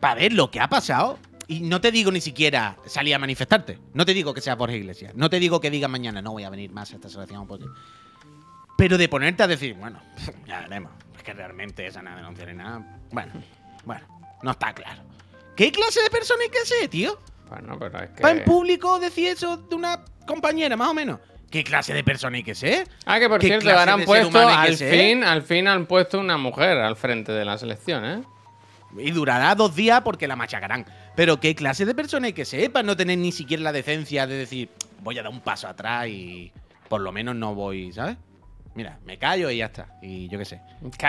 para 0.00 0.14
ver 0.16 0.32
lo 0.32 0.50
que 0.50 0.60
ha 0.60 0.68
pasado? 0.68 1.18
Y 1.48 1.60
no 1.60 1.80
te 1.80 1.90
digo 1.92 2.10
ni 2.10 2.20
siquiera 2.20 2.76
salir 2.86 3.14
a 3.14 3.18
manifestarte. 3.18 3.78
No 3.94 4.06
te 4.06 4.14
digo 4.14 4.32
que 4.32 4.40
sea 4.40 4.54
Borja 4.54 4.76
Iglesias. 4.76 5.14
No 5.14 5.28
te 5.28 5.38
digo 5.40 5.60
que 5.60 5.70
digas 5.70 5.90
mañana 5.90 6.22
no 6.22 6.32
voy 6.32 6.44
a 6.44 6.50
venir 6.50 6.70
más 6.72 6.92
a 6.92 6.94
esta 6.96 7.08
selección. 7.08 7.46
porque- 7.46 7.66
Pero 8.78 8.96
de 8.96 9.08
ponerte 9.08 9.42
a 9.42 9.46
decir, 9.46 9.74
bueno, 9.74 10.00
ya 10.46 10.60
veremos. 10.60 10.92
Es 11.16 11.22
que 11.22 11.32
realmente 11.34 11.86
esa 11.86 12.00
nada 12.00 12.16
denuncia 12.16 12.46
ni 12.46 12.54
nada. 12.54 13.00
Bueno, 13.10 13.32
bueno, 13.84 14.06
no 14.42 14.50
está 14.52 14.72
claro. 14.72 15.02
¿Qué 15.56 15.70
clase 15.70 16.02
de 16.02 16.10
persona 16.10 16.42
hay 16.42 16.50
que 16.50 16.64
ser, 16.64 16.88
tío? 16.88 17.18
Bueno, 17.48 17.78
pero 17.78 18.02
es 18.02 18.10
que. 18.10 18.22
¿Para 18.22 18.38
en 18.38 18.44
público 18.44 18.98
decir 18.98 19.28
eso 19.28 19.56
de 19.56 19.74
una 19.74 20.04
compañera, 20.26 20.76
más 20.76 20.88
o 20.88 20.94
menos? 20.94 21.20
¿Qué 21.50 21.62
clase 21.62 21.92
de 21.92 22.02
persona 22.02 22.38
hay 22.38 22.42
que 22.42 22.54
ser? 22.54 22.88
Ah, 23.04 23.20
que 23.20 23.28
por 23.28 23.38
¿Qué 23.38 23.48
cierto, 23.48 23.70
ahora 23.70 23.92
han 23.92 24.04
puesto, 24.04 24.38
al 24.38 24.74
ser? 24.74 24.90
fin, 24.90 25.22
al 25.22 25.42
fin 25.42 25.68
han 25.68 25.84
puesto 25.84 26.18
una 26.18 26.38
mujer 26.38 26.78
al 26.78 26.96
frente 26.96 27.30
de 27.30 27.44
la 27.44 27.58
selección, 27.58 28.04
¿eh? 28.06 28.22
Y 28.96 29.10
durará 29.10 29.54
dos 29.54 29.76
días 29.76 30.00
porque 30.00 30.26
la 30.26 30.36
machacarán. 30.36 30.86
Pero 31.14 31.40
¿qué 31.40 31.54
clase 31.54 31.84
de 31.84 31.94
persona 31.94 32.26
hay 32.26 32.32
que 32.32 32.46
ser 32.46 32.72
para 32.72 32.82
no 32.82 32.96
tener 32.96 33.18
ni 33.18 33.32
siquiera 33.32 33.62
la 33.62 33.72
decencia 33.72 34.26
de 34.26 34.34
decir, 34.34 34.70
voy 35.00 35.18
a 35.18 35.22
dar 35.22 35.30
un 35.30 35.40
paso 35.40 35.68
atrás 35.68 36.08
y 36.08 36.52
por 36.88 37.02
lo 37.02 37.12
menos 37.12 37.36
no 37.36 37.54
voy, 37.54 37.92
¿sabes? 37.92 38.16
Mira, 38.74 38.98
me 39.04 39.18
callo 39.18 39.50
y 39.50 39.58
ya 39.58 39.66
está. 39.66 39.98
Y 40.00 40.28
yo 40.28 40.38
qué 40.38 40.44
sé. 40.46 40.62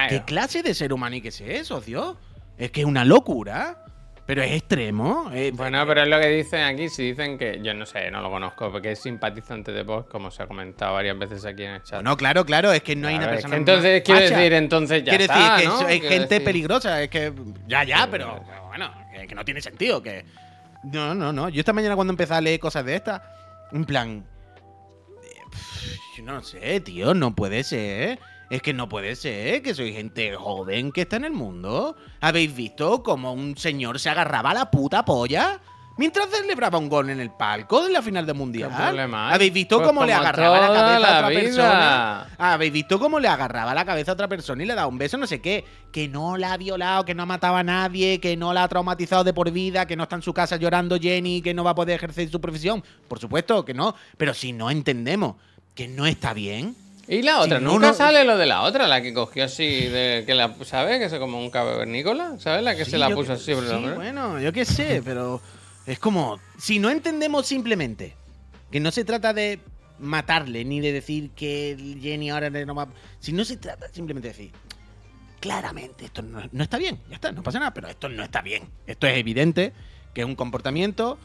¿Qué 0.09 0.23
clase 0.25 0.61
de 0.61 0.73
ser 0.73 0.91
humano 0.91 1.13
hay 1.13 1.21
que 1.21 1.31
ser, 1.31 1.63
socio? 1.63 2.17
Es 2.57 2.71
que 2.71 2.81
es 2.81 2.85
una 2.85 3.05
locura. 3.05 3.82
Pero 4.25 4.41
es 4.41 4.51
extremo. 4.53 5.29
eh, 5.33 5.51
Bueno, 5.53 5.85
pero 5.85 6.03
es 6.03 6.07
lo 6.07 6.17
que 6.19 6.27
dicen 6.29 6.61
aquí. 6.61 6.87
Si 6.87 7.03
dicen 7.11 7.37
que. 7.37 7.59
Yo 7.61 7.73
no 7.73 7.85
sé, 7.85 8.09
no 8.09 8.21
lo 8.21 8.29
conozco, 8.29 8.71
porque 8.71 8.93
es 8.93 8.99
simpatizante 8.99 9.73
de 9.73 9.83
Vox, 9.83 10.09
como 10.09 10.31
se 10.31 10.41
ha 10.43 10.47
comentado 10.47 10.93
varias 10.93 11.17
veces 11.19 11.43
aquí 11.45 11.63
en 11.63 11.71
el 11.71 11.83
chat. 11.83 12.01
No, 12.01 12.15
claro, 12.15 12.45
claro, 12.45 12.71
es 12.71 12.81
que 12.83 12.95
no 12.95 13.09
hay 13.09 13.15
una 13.15 13.23
es 13.25 13.29
que 13.29 13.33
persona. 13.35 13.57
entonces, 13.57 13.93
más 13.95 14.01
quiero 14.05 14.35
decir, 14.35 14.53
entonces 14.53 15.03
ya 15.03 15.09
Quiere 15.09 15.23
está, 15.25 15.55
decir 15.57 15.61
que 15.61 15.67
¿no? 15.67 15.75
es, 15.81 15.81
es 15.95 15.99
Quiero 15.99 16.15
gente 16.15 16.35
decir- 16.35 16.45
peligrosa, 16.45 17.01
es 17.03 17.09
que. 17.09 17.33
Ya, 17.67 17.83
ya, 17.83 18.07
pero, 18.09 18.41
pero 18.47 18.67
bueno, 18.67 18.91
que, 19.13 19.27
que 19.27 19.35
no 19.35 19.43
tiene 19.43 19.59
sentido. 19.61 20.01
que 20.01 20.23
No, 20.83 21.13
no, 21.13 21.33
no. 21.33 21.49
Yo 21.49 21.59
esta 21.59 21.73
mañana 21.73 21.95
cuando 21.95 22.13
empecé 22.13 22.33
a 22.33 22.39
leer 22.41 22.61
cosas 22.61 22.85
de 22.85 22.95
estas, 22.95 23.21
en 23.73 23.83
plan. 23.83 24.25
eh, 25.21 25.57
yo 26.17 26.23
no 26.23 26.41
sé, 26.41 26.79
tío, 26.79 27.13
no 27.13 27.35
puede 27.35 27.63
ser. 27.65 28.19
Es 28.49 28.61
que 28.61 28.73
no 28.73 28.87
puede 28.87 29.15
ser 29.15 29.61
que 29.61 29.73
soy 29.73 29.93
gente 29.93 30.35
joven 30.35 30.91
que 30.91 31.01
está 31.01 31.15
en 31.15 31.25
el 31.25 31.33
mundo. 31.33 31.95
¿Habéis 32.21 32.55
visto 32.55 33.01
cómo 33.01 33.33
un 33.33 33.57
señor 33.57 33.99
se 33.99 34.09
agarraba 34.09 34.51
a 34.51 34.53
la 34.53 34.71
puta 34.71 35.03
polla? 35.05 35.59
Mientras 35.95 36.27
celebraba 36.29 36.79
un 36.79 36.89
gol 36.89 37.11
en 37.11 37.19
el 37.19 37.29
palco 37.29 37.83
de 37.85 37.91
la 37.91 38.01
final 38.01 38.25
del 38.25 38.35
mundial. 38.35 38.71
¿Habéis 39.13 39.53
visto 39.53 39.77
Pues 39.77 39.87
cómo 39.87 40.03
le 40.05 40.13
agarraba 40.13 40.59
la 40.59 40.67
cabeza 40.67 40.99
la 40.99 41.07
a 41.07 41.17
otra 41.19 41.29
vida. 41.29 41.39
persona? 41.41 42.27
¿Habéis 42.39 42.73
visto 42.73 42.99
cómo 42.99 43.19
le 43.19 43.27
agarraba 43.27 43.75
la 43.75 43.85
cabeza 43.85 44.11
a 44.11 44.13
otra 44.15 44.27
persona 44.27 44.63
y 44.63 44.65
le 44.65 44.73
daba 44.73 44.87
un 44.87 44.97
beso? 44.97 45.17
No 45.19 45.27
sé 45.27 45.39
qué. 45.39 45.63
Que 45.91 46.07
no 46.07 46.35
la 46.37 46.53
ha 46.53 46.57
violado, 46.57 47.05
que 47.05 47.13
no 47.13 47.21
ha 47.23 47.27
matado 47.27 47.57
a 47.57 47.63
nadie, 47.63 48.19
que 48.19 48.35
no 48.35 48.53
la 48.53 48.63
ha 48.63 48.67
traumatizado 48.67 49.23
de 49.23 49.33
por 49.33 49.51
vida, 49.51 49.85
que 49.85 49.95
no 49.95 50.03
está 50.03 50.15
en 50.15 50.23
su 50.23 50.33
casa 50.33 50.57
llorando 50.57 50.97
Jenny, 50.99 51.43
que 51.43 51.53
no 51.53 51.63
va 51.63 51.71
a 51.71 51.75
poder 51.75 51.95
ejercer 51.97 52.27
su 52.29 52.41
profesión. 52.41 52.83
Por 53.07 53.19
supuesto 53.19 53.63
que 53.63 53.75
no. 53.75 53.93
Pero 54.17 54.33
si 54.33 54.51
no 54.51 54.71
entendemos 54.71 55.35
que 55.75 55.87
no 55.87 56.07
está 56.07 56.33
bien. 56.33 56.75
Y 57.07 57.21
la 57.21 57.39
otra, 57.41 57.57
Si 57.59 57.63
no, 57.65 57.73
nunca 57.73 57.87
no- 57.87 57.93
sale 57.93 58.23
lo 58.23 58.37
de 58.37 58.45
la 58.45 58.61
otra, 58.61 58.87
la 58.87 59.01
que 59.01 59.13
cogió 59.13 59.43
así, 59.43 59.87
de, 59.87 60.23
que 60.25 60.33
la, 60.33 60.55
¿sabes? 60.63 60.99
Que 60.99 61.05
es 61.05 61.19
como 61.19 61.37
un 61.39 61.49
cavernícola, 61.49 62.35
¿sabes? 62.39 62.63
La 62.63 62.75
que 62.75 62.85
Sí, 62.85 62.91
se 62.91 62.97
la 62.97 63.09
puso 63.09 63.27
que- 63.27 63.33
así. 63.33 63.53
Sí, 63.53 63.61
mano. 63.81 63.95
bueno, 63.95 64.39
yo 64.39 64.53
qué 64.53 64.63
sé, 64.65 65.01
pero 65.03 65.41
es 65.85 65.99
como. 65.99 66.39
Si 66.57 66.79
no 66.79 66.89
entendemos 66.89 67.45
simplemente 67.45 68.15
que 68.71 68.79
no 68.79 68.89
se 68.91 69.03
trata 69.03 69.33
de 69.33 69.59
matarle 69.99 70.63
ni 70.65 70.79
de 70.79 70.91
decir 70.93 71.31
que 71.31 71.97
Jenny 72.01 72.29
ahora 72.29 72.49
no 72.49 72.73
va. 72.73 72.87
Si 73.19 73.33
no 73.33 73.43
se 73.43 73.57
trata 73.57 73.87
simplemente 73.91 74.29
de 74.29 74.33
decir. 74.33 74.51
Claramente, 75.39 76.05
esto 76.05 76.21
no, 76.21 76.41
no 76.53 76.63
está 76.63 76.77
bien, 76.77 77.01
ya 77.09 77.15
está, 77.15 77.33
no 77.33 77.43
pasa 77.43 77.59
nada, 77.59 77.73
pero 77.73 77.89
esto 77.89 78.07
no 78.07 78.23
está 78.23 78.41
bien. 78.41 78.69
Esto 78.87 79.07
es 79.07 79.17
evidente 79.17 79.73
que 80.13 80.21
es 80.21 80.27
un 80.27 80.35
comportamiento 80.35 81.17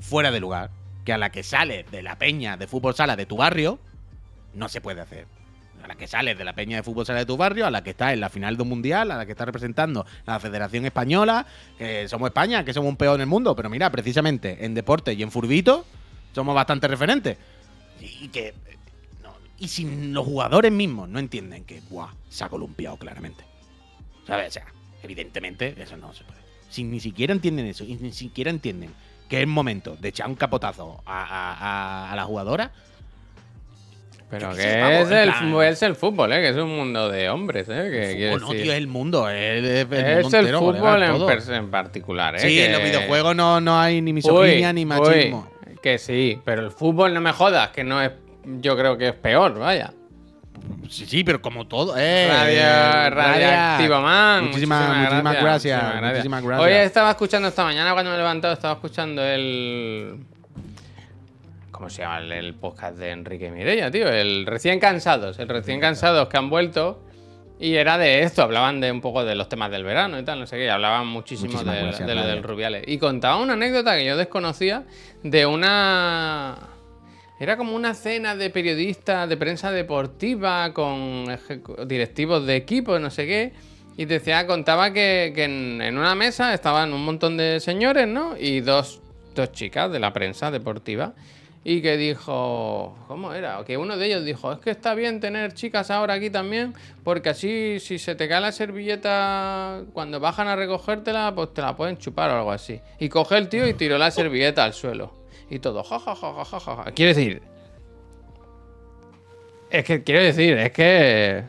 fuera 0.00 0.30
de 0.30 0.40
lugar. 0.40 0.70
Que 1.04 1.12
a 1.12 1.18
la 1.18 1.30
que 1.30 1.42
sales 1.42 1.84
de 1.90 2.02
la 2.02 2.16
peña 2.16 2.56
de 2.56 2.66
fútbol 2.66 2.94
sala 2.94 3.16
de 3.16 3.26
tu 3.26 3.36
barrio, 3.36 3.78
no 4.56 4.68
se 4.68 4.80
puede 4.80 5.00
hacer. 5.00 5.26
A 5.82 5.86
la 5.88 5.94
que 5.94 6.08
sales 6.08 6.36
de 6.36 6.44
la 6.44 6.54
peña 6.54 6.76
de 6.78 6.82
fútbol 6.82 7.06
sala 7.06 7.20
de 7.20 7.26
tu 7.26 7.36
barrio, 7.36 7.66
a 7.66 7.70
la 7.70 7.84
que 7.84 7.90
está 7.90 8.12
en 8.12 8.20
la 8.20 8.28
final 8.30 8.56
de 8.56 8.62
un 8.62 8.68
mundial, 8.70 9.10
a 9.10 9.16
la 9.16 9.26
que 9.26 9.32
está 9.32 9.44
representando 9.44 10.04
la 10.26 10.40
Federación 10.40 10.84
Española, 10.86 11.46
que 11.78 12.08
somos 12.08 12.28
España, 12.28 12.64
que 12.64 12.72
somos 12.72 12.88
un 12.88 12.96
peor 12.96 13.16
en 13.16 13.20
el 13.22 13.26
mundo, 13.26 13.54
pero 13.54 13.68
mira, 13.70 13.90
precisamente 13.90 14.64
en 14.64 14.74
deporte 14.74 15.12
y 15.12 15.22
en 15.22 15.30
furbito 15.30 15.84
somos 16.34 16.54
bastante 16.54 16.88
referentes. 16.88 17.36
Y 18.00 18.28
que. 18.28 18.54
y 19.58 19.68
si 19.68 20.10
los 20.10 20.24
jugadores 20.24 20.72
mismos 20.72 21.08
no 21.08 21.18
entienden 21.18 21.64
que, 21.64 21.80
¡buah! 21.88 22.08
Se 22.30 22.44
ha 22.44 22.48
columpiado 22.48 22.96
claramente. 22.96 23.44
¿Sabes? 24.26 24.48
O 24.48 24.50
sea, 24.52 24.66
evidentemente, 25.02 25.74
eso 25.80 25.96
no 25.96 26.12
se 26.14 26.24
puede. 26.24 26.40
Si 26.68 26.82
ni 26.84 27.00
siquiera 27.00 27.32
entienden 27.32 27.66
eso, 27.66 27.84
y 27.84 27.94
ni 27.94 28.12
siquiera 28.12 28.50
entienden 28.50 28.92
que 29.28 29.40
es 29.42 29.46
momento 29.46 29.96
de 29.96 30.08
echar 30.08 30.26
un 30.28 30.34
capotazo 30.34 31.00
a- 31.06 31.22
a- 31.22 32.12
a 32.12 32.16
la 32.16 32.24
jugadora, 32.24 32.72
Pero 34.28 34.50
que 34.54 34.60
es, 35.02 35.10
el, 35.10 35.30
plan- 35.30 35.62
es 35.62 35.82
el 35.82 35.94
fútbol, 35.94 36.32
¿eh? 36.32 36.40
Que 36.42 36.48
es 36.48 36.56
un 36.56 36.76
mundo 36.76 37.08
de 37.08 37.28
hombres, 37.28 37.68
¿eh? 37.68 37.88
Que 38.18 38.30
no, 38.30 38.48
decir- 38.48 38.62
tío, 38.62 38.72
es 38.72 38.78
el 38.78 38.88
mundo. 38.88 39.28
Es, 39.30 39.62
es 39.64 40.32
el, 40.34 40.56
fútbol 40.56 41.02
en, 41.02 41.54
en 41.54 41.70
particular, 41.70 42.34
¿eh? 42.34 42.40
Sí, 42.40 42.48
que- 42.48 42.66
en 42.66 42.72
los 42.72 42.82
videojuegos 42.82 43.36
no, 43.36 43.60
no 43.60 43.78
hay 43.78 44.02
ni 44.02 44.12
misoginia 44.12 44.68
Uy, 44.70 44.74
ni 44.74 44.80
uy, 44.80 44.84
machismo. 44.86 45.48
que 45.80 45.98
sí, 45.98 46.40
pero 46.44 46.62
el 46.62 46.72
fútbol 46.72 47.14
no 47.14 47.20
me 47.20 47.32
jodas, 47.32 47.68
que 47.70 47.84
no 47.84 48.02
es. 48.02 48.10
Yo 48.60 48.76
creo 48.76 48.98
que 48.98 49.08
es 49.08 49.14
peor, 49.14 49.58
vaya. 49.58 49.92
Sí, 50.88 51.06
sí, 51.06 51.22
pero 51.22 51.40
como 51.40 51.66
todo. 51.68 51.94
Eh, 51.96 52.28
Radio, 53.10 54.00
man. 54.00 54.44
Muchísimas, 54.46 54.88
muchísimas, 54.96 55.42
gracias. 55.42 55.82
muchísimas 55.82 56.02
Muchísimas 56.12 56.42
gracias. 56.44 56.66
Hoy 56.66 56.72
estaba 56.84 57.10
escuchando 57.10 57.48
esta 57.48 57.62
mañana 57.64 57.92
cuando 57.92 58.10
me 58.10 58.16
he 58.16 58.18
levantado, 58.18 58.54
estaba 58.54 58.74
escuchando 58.74 59.22
el. 59.24 60.18
¿Cómo 61.76 61.90
se 61.90 62.00
llama 62.00 62.18
el, 62.20 62.32
el 62.32 62.54
podcast 62.54 62.96
de 62.96 63.10
Enrique 63.10 63.50
Mireya, 63.50 63.90
tío? 63.90 64.08
El 64.08 64.46
recién 64.46 64.80
cansados. 64.80 65.38
El 65.38 65.48
recién 65.48 65.78
cansados 65.78 66.26
que 66.28 66.38
han 66.38 66.48
vuelto. 66.48 67.02
Y 67.60 67.74
era 67.74 67.98
de 67.98 68.22
esto, 68.22 68.42
hablaban 68.42 68.80
de 68.80 68.90
un 68.90 69.02
poco 69.02 69.24
de 69.26 69.34
los 69.34 69.50
temas 69.50 69.70
del 69.70 69.84
verano 69.84 70.18
y 70.18 70.24
tal, 70.24 70.40
no 70.40 70.46
sé 70.46 70.56
qué, 70.56 70.64
y 70.64 70.68
hablaban 70.68 71.06
muchísimo 71.06 71.62
de, 71.62 71.82
gracias, 71.82 72.06
de 72.06 72.14
lo 72.14 72.26
del 72.26 72.42
Rubiales. 72.42 72.84
Y 72.86 72.96
contaba 72.96 73.36
una 73.36 73.54
anécdota 73.54 73.94
que 73.96 74.06
yo 74.06 74.16
desconocía 74.16 74.84
de 75.22 75.44
una... 75.44 76.56
Era 77.38 77.58
como 77.58 77.74
una 77.74 77.92
cena 77.92 78.36
de 78.36 78.48
periodistas 78.48 79.28
de 79.28 79.36
prensa 79.36 79.70
deportiva 79.70 80.72
con 80.72 81.26
directivos 81.86 82.46
de 82.46 82.56
equipos, 82.56 82.98
no 83.02 83.10
sé 83.10 83.26
qué. 83.26 83.52
Y 83.98 84.06
decía, 84.06 84.46
contaba 84.46 84.94
que, 84.94 85.32
que 85.34 85.44
en, 85.44 85.82
en 85.82 85.98
una 85.98 86.14
mesa 86.14 86.54
estaban 86.54 86.94
un 86.94 87.04
montón 87.04 87.36
de 87.36 87.60
señores, 87.60 88.08
¿no? 88.08 88.34
Y 88.38 88.60
dos, 88.60 89.02
dos 89.34 89.52
chicas 89.52 89.92
de 89.92 90.00
la 90.00 90.14
prensa 90.14 90.50
deportiva. 90.50 91.14
Y 91.68 91.82
que 91.82 91.96
dijo, 91.96 92.96
¿cómo 93.08 93.32
era? 93.32 93.64
Que 93.64 93.76
uno 93.76 93.96
de 93.96 94.06
ellos 94.06 94.24
dijo, 94.24 94.52
es 94.52 94.60
que 94.60 94.70
está 94.70 94.94
bien 94.94 95.18
tener 95.18 95.52
chicas 95.52 95.90
ahora 95.90 96.14
aquí 96.14 96.30
también, 96.30 96.74
porque 97.02 97.30
así 97.30 97.80
si 97.80 97.98
se 97.98 98.14
te 98.14 98.28
cae 98.28 98.40
la 98.40 98.52
servilleta 98.52 99.82
cuando 99.92 100.20
bajan 100.20 100.46
a 100.46 100.54
recogértela, 100.54 101.34
pues 101.34 101.52
te 101.54 101.62
la 101.62 101.74
pueden 101.74 101.98
chupar 101.98 102.30
o 102.30 102.36
algo 102.36 102.52
así. 102.52 102.80
Y 103.00 103.08
coge 103.08 103.36
el 103.36 103.48
tío 103.48 103.66
y 103.66 103.74
tiró 103.74 103.98
la 103.98 104.12
servilleta 104.12 104.62
al 104.62 104.74
suelo. 104.74 105.12
Y 105.50 105.58
todo, 105.58 105.82
ja, 105.82 105.98
ja, 105.98 106.14
ja, 106.14 106.34
ja, 106.34 106.44
ja, 106.44 106.60
ja, 106.60 106.76
ja. 106.84 106.92
Quiero 106.92 107.08
decir... 107.08 107.42
Es 109.68 109.84
que, 109.84 110.04
quiero 110.04 110.22
decir, 110.22 110.56
es 110.58 110.70
que... 110.70 111.42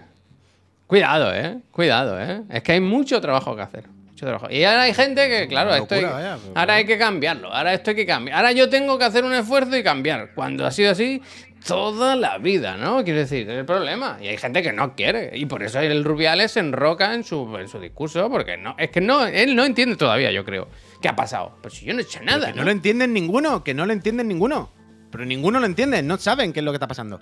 Cuidado, 0.87 1.31
¿eh? 1.31 1.59
Cuidado, 1.69 2.19
¿eh? 2.19 2.41
Es 2.49 2.63
que 2.63 2.71
hay 2.71 2.81
mucho 2.81 3.21
trabajo 3.21 3.55
que 3.55 3.61
hacer. 3.61 3.83
Mucho 4.17 4.25
trabajo. 4.25 4.47
Y 4.49 4.63
ahora 4.63 4.81
hay 4.81 4.93
gente 4.95 5.29
que, 5.29 5.47
claro, 5.47 5.69
Una 5.69 5.77
esto 5.77 5.93
hay- 5.93 6.01
locura, 6.01 6.17
vaya, 6.19 6.37
pero 6.41 6.59
ahora 6.59 6.73
hay 6.73 6.85
que 6.87 6.97
cambiarlo. 6.97 7.53
Ahora 7.53 7.73
esto 7.75 7.91
hay 7.91 7.95
que 7.95 8.05
cambiar. 8.07 8.35
Ahora 8.37 8.51
yo 8.51 8.67
tengo 8.67 8.97
que 8.97 9.05
hacer 9.05 9.23
un 9.23 9.33
esfuerzo 9.35 9.77
y 9.77 9.83
cambiar. 9.83 10.31
Cuando 10.33 10.65
ha 10.65 10.71
sido 10.71 10.91
así 10.91 11.21
toda 11.67 12.15
la 12.15 12.39
vida, 12.39 12.77
¿no? 12.77 13.03
Quiero 13.03 13.19
decir, 13.19 13.47
es 13.47 13.59
el 13.59 13.65
problema. 13.65 14.17
Y 14.19 14.27
hay 14.27 14.37
gente 14.37 14.63
que 14.63 14.73
no 14.73 14.95
quiere. 14.95 15.37
Y 15.37 15.45
por 15.45 15.61
eso 15.61 15.79
el 15.81 16.03
Rubiales 16.03 16.53
se 16.53 16.61
enroca 16.61 17.13
en 17.13 17.23
su, 17.23 17.57
en 17.57 17.67
su 17.67 17.79
discurso. 17.79 18.27
Porque 18.31 18.57
no, 18.57 18.73
es 18.79 18.89
que 18.89 19.01
no, 19.01 19.27
él 19.27 19.55
no 19.55 19.63
entiende 19.65 19.95
todavía, 19.97 20.31
yo 20.31 20.43
creo. 20.43 20.67
¿Qué 20.99 21.09
ha 21.09 21.15
pasado? 21.15 21.55
Pues 21.61 21.75
si 21.75 21.85
yo 21.85 21.93
no 21.93 21.99
he 21.99 22.01
hecho 22.03 22.19
nada. 22.23 22.47
que 22.47 22.53
no 22.53 22.57
¿no? 22.61 22.65
lo 22.65 22.71
entienden 22.71 23.13
ninguno, 23.13 23.63
que 23.63 23.75
no 23.75 23.85
lo 23.85 23.93
entienden 23.93 24.27
ninguno. 24.27 24.71
Pero 25.11 25.25
ninguno 25.25 25.59
lo 25.59 25.67
entiende, 25.67 26.01
no 26.01 26.17
saben 26.17 26.53
qué 26.53 26.61
es 26.61 26.63
lo 26.65 26.71
que 26.71 26.77
está 26.77 26.87
pasando. 26.87 27.19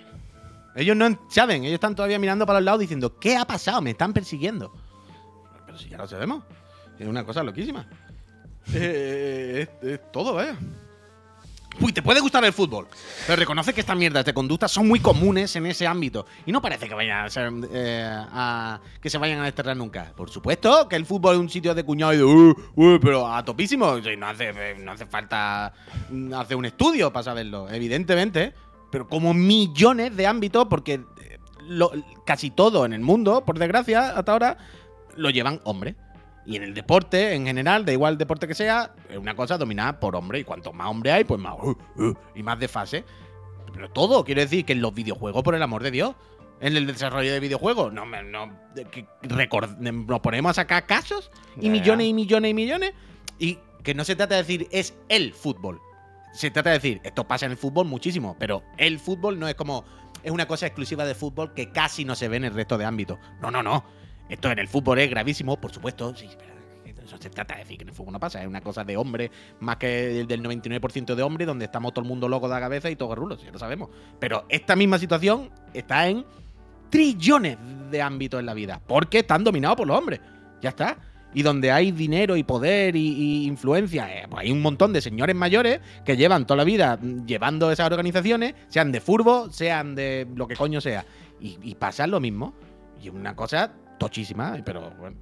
Ellos 0.77 0.95
no 0.95 1.07
en- 1.07 1.19
saben, 1.29 1.63
ellos 1.63 1.73
están 1.75 1.93
todavía 1.93 2.19
mirando 2.19 2.45
para 2.45 2.59
los 2.59 2.65
lados 2.65 2.79
diciendo, 2.79 3.19
¿qué 3.19 3.35
ha 3.35 3.45
pasado? 3.45 3.81
Me 3.81 3.91
están 3.91 4.13
persiguiendo. 4.13 4.73
Pero 5.65 5.77
si 5.77 5.89
ya 5.89 5.97
lo 5.97 6.07
sabemos. 6.07 6.43
Es 6.99 7.07
una 7.07 7.23
cosa 7.25 7.43
loquísima. 7.43 7.85
Eh, 8.73 9.67
es, 9.81 9.89
es 9.89 10.11
todo, 10.11 10.33
vaya. 10.33 10.57
Uy, 11.81 11.91
te 11.91 12.01
puede 12.01 12.21
gustar 12.21 12.43
el 12.45 12.53
fútbol, 12.53 12.87
pero 13.27 13.35
reconoce 13.35 13.73
que 13.73 13.81
estas 13.81 13.97
mierdas 13.97 14.23
de 14.23 14.33
conducta 14.33 14.65
son 14.69 14.87
muy 14.87 15.01
comunes 15.01 15.53
en 15.57 15.65
ese 15.65 15.85
ámbito. 15.85 16.25
Y 16.45 16.53
no 16.53 16.61
parece 16.61 16.87
que 16.87 16.93
vayan 16.93 17.25
a 17.25 17.29
ser, 17.29 17.51
eh, 17.69 18.17
que 19.01 19.09
se 19.09 19.17
vayan 19.17 19.41
a 19.41 19.43
desterrar 19.45 19.75
nunca. 19.75 20.13
Por 20.15 20.29
supuesto 20.29 20.87
que 20.87 20.95
el 20.95 21.05
fútbol 21.05 21.35
es 21.35 21.41
un 21.41 21.49
sitio 21.49 21.75
de 21.75 21.83
cuñado 21.83 22.13
y 22.13 22.17
de, 22.17 22.23
"Uh, 22.23 22.55
uh", 22.75 22.99
pero 23.01 23.27
a 23.27 23.43
topísimo. 23.43 23.97
No 24.17 24.27
hace, 24.27 25.05
falta 25.05 25.73
mm, 26.09 26.33
hacer 26.35 26.55
un 26.55 26.65
estudio 26.65 27.11
para 27.11 27.23
saberlo, 27.23 27.69
evidentemente. 27.69 28.53
Pero 28.89 29.09
como 29.09 29.33
millones 29.33 30.15
de 30.15 30.27
ámbitos, 30.27 30.67
porque 30.69 30.93
eh, 30.93 31.39
casi 32.25 32.51
todo 32.51 32.85
en 32.85 32.93
el 32.93 33.01
mundo, 33.01 33.43
por 33.43 33.59
desgracia, 33.59 34.11
hasta 34.17 34.31
ahora, 34.31 34.57
lo 35.17 35.29
llevan 35.29 35.59
hombres. 35.65 35.95
Y 36.45 36.55
en 36.57 36.63
el 36.63 36.73
deporte, 36.73 37.33
en 37.33 37.45
general, 37.45 37.85
da 37.85 37.91
igual 37.91 38.13
el 38.13 38.17
deporte 38.19 38.47
que 38.47 38.53
sea, 38.53 38.93
es 39.09 39.17
una 39.17 39.35
cosa 39.35 39.57
dominada 39.57 39.99
por 39.99 40.15
hombre. 40.15 40.39
Y 40.39 40.43
cuanto 40.43 40.71
más 40.73 40.87
hombre 40.87 41.11
hay, 41.11 41.23
pues 41.23 41.39
más. 41.39 41.55
uh, 41.61 41.75
uh, 41.97 42.13
y 42.35 42.43
más 42.43 42.59
de 42.59 42.67
fase. 42.67 43.03
Pero 43.73 43.89
todo, 43.89 44.23
quiero 44.23 44.41
decir 44.41 44.63
que 44.63 44.73
en 44.73 44.81
los 44.81 44.93
videojuegos, 44.93 45.43
por 45.43 45.55
el 45.55 45.63
amor 45.63 45.81
de 45.83 45.91
Dios. 45.91 46.15
En 46.61 46.77
el 46.77 46.87
desarrollo 46.87 47.33
de 47.33 47.39
videojuegos, 47.41 47.91
no, 47.91 48.05
me- 48.05 48.23
no, 48.23 48.49
que 48.89 49.05
record- 49.23 49.75
nos 49.77 50.19
ponemos 50.21 50.51
a 50.51 50.53
sacar 50.53 50.85
casos 50.85 51.29
y 51.59 51.69
millones 51.69 52.07
y 52.07 52.13
millones 52.13 52.51
y 52.51 52.53
millones. 52.53 52.93
Y 53.39 53.59
que 53.83 53.93
no 53.93 54.05
se 54.05 54.15
trata 54.15 54.35
de 54.35 54.41
decir 54.43 54.67
es 54.71 54.97
el 55.09 55.33
fútbol. 55.33 55.81
Se 56.31 56.51
trata 56.51 56.69
de 56.69 56.75
decir, 56.75 57.01
esto 57.03 57.27
pasa 57.27 57.45
en 57.45 57.51
el 57.51 57.57
fútbol 57.57 57.85
muchísimo, 57.87 58.37
pero 58.39 58.63
el 58.77 58.99
fútbol 58.99 59.37
no 59.37 59.47
es 59.49 59.55
como. 59.55 59.83
Es 60.23 60.31
una 60.31 60.47
cosa 60.47 60.65
exclusiva 60.65 61.05
de 61.05 61.13
fútbol 61.13 61.53
que 61.53 61.71
casi 61.71 62.05
no 62.05 62.15
se 62.15 62.29
ve 62.29 62.37
en 62.37 62.45
el 62.45 62.53
resto 62.53 62.77
de 62.77 62.85
ámbitos. 62.85 63.19
No, 63.41 63.51
no, 63.51 63.61
no. 63.61 63.83
Esto 64.29 64.51
en 64.51 64.59
el 64.59 64.67
fútbol 64.67 64.99
es 64.99 65.09
gravísimo, 65.09 65.59
por 65.59 65.71
supuesto. 65.71 66.15
Sí, 66.15 66.29
pero 66.39 66.55
eso 67.05 67.17
se 67.19 67.29
trata 67.29 67.53
de 67.55 67.61
decir 67.61 67.77
que 67.77 67.83
en 67.83 67.89
el 67.89 67.95
fútbol 67.95 68.13
no 68.13 68.19
pasa. 68.19 68.41
Es 68.41 68.47
una 68.47 68.61
cosa 68.61 68.83
de 68.83 68.97
hombre, 68.97 69.31
más 69.59 69.77
que 69.77 70.19
el 70.19 70.27
del 70.27 70.43
99% 70.43 71.15
de 71.15 71.23
hombre, 71.23 71.45
donde 71.45 71.65
estamos 71.65 71.93
todo 71.93 72.03
el 72.03 72.09
mundo 72.09 72.27
loco 72.27 72.47
de 72.47 72.55
la 72.55 72.59
cabeza 72.59 72.89
y 72.89 72.95
todo 72.95 73.09
garrulo, 73.09 73.37
ya 73.37 73.51
lo 73.51 73.59
sabemos. 73.59 73.89
Pero 74.19 74.45
esta 74.49 74.75
misma 74.75 74.97
situación 74.97 75.49
está 75.73 76.07
en 76.07 76.25
trillones 76.89 77.57
de 77.91 78.01
ámbitos 78.01 78.39
en 78.39 78.45
la 78.45 78.53
vida, 78.53 78.81
porque 78.85 79.19
están 79.19 79.43
dominados 79.43 79.77
por 79.77 79.87
los 79.87 79.97
hombres. 79.97 80.19
Ya 80.61 80.69
está. 80.69 80.97
Y 81.33 81.43
donde 81.43 81.69
hay 81.69 81.91
dinero 81.91 82.37
y 82.37 82.43
poder 82.43 82.95
y, 82.95 83.45
influencia, 83.45 84.07
eh, 84.15 84.25
pues 84.29 84.43
hay 84.43 84.51
un 84.51 84.61
montón 84.61 84.93
de 84.93 85.01
señores 85.01 85.35
mayores 85.35 85.81
que 86.05 86.15
llevan 86.15 86.47
toda 86.47 86.57
la 86.57 86.63
vida 86.63 86.97
llevando 87.25 87.71
esas 87.71 87.91
organizaciones, 87.91 88.55
sean 88.69 88.93
de 88.93 89.01
furbo, 89.01 89.51
sean 89.51 89.95
de 89.95 90.25
lo 90.33 90.47
que 90.47 90.55
coño 90.55 90.79
sea. 90.79 91.05
Y, 91.41 91.57
y 91.61 91.75
pasa 91.75 92.07
lo 92.07 92.21
mismo. 92.21 92.53
Y 93.03 93.09
una 93.09 93.35
cosa 93.35 93.73
tochísima, 93.97 94.57
pero 94.65 94.91
bueno. 94.91 95.17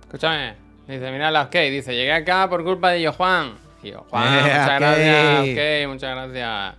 Escúchame. 0.00 0.54
Dice, 0.86 1.10
mira 1.12 1.30
la 1.30 1.42
OK. 1.42 1.54
Dice, 1.54 1.94
llegué 1.94 2.12
acá 2.12 2.48
por 2.48 2.64
culpa 2.64 2.90
de 2.90 3.02
yo 3.02 3.12
Juan. 3.12 3.54
Y 3.82 3.90
yo, 3.92 4.04
Juan, 4.10 4.26
Eh, 4.26 4.40
muchas 4.42 4.80
gracias. 4.80 5.40
Ok, 5.42 5.88
muchas 5.88 6.16
gracias. 6.16 6.74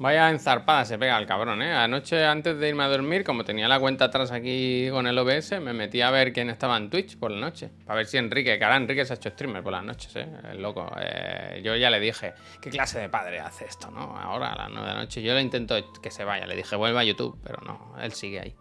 Vaya 0.00 0.30
enzarpada 0.30 0.84
se 0.84 0.96
pega 0.96 1.18
el 1.18 1.26
cabrón, 1.26 1.60
¿eh? 1.60 1.74
Anoche, 1.74 2.24
antes 2.24 2.56
de 2.56 2.68
irme 2.68 2.84
a 2.84 2.88
dormir, 2.88 3.24
como 3.24 3.42
tenía 3.42 3.66
la 3.66 3.80
cuenta 3.80 4.04
atrás 4.04 4.30
aquí 4.30 4.86
con 4.92 5.08
el 5.08 5.18
OBS, 5.18 5.60
me 5.60 5.72
metí 5.72 6.00
a 6.02 6.12
ver 6.12 6.32
quién 6.32 6.50
estaba 6.50 6.76
en 6.76 6.88
Twitch 6.88 7.18
por 7.18 7.32
la 7.32 7.40
noche. 7.40 7.68
Para 7.84 7.96
ver 7.96 8.06
si 8.06 8.16
Enrique, 8.16 8.56
que 8.56 8.64
ahora 8.64 8.76
Enrique 8.76 9.04
se 9.04 9.14
ha 9.14 9.16
hecho 9.16 9.30
streamer 9.30 9.60
por 9.60 9.72
las 9.72 9.82
noches, 9.82 10.14
¿eh? 10.14 10.28
El 10.52 10.62
loco. 10.62 10.88
Eh, 11.00 11.62
yo 11.64 11.74
ya 11.74 11.90
le 11.90 11.98
dije, 11.98 12.34
¿qué 12.62 12.70
clase 12.70 13.00
de 13.00 13.08
padre 13.08 13.40
hace 13.40 13.64
esto, 13.64 13.90
no? 13.90 14.16
Ahora 14.16 14.52
a 14.52 14.56
las 14.56 14.70
9 14.70 14.86
de 14.86 14.94
la 14.94 15.00
noche. 15.00 15.20
Yo 15.20 15.34
le 15.34 15.40
intento 15.40 15.74
que 16.00 16.12
se 16.12 16.22
vaya. 16.22 16.46
Le 16.46 16.54
dije, 16.54 16.76
vuelva 16.76 17.00
a 17.00 17.04
YouTube, 17.04 17.36
pero 17.42 17.60
no, 17.66 17.96
él 18.00 18.12
sigue 18.12 18.38
ahí. 18.38 18.54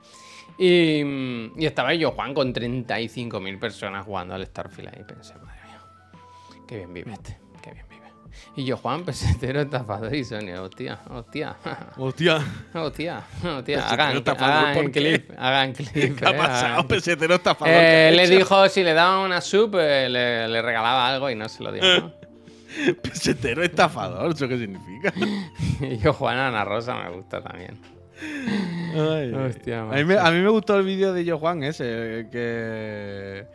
Y, 0.58 1.02
y 1.56 1.66
estaba 1.66 1.94
yo, 1.94 2.12
Juan, 2.12 2.34
con 2.34 2.54
35.000 2.54 3.60
personas 3.60 4.06
jugando 4.06 4.34
al 4.34 4.46
Starfield 4.46 4.90
ahí. 4.90 5.04
Pensé, 5.04 5.36
madre 5.36 5.62
mía, 5.66 5.82
qué 6.68 6.78
bien 6.78 6.94
vive 6.94 7.14
este, 7.14 7.38
qué 7.62 7.72
bien 7.74 7.86
vive. 7.90 8.08
Y 8.56 8.66
yo, 8.66 8.78
Juan, 8.78 9.04
pesetero 9.04 9.62
estafador 9.62 10.16
y 10.16 10.24
Sonia, 10.24 10.62
hostia, 10.62 11.00
hostia, 11.10 11.58
Hostia, 11.96 12.44
hostia, 12.74 13.24
hostia. 13.44 13.88
Hagan, 13.88 14.24
hagan 14.26 14.92
clip, 14.92 15.32
hagan 15.38 15.74
clip. 15.74 16.18
¿qué 16.18 16.26
ha 16.26 16.32
eh, 16.32 16.34
pasado, 16.34 16.88
pesetero 16.88 17.36
estafador? 17.36 17.74
Eh, 17.76 17.80
¿Qué 17.80 18.08
ha 18.20 18.26
le 18.26 18.36
dijo 18.36 18.70
si 18.70 18.84
le 18.84 18.94
daban 18.94 19.26
una 19.26 19.42
sub, 19.42 19.76
eh, 19.76 20.10
le, 20.10 20.48
le 20.48 20.62
regalaba 20.64 21.08
algo 21.08 21.30
y 21.30 21.36
no 21.36 21.48
se 21.50 21.64
lo 21.64 21.72
dio. 21.72 21.84
¿no? 21.84 22.14
Pesetero 23.02 23.64
estafador, 23.64 24.34
¿eso 24.34 24.48
qué 24.48 24.58
significa? 24.58 25.14
y 25.82 25.98
yo, 25.98 26.14
Juan 26.14 26.38
Ana 26.38 26.64
Rosa, 26.66 26.96
me 26.96 27.10
gusta 27.12 27.42
también. 27.42 27.78
Ay, 28.20 29.34
Hostia, 29.34 29.82
a, 29.82 29.86
mí 29.86 30.04
me, 30.04 30.16
macho. 30.16 30.28
a 30.28 30.32
mí 30.32 30.40
me 30.40 30.50
gustó 30.50 30.78
el 30.78 30.86
vídeo 30.86 31.14
de 31.14 31.26
Yo 31.26 31.38
Juan 31.38 31.64
ese, 31.64 32.20
el 32.20 32.30
que. 32.30 33.46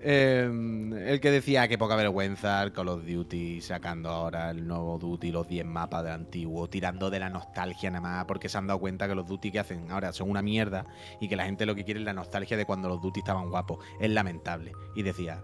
em, 0.00 0.92
el 0.94 1.20
que 1.20 1.30
decía 1.30 1.68
que 1.68 1.78
poca 1.78 1.96
vergüenza 1.96 2.62
el 2.62 2.72
Call 2.72 2.88
of 2.88 3.04
Duty 3.04 3.60
sacando 3.60 4.08
ahora 4.08 4.50
el 4.50 4.66
nuevo 4.66 4.98
Duty, 4.98 5.30
los 5.32 5.46
10 5.48 5.66
mapas 5.66 6.04
del 6.04 6.12
antiguo, 6.12 6.68
tirando 6.68 7.10
de 7.10 7.18
la 7.18 7.28
nostalgia 7.30 7.90
nada 7.90 8.00
más, 8.00 8.24
porque 8.24 8.48
se 8.48 8.58
han 8.58 8.66
dado 8.66 8.80
cuenta 8.80 9.08
que 9.08 9.14
los 9.14 9.26
Duty 9.26 9.50
que 9.50 9.58
hacen 9.58 9.90
ahora 9.90 10.12
son 10.12 10.30
una 10.30 10.42
mierda 10.42 10.86
y 11.20 11.28
que 11.28 11.36
la 11.36 11.44
gente 11.44 11.66
lo 11.66 11.74
que 11.74 11.84
quiere 11.84 12.00
es 12.00 12.06
la 12.06 12.12
nostalgia 12.12 12.56
de 12.56 12.64
cuando 12.64 12.88
los 12.88 13.02
Duty 13.02 13.20
estaban 13.20 13.50
guapos. 13.50 13.84
Es 14.00 14.10
lamentable. 14.10 14.72
Y 14.94 15.02
decía, 15.02 15.42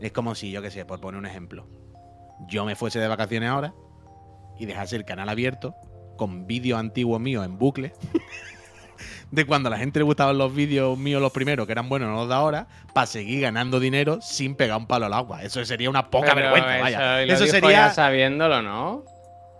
es 0.00 0.12
como 0.12 0.34
si, 0.34 0.50
yo 0.50 0.62
qué 0.62 0.70
sé, 0.70 0.84
por 0.84 1.00
poner 1.00 1.18
un 1.18 1.26
ejemplo, 1.26 1.66
yo 2.48 2.64
me 2.64 2.76
fuese 2.76 2.98
de 2.98 3.08
vacaciones 3.08 3.48
ahora 3.48 3.74
y 4.58 4.66
dejase 4.66 4.96
el 4.96 5.04
canal 5.04 5.28
abierto 5.28 5.74
con 6.16 6.46
vídeos 6.46 6.78
antiguos 6.78 7.20
míos 7.20 7.44
en 7.44 7.58
bucle 7.58 7.92
de 9.30 9.44
cuando 9.46 9.68
a 9.68 9.70
la 9.70 9.78
gente 9.78 9.98
le 9.98 10.04
gustaban 10.04 10.38
los 10.38 10.54
vídeos 10.54 10.96
míos 10.96 11.20
los 11.20 11.32
primeros, 11.32 11.66
que 11.66 11.72
eran 11.72 11.88
buenos, 11.88 12.08
no 12.08 12.16
los 12.16 12.28
de 12.28 12.34
ahora, 12.34 12.66
para 12.92 13.06
seguir 13.06 13.40
ganando 13.40 13.80
dinero 13.80 14.20
sin 14.20 14.54
pegar 14.54 14.78
un 14.78 14.86
palo 14.86 15.06
al 15.06 15.12
agua. 15.12 15.42
Eso 15.42 15.64
sería 15.64 15.90
una 15.90 16.08
poca 16.10 16.34
Pero 16.34 16.52
vergüenza, 16.52 16.74
eso, 16.76 16.82
vaya. 16.84 17.22
Eso 17.22 17.46
sería. 17.46 17.90
sabiéndolo, 17.90 18.62
¿no? 18.62 19.04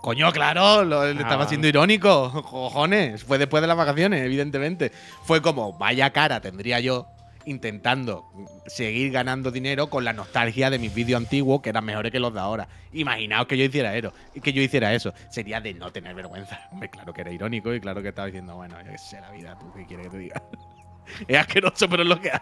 Coño, 0.00 0.30
claro, 0.32 0.84
lo, 0.84 1.02
le 1.04 1.10
Ah, 1.10 1.14
estaba 1.14 1.36
vale. 1.36 1.48
siendo 1.48 1.66
irónico. 1.66 2.30
Cojones. 2.50 3.24
Fue 3.24 3.38
después 3.38 3.62
de 3.62 3.66
las 3.66 3.76
vacaciones, 3.76 4.22
evidentemente. 4.22 4.92
Fue 5.24 5.40
como, 5.42 5.72
vaya 5.76 6.10
cara 6.10 6.40
tendría 6.40 6.78
yo 6.78 7.06
intentando 7.46 8.24
seguir 8.66 9.12
ganando 9.12 9.50
dinero 9.50 9.88
con 9.88 10.04
la 10.04 10.12
nostalgia 10.12 10.70
de 10.70 10.78
mis 10.78 10.94
vídeos 10.94 11.20
antiguos 11.20 11.60
que 11.60 11.70
eran 11.70 11.84
mejores 11.84 12.12
que 12.12 12.20
los 12.20 12.32
de 12.32 12.40
ahora. 12.40 12.68
Imaginaos 12.92 13.46
que 13.46 13.56
yo 13.56 13.64
hiciera 13.64 13.96
eso, 13.96 14.12
que 14.42 14.52
yo 14.52 14.62
hiciera 14.62 14.92
eso. 14.94 15.12
Sería 15.30 15.60
de 15.60 15.74
no 15.74 15.92
tener 15.92 16.14
vergüenza. 16.14 16.60
Claro 16.90 17.12
que 17.12 17.22
era 17.22 17.32
irónico 17.32 17.74
y 17.74 17.80
claro 17.80 18.02
que 18.02 18.08
estaba 18.08 18.26
diciendo, 18.26 18.56
bueno, 18.56 18.76
yo 18.84 18.92
qué 18.92 18.98
sé 18.98 19.20
la 19.20 19.30
vida, 19.30 19.58
tú 19.58 19.72
qué 19.74 19.84
quieres 19.86 20.06
que 20.06 20.10
te 20.12 20.18
diga. 20.18 20.42
es 21.28 21.38
asqueroso, 21.38 21.88
pero 21.88 22.02
es 22.02 22.08
lo 22.08 22.20
que 22.20 22.30
hay. 22.30 22.40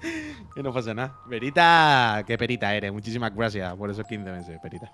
que 0.54 0.62
no 0.62 0.72
pasa 0.72 0.94
nada. 0.94 1.16
Verita, 1.26 2.24
qué 2.26 2.36
perita 2.36 2.74
eres. 2.74 2.92
Muchísimas 2.92 3.34
gracias 3.34 3.74
por 3.76 3.90
esos 3.90 4.06
15 4.06 4.30
meses, 4.30 4.58
Perita. 4.62 4.90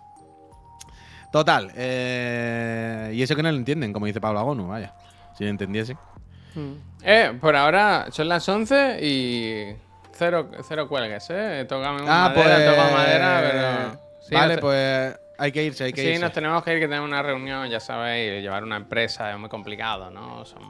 Total. 1.30 1.72
eh, 1.74 3.12
y 3.14 3.22
eso 3.22 3.34
que 3.34 3.42
no 3.42 3.50
lo 3.50 3.56
entienden, 3.56 3.92
como 3.92 4.06
dice 4.06 4.20
Pablo 4.20 4.40
Agonu, 4.40 4.66
vaya. 4.66 4.94
Si 5.36 5.44
lo 5.44 5.50
entendiese. 5.50 5.96
Eh, 7.04 7.32
por 7.40 7.56
ahora 7.56 8.06
son 8.10 8.28
las 8.28 8.48
11 8.48 8.98
y 9.02 9.74
cero, 10.12 10.50
cero 10.66 10.88
cuelgues, 10.88 11.26
¿eh? 11.30 11.64
Tócame 11.68 12.00
Ah, 12.06 12.32
madera, 12.34 12.34
pues. 12.34 12.76
toco 12.76 12.90
madera, 12.92 13.40
pero... 13.42 14.00
Sí, 14.20 14.34
vale, 14.34 14.54
nos- 14.54 14.60
pues 14.60 15.18
hay 15.38 15.50
que 15.52 15.62
irse, 15.64 15.84
hay 15.84 15.92
que 15.92 16.02
Sí, 16.02 16.08
irse. 16.08 16.20
nos 16.20 16.32
tenemos 16.32 16.62
que 16.62 16.72
ir, 16.74 16.78
que 16.80 16.86
tenemos 16.86 17.08
una 17.08 17.22
reunión, 17.22 17.68
ya 17.68 17.80
sabéis, 17.80 18.42
llevar 18.42 18.62
una 18.62 18.76
empresa 18.76 19.32
es 19.32 19.38
muy 19.38 19.48
complicado, 19.48 20.10
¿no? 20.10 20.44
Son... 20.44 20.62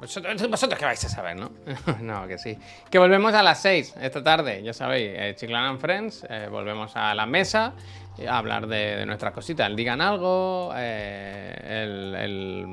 Vosotros, 0.00 0.50
vosotros 0.50 0.78
qué 0.78 0.84
vais 0.84 1.04
a 1.04 1.08
saber, 1.08 1.36
¿no? 1.36 1.52
no, 2.00 2.26
que 2.26 2.36
sí. 2.36 2.58
Que 2.90 2.98
volvemos 2.98 3.32
a 3.34 3.42
las 3.42 3.62
6 3.62 3.94
esta 4.02 4.22
tarde, 4.22 4.60
ya 4.62 4.72
sabéis, 4.72 5.12
eh, 5.14 5.34
Chiclana 5.36 5.68
and 5.70 5.78
Friends, 5.80 6.26
eh, 6.28 6.48
volvemos 6.50 6.96
a 6.96 7.14
la 7.14 7.24
mesa 7.24 7.72
eh, 8.18 8.26
a 8.28 8.38
hablar 8.38 8.66
de, 8.66 8.96
de 8.96 9.06
nuestras 9.06 9.32
cositas. 9.32 9.68
El 9.68 9.76
Digan 9.76 10.00
Algo, 10.00 10.72
eh, 10.76 11.54
el, 11.84 12.14
el, 12.16 12.66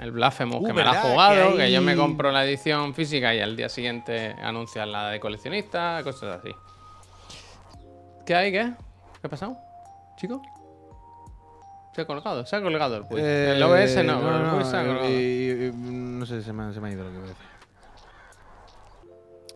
el 0.00 0.10
Blasphemous 0.10 0.60
Uh, 0.62 0.64
que 0.66 0.72
me 0.72 0.82
la 0.84 0.90
ha 0.90 0.94
jugado, 1.02 1.52
Que 1.52 1.56
que, 1.64 1.72
yo 1.72 1.80
me 1.82 1.94
compro 1.96 2.30
la 2.32 2.44
edición 2.44 2.94
física 2.94 3.34
y 3.34 3.40
al 3.40 3.56
día 3.56 3.68
siguiente 3.68 4.34
anuncian 4.42 4.90
la 4.90 5.10
de 5.10 5.20
coleccionista, 5.20 6.00
cosas 6.02 6.40
así. 6.40 6.50
¿Qué 8.26 8.34
hay? 8.34 8.50
¿Qué? 8.52 8.72
¿Qué 9.20 9.26
ha 9.26 9.30
pasado? 9.30 9.56
¿Chico? 10.16 10.42
Se 11.94 12.00
ha 12.02 12.06
colgado, 12.06 12.44
se 12.44 12.56
ha 12.56 12.60
colgado 12.62 12.96
el 12.96 13.04
Puy. 13.06 13.20
el 13.20 13.62
OBS 13.62 14.02
no, 14.04 14.20
pero 14.20 14.36
el 14.36 14.50
Puy 14.50 14.64
se 14.64 14.76
ha 14.76 14.82
eh, 14.82 14.86
colgado. 14.86 15.08
y- 15.10 15.66
y- 15.66 15.72
no 15.74 16.26
sé, 16.26 16.42
se 16.42 16.52
me, 16.52 16.64
ha- 16.64 16.72
se 16.72 16.80
me 16.80 16.88
ha 16.88 16.92
ido 16.92 17.04
lo 17.04 17.10
que 17.10 17.16
iba 17.16 17.24
a 17.24 17.28
decir. 17.28 17.46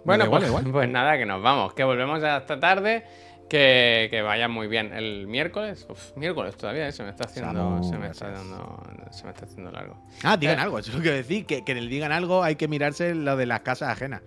Bueno, 0.05 0.25
igual, 0.25 0.41
pues, 0.43 0.51
igual. 0.51 0.73
pues 0.73 0.89
nada, 0.89 1.19
que 1.19 1.27
nos 1.27 1.43
vamos, 1.43 1.75
que 1.75 1.83
volvemos 1.85 2.23
esta 2.23 2.61
tarde, 2.61 3.05
que, 3.49 4.09
que 4.11 4.23
vaya 4.23 4.49
muy 4.49 4.67
bien. 4.69 4.93
El 4.93 5.27
miércoles, 5.27 5.87
uf, 5.89 6.17
miércoles 6.17 6.57
todavía, 6.57 6.89
eh, 6.89 6.93
se 6.93 7.03
me 7.03 7.11
está 7.11 7.25
haciendo, 7.25 7.83
se 7.83 7.97
me 7.99 8.09
está 8.09 8.31
dando, 8.31 8.83
se 9.11 9.25
me 9.25 9.31
está 9.31 9.45
haciendo 9.47 9.71
largo. 9.71 9.97
Ah, 10.23 10.37
digan 10.37 10.59
Eh. 10.59 10.63
algo, 10.63 10.79
eso 10.79 10.91
es 10.91 10.97
lo 10.97 11.03
que 11.03 11.11
decir, 11.13 11.47
que, 11.47 11.65
que 11.65 11.73
en 11.73 11.79
el 11.79 11.89
digan 11.89 12.13
algo 12.13 12.43
hay 12.43 12.57
que 12.57 12.69
mirarse 12.69 13.15
lo 13.15 13.37
de 13.37 13.47
las 13.47 13.61
casas 13.61 13.91
ajenas. 13.91 14.23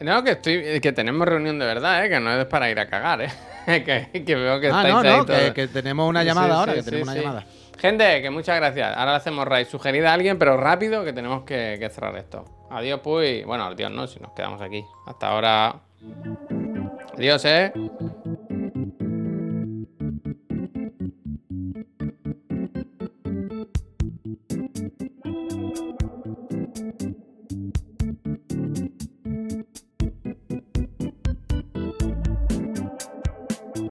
No, 0.00 0.24
que 0.24 0.32
estoy, 0.32 0.80
que 0.80 0.92
tenemos 0.92 1.26
reunión 1.26 1.58
de 1.58 1.66
verdad, 1.66 2.04
eh, 2.04 2.08
que 2.08 2.18
no 2.20 2.32
es 2.32 2.44
para 2.46 2.68
ir 2.70 2.78
a 2.80 2.88
cagar, 2.88 3.22
eh. 3.22 3.28
que, 4.12 4.24
que 4.24 4.34
veo 4.34 4.60
que 4.60 4.66
Ah, 4.68 4.82
estáis 4.82 4.94
no, 4.94 5.00
ahí 5.00 5.18
no, 5.48 5.54
que, 5.54 5.68
tenemos 5.68 6.08
una 6.08 6.24
llamada 6.24 6.48
sí, 6.48 6.52
ahora, 6.52 6.72
sí, 6.72 6.78
que 6.80 6.84
tenemos 6.84 7.08
sí, 7.08 7.12
una 7.14 7.22
llamada. 7.22 7.46
Gente, 7.78 8.22
que 8.22 8.30
muchas 8.30 8.56
gracias. 8.56 8.96
Ahora 8.96 9.10
le 9.12 9.16
hacemos 9.18 9.46
raid. 9.46 9.66
Sugerid 9.66 10.04
a 10.04 10.14
alguien, 10.14 10.38
pero 10.38 10.56
rápido, 10.56 11.04
que 11.04 11.12
tenemos 11.12 11.42
que, 11.44 11.76
que 11.78 11.88
cerrar 11.90 12.16
esto. 12.16 12.44
Adiós, 12.70 13.00
pues. 13.02 13.44
Bueno, 13.44 13.64
adiós 13.64 13.90
no, 13.90 14.06
si 14.06 14.20
nos 14.20 14.32
quedamos 14.32 14.60
aquí. 14.62 14.82
Hasta 15.06 15.28
ahora. 15.28 15.76
Adiós, 17.16 17.44
eh. 17.44 17.72